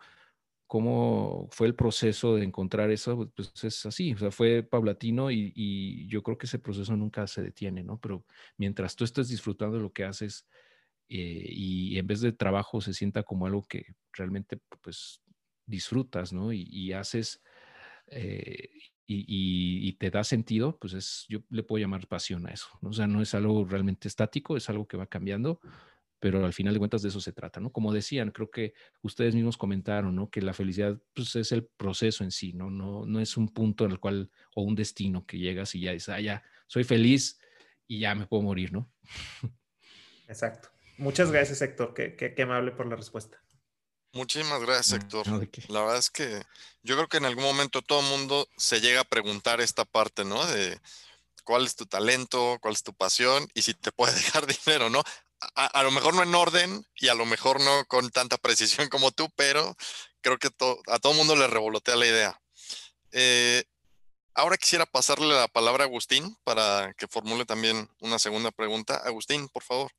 cómo 0.73 1.49
fue 1.51 1.67
el 1.67 1.75
proceso 1.75 2.37
de 2.37 2.45
encontrar 2.45 2.91
eso, 2.91 3.31
pues 3.37 3.53
es 3.63 3.85
así, 3.85 4.15
o 4.15 4.17
sea, 4.17 4.31
fue 4.31 4.63
paulatino 4.63 5.31
y, 5.31 6.07
yo 6.09 6.23
creo 6.23 6.39
que 6.39 6.47
ese 6.47 6.59
proceso 6.59 6.97
nunca 6.97 7.27
se 7.27 7.43
detiene, 7.43 7.83
¿no? 7.85 7.99
Pero 8.01 8.25
mientras 8.57 8.97
tú 8.97 9.05
estés 9.05 9.29
disfrutando 9.29 9.77
de 9.77 9.83
lo 9.83 9.93
que 9.93 10.05
haces 10.05 10.47
eh, 11.11 11.45
y 11.47 11.99
en 11.99 12.07
vez 12.07 12.23
de 12.23 12.33
trabajo 12.33 12.81
se 12.81 12.95
sienta 12.95 13.23
como 13.23 13.45
algo 13.45 13.63
que 13.65 13.85
realmente, 14.15 14.61
pues, 14.81 15.21
disfrutas, 15.67 16.33
¿no? 16.33 16.55
Y, 16.55 16.95
haces 16.95 17.43
eh, 18.07 18.71
y, 19.07 19.93
te 19.99 20.11
da 20.11 20.25
sentido, 20.25 20.79
pues 20.79 20.95
es, 20.95 21.27
yo 21.29 21.41
le 21.51 21.65
puedo 21.65 21.83
llamar 21.83 22.09
pasión 22.09 22.47
a 22.47 22.51
eso. 22.51 22.69
O 22.81 22.95
sea, 22.95 23.07
no 23.07 23.21
es 23.21 23.35
algo 23.35 23.67
realmente 23.67 24.09
estático, 24.09 24.57
es 24.57 24.71
algo 24.71 24.89
que 24.89 24.97
va 24.97 25.07
cambiando 25.07 25.61
pero 26.23 26.47
al 26.47 26.53
final 26.53 26.73
de 26.73 26.79
cuentas 26.79 27.03
de 27.03 27.09
eso 27.09 27.21
se 27.21 27.33
trata, 27.33 27.59
¿no? 27.59 27.73
Como 27.73 27.93
decían, 27.93 28.31
creo 28.31 28.49
que 28.49 28.75
ustedes 29.03 29.35
mismos 29.35 29.57
comentaron, 29.57 30.15
¿no? 30.15 30.31
Que 30.31 30.41
la 30.41 30.53
felicidad 30.53 30.97
pues, 31.15 31.35
es 31.35 31.51
el 31.51 31.67
proceso 31.67 32.23
en 32.23 32.31
sí, 32.31 32.53
¿no? 32.53 32.71
¿no? 32.71 33.05
No 33.05 33.19
es 33.19 33.37
un 33.37 33.49
punto 33.49 33.85
en 33.85 33.91
el 33.91 33.99
cual, 33.99 34.31
o 34.55 34.63
un 34.63 34.77
destino 34.77 35.27
que 35.27 35.39
llegas 35.39 35.75
y 35.75 35.81
ya 35.81 35.91
dices, 35.91 36.11
ah, 36.11 36.21
ya, 36.21 36.45
soy 36.69 36.85
feliz 36.85 37.41
y 37.89 37.99
ya 37.99 38.15
me 38.15 38.29
puedo 38.29 38.45
morir, 38.45 38.73
¿no? 38.73 38.89
Exacto. 40.29 40.69
Muchas 40.97 41.33
gracias, 41.33 41.61
Héctor. 41.61 41.93
Qué, 41.93 42.15
qué, 42.15 42.41
amable 42.41 42.71
por 42.71 42.87
la 42.87 42.95
respuesta. 42.95 43.43
Muchísimas 44.13 44.63
gracias, 44.63 45.03
Héctor. 45.03 45.27
la 45.71 45.81
verdad 45.81 45.99
es 45.99 46.09
que 46.09 46.41
yo 46.85 46.95
creo 46.95 47.09
que 47.09 47.17
en 47.17 47.25
algún 47.25 47.43
momento 47.43 47.83
todo 47.83 47.99
el 47.99 48.07
mundo 48.07 48.49
se 48.57 48.81
llega 48.81 49.01
a 49.01 49.05
preguntar 49.05 49.61
esta 49.61 49.85
parte, 49.85 50.25
¿no? 50.25 50.47
De 50.47 50.79
cuál 51.43 51.65
es 51.65 51.75
tu 51.75 51.87
talento, 51.87 52.59
cuál 52.61 52.75
es 52.75 52.85
tu 52.85 52.95
pasión 52.95 53.49
y 53.55 53.63
si 53.63 53.75
te 53.75 53.91
puede 53.91 54.15
dejar 54.15 54.47
dinero, 54.47 54.89
¿no? 54.89 55.03
A, 55.55 55.83
lo 55.83 55.91
mejor 55.91 56.15
no 56.15 56.23
en 56.23 56.35
orden 56.35 56.85
y 56.97 57.09
a 57.09 57.15
lo 57.15 57.27
mejor 57.27 57.61
no 57.61 57.85
con 57.87 58.11
tanta 58.11 58.39
precisión 58.39 58.89
como 58.89 59.11
tú, 59.11 59.29
pero 59.37 59.77
creo 60.21 60.39
que 60.39 60.49
a 60.89 60.99
todo 60.99 61.15
mundo 61.15 61.37
le 61.37 61.47
revolotea 61.49 61.97
la 61.97 62.07
idea. 62.07 62.41
Eh, 63.13 63.65
ahora 64.35 64.57
quisiera 64.57 64.87
pasarle 64.87 65.35
la 65.35 65.49
palabra 65.49 65.85
a 65.85 65.87
Agustín 65.87 66.37
para 66.45 66.95
que 66.95 67.09
formule 67.09 67.45
también 67.45 67.89
una 68.01 68.19
segunda 68.19 68.51
pregunta. 68.51 68.97
Agustín, 69.05 69.49
por 69.49 69.63
favor. 69.65 69.93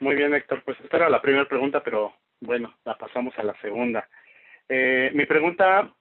Muy 0.00 0.16
bien, 0.16 0.34
Héctor. 0.34 0.62
Pues 0.64 0.78
esta 0.80 0.96
era 0.96 1.10
la 1.10 1.20
primera 1.20 1.46
pregunta, 1.46 1.82
pero 1.84 2.14
bueno, 2.40 2.74
la 2.84 2.96
pasamos 2.96 3.38
a 3.38 3.42
la 3.42 3.54
segunda. 3.60 4.08
Eh, 4.68 5.10
mi 5.14 5.26
pregunta 5.26 5.92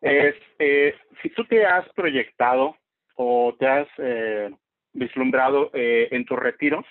es, 0.00 0.34
eh, 0.58 0.94
si 1.22 1.30
tú 1.30 1.44
te 1.44 1.64
has 1.64 1.88
proyectado 1.90 2.76
o 3.14 3.54
te 3.58 3.66
has 3.66 3.88
eh, 3.98 4.50
vislumbrado 4.92 5.70
en 5.74 6.24
tu 6.24 6.36
retiro, 6.36 6.84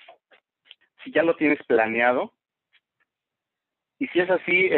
si 1.02 1.12
ya 1.12 1.22
lo 1.22 1.36
tienes 1.36 1.62
planeado, 1.64 2.32
y 3.98 4.06
si 4.08 4.20
es 4.20 4.28
así, 4.28 4.68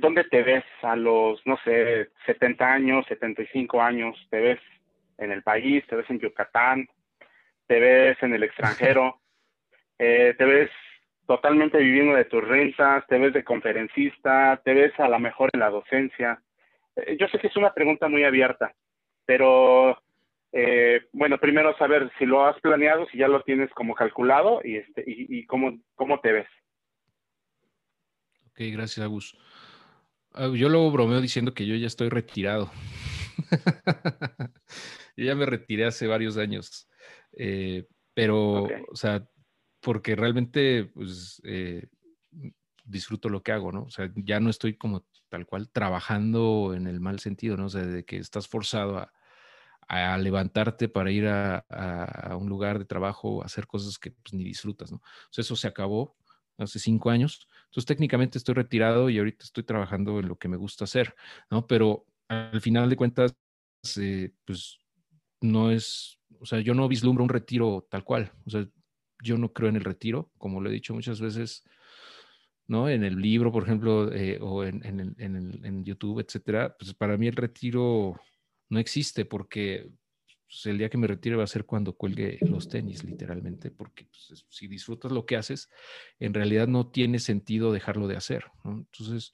¿dónde 0.00 0.24
te 0.24 0.42
ves 0.42 0.64
a 0.82 0.94
los, 0.94 1.44
no 1.46 1.56
sé, 1.64 2.10
70 2.26 2.72
años, 2.72 3.06
75 3.06 3.80
años? 3.80 4.14
¿Te 4.30 4.38
ves 4.38 4.60
en 5.16 5.32
el 5.32 5.42
país? 5.42 5.86
¿Te 5.86 5.96
ves 5.96 6.10
en 6.10 6.18
Yucatán? 6.18 6.86
¿Te 7.66 7.78
ves 7.78 8.22
en 8.22 8.34
el 8.34 8.42
extranjero? 8.42 9.16
Eh, 10.02 10.34
te 10.38 10.46
ves 10.46 10.70
totalmente 11.30 11.78
viviendo 11.78 12.16
de 12.16 12.24
tus 12.24 12.42
rentas, 12.42 13.06
te 13.06 13.16
ves 13.16 13.32
de 13.32 13.44
conferencista, 13.44 14.60
te 14.64 14.74
ves 14.74 14.92
a 14.98 15.08
lo 15.08 15.20
mejor 15.20 15.48
en 15.52 15.60
la 15.60 15.70
docencia. 15.70 16.42
Eh, 16.96 17.16
yo 17.20 17.28
sé 17.28 17.38
que 17.38 17.46
es 17.46 17.56
una 17.56 17.72
pregunta 17.72 18.08
muy 18.08 18.24
abierta, 18.24 18.74
pero 19.26 19.96
eh, 20.50 21.02
bueno, 21.12 21.38
primero 21.38 21.72
saber 21.78 22.10
si 22.18 22.26
lo 22.26 22.44
has 22.44 22.60
planeado, 22.60 23.06
si 23.12 23.18
ya 23.18 23.28
lo 23.28 23.44
tienes 23.44 23.70
como 23.74 23.94
calculado 23.94 24.60
y, 24.64 24.78
este, 24.78 25.04
y, 25.06 25.46
cómo, 25.46 25.78
cómo 25.94 26.18
te 26.18 26.32
ves. 26.32 26.48
Ok, 28.48 28.62
gracias, 28.72 29.06
Agus. 29.06 29.38
Ah, 30.34 30.50
yo 30.52 30.68
luego 30.68 30.90
bromeo 30.90 31.20
diciendo 31.20 31.54
que 31.54 31.64
yo 31.64 31.76
ya 31.76 31.86
estoy 31.86 32.08
retirado. 32.08 32.72
yo 35.16 35.24
ya 35.26 35.36
me 35.36 35.46
retiré 35.46 35.84
hace 35.84 36.08
varios 36.08 36.36
años. 36.36 36.88
pero, 38.14 38.64
o 38.64 38.96
sea, 38.96 39.22
porque 39.80 40.16
realmente 40.16 40.84
pues, 40.84 41.40
eh, 41.44 41.86
disfruto 42.84 43.28
lo 43.28 43.42
que 43.42 43.52
hago, 43.52 43.72
¿no? 43.72 43.84
O 43.84 43.90
sea, 43.90 44.10
ya 44.16 44.40
no 44.40 44.50
estoy 44.50 44.76
como 44.76 45.04
tal 45.28 45.46
cual 45.46 45.70
trabajando 45.70 46.74
en 46.74 46.86
el 46.86 47.00
mal 47.00 47.20
sentido, 47.20 47.56
¿no? 47.56 47.66
O 47.66 47.68
sea, 47.68 47.82
de 47.82 48.04
que 48.04 48.16
estás 48.18 48.48
forzado 48.48 48.98
a, 48.98 49.12
levantarte 50.18 50.88
para 50.88 51.10
ir 51.10 51.26
a, 51.26 51.64
un 52.38 52.48
lugar 52.48 52.78
de 52.78 52.84
trabajo, 52.84 53.42
a 53.42 53.46
hacer 53.46 53.66
cosas 53.66 53.98
que 53.98 54.12
pues, 54.12 54.34
ni 54.34 54.44
disfrutas, 54.44 54.92
¿no? 54.92 54.98
O 54.98 55.32
sea, 55.32 55.42
eso 55.42 55.56
se 55.56 55.66
acabó 55.66 56.16
hace 56.58 56.78
cinco 56.78 57.10
años. 57.10 57.48
Entonces, 57.64 57.86
técnicamente 57.86 58.38
estoy 58.38 58.54
retirado 58.54 59.10
y 59.10 59.18
ahorita 59.18 59.44
estoy 59.44 59.64
trabajando 59.64 60.20
en 60.20 60.28
lo 60.28 60.36
que 60.36 60.48
me 60.48 60.56
gusta 60.56 60.84
hacer, 60.84 61.14
¿no? 61.50 61.66
Pero 61.66 62.06
al 62.28 62.60
final 62.60 62.88
de 62.88 62.96
cuentas, 62.96 63.34
eh, 63.96 64.32
pues 64.44 64.78
no 65.40 65.70
es, 65.70 66.18
o 66.38 66.46
sea, 66.46 66.60
yo 66.60 66.74
no 66.74 66.86
vislumbro 66.88 67.24
un 67.24 67.30
retiro 67.30 67.86
tal 67.90 68.04
cual. 68.04 68.32
O 68.46 68.50
sea, 68.50 68.66
yo 69.22 69.38
no 69.38 69.52
creo 69.52 69.68
en 69.68 69.76
el 69.76 69.84
retiro, 69.84 70.30
como 70.38 70.60
lo 70.60 70.70
he 70.70 70.72
dicho 70.72 70.94
muchas 70.94 71.20
veces, 71.20 71.64
¿no? 72.66 72.88
En 72.88 73.04
el 73.04 73.16
libro, 73.20 73.50
por 73.50 73.64
ejemplo, 73.64 74.12
eh, 74.12 74.38
o 74.40 74.64
en, 74.64 74.82
en, 74.84 75.84
YouTube, 75.84 76.20
etcétera, 76.20 76.76
pues 76.78 76.94
para 76.94 77.16
mí 77.16 77.26
el 77.26 77.36
retiro 77.36 78.20
no 78.68 78.78
existe 78.78 79.24
porque 79.24 79.90
pues, 80.46 80.66
el 80.66 80.78
día 80.78 80.88
que 80.88 80.98
me 80.98 81.06
retire 81.06 81.36
va 81.36 81.44
a 81.44 81.48
ser 81.48 81.64
cuando 81.64 81.94
cuelgue 81.94 82.38
los 82.42 82.68
tenis, 82.68 83.04
literalmente, 83.04 83.70
porque 83.70 84.04
pues, 84.04 84.44
si 84.48 84.68
disfrutas 84.68 85.10
lo 85.10 85.26
que 85.26 85.36
haces, 85.36 85.68
en 86.18 86.34
realidad 86.34 86.68
no 86.68 86.88
tiene 86.88 87.18
sentido 87.18 87.72
dejarlo 87.72 88.08
de 88.08 88.16
hacer, 88.16 88.44
Entonces, 88.64 89.32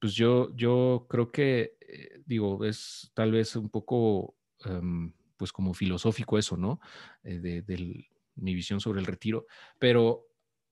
pues 0.00 0.14
yo, 0.14 0.54
yo 0.56 1.06
creo 1.08 1.30
que, 1.30 1.76
eh, 1.80 2.22
digo, 2.26 2.64
es 2.64 3.12
tal 3.14 3.30
vez 3.30 3.54
un 3.54 3.68
poco, 3.68 4.36
em, 4.64 5.12
pues 5.36 5.52
como 5.52 5.74
filosófico 5.74 6.38
eso, 6.38 6.56
¿no? 6.56 6.80
Eh, 7.22 7.62
del, 7.64 8.08
mi 8.34 8.54
visión 8.54 8.80
sobre 8.80 9.00
el 9.00 9.06
retiro, 9.06 9.46
pero 9.78 10.26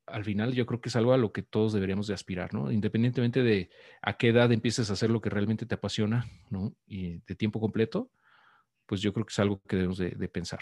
al 0.07 0.25
final 0.25 0.53
yo 0.53 0.67
creo 0.67 0.81
que 0.81 0.89
es 0.89 0.97
algo 0.97 1.13
a 1.13 1.19
lo 1.19 1.33
que 1.33 1.43
todos 1.43 1.73
deberíamos 1.73 2.07
de 2.07 2.15
aspirar, 2.15 2.53
¿no? 2.53 2.71
Independientemente 2.71 3.43
de 3.43 3.71
a 4.03 4.17
qué 4.17 4.29
edad 4.29 4.51
empieces 4.53 4.91
a 4.91 4.95
hacer 4.95 5.11
lo 5.11 5.21
que 5.21 5.31
realmente 5.31 5.67
te 5.67 5.75
apasiona, 5.75 6.27
¿no? 6.51 6.75
Y 6.87 7.19
de 7.19 7.35
tiempo 7.37 7.61
completo, 7.61 8.11
pues 8.87 9.01
yo 9.01 9.13
creo 9.13 9.25
que 9.25 9.33
es 9.33 9.39
algo 9.39 9.63
que 9.69 9.77
debemos 9.77 9.99
de, 9.99 10.29
pensar. 10.29 10.61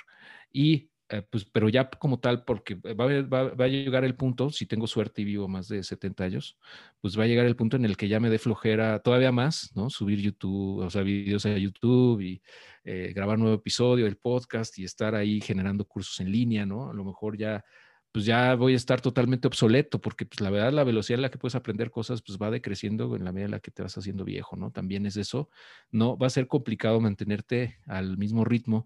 Y 0.53 0.91
eh, 1.11 1.23
pues, 1.31 1.47
pero 1.47 1.71
ya 1.71 1.89
como 1.89 2.21
tal, 2.21 2.45
porque 2.45 2.75
va, 2.75 3.07
va, 3.23 3.65
a 3.65 3.69
llegar 3.69 4.05
el 4.05 4.15
punto, 4.15 4.51
si 4.51 4.67
tengo 4.67 4.87
suerte 4.87 5.23
y 5.23 5.25
vivo 5.25 5.49
más 5.49 5.67
de 5.69 5.83
70 5.83 6.25
años, 6.25 6.59
pues 7.01 7.19
va 7.19 7.25
a 7.25 7.27
llegar 7.27 7.47
el 7.47 7.57
punto 7.57 7.77
en 7.77 7.87
el 7.87 7.97
que 7.97 8.09
ya 8.09 8.21
me 8.21 8.29
dé 8.29 8.39
flojera 8.39 8.99
todavía 9.01 9.33
más, 9.33 9.71
¿no? 9.75 9.89
Subir 9.89 10.21
YouTube, 10.21 10.81
o 10.85 10.91
sea, 10.91 11.03
videos 11.03 11.47
a 11.47 11.57
YouTube 11.57 12.21
y 12.21 12.43
eh, 12.85 13.13
grabar 13.15 13.39
nuevo 13.39 13.55
episodio 13.55 14.05
del 14.05 14.19
podcast 14.19 14.79
y 14.79 14.85
estar 14.85 15.15
ahí 15.15 15.41
generando 15.41 15.87
cursos 15.87 16.21
en 16.21 16.31
línea, 16.31 16.67
¿no? 16.67 16.91
A 16.91 16.93
lo 16.93 17.05
mejor 17.05 17.39
ya, 17.39 17.65
pues 18.13 18.27
ya 18.27 18.55
voy 18.55 18.75
a 18.75 18.77
estar 18.77 19.01
totalmente 19.01 19.47
obsoleto, 19.49 20.03
porque 20.03 20.27
pues 20.27 20.43
la 20.43 20.51
verdad 20.51 20.73
la 20.73 20.85
velocidad 20.85 21.17
en 21.17 21.23
la 21.23 21.31
que 21.31 21.39
puedes 21.39 21.55
aprender 21.55 21.91
cosas, 21.91 22.21
pues 22.21 22.37
va 22.39 22.51
decreciendo 22.51 23.17
en 23.17 23.25
la 23.25 23.33
medida 23.33 23.47
en 23.47 23.53
la 23.53 23.61
que 23.61 23.71
te 23.71 23.83
vas 23.83 23.97
haciendo 23.97 24.25
viejo, 24.27 24.57
¿no? 24.57 24.73
También 24.73 25.07
es 25.07 25.17
eso, 25.17 25.49
¿no? 25.91 26.19
Va 26.19 26.27
a 26.27 26.31
ser 26.31 26.47
complicado 26.49 27.01
mantenerte 27.01 27.79
al 27.87 28.19
mismo 28.19 28.45
ritmo 28.45 28.85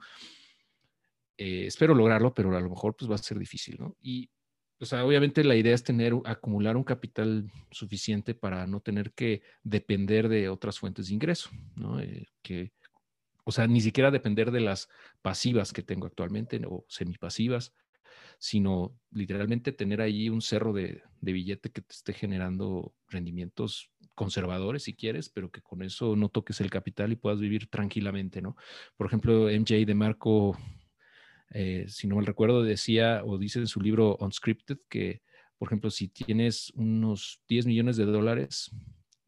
eh, 1.37 1.67
espero 1.67 1.95
lograrlo, 1.95 2.35
pero 2.35 2.57
a 2.57 2.61
lo 2.61 2.71
mejor 2.71 2.97
pues 2.97 3.11
va 3.11 3.15
a 3.15 3.19
ser 3.19 3.39
difícil, 3.39 3.77
¿no? 3.79 3.97
Y, 4.01 4.31
o 4.79 4.85
sea, 4.85 5.05
obviamente 5.05 5.45
la 5.45 5.57
idea 5.57 5.75
es 5.75 5.83
tener, 5.83 6.15
acumular 6.25 6.77
un 6.77 6.85
capital 6.85 7.51
suficiente 7.71 8.35
para 8.35 8.67
no 8.67 8.81
tener 8.81 9.13
que 9.13 9.43
depender 9.63 10.29
de 10.29 10.49
otras 10.49 10.79
fuentes 10.79 11.09
de 11.09 11.15
ingreso, 11.15 11.51
¿no? 11.77 12.01
Eh, 12.01 12.27
que, 12.43 12.73
o 13.45 13.53
sea, 13.53 13.67
ni 13.67 13.81
siquiera 13.81 14.11
depender 14.11 14.51
de 14.51 14.61
las 14.61 14.89
pasivas 15.23 15.73
que 15.73 15.83
tengo 15.83 16.07
actualmente 16.07 16.61
o 16.67 16.85
semipasivas, 16.89 17.75
sino 18.39 18.99
literalmente 19.11 19.73
tener 19.73 20.01
ahí 20.01 20.29
un 20.29 20.43
cerro 20.43 20.73
de, 20.73 21.03
de, 21.21 21.33
billete 21.33 21.71
que 21.71 21.81
te 21.81 21.95
esté 21.95 22.13
generando 22.13 22.95
rendimientos 23.09 23.91
conservadores 24.15 24.83
si 24.83 24.95
quieres, 24.95 25.29
pero 25.29 25.51
que 25.51 25.63
con 25.63 25.83
eso 25.83 26.17
no 26.17 26.29
toques 26.29 26.61
el 26.61 26.71
capital 26.71 27.13
y 27.13 27.17
puedas 27.17 27.41
vivir 27.41 27.69
tranquilamente, 27.69 28.43
¿no? 28.43 28.57
Por 28.97 29.07
ejemplo, 29.07 29.49
MJ 29.49 29.87
de 29.87 29.95
Marco 29.95 30.59
eh, 31.55 31.85
si 31.89 32.07
no 32.07 32.17
mal 32.17 32.27
recuerdo, 32.27 32.63
decía 32.63 33.23
o 33.25 33.39
dice 33.39 33.59
en 33.59 33.67
su 33.67 33.81
libro 33.81 34.17
Unscripted 34.21 34.79
que, 34.89 35.23
por 35.59 35.69
ejemplo, 35.69 35.91
si 35.91 36.09
tienes 36.09 36.73
unos 36.75 37.41
10 37.49 37.67
millones 37.67 37.97
de 37.97 38.07
dólares 38.07 38.71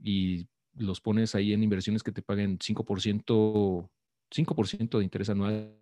y 0.03 0.49
los 0.75 1.01
pones 1.01 1.35
ahí 1.35 1.53
en 1.53 1.63
inversiones 1.63 2.03
que 2.03 2.13
te 2.13 2.23
paguen 2.23 2.59
5%, 2.59 3.91
5 4.31 4.99
de 4.99 5.05
interés 5.05 5.29
anual, 5.29 5.79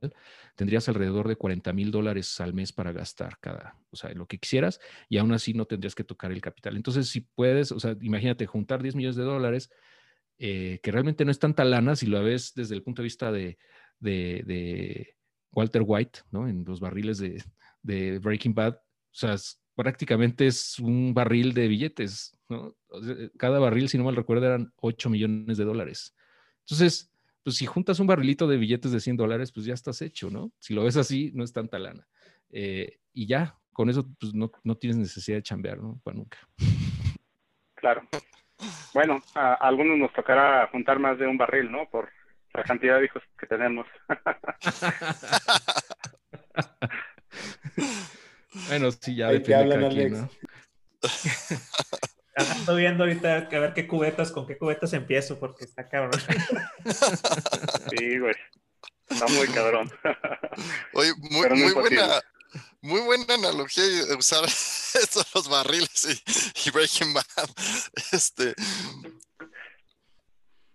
tendrías 0.57 0.89
alrededor 0.89 1.29
de 1.29 1.37
40 1.37 1.73
mil 1.73 1.91
dólares 1.91 2.39
al 2.41 2.53
mes 2.53 2.73
para 2.73 2.93
gastar 2.93 3.39
cada, 3.41 3.79
o 3.91 3.97
sea, 3.97 4.13
lo 4.13 4.27
que 4.27 4.39
quisieras, 4.39 4.81
y 5.09 5.19
aún 5.19 5.33
así 5.33 5.55
no 5.55 5.65
tendrías 5.65 5.95
que 5.95 6.05
tocar 6.05 6.33
el 6.33 6.41
capital. 6.41 6.77
Entonces, 6.77 7.09
si 7.09 7.21
puedes, 7.23 7.73
o 7.73 7.81
sea, 7.81 7.97
imagínate 8.03 8.47
juntar 8.47 8.83
10 8.83 8.95
millones 8.95 9.17
de 9.17 9.23
dólares, 9.23 9.71
eh, 10.39 10.81
que 10.83 10.91
realmente 10.91 11.25
no 11.25 11.31
es 11.31 11.39
tanta 11.39 11.65
lana 11.65 11.95
si 11.95 12.07
lo 12.07 12.23
ves 12.23 12.53
desde 12.55 12.75
el 12.75 12.83
punto 12.83 13.01
de 13.01 13.05
vista 13.05 13.31
de, 13.31 13.59
de 14.01 15.15
Walter 15.53 15.83
White, 15.85 16.21
¿no? 16.31 16.49
En 16.49 16.65
los 16.65 16.81
barriles 16.81 17.19
de, 17.19 18.19
Breaking 18.19 18.55
Bad. 18.55 18.75
O 18.75 19.15
sea, 19.15 19.37
prácticamente 19.75 20.47
es 20.47 20.79
un 20.79 21.15
barril 21.15 21.53
de 21.55 21.69
billetes, 21.69 22.39
¿no? 22.49 22.75
cada 23.39 23.59
barril, 23.59 23.89
si 23.89 23.99
no 23.99 24.05
mal 24.05 24.17
recuerdo, 24.17 24.47
eran 24.47 24.73
8 24.77 25.11
millones 25.11 25.57
de 25.57 25.65
dólares. 25.65 26.15
Entonces, 26.61 27.11
pues 27.43 27.57
si 27.57 27.67
juntas 27.67 27.99
un 28.01 28.07
barrilito 28.07 28.47
de 28.47 28.57
billetes 28.57 28.93
de 28.93 29.01
100 29.01 29.17
dólares, 29.17 29.53
pues 29.53 29.67
ya 29.67 29.75
estás 29.75 30.01
hecho, 30.03 30.31
¿no? 30.31 30.53
Si 30.59 30.75
lo 30.75 30.85
ves 30.85 30.97
así, 30.97 31.33
no 31.35 31.45
es 31.45 31.53
tanta 31.53 31.79
lana. 31.79 32.07
Eh, 32.51 32.99
y 33.13 33.27
ya, 33.27 33.59
con 33.73 33.91
eso, 33.91 34.07
pues 34.21 34.33
no, 34.35 34.51
tienes 34.77 34.99
necesidad 34.99 35.39
de 35.39 35.43
chambear, 35.43 35.79
¿no? 35.79 36.01
Para 36.05 36.17
nunca. 36.17 36.39
Claro. 37.75 38.03
Bueno, 38.95 39.21
a 39.35 39.55
algunos 39.55 39.99
nos 39.99 40.13
tocará 40.13 40.69
juntar 40.71 40.99
más 40.99 41.19
de 41.19 41.27
un 41.27 41.37
barril, 41.37 41.73
¿no? 41.73 41.89
Por, 41.91 42.11
la 42.55 42.65
cantidad 42.65 42.99
de 42.99 43.05
hijos 43.07 43.23
que 43.39 43.47
tenemos. 43.47 43.87
bueno, 48.69 48.93
sí, 48.93 49.17
ya 49.17 49.29
depende 49.29 49.79
de 49.79 49.89
quién, 49.89 50.13
¿no? 50.13 50.29
Estoy 52.35 52.81
viendo 52.81 53.05
ahorita 53.05 53.37
a 53.37 53.59
ver 53.59 53.75
qué 53.75 53.87
cubetas, 53.87 54.33
con 54.33 54.47
qué 54.47 54.57
cubetas 54.57 54.93
empiezo, 54.95 55.39
porque 55.39 55.65
está 55.65 55.89
cabrón. 55.89 56.21
Sí, 57.91 58.19
güey. 58.19 58.35
Está 59.09 59.27
muy 59.27 59.47
cabrón. 59.49 59.91
Oye, 60.95 61.13
muy, 61.19 61.49
muy 61.51 61.73
buena, 61.73 62.23
Muy 62.81 63.01
buena 63.01 63.35
analogía 63.35 63.85
usar 64.19 64.45
estos 64.47 65.27
los 65.35 65.49
barriles 65.49 66.23
y, 66.65 66.71
Breaking 66.71 67.13
Bad. 67.13 67.51
Este, 68.13 68.55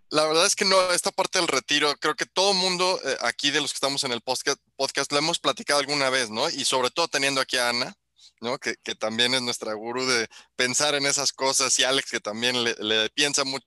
la 0.10 0.26
verdad 0.26 0.46
es 0.46 0.56
que 0.56 0.66
no, 0.66 0.92
esta 0.92 1.12
parte 1.12 1.40
del 1.40 1.48
retiro, 1.48 1.94
creo 2.00 2.16
que 2.16 2.26
todo 2.26 2.54
mundo 2.54 3.00
eh, 3.04 3.18
aquí 3.22 3.52
de 3.52 3.60
los 3.60 3.72
que 3.72 3.78
estamos 3.78 4.04
en 4.04 4.12
el 4.12 4.22
podcast, 4.22 4.60
podcast 4.76 5.12
lo 5.12 5.18
hemos 5.18 5.40
platicado 5.40 5.80
alguna 5.80 6.10
vez, 6.10 6.30
¿no? 6.30 6.50
Y 6.50 6.64
sobre 6.64 6.92
todo 6.92 7.08
teniendo 7.08 7.42
aquí 7.42 7.58
a 7.58 7.70
Ana, 7.70 7.94
¿no? 8.40 8.58
Que, 8.58 8.76
que 8.84 8.96
también 8.96 9.34
es 9.34 9.42
nuestra 9.42 9.74
gurú 9.74 10.06
de 10.06 10.28
pensar 10.56 10.96
en 10.96 11.06
esas 11.06 11.34
cosas 11.34 11.78
y 11.80 11.84
Alex 11.84 12.12
que 12.12 12.20
también 12.20 12.64
le, 12.64 13.10
piensa 13.10 13.44
mucho 13.44 13.66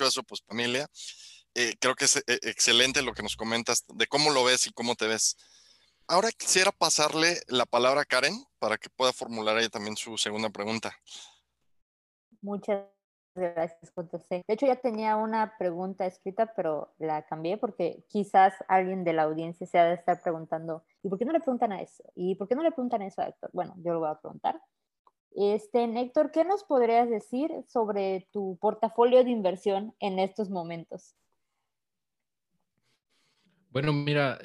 eso, 0.00 0.22
pues 0.22 0.42
familia. 0.46 0.88
Eh, 1.54 1.74
creo 1.78 1.94
que 1.94 2.06
es 2.06 2.16
eh, 2.16 2.22
excelente 2.26 3.02
lo 3.02 3.12
que 3.12 3.22
nos 3.22 3.36
comentas 3.36 3.84
de 3.86 4.06
cómo 4.06 4.30
lo 4.30 4.44
ves 4.44 4.66
y 4.66 4.72
cómo 4.72 4.94
te 4.94 5.06
ves. 5.06 5.36
Ahora 6.06 6.32
quisiera 6.32 6.72
pasarle 6.72 7.40
la 7.48 7.66
palabra 7.66 8.02
a 8.02 8.04
Karen 8.04 8.44
para 8.58 8.78
que 8.78 8.90
pueda 8.90 9.12
formular 9.12 9.58
ella 9.58 9.68
también 9.68 9.96
su 9.96 10.18
segunda 10.18 10.50
pregunta. 10.50 10.98
Muchas 12.42 12.93
gracias, 13.34 13.92
JC. 13.94 14.42
De 14.46 14.54
hecho, 14.54 14.66
ya 14.66 14.76
tenía 14.76 15.16
una 15.16 15.56
pregunta 15.58 16.06
escrita, 16.06 16.52
pero 16.54 16.92
la 16.98 17.22
cambié 17.22 17.56
porque 17.56 18.04
quizás 18.08 18.54
alguien 18.68 19.04
de 19.04 19.12
la 19.12 19.24
audiencia 19.24 19.66
se 19.66 19.78
ha 19.78 19.84
de 19.84 19.94
estar 19.94 20.22
preguntando, 20.22 20.84
¿y 21.02 21.08
por 21.08 21.18
qué 21.18 21.24
no 21.24 21.32
le 21.32 21.40
preguntan 21.40 21.72
a 21.72 21.82
eso? 21.82 22.04
¿Y 22.14 22.34
por 22.36 22.48
qué 22.48 22.54
no 22.54 22.62
le 22.62 22.72
preguntan 22.72 23.02
eso 23.02 23.22
a 23.22 23.26
Héctor? 23.26 23.50
Bueno, 23.52 23.74
yo 23.78 23.92
lo 23.92 24.00
voy 24.00 24.08
a 24.08 24.20
preguntar. 24.20 24.60
Este, 25.32 25.84
Héctor, 25.84 26.30
¿qué 26.30 26.44
nos 26.44 26.62
podrías 26.62 27.10
decir 27.10 27.50
sobre 27.66 28.28
tu 28.32 28.56
portafolio 28.60 29.24
de 29.24 29.30
inversión 29.30 29.94
en 29.98 30.20
estos 30.20 30.48
momentos? 30.48 31.16
Bueno, 33.74 33.92
mira, 33.92 34.38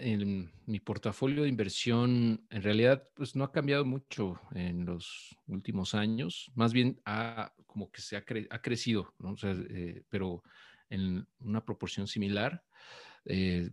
mi 0.65 0.79
portafolio 0.79 1.43
de 1.43 1.49
inversión 1.49 2.47
en 2.49 2.63
realidad 2.63 3.07
pues 3.13 3.35
no 3.35 3.43
ha 3.43 3.51
cambiado 3.51 3.85
mucho 3.85 4.41
en 4.55 4.85
los 4.85 5.37
últimos 5.45 5.93
años, 5.93 6.51
más 6.55 6.73
bien 6.73 6.99
ha 7.05 7.53
como 7.67 7.91
que 7.91 8.01
se 8.01 8.17
ha, 8.17 8.23
crecido, 8.23 9.13
¿no? 9.19 9.35
Eh, 9.43 10.01
pero 10.09 10.41
en 10.89 11.27
una 11.41 11.63
proporción 11.63 12.07
similar. 12.07 12.63
Eh, 13.23 13.69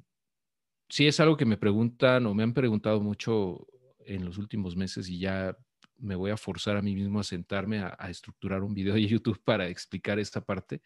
sí 0.91 1.07
es 1.07 1.21
algo 1.21 1.39
que 1.39 1.47
me 1.47 1.57
preguntan 1.57 2.27
o 2.27 2.35
me 2.35 2.43
han 2.43 2.53
preguntado 2.53 3.01
mucho 3.01 3.67
en 4.01 4.27
los 4.27 4.37
últimos 4.37 4.77
meses 4.77 5.09
y 5.09 5.19
ya 5.21 5.57
me 5.97 6.17
voy 6.17 6.33
a 6.33 6.37
forzar 6.37 6.77
a 6.77 6.83
mí 6.83 6.95
mismo 6.95 7.21
a 7.21 7.25
sentarme 7.25 7.79
a, 7.79 8.11
estructurar 8.11 8.63
un 8.63 8.75
video 8.75 8.93
de 8.93 9.07
YouTube 9.07 9.41
para 9.43 9.69
explicar 9.69 10.19
esta 10.19 10.43
parte. 10.43 10.83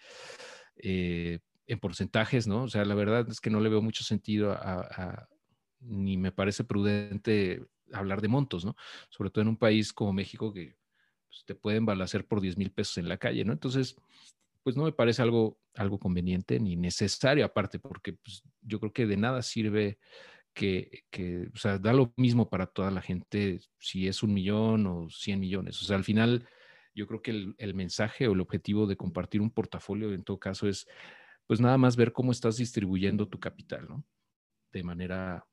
Eh, 0.77 1.41
en 1.71 1.79
porcentajes, 1.79 2.49
¿no? 2.49 2.65
O 2.65 2.69
sea, 2.69 2.85
la 2.85 2.97
verdad 2.97 3.29
es 3.31 3.41
que 3.41 3.49
no 3.49 3.61
le 3.61 3.69
veo 3.69 3.81
mucho 3.81 4.03
sentido 4.03 4.53
a, 4.53 5.29
ni 5.79 6.17
me 6.17 6.33
parece 6.33 6.65
prudente 6.65 7.65
hablar 7.93 8.21
de 8.21 8.29
montos, 8.29 8.65
¿no? 8.65 8.75
Sobre 9.09 9.31
todo 9.31 9.43
en 9.43 9.49
un 9.49 9.57
país 9.57 9.93
como 9.93 10.13
México 10.13 10.53
que 10.53 10.75
pues, 11.29 11.45
te 11.47 11.55
pueden 11.55 11.87
balacer 11.87 12.27
por 12.27 12.41
10 12.41 12.57
mil 12.57 12.73
pesos 12.73 12.99
en 12.99 13.09
la 13.09 13.19
calle, 13.19 13.45
¿no? 13.45 13.53
Entonces, 13.53 13.95
pues 14.65 14.77
no 14.77 14.83
me 14.83 14.93
parece 14.93 15.23
algo, 15.23 15.61
algo 15.77 16.01
conveniente 16.01 16.59
ni 16.59 16.75
necesario 16.75 17.45
aparte, 17.45 17.79
porque 17.79 18.15
pues, 18.15 18.43
yo 18.63 18.81
creo 18.81 18.93
que 18.93 19.07
de 19.07 19.17
nada 19.17 19.41
sirve 19.43 19.99
que, 20.53 21.05
que, 21.11 21.51
o 21.55 21.57
sea, 21.57 21.79
da 21.79 21.93
lo 21.93 22.13
mismo 22.17 22.51
para 22.51 22.67
toda 22.67 22.91
la 22.91 23.01
gente 23.01 23.61
si 23.79 24.09
es 24.09 24.25
un 24.25 24.35
millón 24.35 24.89
o 24.89 25.09
100 25.09 25.39
millones. 25.39 25.81
O 25.81 25.85
sea, 25.85 25.97
al 25.97 26.05
final, 26.05 26.49
yo 26.97 27.07
creo 27.07 27.23
que 27.23 27.31
el, 27.31 27.55
el 27.59 27.75
mensaje 27.75 28.27
o 28.27 28.33
el 28.33 28.41
objetivo 28.41 28.89
de 28.89 28.97
compartir 28.97 29.41
un 29.41 29.53
portafolio 29.53 30.13
en 30.13 30.25
todo 30.25 30.41
caso 30.41 30.67
es 30.67 30.89
pues 31.51 31.61
nada 31.61 31.77
más 31.79 31.97
ver 31.97 32.13
cómo 32.13 32.31
estás 32.31 32.59
distribuyendo 32.59 33.27
tu 33.27 33.41
capital, 33.41 33.89
¿no? 33.89 34.05
De 34.73 34.85
manera, 34.85 35.45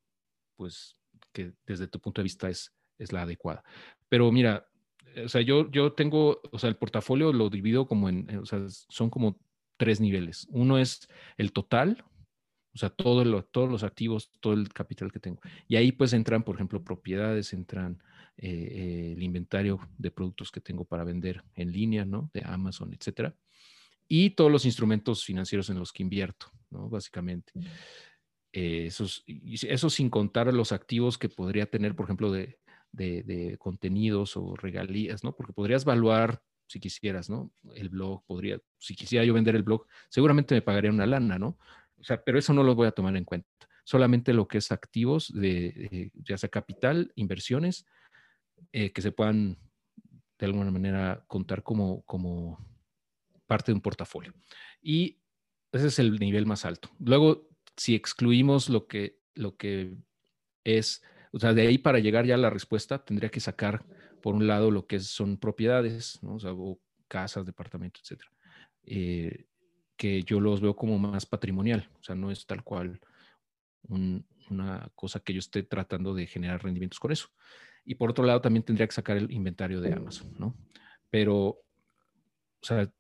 pues, 0.56 0.96
que 1.34 1.54
desde 1.66 1.88
tu 1.88 2.00
punto 2.00 2.22
de 2.22 2.26
vista 2.26 2.52
es, 2.52 2.72
es 3.00 3.12
la 3.12 3.24
adecuada. 3.24 3.64
Pero 4.08 4.32
mira, 4.32 4.68
eh, 5.16 5.24
o 5.24 5.28
sea, 5.28 5.42
yo, 5.42 5.72
yo 5.72 5.94
tengo, 5.94 6.40
o 6.52 6.60
sea, 6.60 6.70
el 6.70 6.76
portafolio 6.76 7.34
lo 7.34 7.50
divido 7.50 7.88
como 7.88 8.10
en, 8.10 8.30
o 8.38 8.46
sea, 8.46 8.64
son 8.70 9.10
como 9.10 9.40
tres 9.76 10.00
niveles. 10.00 10.46
Uno 10.52 10.78
es 10.78 11.08
el 11.36 11.52
total, 11.52 12.06
o 12.76 12.78
sea, 12.78 12.92
todos 12.92 13.26
los 13.26 13.84
activos, 13.84 14.30
todo 14.40 14.54
el 14.54 14.70
capital 14.70 15.12
que 15.12 15.20
tengo. 15.20 15.42
Y 15.68 15.78
ahí 15.78 15.92
pues 15.92 16.14
entran, 16.14 16.44
por 16.44 16.54
ejemplo, 16.54 16.84
propiedades, 16.84 17.54
entran 17.54 18.04
eh, 18.38 18.52
eh, 18.52 19.14
el 19.18 19.24
inventario 19.24 19.80
de 19.98 20.12
productos 20.12 20.52
que 20.52 20.62
tengo 20.62 20.86
para 20.86 21.04
vender 21.04 21.44
en 21.56 21.72
línea, 21.72 22.06
¿no? 22.06 22.30
De 22.36 22.44
Amazon, 22.46 22.94
etcétera 22.94 23.36
y 24.08 24.32
todos 24.32 24.52
los 24.52 24.66
instrumentos 24.66 25.24
financieros 25.24 25.70
en 25.70 25.80
los 25.80 25.92
que 25.92 26.04
invierto, 26.04 26.52
¿no? 26.70 26.90
Básicamente. 26.90 27.52
Eh, 28.54 28.88
eso 28.88 29.90
sin 29.90 30.10
contar 30.10 30.52
los 30.54 30.72
activos 30.72 31.18
que 31.18 31.30
podría 31.30 31.66
tener, 31.66 31.96
por 31.96 32.06
ejemplo, 32.06 32.32
de, 32.32 32.60
de, 32.92 33.58
contenidos 33.60 34.38
o 34.38 34.56
regalías, 34.56 35.24
¿no? 35.24 35.36
Porque 35.36 35.54
podrías 35.54 35.84
evaluar, 35.84 36.42
si 36.68 36.80
quisieras, 36.80 37.30
¿no? 37.30 37.52
El 37.76 37.90
blog, 37.90 38.26
podría, 38.26 38.60
si 38.78 38.96
quisiera 38.96 39.26
yo 39.26 39.34
vender 39.34 39.56
el 39.56 39.64
blog, 39.64 39.86
seguramente 40.10 40.56
me 40.56 40.62
pagaría 40.62 40.92
una 40.92 41.06
lana, 41.06 41.38
¿no? 41.38 41.58
O 42.00 42.04
sea, 42.04 42.24
pero 42.24 42.40
eso 42.40 42.54
no 42.54 42.64
lo 42.64 42.76
voy 42.76 42.88
a 42.88 42.92
tomar 42.92 43.16
en 43.16 43.26
cuenta. 43.26 43.50
Solamente 43.84 44.34
lo 44.34 44.48
que 44.48 44.58
es 44.58 44.72
activos 44.72 45.32
de, 45.34 46.12
ya 46.14 46.38
sea 46.38 46.50
capital, 46.50 47.12
inversiones, 47.16 47.86
eh, 48.72 48.92
que 48.92 49.02
se 49.02 49.12
puedan 49.12 49.58
de 50.38 50.46
alguna 50.46 50.72
manera 50.72 51.24
contar 51.28 51.64
como, 51.64 52.02
como 52.04 52.60
parte 53.48 53.72
de 53.72 53.76
un 53.76 53.82
portafolio. 53.82 54.34
Y 54.82 55.20
ese 55.72 55.88
es 55.88 56.00
el 56.00 56.20
nivel 56.20 56.46
más 56.46 56.66
alto. 56.66 56.90
Luego, 57.00 57.50
si 57.76 57.96
excluimos 57.96 58.70
lo 58.70 58.88
que, 58.88 59.20
lo 59.34 59.56
que 59.58 59.96
es, 60.64 61.04
o 61.32 61.40
sea, 61.40 61.54
de 61.54 61.68
ahí 61.68 61.78
para 61.78 62.00
llegar 62.00 62.26
ya 62.26 62.36
a 62.36 62.40
la 62.40 62.50
respuesta, 62.50 63.04
tendría 63.04 63.30
que 63.30 63.40
sacar, 63.40 63.86
por 64.22 64.36
un 64.36 64.48
lado, 64.48 64.72
lo 64.72 64.88
que 64.88 65.00
son 65.00 65.38
propiedades, 65.38 66.20
¿no? 66.22 66.36
o, 66.36 66.40
sea, 66.40 66.52
casas, 67.08 67.46
departamentos, 67.46 68.04
etcétera, 68.04 68.32
eh, 68.84 69.46
que 69.96 70.24
yo 70.24 70.40
los 70.40 70.62
veo 70.62 70.76
como 70.76 71.00
más 71.00 71.26
patrimonial, 71.26 71.90
o 72.00 72.04
sea, 72.04 72.16
no 72.16 72.32
es 72.32 72.46
tal 72.46 72.64
cual 72.64 73.00
una 73.90 74.92
cosa 74.96 75.20
que 75.22 75.34
yo 75.34 75.40
esté 75.40 75.64
tratando 75.64 76.14
de 76.14 76.28
generar 76.28 76.62
rendimientos 76.64 77.00
con 77.00 77.12
eso. 77.12 77.30
Y 77.86 77.96
por 77.96 78.10
otro 78.10 78.26
lado, 78.26 78.42
también 78.42 78.64
tendría 78.64 78.86
que 78.86 78.94
sacar 78.94 79.16
el 79.16 79.32
inventario 79.32 79.80
de 79.80 79.94
Amazon, 79.94 80.36
¿no? 80.38 80.58
Pero, 81.10 81.36
o 81.38 81.64
sea, 82.62 82.92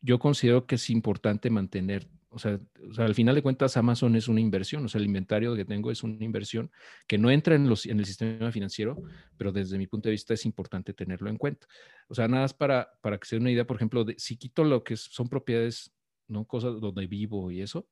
yo 0.00 0.18
considero 0.18 0.66
que 0.66 0.76
es 0.76 0.90
importante 0.90 1.50
mantener, 1.50 2.08
o 2.30 2.38
sea, 2.38 2.60
al 2.98 3.14
final 3.14 3.34
de 3.34 3.42
cuentas 3.42 3.76
Amazon 3.76 4.14
es 4.14 4.28
una 4.28 4.40
inversión, 4.40 4.84
o 4.84 4.88
sea, 4.88 5.00
el 5.00 5.06
inventario 5.06 5.56
que 5.56 5.64
tengo 5.64 5.90
es 5.90 6.02
una 6.02 6.22
inversión 6.22 6.70
que 7.06 7.16
no 7.16 7.30
entra 7.30 7.54
en, 7.54 7.68
los, 7.68 7.86
en 7.86 7.98
el 7.98 8.04
sistema 8.04 8.52
financiero, 8.52 9.02
pero 9.38 9.52
desde 9.52 9.78
mi 9.78 9.86
punto 9.86 10.08
de 10.08 10.12
vista 10.12 10.34
es 10.34 10.44
importante 10.44 10.92
tenerlo 10.92 11.30
en 11.30 11.38
cuenta. 11.38 11.66
O 12.08 12.14
sea, 12.14 12.28
nada 12.28 12.42
más 12.42 12.52
para, 12.52 12.90
para 13.00 13.18
que 13.18 13.26
se 13.26 13.36
dé 13.36 13.40
una 13.40 13.50
idea, 13.50 13.66
por 13.66 13.76
ejemplo, 13.76 14.04
de, 14.04 14.16
si 14.18 14.36
quito 14.36 14.64
lo 14.64 14.84
que 14.84 14.96
son 14.96 15.28
propiedades, 15.28 15.92
no 16.28 16.44
cosas 16.44 16.78
donde 16.80 17.06
vivo 17.06 17.50
y 17.50 17.62
eso, 17.62 17.88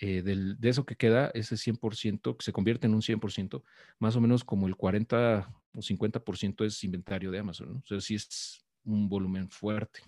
eh, 0.00 0.22
del, 0.22 0.58
de 0.58 0.68
eso 0.70 0.86
que 0.86 0.96
queda, 0.96 1.30
ese 1.34 1.56
100%, 1.56 2.36
que 2.38 2.44
se 2.44 2.52
convierte 2.52 2.86
en 2.86 2.94
un 2.94 3.02
100%, 3.02 3.62
más 3.98 4.16
o 4.16 4.20
menos 4.20 4.42
como 4.44 4.66
el 4.66 4.74
40 4.74 5.52
o 5.74 5.78
50% 5.78 6.64
es 6.64 6.82
inventario 6.82 7.30
de 7.30 7.38
Amazon. 7.38 7.76
O 7.76 7.86
sea, 7.86 8.00
sí 8.00 8.14
es 8.14 8.64
un 8.82 9.08
volumen 9.08 9.48
fuerte. 9.50 10.00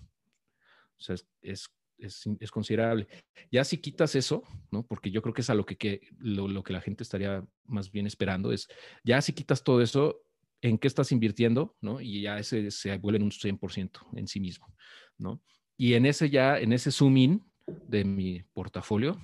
O 1.03 1.05
sea, 1.05 1.15
es, 1.41 1.69
es, 1.97 2.51
considerable. 2.51 3.07
Ya 3.51 3.63
si 3.65 3.77
quitas 3.77 4.15
eso, 4.15 4.43
¿no? 4.71 4.85
Porque 4.85 5.11
yo 5.11 5.21
creo 5.21 5.33
que 5.33 5.41
es 5.41 5.49
a 5.49 5.53
lo 5.53 5.65
que, 5.65 6.01
lo, 6.17 6.63
que 6.63 6.73
la 6.73 6.81
gente 6.81 7.03
estaría 7.03 7.45
más 7.65 7.91
bien 7.91 8.07
esperando, 8.07 8.53
es 8.53 8.67
ya 9.03 9.21
si 9.21 9.33
quitas 9.33 9.63
todo 9.63 9.81
eso, 9.81 10.21
¿en 10.61 10.77
qué 10.77 10.87
estás 10.87 11.11
invirtiendo? 11.11 11.75
¿no? 11.81 11.99
Y 11.99 12.21
ya 12.21 12.39
ese 12.39 12.71
se 12.71 12.97
vuelve 12.97 13.17
en 13.17 13.23
un 13.23 13.31
100% 13.31 14.17
en 14.17 14.27
sí 14.27 14.39
mismo, 14.39 14.73
¿no? 15.17 15.41
Y 15.75 15.95
en 15.95 16.05
ese 16.05 16.29
ya, 16.29 16.57
en 16.57 16.71
ese 16.71 16.91
zoom 16.91 17.17
in 17.17 17.43
de 17.65 18.05
mi 18.05 18.43
portafolio, 18.53 19.19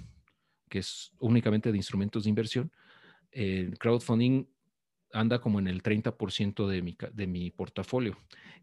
que 0.70 0.80
es 0.80 1.12
únicamente 1.20 1.72
de 1.72 1.78
instrumentos 1.78 2.24
de 2.24 2.30
inversión, 2.30 2.72
el 3.32 3.78
crowdfunding 3.78 4.48
anda 5.14 5.40
como 5.40 5.60
en 5.60 5.68
el 5.68 5.82
30% 5.82 6.68
de 6.68 6.82
mi, 6.82 6.98
de 7.14 7.28
mi 7.28 7.52
portafolio, 7.52 8.18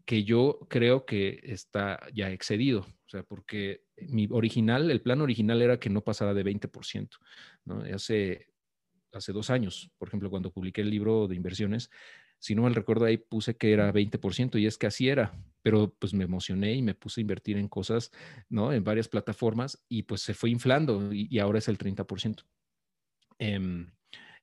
que 0.05 0.23
yo 0.23 0.59
creo 0.69 1.05
que 1.05 1.39
está 1.43 1.99
ya 2.13 2.31
excedido, 2.31 2.81
o 2.81 3.09
sea, 3.09 3.23
porque 3.23 3.83
mi 4.09 4.27
original, 4.31 4.89
el 4.91 5.01
plan 5.01 5.21
original 5.21 5.61
era 5.61 5.79
que 5.79 5.89
no 5.89 6.03
pasara 6.03 6.33
de 6.33 6.43
20%, 6.43 7.09
¿no? 7.65 7.83
Hace, 7.93 8.47
hace 9.11 9.33
dos 9.33 9.49
años, 9.49 9.91
por 9.97 10.07
ejemplo, 10.07 10.29
cuando 10.29 10.51
publiqué 10.51 10.81
el 10.81 10.89
libro 10.89 11.27
de 11.27 11.35
inversiones, 11.35 11.89
si 12.39 12.55
no 12.55 12.61
mal 12.61 12.75
recuerdo 12.75 13.05
ahí 13.05 13.17
puse 13.17 13.57
que 13.57 13.73
era 13.73 13.91
20% 13.91 14.59
y 14.59 14.67
es 14.67 14.77
que 14.77 14.87
así 14.87 15.09
era, 15.09 15.33
pero 15.61 15.93
pues 15.97 16.13
me 16.13 16.23
emocioné 16.23 16.73
y 16.73 16.81
me 16.81 16.93
puse 16.93 17.19
a 17.19 17.23
invertir 17.23 17.57
en 17.57 17.67
cosas, 17.67 18.11
¿no? 18.49 18.71
En 18.71 18.83
varias 18.83 19.07
plataformas 19.07 19.83
y 19.89 20.03
pues 20.03 20.21
se 20.21 20.33
fue 20.33 20.49
inflando 20.49 21.11
y, 21.13 21.39
ahora 21.39 21.59
es 21.59 21.67
el 21.67 21.77
30%. 21.77 22.43
Eh, 23.39 23.53
em, 23.53 23.91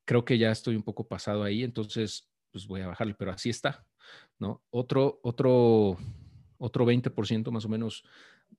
creo 0.04 0.24
que 0.24 0.38
ya 0.38 0.50
estoy 0.50 0.76
un 0.76 0.82
poco 0.82 1.06
pasado 1.08 1.42
ahí, 1.42 1.62
entonces 1.62 2.30
pues 2.50 2.66
voy 2.66 2.82
a 2.82 2.88
bajarle, 2.88 3.14
pero 3.14 3.32
así 3.32 3.50
está, 3.50 3.86
¿no? 4.38 4.62
Otro, 4.70 5.20
otro, 5.22 5.96
otro 6.58 6.84
20% 6.86 7.50
más 7.50 7.64
o 7.64 7.68
menos 7.68 8.04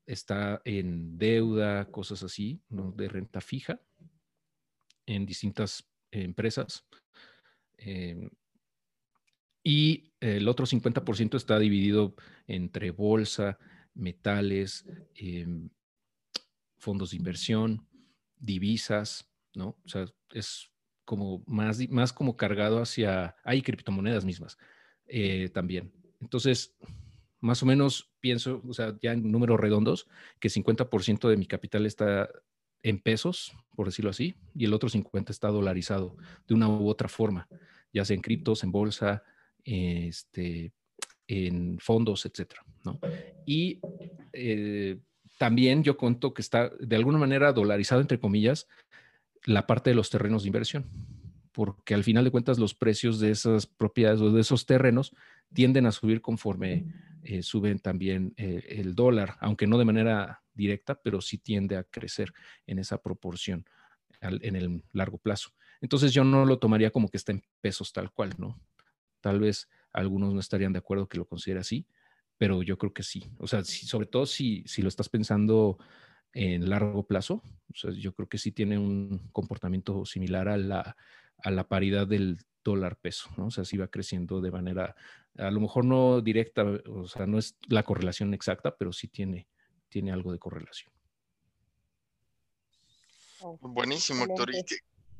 está 0.05 0.61
en 0.65 1.17
deuda, 1.17 1.85
cosas 1.91 2.23
así, 2.23 2.61
¿no? 2.69 2.91
De 2.91 3.07
renta 3.07 3.41
fija 3.41 3.79
en 5.05 5.25
distintas 5.25 5.87
empresas. 6.11 6.85
Em, 7.77 8.29
Y 9.63 10.13
el 10.19 10.47
otro 10.47 10.65
50% 10.65 11.37
está 11.37 11.57
dividido 11.57 12.15
entre 12.47 12.91
bolsa, 12.91 13.57
metales, 13.95 14.85
em, 15.15 15.69
fondos 16.77 17.11
de 17.11 17.17
inversión, 17.17 17.87
divisas, 18.37 19.27
¿no? 19.55 19.69
O 19.83 19.87
sea, 19.87 20.05
es 20.31 20.69
como 21.05 21.43
más, 21.45 21.87
más 21.89 22.11
como 22.11 22.35
cargado 22.35 22.81
hacia, 22.81 23.35
hay 23.43 23.61
criptomonedas 23.61 24.25
mismas 24.25 24.57
eh, 25.07 25.49
también. 25.53 25.91
Entonces, 26.19 26.75
más 27.39 27.61
o 27.61 27.65
menos 27.65 28.11
pienso, 28.19 28.61
o 28.67 28.73
sea, 28.73 28.97
ya 29.01 29.13
en 29.13 29.31
números 29.31 29.59
redondos, 29.59 30.07
que 30.39 30.49
50% 30.49 31.29
de 31.29 31.37
mi 31.37 31.45
capital 31.45 31.85
está 31.85 32.29
en 32.81 32.99
pesos, 32.99 33.53
por 33.75 33.87
decirlo 33.87 34.11
así, 34.11 34.35
y 34.53 34.65
el 34.65 34.73
otro 34.73 34.89
50% 34.89 35.29
está 35.29 35.49
dolarizado 35.49 36.17
de 36.47 36.55
una 36.55 36.67
u 36.67 36.87
otra 36.87 37.07
forma, 37.07 37.47
ya 37.93 38.03
sea 38.05 38.15
en 38.15 38.21
criptos, 38.21 38.63
en 38.63 38.71
bolsa, 38.71 39.23
este, 39.63 40.71
en 41.27 41.79
fondos, 41.79 42.25
etcétera, 42.25 42.63
¿no? 42.83 42.99
Y 43.45 43.79
eh, 44.33 44.99
también 45.37 45.83
yo 45.83 45.97
cuento 45.97 46.33
que 46.33 46.41
está 46.41 46.69
de 46.79 46.95
alguna 46.95 47.17
manera 47.17 47.51
dolarizado, 47.51 48.01
entre 48.01 48.19
comillas, 48.19 48.67
la 49.45 49.67
parte 49.67 49.91
de 49.91 49.95
los 49.95 50.09
terrenos 50.09 50.43
de 50.43 50.49
inversión, 50.49 50.85
porque 51.51 51.93
al 51.93 52.03
final 52.03 52.23
de 52.23 52.31
cuentas 52.31 52.59
los 52.59 52.73
precios 52.73 53.19
de 53.19 53.31
esas 53.31 53.65
propiedades 53.65 54.21
o 54.21 54.31
de 54.31 54.41
esos 54.41 54.65
terrenos 54.65 55.15
tienden 55.53 55.85
a 55.85 55.91
subir 55.91 56.21
conforme 56.21 56.85
eh, 57.23 57.41
suben 57.41 57.79
también 57.79 58.33
eh, 58.37 58.63
el 58.69 58.93
dólar, 58.93 59.37
aunque 59.39 59.67
no 59.67 59.77
de 59.77 59.85
manera 59.85 60.43
directa, 60.53 60.99
pero 61.01 61.21
sí 61.21 61.37
tiende 61.37 61.77
a 61.77 61.83
crecer 61.83 62.33
en 62.67 62.79
esa 62.79 63.01
proporción 63.01 63.65
en 64.21 64.55
el 64.55 64.83
largo 64.91 65.17
plazo. 65.17 65.51
Entonces 65.81 66.13
yo 66.13 66.23
no 66.23 66.45
lo 66.45 66.57
tomaría 66.57 66.89
como 66.89 67.09
que 67.09 67.17
está 67.17 67.31
en 67.31 67.43
pesos 67.61 67.93
tal 67.93 68.11
cual, 68.11 68.33
¿no? 68.37 68.59
Tal 69.21 69.39
vez 69.39 69.69
algunos 69.91 70.33
no 70.33 70.39
estarían 70.39 70.73
de 70.73 70.79
acuerdo 70.79 71.07
que 71.07 71.17
lo 71.17 71.25
considere 71.25 71.59
así, 71.59 71.85
pero 72.37 72.63
yo 72.63 72.77
creo 72.77 72.93
que 72.93 73.03
sí. 73.03 73.29
O 73.37 73.47
sea, 73.47 73.63
sobre 73.63 74.07
todo 74.07 74.25
si, 74.25 74.63
si 74.65 74.81
lo 74.81 74.87
estás 74.87 75.09
pensando 75.09 75.77
en 76.35 76.69
largo 76.69 77.07
plazo, 77.07 77.41
o 77.71 77.75
sea, 77.75 77.91
yo 77.91 78.13
creo 78.13 78.27
que 78.27 78.37
sí 78.37 78.51
tiene 78.51 78.77
un 78.77 79.29
comportamiento 79.31 80.05
similar 80.05 80.49
a 80.49 80.57
la, 80.57 80.97
a 81.37 81.49
la 81.49 81.67
paridad 81.67 82.05
del 82.05 82.37
dólar 82.61 82.97
peso, 82.97 83.29
¿no? 83.37 83.47
O 83.47 83.51
sea, 83.51 83.63
sí 83.63 83.77
va 83.77 83.87
creciendo 83.87 84.41
de 84.41 84.51
manera, 84.51 84.95
a 85.37 85.49
lo 85.49 85.61
mejor 85.61 85.85
no 85.85 86.19
directa, 86.19 86.63
o 86.63 87.07
sea, 87.07 87.25
no 87.25 87.39
es 87.39 87.55
la 87.69 87.83
correlación 87.83 88.33
exacta, 88.33 88.75
pero 88.75 88.91
sí 88.91 89.07
tiene, 89.07 89.47
tiene 89.87 90.11
algo 90.11 90.33
de 90.33 90.39
correlación. 90.39 90.91
Buenísimo, 93.61 94.25
Héctor. 94.25 94.53
Y 94.53 94.61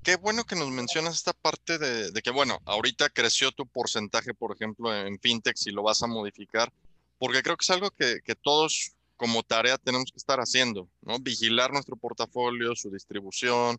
qué, 0.03 0.17
bueno 0.17 0.43
que 0.43 0.57
nos 0.57 0.69
mencionas 0.69 1.15
esta 1.15 1.31
parte 1.31 1.77
de, 1.77 2.11
de, 2.11 2.21
que, 2.21 2.31
bueno, 2.31 2.59
ahorita 2.65 3.07
creció 3.07 3.53
tu 3.53 3.65
porcentaje, 3.65 4.33
por 4.33 4.53
ejemplo, 4.53 4.93
en 4.93 5.17
fintech, 5.19 5.55
si 5.55 5.71
lo 5.71 5.81
vas 5.81 6.03
a 6.03 6.07
modificar, 6.07 6.73
porque 7.17 7.41
creo 7.41 7.55
que 7.55 7.63
es 7.63 7.69
algo 7.69 7.91
que, 7.91 8.19
que 8.21 8.35
todos 8.35 8.95
como 9.17 9.43
tarea 9.43 9.77
tenemos 9.77 10.11
que 10.11 10.17
estar 10.17 10.39
haciendo, 10.39 10.89
¿no? 11.01 11.19
Vigilar 11.19 11.71
nuestro 11.71 11.95
portafolio, 11.95 12.75
su 12.75 12.89
distribución 12.91 13.77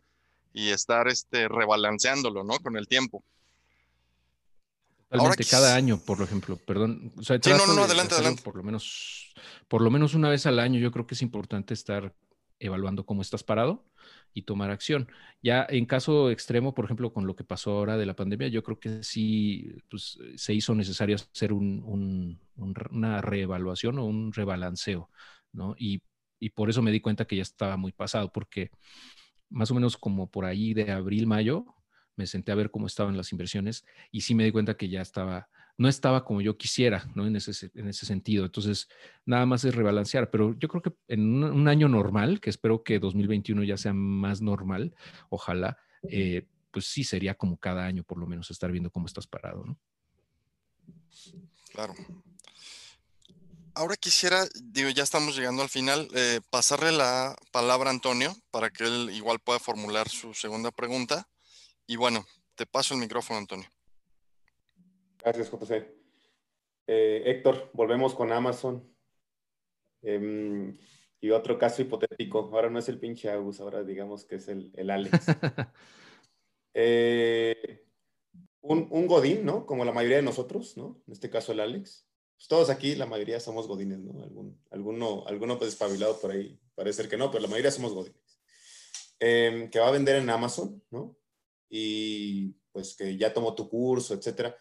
y 0.52 0.70
estar 0.70 1.08
este, 1.08 1.48
rebalanceándolo, 1.48 2.44
¿no? 2.44 2.58
Con 2.58 2.76
el 2.76 2.88
tiempo. 2.88 3.22
Totalmente, 5.08 5.44
cada 5.44 5.74
año, 5.76 5.98
por 5.98 6.20
ejemplo, 6.20 6.56
perdón. 6.56 7.12
sí, 7.22 7.50
no, 7.50 7.74
no, 7.74 7.84
adelante, 7.84 8.14
adelante. 8.14 8.42
Por 8.42 8.56
lo, 8.56 8.62
menos, 8.62 9.34
por 9.68 9.82
lo 9.82 9.90
menos 9.90 10.14
una 10.14 10.28
vez 10.28 10.46
al 10.46 10.58
año 10.58 10.80
yo 10.80 10.90
creo 10.90 11.06
que 11.06 11.14
es 11.14 11.22
importante 11.22 11.74
estar 11.74 12.12
evaluando 12.58 13.06
cómo 13.06 13.22
estás 13.22 13.42
parado 13.42 13.84
y 14.32 14.42
tomar 14.42 14.70
acción. 14.70 15.08
Ya 15.42 15.66
en 15.68 15.86
caso 15.86 16.30
extremo, 16.30 16.74
por 16.74 16.84
ejemplo, 16.84 17.12
con 17.12 17.26
lo 17.26 17.36
que 17.36 17.44
pasó 17.44 17.72
ahora 17.72 17.96
de 17.96 18.06
la 18.06 18.16
pandemia, 18.16 18.48
yo 18.48 18.62
creo 18.62 18.78
que 18.78 19.02
sí 19.02 19.72
pues, 19.90 20.18
se 20.36 20.54
hizo 20.54 20.74
necesario 20.74 21.16
hacer 21.16 21.52
una 21.52 23.20
reevaluación 23.20 23.98
o 23.98 24.04
un 24.04 24.32
rebalanceo, 24.32 25.10
¿no? 25.52 25.74
Y, 25.78 26.02
y, 26.38 26.50
por 26.50 26.70
eso 26.70 26.82
me 26.82 26.92
di 26.92 27.00
cuenta 27.00 27.26
que 27.26 27.36
ya 27.36 27.42
estaba 27.42 27.76
muy 27.76 27.92
pasado, 27.92 28.30
porque 28.32 28.70
más 29.48 29.70
o 29.70 29.74
menos 29.74 29.96
como 29.96 30.30
por 30.30 30.44
ahí 30.44 30.74
de 30.74 30.90
abril, 30.92 31.26
mayo, 31.26 31.66
me 32.16 32.26
senté 32.26 32.52
a 32.52 32.56
ver 32.56 32.70
cómo 32.70 32.86
estaban 32.86 33.16
las 33.16 33.32
inversiones 33.32 33.84
y 34.10 34.22
sí 34.22 34.34
me 34.34 34.44
di 34.44 34.52
cuenta 34.52 34.76
que 34.76 34.88
ya 34.88 35.02
estaba 35.02 35.48
no 35.78 35.88
estaba 35.88 36.24
como 36.24 36.40
yo 36.40 36.56
quisiera, 36.56 37.06
¿no? 37.14 37.26
En 37.26 37.36
ese, 37.36 37.70
en 37.74 37.88
ese 37.88 38.06
sentido. 38.06 38.44
Entonces, 38.44 38.88
nada 39.24 39.44
más 39.44 39.64
es 39.64 39.74
rebalancear, 39.74 40.30
pero 40.30 40.56
yo 40.58 40.68
creo 40.68 40.82
que 40.82 40.92
en 41.08 41.42
un, 41.44 41.68
año 41.68 41.88
normal, 41.88 42.40
que 42.40 42.50
espero 42.50 42.82
que 42.82 42.98
2021 42.98 43.64
ya 43.64 43.76
sea 43.76 43.92
más 43.92 44.40
normal, 44.40 44.94
ojalá, 45.28 45.78
eh, 46.10 46.46
pues 46.70 46.86
sí 46.86 47.04
sería 47.04 47.34
como 47.34 47.58
cada 47.58 47.84
año 47.84 48.04
por 48.04 48.18
lo 48.18 48.26
menos 48.26 48.50
estar 48.50 48.70
viendo 48.70 48.90
cómo 48.90 49.06
estás 49.06 49.26
parado, 49.26 49.64
¿no? 49.64 49.78
Claro. 51.72 51.94
Ahora 53.74 53.96
quisiera, 53.96 54.46
digo, 54.62 54.88
ya 54.88 55.02
estamos 55.02 55.36
llegando 55.36 55.62
al 55.62 55.68
final, 55.68 56.08
eh, 56.14 56.40
pasarle 56.48 56.92
la 56.92 57.36
palabra 57.52 57.90
a 57.90 57.92
Antonio 57.92 58.34
para 58.50 58.70
que 58.70 58.84
él 58.84 59.10
igual 59.12 59.38
pueda 59.38 59.58
formular 59.58 60.08
su 60.08 60.32
segunda 60.32 60.70
pregunta. 60.70 61.28
Y 61.86 61.96
bueno, 61.96 62.26
te 62.54 62.64
paso 62.64 62.94
el 62.94 63.00
micrófono, 63.00 63.38
Antonio. 63.38 63.68
Gracias, 65.26 65.50
JC. 65.50 65.92
Eh, 66.86 67.22
Héctor, 67.26 67.70
volvemos 67.72 68.14
con 68.14 68.30
Amazon. 68.30 68.88
Em, 70.00 70.78
y 71.20 71.30
otro 71.30 71.58
caso 71.58 71.82
hipotético. 71.82 72.48
Ahora 72.52 72.70
no 72.70 72.78
es 72.78 72.88
el 72.88 73.00
pinche 73.00 73.28
Agus, 73.28 73.58
ahora 73.58 73.82
digamos 73.82 74.24
que 74.24 74.36
es 74.36 74.46
el, 74.46 74.72
Alex. 74.88 75.10
Eh, 76.78 77.86
un, 78.60 79.06
Godín, 79.06 79.46
¿no? 79.46 79.64
Como 79.64 79.86
la 79.86 79.92
mayoría 79.92 80.18
de 80.18 80.22
nosotros, 80.22 80.76
¿no? 80.76 81.02
En 81.06 81.14
este 81.14 81.30
caso 81.30 81.52
el 81.52 81.60
Alex. 81.60 82.06
Pues 82.36 82.48
todos 82.48 82.68
aquí, 82.68 82.94
la 82.94 83.06
mayoría 83.06 83.40
somos 83.40 83.66
Godines, 83.66 83.98
¿no? 84.00 84.22
Algún, 84.22 84.60
alguno, 84.70 85.26
alguno 85.26 85.58
pues 85.58 85.70
espabilado 85.70 86.20
por 86.20 86.32
ahí, 86.32 86.60
parece 86.74 86.98
ser 86.98 87.08
que 87.08 87.16
no, 87.16 87.30
pero 87.30 87.40
la 87.40 87.48
mayoría 87.48 87.70
somos 87.70 87.94
Godines. 87.94 88.38
Em, 89.18 89.70
que 89.70 89.78
va 89.78 89.88
a 89.88 89.92
vender 89.92 90.16
en 90.16 90.28
Amazon, 90.28 90.82
¿no? 90.90 91.16
Y 91.70 92.52
pues 92.70 92.94
que 92.94 93.16
ya 93.16 93.32
tomó 93.32 93.54
tu 93.54 93.70
curso, 93.70 94.12
etcétera. 94.12 94.54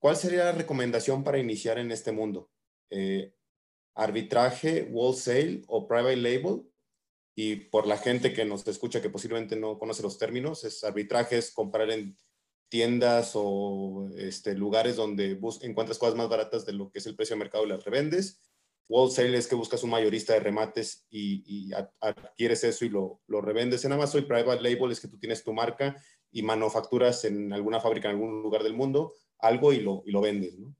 ¿Cuál 0.00 0.16
sería 0.16 0.46
la 0.46 0.52
recomendación 0.52 1.22
para 1.22 1.38
iniciar 1.38 1.78
en 1.78 1.92
este 1.92 2.10
mundo? 2.10 2.50
Eh, 2.88 3.34
¿Arbitraje, 3.94 4.88
wholesale 4.90 5.62
o 5.68 5.86
private 5.86 6.16
label? 6.16 6.62
Y 7.36 7.56
por 7.56 7.86
la 7.86 7.98
gente 7.98 8.32
que 8.32 8.46
nos 8.46 8.66
escucha 8.66 9.02
que 9.02 9.10
posiblemente 9.10 9.56
no 9.56 9.78
conoce 9.78 10.02
los 10.02 10.18
términos, 10.18 10.64
es 10.64 10.82
arbitraje 10.84 11.36
es 11.36 11.52
comprar 11.52 11.90
en 11.90 12.16
tiendas 12.70 13.32
o 13.34 14.08
este, 14.16 14.54
lugares 14.54 14.96
donde 14.96 15.38
encuentras 15.60 15.98
cosas 15.98 16.16
más 16.16 16.30
baratas 16.30 16.64
de 16.64 16.72
lo 16.72 16.90
que 16.90 17.00
es 17.00 17.06
el 17.06 17.14
precio 17.14 17.36
de 17.36 17.40
mercado 17.40 17.66
y 17.66 17.68
las 17.68 17.84
revendes. 17.84 18.40
Wholesale 18.88 19.36
es 19.36 19.46
que 19.46 19.54
buscas 19.54 19.82
un 19.84 19.90
mayorista 19.90 20.32
de 20.32 20.40
remates 20.40 21.06
y, 21.10 21.70
adquieres 22.00 22.64
eso 22.64 22.86
y 22.86 22.88
lo, 22.88 23.20
lo, 23.26 23.42
revendes 23.42 23.84
en 23.84 23.92
Amazon. 23.92 24.22
Y 24.22 24.26
private 24.26 24.62
label 24.62 24.92
es 24.92 25.00
que 25.00 25.08
tú 25.08 25.18
tienes 25.18 25.44
tu 25.44 25.52
marca 25.52 25.94
y 26.32 26.42
manufacturas 26.42 27.24
en 27.26 27.52
alguna 27.52 27.80
fábrica 27.80 28.08
en 28.08 28.16
algún 28.16 28.42
lugar 28.42 28.62
del 28.62 28.74
mundo 28.74 29.12
algo 29.42 29.72
y 29.72 29.80
lo, 29.80 30.02
y 30.06 30.12
lo 30.12 30.20
vendes, 30.20 30.58
¿no? 30.58 30.74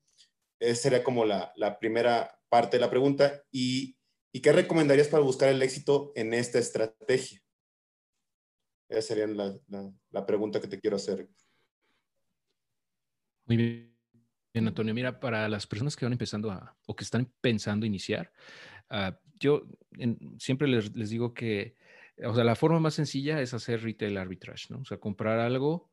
Esa 0.58 0.82
sería 0.82 1.02
como 1.02 1.24
la, 1.24 1.52
la 1.56 1.78
primera 1.78 2.38
parte 2.50 2.76
de 2.76 2.82
la 2.82 2.90
pregunta. 2.90 3.42
¿Y, 3.50 3.96
¿Y, 4.30 4.40
qué 4.40 4.52
recomendarías 4.52 5.08
para 5.08 5.22
buscar 5.22 5.48
el 5.48 5.62
éxito 5.62 6.12
en 6.14 6.34
esta 6.34 6.58
estrategia? 6.58 7.40
Esa 8.88 9.02
sería 9.02 9.26
la, 9.26 9.58
la, 10.10 10.26
pregunta 10.26 10.60
que 10.60 10.68
te 10.68 10.78
quiero 10.78 10.96
hacer. 10.96 11.28
Muy 13.46 13.56
bien, 13.56 14.68
Antonio. 14.68 14.92
Mira, 14.92 15.18
para 15.18 15.48
las 15.48 15.66
personas 15.66 15.96
que 15.96 16.04
van 16.04 16.12
empezando 16.12 16.50
a, 16.50 16.76
o 16.86 16.94
que 16.94 17.04
están 17.04 17.32
pensando 17.40 17.86
iniciar, 17.86 18.30
uh, 18.90 19.12
yo 19.38 19.62
siempre 20.38 20.68
les, 20.68 20.94
les, 20.94 21.08
digo 21.08 21.32
que, 21.32 21.76
o 22.22 22.34
sea, 22.34 22.44
la 22.44 22.56
forma 22.56 22.80
más 22.80 22.94
sencilla 22.94 23.40
es 23.40 23.54
hacer 23.54 23.82
retail 23.82 24.18
arbitrage, 24.18 24.66
¿no? 24.68 24.80
O 24.80 24.84
sea, 24.84 24.98
comprar 24.98 25.38
algo 25.38 25.90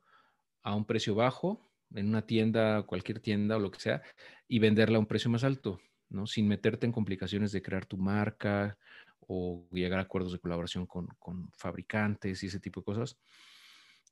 a 0.64 0.76
un 0.76 0.86
precio 0.86 1.16
bajo 1.16 1.68
en 1.94 2.10
una 2.10 2.26
tienda, 2.26 2.84
cualquier 2.84 3.20
tienda 3.20 3.58
o 3.58 3.60
lo 3.60 3.72
que 3.72 3.80
sea, 3.80 4.02
y 4.48 4.60
venderla 4.60 4.98
a 4.98 5.00
un 5.00 5.06
precio 5.06 5.30
más 5.30 5.44
alto, 5.44 5.80
¿no? 6.10 6.28
Sin 6.28 6.48
meterte 6.48 6.86
en 6.86 6.92
complicaciones 6.92 7.52
de 7.52 7.62
crear 7.62 7.86
tu 7.86 7.98
marca 7.98 8.78
o 9.28 9.68
llegar 9.72 10.00
a 10.00 10.04
acuerdos 10.04 10.32
de 10.32 10.40
colaboración 10.40 10.86
con, 10.86 11.08
fabricantes 11.58 12.44
y 12.44 12.48
ese 12.48 12.60
tipo 12.60 12.82
de 12.82 12.86
cosas, 12.86 13.20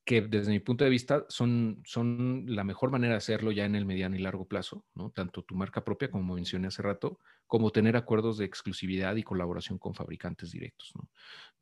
que 0.04 0.22
desde 0.22 0.52
mi 0.52 0.60
punto 0.60 0.84
de 0.84 0.90
vista 0.90 1.26
son, 1.30 1.82
son 1.86 2.46
la 2.48 2.64
mejor 2.64 2.92
manera 2.92 3.14
de 3.14 3.18
hacerlo 3.18 3.52
ya 3.52 3.66
en 3.66 3.76
el 3.76 3.86
mediano 3.86 4.16
y 4.16 4.20
largo 4.20 4.48
plazo, 4.48 4.86
¿no? 4.94 5.10
Tanto 5.12 5.44
tu 5.44 5.56
marca 5.56 5.84
propia, 5.84 6.12
como 6.12 6.36
mencioné 6.36 6.68
hace 6.68 6.82
rato, 6.82 7.20
como 7.48 7.72
tener 7.72 7.96
acuerdos 7.98 8.38
de 8.38 8.46
exclusividad 8.46 9.16
y 9.16 9.24
colaboración 9.24 9.80
con 9.80 9.96
fabricantes 9.96 10.52
directos, 10.52 10.92
¿no? 10.96 11.10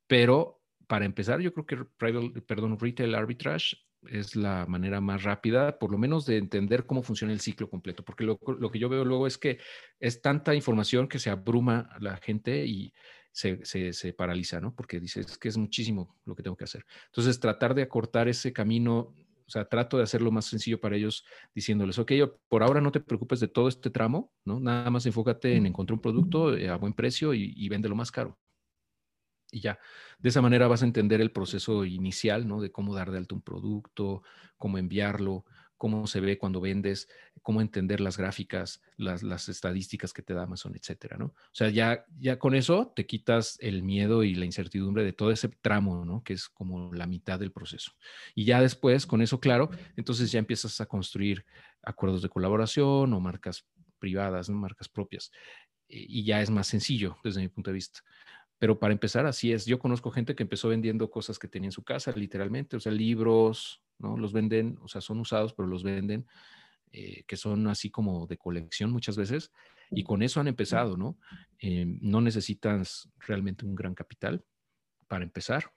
Pero 0.07 0.61
para 0.87 1.05
empezar, 1.05 1.39
yo 1.39 1.53
creo 1.53 1.65
que 1.65 1.77
perdón, 2.45 2.77
retail 2.79 3.15
arbitrage 3.15 3.77
es 4.09 4.35
la 4.35 4.65
manera 4.67 5.01
más 5.01 5.23
rápida, 5.23 5.79
por 5.79 5.91
lo 5.91 5.97
menos 5.97 6.25
de 6.25 6.37
entender 6.37 6.85
cómo 6.85 7.03
funciona 7.03 7.33
el 7.33 7.39
ciclo 7.39 7.69
completo, 7.69 8.03
porque 8.03 8.23
lo, 8.23 8.37
que 8.37 8.79
yo 8.79 8.89
veo 8.89 9.05
luego 9.05 9.27
es 9.27 9.37
que 9.37 9.59
es 9.99 10.21
tanta 10.21 10.55
información 10.55 11.07
que 11.07 11.19
se 11.19 11.29
abruma 11.29 11.89
la 11.99 12.17
gente 12.17 12.65
y 12.65 12.93
se, 13.31 13.65
se, 13.65 14.13
paraliza, 14.13 14.61
¿no? 14.61 14.75
Porque 14.75 14.99
dices 14.99 15.37
que 15.37 15.49
es 15.49 15.57
muchísimo 15.57 16.15
lo 16.25 16.35
que 16.35 16.43
tengo 16.43 16.55
que 16.55 16.65
hacer. 16.65 16.85
Entonces, 17.07 17.39
tratar 17.39 17.73
de 17.73 17.81
acortar 17.81 18.27
ese 18.27 18.53
camino 18.53 19.13
O 19.45 19.49
sea, 19.49 19.65
trato 19.65 19.97
de 19.97 20.03
hacerlo 20.03 20.31
más 20.31 20.45
sencillo 20.45 20.79
para 20.79 20.95
ellos 20.95 21.25
diciéndoles, 21.53 21.99
ok, 21.99 22.11
por 22.47 22.63
ahora 22.63 22.79
no 22.79 22.91
te 22.91 22.99
preocupes 23.01 23.39
de 23.39 23.47
todo 23.47 23.67
este 23.67 23.89
tramo, 23.89 24.31
¿no? 24.45 24.59
Nada 24.59 24.89
más 24.89 25.05
enfócate 25.05 25.55
en 25.55 25.65
encontrar 25.65 25.95
un 25.95 26.01
producto 26.01 26.55
eh, 26.55 26.69
a 26.69 26.77
buen 26.77 26.93
precio 26.93 27.33
y, 27.33 27.53
y 27.55 27.69
véndelo 27.69 27.95
más 27.95 28.11
caro. 28.11 28.37
Y 29.53 29.61
ya, 29.61 29.79
de 30.19 30.29
esa 30.29 30.41
manera 30.41 30.67
vas 30.67 30.81
a 30.81 30.85
entender 30.85 31.21
el 31.21 31.31
proceso 31.31 31.85
inicial, 31.85 32.47
¿no? 32.47 32.59
De 32.59 32.71
cómo 32.71 32.95
dar 32.95 33.11
de 33.11 33.19
alto 33.19 33.35
un 33.35 33.41
producto, 33.41 34.23
cómo 34.57 34.79
enviarlo, 34.79 35.45
cómo 35.77 36.07
se 36.07 36.21
ve 36.21 36.37
cuando 36.37 36.61
vendes, 36.61 37.09
cómo 37.41 37.59
entender 37.59 37.99
las 37.99 38.17
gráficas, 38.17 38.81
las, 38.95 39.49
estadísticas 39.49 40.13
que 40.13 40.21
te 40.21 40.33
da 40.33 40.43
Amazon, 40.43 40.75
etcétera, 40.77 41.17
¿no? 41.17 41.25
O 41.25 41.51
sea, 41.51 41.69
ya, 41.69 42.05
ya 42.17 42.39
con 42.39 42.55
eso 42.55 42.93
te 42.95 43.05
quitas 43.05 43.57
el 43.59 43.83
miedo 43.83 44.23
y 44.23 44.33
la 44.33 44.45
incertidumbre 44.45 45.03
de 45.03 45.11
todo 45.11 45.29
ese 45.29 45.49
tramo, 45.49 46.05
¿no? 46.05 46.23
Que 46.23 46.33
es 46.33 46.47
como 46.47 46.93
la 46.93 47.05
mitad 47.05 47.37
del 47.37 47.51
proceso. 47.51 47.91
Y 48.33 48.45
ya 48.45 48.61
después, 48.61 49.05
con 49.05 49.21
eso 49.21 49.39
claro, 49.39 49.69
entonces 49.97 50.31
ya 50.31 50.39
empiezas 50.39 50.79
a 50.79 50.85
construir 50.85 51.45
acuerdos 51.81 52.21
de 52.21 52.29
colaboración 52.29 53.13
o 53.13 53.19
marcas 53.19 53.67
privadas, 53.99 54.49
¿no? 54.49 54.55
marcas 54.55 54.87
propias. 54.87 55.31
Y 55.87 56.23
ya 56.23 56.41
es 56.41 56.49
más 56.49 56.67
sencillo 56.67 57.17
desde 57.23 57.41
mi 57.41 57.49
punto 57.49 57.71
de 57.71 57.75
vista. 57.75 57.99
Pero 58.63 58.79
para 58.79 58.93
empezar, 58.93 59.25
así 59.25 59.51
es. 59.51 59.65
Yo 59.65 59.77
conozco 59.77 60.09
gente 60.09 60.35
que 60.35 60.43
empezó 60.43 60.69
vendiendo 60.69 61.11
cosas 61.11 61.37
que 61.37 61.49
tenía 61.49 61.67
en 61.67 61.73
su 61.73 61.83
casa, 61.83 62.13
literalmente, 62.13 62.77
o 62.77 62.79
sea, 62.79 62.93
libros, 62.93 63.83
¿no? 63.99 64.15
Los 64.15 64.31
venden, 64.31 64.79
o 64.81 64.87
sea, 64.87 65.01
son 65.01 65.19
usados, 65.19 65.53
pero 65.53 65.67
los 65.67 65.83
venden, 65.83 66.25
eh, 66.93 67.25
que 67.27 67.35
son 67.35 67.67
así 67.67 67.89
como 67.89 68.25
de 68.25 68.37
colección 68.37 68.89
muchas 68.89 69.17
veces, 69.17 69.51
y 69.91 70.05
con 70.05 70.23
eso 70.23 70.39
han 70.39 70.47
empezado, 70.47 70.95
¿no? 70.95 71.17
Eh, 71.59 71.83
no 71.99 72.21
necesitas 72.21 73.09
realmente 73.19 73.65
un 73.65 73.75
gran 73.75 73.95
capital 73.95 74.45
para 75.09 75.25
empezar. 75.25 75.73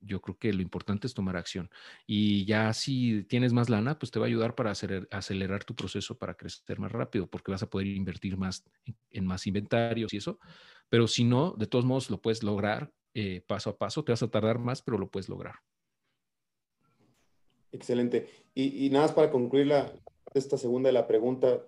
Yo 0.00 0.20
creo 0.20 0.38
que 0.38 0.52
lo 0.52 0.62
importante 0.62 1.06
es 1.06 1.14
tomar 1.14 1.36
acción. 1.36 1.70
Y 2.06 2.44
ya 2.44 2.72
si 2.72 3.24
tienes 3.24 3.52
más 3.52 3.68
lana, 3.68 3.98
pues 3.98 4.10
te 4.10 4.18
va 4.18 4.26
a 4.26 4.28
ayudar 4.28 4.54
para 4.54 4.70
acelerar 4.70 5.64
tu 5.64 5.74
proceso 5.74 6.18
para 6.18 6.34
crecer 6.34 6.78
más 6.78 6.92
rápido, 6.92 7.26
porque 7.26 7.52
vas 7.52 7.62
a 7.62 7.70
poder 7.70 7.86
invertir 7.88 8.36
más 8.36 8.64
en, 9.10 9.26
más 9.26 9.46
inventarios 9.46 10.12
y 10.12 10.16
eso. 10.16 10.38
Pero 10.88 11.06
si 11.06 11.24
no, 11.24 11.54
de 11.58 11.66
todos 11.66 11.84
modos 11.84 12.10
lo 12.10 12.20
puedes 12.20 12.42
lograr 12.42 12.92
eh, 13.14 13.42
paso 13.46 13.70
a 13.70 13.78
paso. 13.78 14.04
Te 14.04 14.12
vas 14.12 14.22
a 14.22 14.30
tardar 14.30 14.58
más, 14.58 14.82
pero 14.82 14.98
lo 14.98 15.10
puedes 15.10 15.28
lograr. 15.28 15.56
Excelente. 17.72 18.28
Y, 18.54 18.90
nada 18.90 19.06
más 19.06 19.14
para 19.14 19.30
concluir 19.30 19.68
la, 19.68 19.92
esta 20.34 20.58
segunda 20.58 20.88
de 20.88 20.92
la 20.92 21.06
pregunta, 21.06 21.64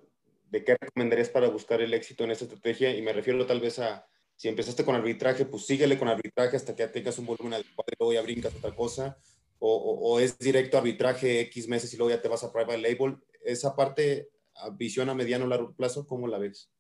¿de 0.50 0.64
qué 0.64 0.76
recomendarías 0.80 1.30
para 1.30 1.48
buscar 1.48 1.80
el 1.80 1.94
éxito 1.94 2.24
en 2.24 2.32
esta 2.32 2.44
estrategia? 2.44 2.96
Y 2.96 3.02
me 3.02 3.12
refiero 3.12 3.46
tal 3.46 3.60
vez 3.60 3.78
a, 3.78 4.06
si 4.42 4.48
empezaste 4.48 4.84
con 4.84 4.96
arbitraje, 4.96 5.46
pues 5.46 5.66
síguele 5.66 5.96
con 5.96 6.08
arbitraje 6.08 6.56
hasta 6.56 6.74
que 6.74 6.88
tengas 6.88 7.16
un 7.16 7.26
volumen 7.26 7.54
adecuado 7.54 7.86
y 7.92 7.94
luego 7.96 8.12
ya 8.12 8.22
brincas 8.22 8.52
otra 8.52 8.74
cosa. 8.74 9.16
O, 9.60 10.18
es 10.18 10.36
directo 10.36 10.78
arbitraje 10.78 11.42
X 11.42 11.68
meses 11.68 11.94
y 11.94 11.96
luego 11.96 12.10
ya 12.10 12.20
te 12.20 12.26
vas 12.26 12.42
a 12.42 12.52
private 12.52 12.78
label. 12.78 13.18
Esa 13.44 13.76
parte, 13.76 14.30
visión 14.76 15.08
a 15.10 15.14
mediano 15.14 15.44
o 15.44 15.48
largo 15.48 15.72
plazo, 15.76 16.08
¿cómo 16.08 16.26
la 16.26 16.38
ves? 16.38 16.72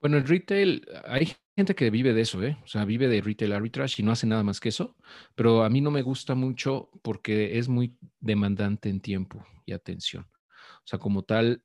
Bueno, 0.00 0.16
en 0.16 0.28
retail 0.28 0.86
hay 1.06 1.34
gente 1.56 1.74
que 1.74 1.90
vive 1.90 2.14
de 2.14 2.20
eso, 2.20 2.40
¿eh? 2.44 2.56
O 2.62 2.68
sea, 2.68 2.84
vive 2.84 3.08
de 3.08 3.20
retail 3.20 3.52
arbitrage 3.52 4.00
y 4.00 4.04
no 4.04 4.12
hace 4.12 4.28
nada 4.28 4.44
más 4.44 4.60
que 4.60 4.68
eso, 4.68 4.94
pero 5.34 5.64
a 5.64 5.68
mí 5.68 5.80
no 5.80 5.90
me 5.90 6.02
gusta 6.02 6.36
mucho 6.36 6.88
porque 7.02 7.58
es 7.58 7.68
muy 7.68 7.98
demandante 8.20 8.90
en 8.90 9.00
tiempo 9.00 9.44
y 9.66 9.72
atención. 9.72 10.22
O 10.22 10.86
sea, 10.86 11.00
como 11.00 11.24
tal, 11.24 11.64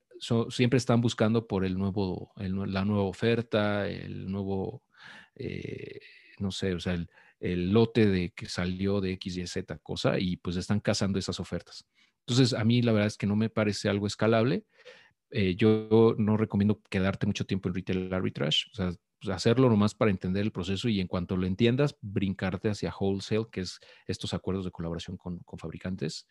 siempre 0.49 0.77
están 0.77 1.01
buscando 1.01 1.47
por 1.47 1.65
el 1.65 1.77
nuevo, 1.77 2.31
la 2.37 2.85
nueva 2.85 3.03
oferta, 3.03 3.87
el 3.87 4.31
nuevo, 4.31 4.83
eh, 5.35 5.99
no 6.39 6.51
sé, 6.51 6.73
o 6.73 6.79
sea, 6.79 6.93
el, 6.93 7.09
el, 7.39 7.71
lote 7.71 8.07
de 8.07 8.31
que 8.31 8.47
salió 8.47 9.01
de 9.01 9.13
X 9.13 9.37
y 9.37 9.47
Z 9.47 9.77
cosa 9.79 10.19
y 10.19 10.37
pues 10.37 10.55
están 10.55 10.79
cazando 10.79 11.19
esas 11.19 11.39
ofertas. 11.39 11.85
Entonces, 12.25 12.53
a 12.53 12.63
mí 12.63 12.81
la 12.81 12.93
verdad 12.93 13.07
es 13.07 13.17
que 13.17 13.27
no 13.27 13.35
me 13.35 13.49
parece 13.49 13.89
algo 13.89 14.07
escalable. 14.07 14.63
Eh, 15.31 15.55
yo 15.55 16.15
no 16.17 16.37
recomiendo 16.37 16.81
quedarte 16.89 17.25
mucho 17.25 17.45
tiempo 17.45 17.67
en 17.67 17.75
retail 17.75 18.13
arbitrage, 18.13 18.65
o 18.71 18.75
sea, 18.75 18.91
pues, 19.19 19.35
hacerlo 19.35 19.69
nomás 19.69 19.95
para 19.95 20.11
entender 20.11 20.43
el 20.43 20.51
proceso 20.51 20.89
y 20.89 20.99
en 20.99 21.07
cuanto 21.07 21.35
lo 21.37 21.47
entiendas, 21.47 21.97
brincarte 22.01 22.69
hacia 22.69 22.93
wholesale, 22.97 23.47
que 23.51 23.61
es 23.61 23.79
estos 24.05 24.33
acuerdos 24.33 24.65
de 24.65 24.71
colaboración 24.71 25.17
con, 25.17 25.39
con 25.39 25.57
fabricantes, 25.57 26.27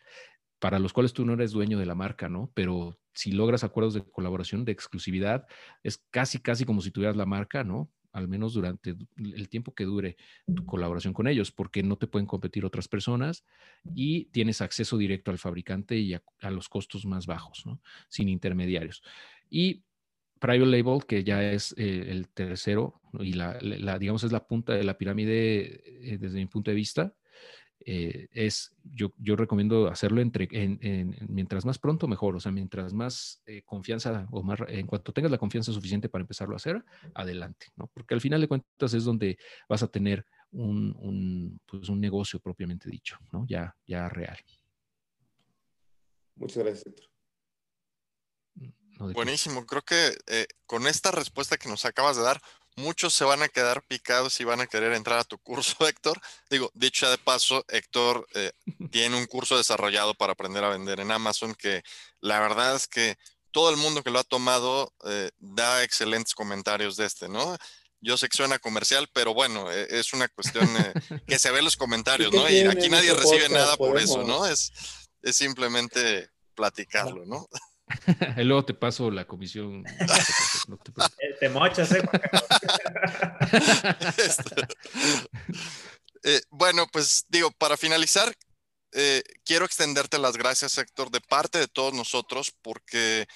para 0.63 0.79
los 0.79 0.93
cuales 0.93 1.13
tú 1.13 1.27
no 1.27 1.33
eres 1.33 1.51
dueño 1.51 1.77
de 1.77 1.87
la 1.87 1.97
marca, 1.97 2.29
¿no? 2.29 2.53
Pero 2.55 2.97
si 3.13 3.33
logras 3.33 3.65
acuerdos 3.65 3.95
de 3.95 4.05
colaboración, 4.05 4.65
de 4.65 4.71
exclusividad, 4.71 5.45
es 5.83 5.99
casi, 6.13 6.39
casi 6.39 6.65
como 6.65 6.81
si 6.83 6.93
tuvieras 6.93 7.17
la 7.17 7.27
marca, 7.27 7.65
¿no? 7.65 7.91
al 8.13 8.29
menos 8.29 8.53
durante 8.53 8.95
el 9.17 9.49
tiempo 9.49 9.75
que 9.75 9.85
dure 9.85 10.17
tu 10.55 10.65
colaboración 10.65 11.15
con 11.15 11.27
ellos, 11.27 11.51
porque 11.51 11.83
no 11.83 11.97
te 11.97 12.07
pueden 12.07 12.27
competir 12.27 12.65
otras 12.65 12.87
personas 12.87 13.45
y 13.95 14.27
tienes 14.27 14.61
acceso 14.61 14.99
directo 14.99 15.33
al 15.33 15.39
fabricante 15.39 15.97
y 15.97 16.15
a, 16.15 16.51
los 16.51 16.69
costos 16.69 17.07
más 17.07 17.27
bajos, 17.27 17.65
¿no? 17.67 17.81
sin 18.09 18.29
intermediarios. 18.29 19.03
Y 19.51 19.83
private 20.39 20.71
label, 20.71 21.07
que 21.07 21.25
ya 21.25 21.43
es 21.43 21.75
eh, 21.77 22.05
el 22.09 22.29
tercero 22.29 23.01
y 23.19 23.33
la, 23.33 23.59
digamos, 23.99 24.23
es 24.23 24.31
la 24.31 24.47
punta 24.47 24.75
de 24.75 24.85
la 24.85 24.97
pirámide 24.97 26.13
eh, 26.13 26.19
desde 26.19 26.39
mi 26.39 26.47
punto 26.47 26.71
de 26.71 26.77
vista, 26.77 27.15
eh, 27.87 28.29
es, 28.33 28.75
yo, 28.85 29.13
yo, 29.19 29.37
recomiendo 29.37 29.89
hacerlo 29.89 30.21
entre, 30.21 30.49
en, 30.51 31.17
mientras 31.29 31.65
más 31.65 31.79
pronto, 31.79 32.09
mejor. 32.09 32.37
O 32.37 32.41
sea, 32.41 32.53
mientras 32.53 32.93
más 32.93 33.43
eh, 33.47 33.63
confianza 33.63 34.27
o 34.31 34.43
más, 34.43 34.61
en 34.69 34.87
cuanto 34.87 35.13
tengas 35.13 35.31
la 35.31 35.39
confianza 35.39 35.73
suficiente 35.73 36.09
para 36.09 36.23
empezarlo 36.23 36.55
a 36.55 36.57
hacer, 36.57 36.85
adelante, 37.15 37.67
¿no? 37.77 37.89
Porque 37.93 38.15
al 38.15 38.21
final 38.21 38.41
de 38.41 38.49
cuentas 38.49 38.95
es 38.95 39.05
donde 39.05 39.39
vas 39.69 39.83
a 39.83 39.89
tener 39.89 40.27
un, 40.51 40.95
un, 40.99 41.61
pues 41.67 41.89
un 41.89 42.01
negocio 42.01 42.41
propiamente 42.41 42.91
dicho, 42.91 43.19
¿no? 43.33 43.45
Ya, 43.49 43.77
ya 43.87 44.09
real. 44.09 44.39
Muchas 46.37 46.65
gracias, 46.65 46.87
Héctor. 46.87 47.13
Buenísimo, 48.99 49.67
creo 49.67 49.83
que 49.83 50.17
eh, 50.27 50.47
con 50.67 50.87
esta 50.87 51.11
respuesta 51.11 51.57
que 51.57 51.69
nos 51.69 51.85
acabas 51.85 52.17
de 52.17 52.23
dar, 52.23 52.41
muchos 52.77 53.15
se 53.15 53.25
van 53.25 53.43
a 53.43 53.49
quedar 53.49 53.83
picados 53.83 54.41
y 54.41 54.45
van 54.45 54.61
a 54.61 54.67
querer 54.67 54.93
entrar 54.93 55.19
a 55.19 55.25
tu 55.25 55.39
curso, 55.39 55.77
Héctor. 55.89 56.21
Digo, 56.51 56.71
dicho 56.75 57.11
de 57.11 57.19
paso, 57.19 57.65
Héctor 57.69 58.27
eh, 58.35 58.53
tiene 58.91 59.17
un 59.17 59.27
curso 59.27 59.57
desarrollado 59.57 60.15
para 60.15 60.33
aprender 60.33 60.65
a 60.65 60.71
vender 60.71 61.01
en 61.01 61.11
Amazon 61.11 61.55
que 61.55 61.83
la 62.21 62.41
verdad 62.41 62.77
es 62.77 62.87
que 62.87 63.17
todo 63.51 63.71
el 63.71 63.77
mundo 63.77 64.03
que 64.03 64.11
lo 64.11 64.19
ha 64.19 64.25
tomado 64.25 64.93
eh, 65.05 65.31
da 65.39 65.83
excelentes 65.83 66.35
comentarios 66.35 66.97
de 66.97 67.07
este, 67.07 67.29
¿no? 67.29 67.57
Yo 68.01 68.17
sé 68.17 68.29
que 68.29 68.37
suena 68.37 68.59
comercial, 68.59 69.09
pero 69.13 69.33
bueno, 69.35 69.71
e, 69.71 69.87
es 69.91 70.13
una 70.13 70.27
cuestión 70.29 70.69
que 71.27 71.39
se 71.39 71.51
ve 71.51 71.59
en 71.59 71.67
los 71.67 71.77
comentarios, 71.79 72.33
¿no? 72.33 72.49
Y 72.49 72.61
aquí 72.63 72.89
nadie 72.89 73.15
recibe 73.15 73.49
nada 73.49 73.77
por 73.77 73.99
eso, 74.01 74.25
¿no? 74.25 74.47
Es, 74.47 74.73
es 75.23 75.37
simplemente 75.37 76.31
platicarlo, 76.55 77.25
¿no? 77.27 77.49
y 78.37 78.45
luego 78.45 78.65
te 78.65 78.75
paso 78.75 79.11
la 79.11 79.27
comisión. 79.27 79.85
Eh, 81.19 81.35
te, 81.41 81.49
mochas, 81.49 81.93
¿eh? 81.93 82.03
Este, 84.17 84.67
eh, 86.23 86.41
bueno, 86.51 86.87
pues 86.91 87.25
digo, 87.29 87.51
para 87.51 87.77
finalizar, 87.77 88.33
eh, 88.93 89.23
quiero 89.45 89.65
extenderte 89.65 90.19
las 90.19 90.37
gracias, 90.37 90.79
Héctor, 90.79 91.11
de 91.11 91.21
parte 91.21 91.59
de 91.59 91.69
todos 91.69 91.93
nosotros, 91.93 92.55
porque 92.63 93.27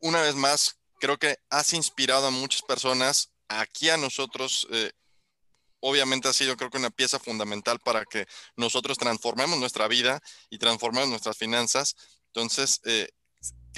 una 0.00 0.22
vez 0.22 0.36
más, 0.36 0.78
creo 1.00 1.18
que 1.18 1.36
has 1.50 1.72
inspirado 1.72 2.28
a 2.28 2.30
muchas 2.30 2.62
personas, 2.62 3.32
aquí 3.48 3.90
a 3.90 3.96
nosotros. 3.96 4.68
Obviamente 5.80 6.28
ha 6.28 6.32
sido, 6.32 6.56
creo 6.56 6.70
que, 6.70 6.78
una 6.78 6.90
pieza 6.90 7.18
fundamental 7.18 7.80
para 7.80 8.04
que 8.04 8.26
nosotros 8.56 8.96
transformemos 8.96 9.58
nuestra 9.58 9.88
vida 9.88 10.20
y 10.48 10.58
transformemos 10.58 11.08
nuestras 11.08 11.36
finanzas. 11.36 11.96
Entonces, 12.28 12.80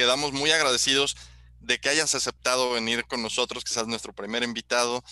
quedamos 0.00 0.32
muy 0.32 0.50
agradecidos 0.50 1.14
de 1.60 1.78
que 1.78 1.90
hayas 1.90 2.14
aceptado 2.14 2.70
venir 2.70 3.04
con 3.04 3.20
nosotros, 3.20 3.62
que 3.64 3.70
seas 3.70 3.86
nuestro 3.86 4.14
primer 4.14 4.42
invitado 4.42 5.04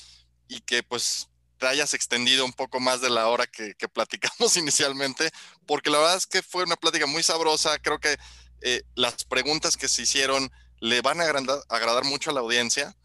y 0.49 0.61
que 0.61 0.83
pues 0.83 1.29
te 1.59 1.67
hayas 1.67 1.93
extendido 1.93 2.43
un 2.47 2.55
poco 2.55 2.81
más 2.81 3.03
de 3.03 3.11
la 3.11 3.29
hora 3.29 3.47
que, 3.47 3.75
platicamos 3.93 4.57
inicialmente, 4.57 5.31
porque 5.67 5.91
la 5.91 5.99
verdad 5.99 6.17
es 6.17 6.27
que 6.27 6.43
fue 6.43 6.65
una 6.65 6.77
plática 6.77 7.05
muy 7.05 7.23
sabrosa. 7.23 7.79
Creo 7.81 8.01
que 8.01 8.17
eh, 8.63 8.83
las 8.95 9.25
preguntas 9.25 9.77
que 9.77 9.89
se 9.89 10.01
hicieron 10.01 10.51
le 10.81 11.03
van 11.03 11.21
a 11.21 11.25
agradar, 11.25 12.05
mucho 12.05 12.31
a 12.31 12.33
la 12.33 12.41
audiencia. 12.41 12.97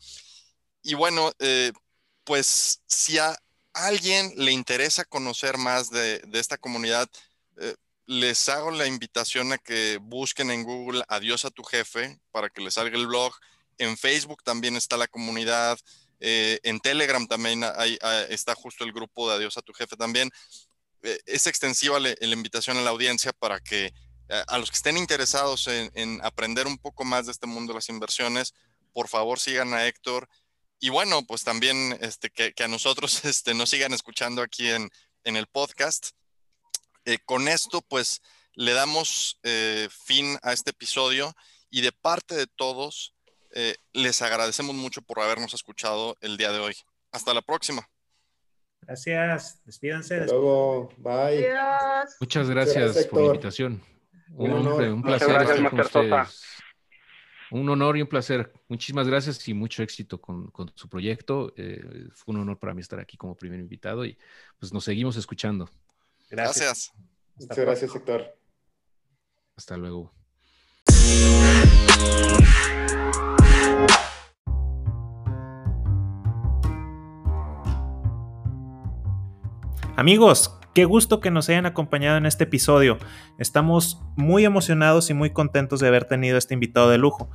Y 0.84 0.94
bueno, 0.94 1.34
eh, 1.40 1.74
pues 2.24 2.80
si 2.88 3.18
a 3.18 3.38
alguien 3.74 4.32
le 4.38 4.54
interesa 4.54 5.04
conocer 5.04 5.58
más 5.58 5.90
de, 5.90 6.22
esta 6.32 6.58
comunidad, 6.58 7.10
eh, 7.58 7.76
les 8.06 8.50
hago 8.50 8.72
la 8.72 8.88
invitación 8.88 9.54
a 9.54 9.58
que 9.58 9.98
busquen 10.02 10.52
en 10.52 10.64
Google 10.64 11.04
Adiós 11.08 11.46
a 11.46 11.52
tu 11.52 11.64
jefe 11.64 12.20
para 12.32 12.50
que 12.50 12.62
les 12.62 12.74
salga 12.74 12.98
el 12.98 13.08
blog. 13.08 13.34
En 13.78 13.98
Facebook 13.98 14.44
también 14.44 14.76
está 14.76 14.98
la 14.98 15.08
comunidad. 15.08 15.80
Eh, 16.20 16.60
en 16.64 16.80
Telegram 16.80 17.26
también 17.28 17.64
está 18.30 18.56
justo 18.56 18.84
el 18.84 18.94
grupo 18.94 19.30
de 19.30 19.36
Adiós 19.36 19.58
a 19.58 19.62
tu 19.62 19.74
jefe 19.74 19.96
también. 19.96 20.30
Eh, 21.02 21.20
es 21.26 21.48
extensiva 21.48 22.00
la, 22.00 22.16
invitación 22.22 22.78
a 22.78 22.82
la 22.82 22.90
audiencia 22.90 23.34
para 23.34 23.60
que 23.60 23.94
eh, 24.30 24.44
a 24.48 24.58
los 24.58 24.70
que 24.70 24.78
estén 24.78 24.98
interesados 24.98 25.68
en, 25.68 26.22
aprender 26.24 26.68
un 26.68 26.78
poco 26.78 27.04
más 27.04 27.26
de 27.26 27.34
este 27.34 27.48
mundo 27.48 27.74
de 27.74 27.78
las 27.78 27.90
inversiones, 27.90 28.54
por 28.94 29.08
favor 29.08 29.40
sigan 29.40 29.74
a 29.74 29.86
Héctor. 29.86 30.30
Y 30.80 30.90
bueno, 30.90 31.26
pues 31.26 31.44
también 31.44 31.98
este, 32.02 32.30
que, 32.30 32.54
a 32.64 32.68
nosotros 32.68 33.24
este, 33.26 33.54
nos 33.54 33.70
sigan 33.70 33.94
escuchando 33.94 34.42
aquí 34.42 34.70
en, 34.70 34.90
en 35.24 35.38
el 35.38 35.48
podcast. 35.48 36.12
Eh, 37.06 37.20
con 37.26 37.48
esto, 37.48 37.82
pues, 37.82 38.22
le 38.56 38.74
damos 38.74 39.40
eh, 39.44 39.88
fin 39.90 40.38
a 40.42 40.54
este 40.54 40.72
episodio 40.72 41.34
y 41.70 41.82
de 41.82 41.92
parte 41.92 42.36
de 42.36 42.48
todos, 42.48 43.16
eh, 43.56 43.76
les 43.94 44.22
agradecemos 44.22 44.76
mucho 44.76 45.02
por 45.02 45.20
habernos 45.20 45.54
escuchado 45.54 46.18
el 46.22 46.38
día 46.38 46.52
de 46.52 46.60
hoy. 46.60 46.76
Hasta 47.12 47.34
la 47.34 47.42
próxima. 47.42 47.88
Gracias. 48.82 49.62
Despídense. 49.66 50.20
Hasta 50.22 50.34
luego. 50.34 50.90
Bye. 50.98 51.48
Adiós. 51.48 52.16
Muchas 52.20 52.50
gracias, 52.50 52.84
gracias, 52.84 53.08
por 53.08 53.22
la 53.22 53.28
invitación. 53.28 53.82
Un 54.32 54.52
Un, 54.52 54.68
honor. 54.68 54.82
un 54.84 55.02
placer 55.04 55.30
gracias, 55.30 55.58
estar 55.58 55.70
con 55.70 55.80
ustedes. 55.80 56.44
Un 57.52 57.70
honor 57.70 57.98
y 57.98 58.02
un 58.02 58.08
placer. 58.08 58.52
Muchísimas 58.68 59.08
gracias 59.08 59.48
y 59.48 59.54
mucho 59.54 59.84
éxito 59.84 60.20
con, 60.20 60.48
con 60.48 60.72
su 60.76 60.90
proyecto. 60.90 61.54
Eh, 61.56 62.10
fue 62.14 62.34
un 62.34 62.42
honor 62.42 62.58
para 62.58 62.74
mí 62.74 62.82
estar 62.82 63.00
aquí 63.00 63.16
como 63.16 63.36
primer 63.36 63.60
invitado 63.60 64.06
y 64.06 64.18
pues 64.58 64.74
nos 64.74 64.84
seguimos 64.84 65.18
escuchando. 65.18 65.70
Gracias. 66.34 66.66
Gracias. 66.66 66.94
Muchas 67.38 67.58
gracias, 67.60 67.96
Héctor. 67.96 68.40
Hasta 69.56 69.78
luego. 69.78 70.12
Amigos, 79.96 80.60
qué 80.74 80.86
gusto 80.86 81.20
que 81.20 81.30
nos 81.30 81.50
hayan 81.50 81.68
acompañado 81.68 82.18
en 82.18 82.26
este 82.26 82.46
episodio. 82.46 82.98
Estamos 83.38 84.02
muy 84.16 84.44
emocionados 84.44 85.12
y 85.12 85.14
muy 85.14 85.30
contentos 85.30 85.82
de 85.82 85.88
haber 85.88 86.06
tenido 86.06 86.40
este 86.40 86.56
invitado 86.56 86.90
de 86.90 86.98
lujo. 86.98 87.30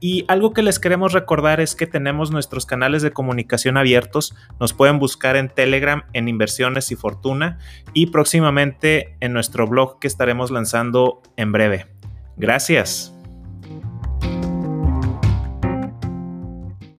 Y 0.00 0.24
algo 0.28 0.52
que 0.52 0.62
les 0.62 0.78
queremos 0.78 1.12
recordar 1.12 1.60
es 1.60 1.74
que 1.74 1.86
tenemos 1.86 2.30
nuestros 2.30 2.66
canales 2.66 3.02
de 3.02 3.10
comunicación 3.10 3.76
abiertos. 3.76 4.34
Nos 4.60 4.72
pueden 4.72 4.98
buscar 4.98 5.36
en 5.36 5.48
Telegram 5.48 6.04
en 6.12 6.28
Inversiones 6.28 6.92
y 6.92 6.96
Fortuna 6.96 7.58
y 7.94 8.06
próximamente 8.06 9.16
en 9.20 9.32
nuestro 9.32 9.66
blog 9.66 9.98
que 9.98 10.06
estaremos 10.06 10.50
lanzando 10.50 11.22
en 11.36 11.52
breve. 11.52 11.86
Gracias. 12.36 13.17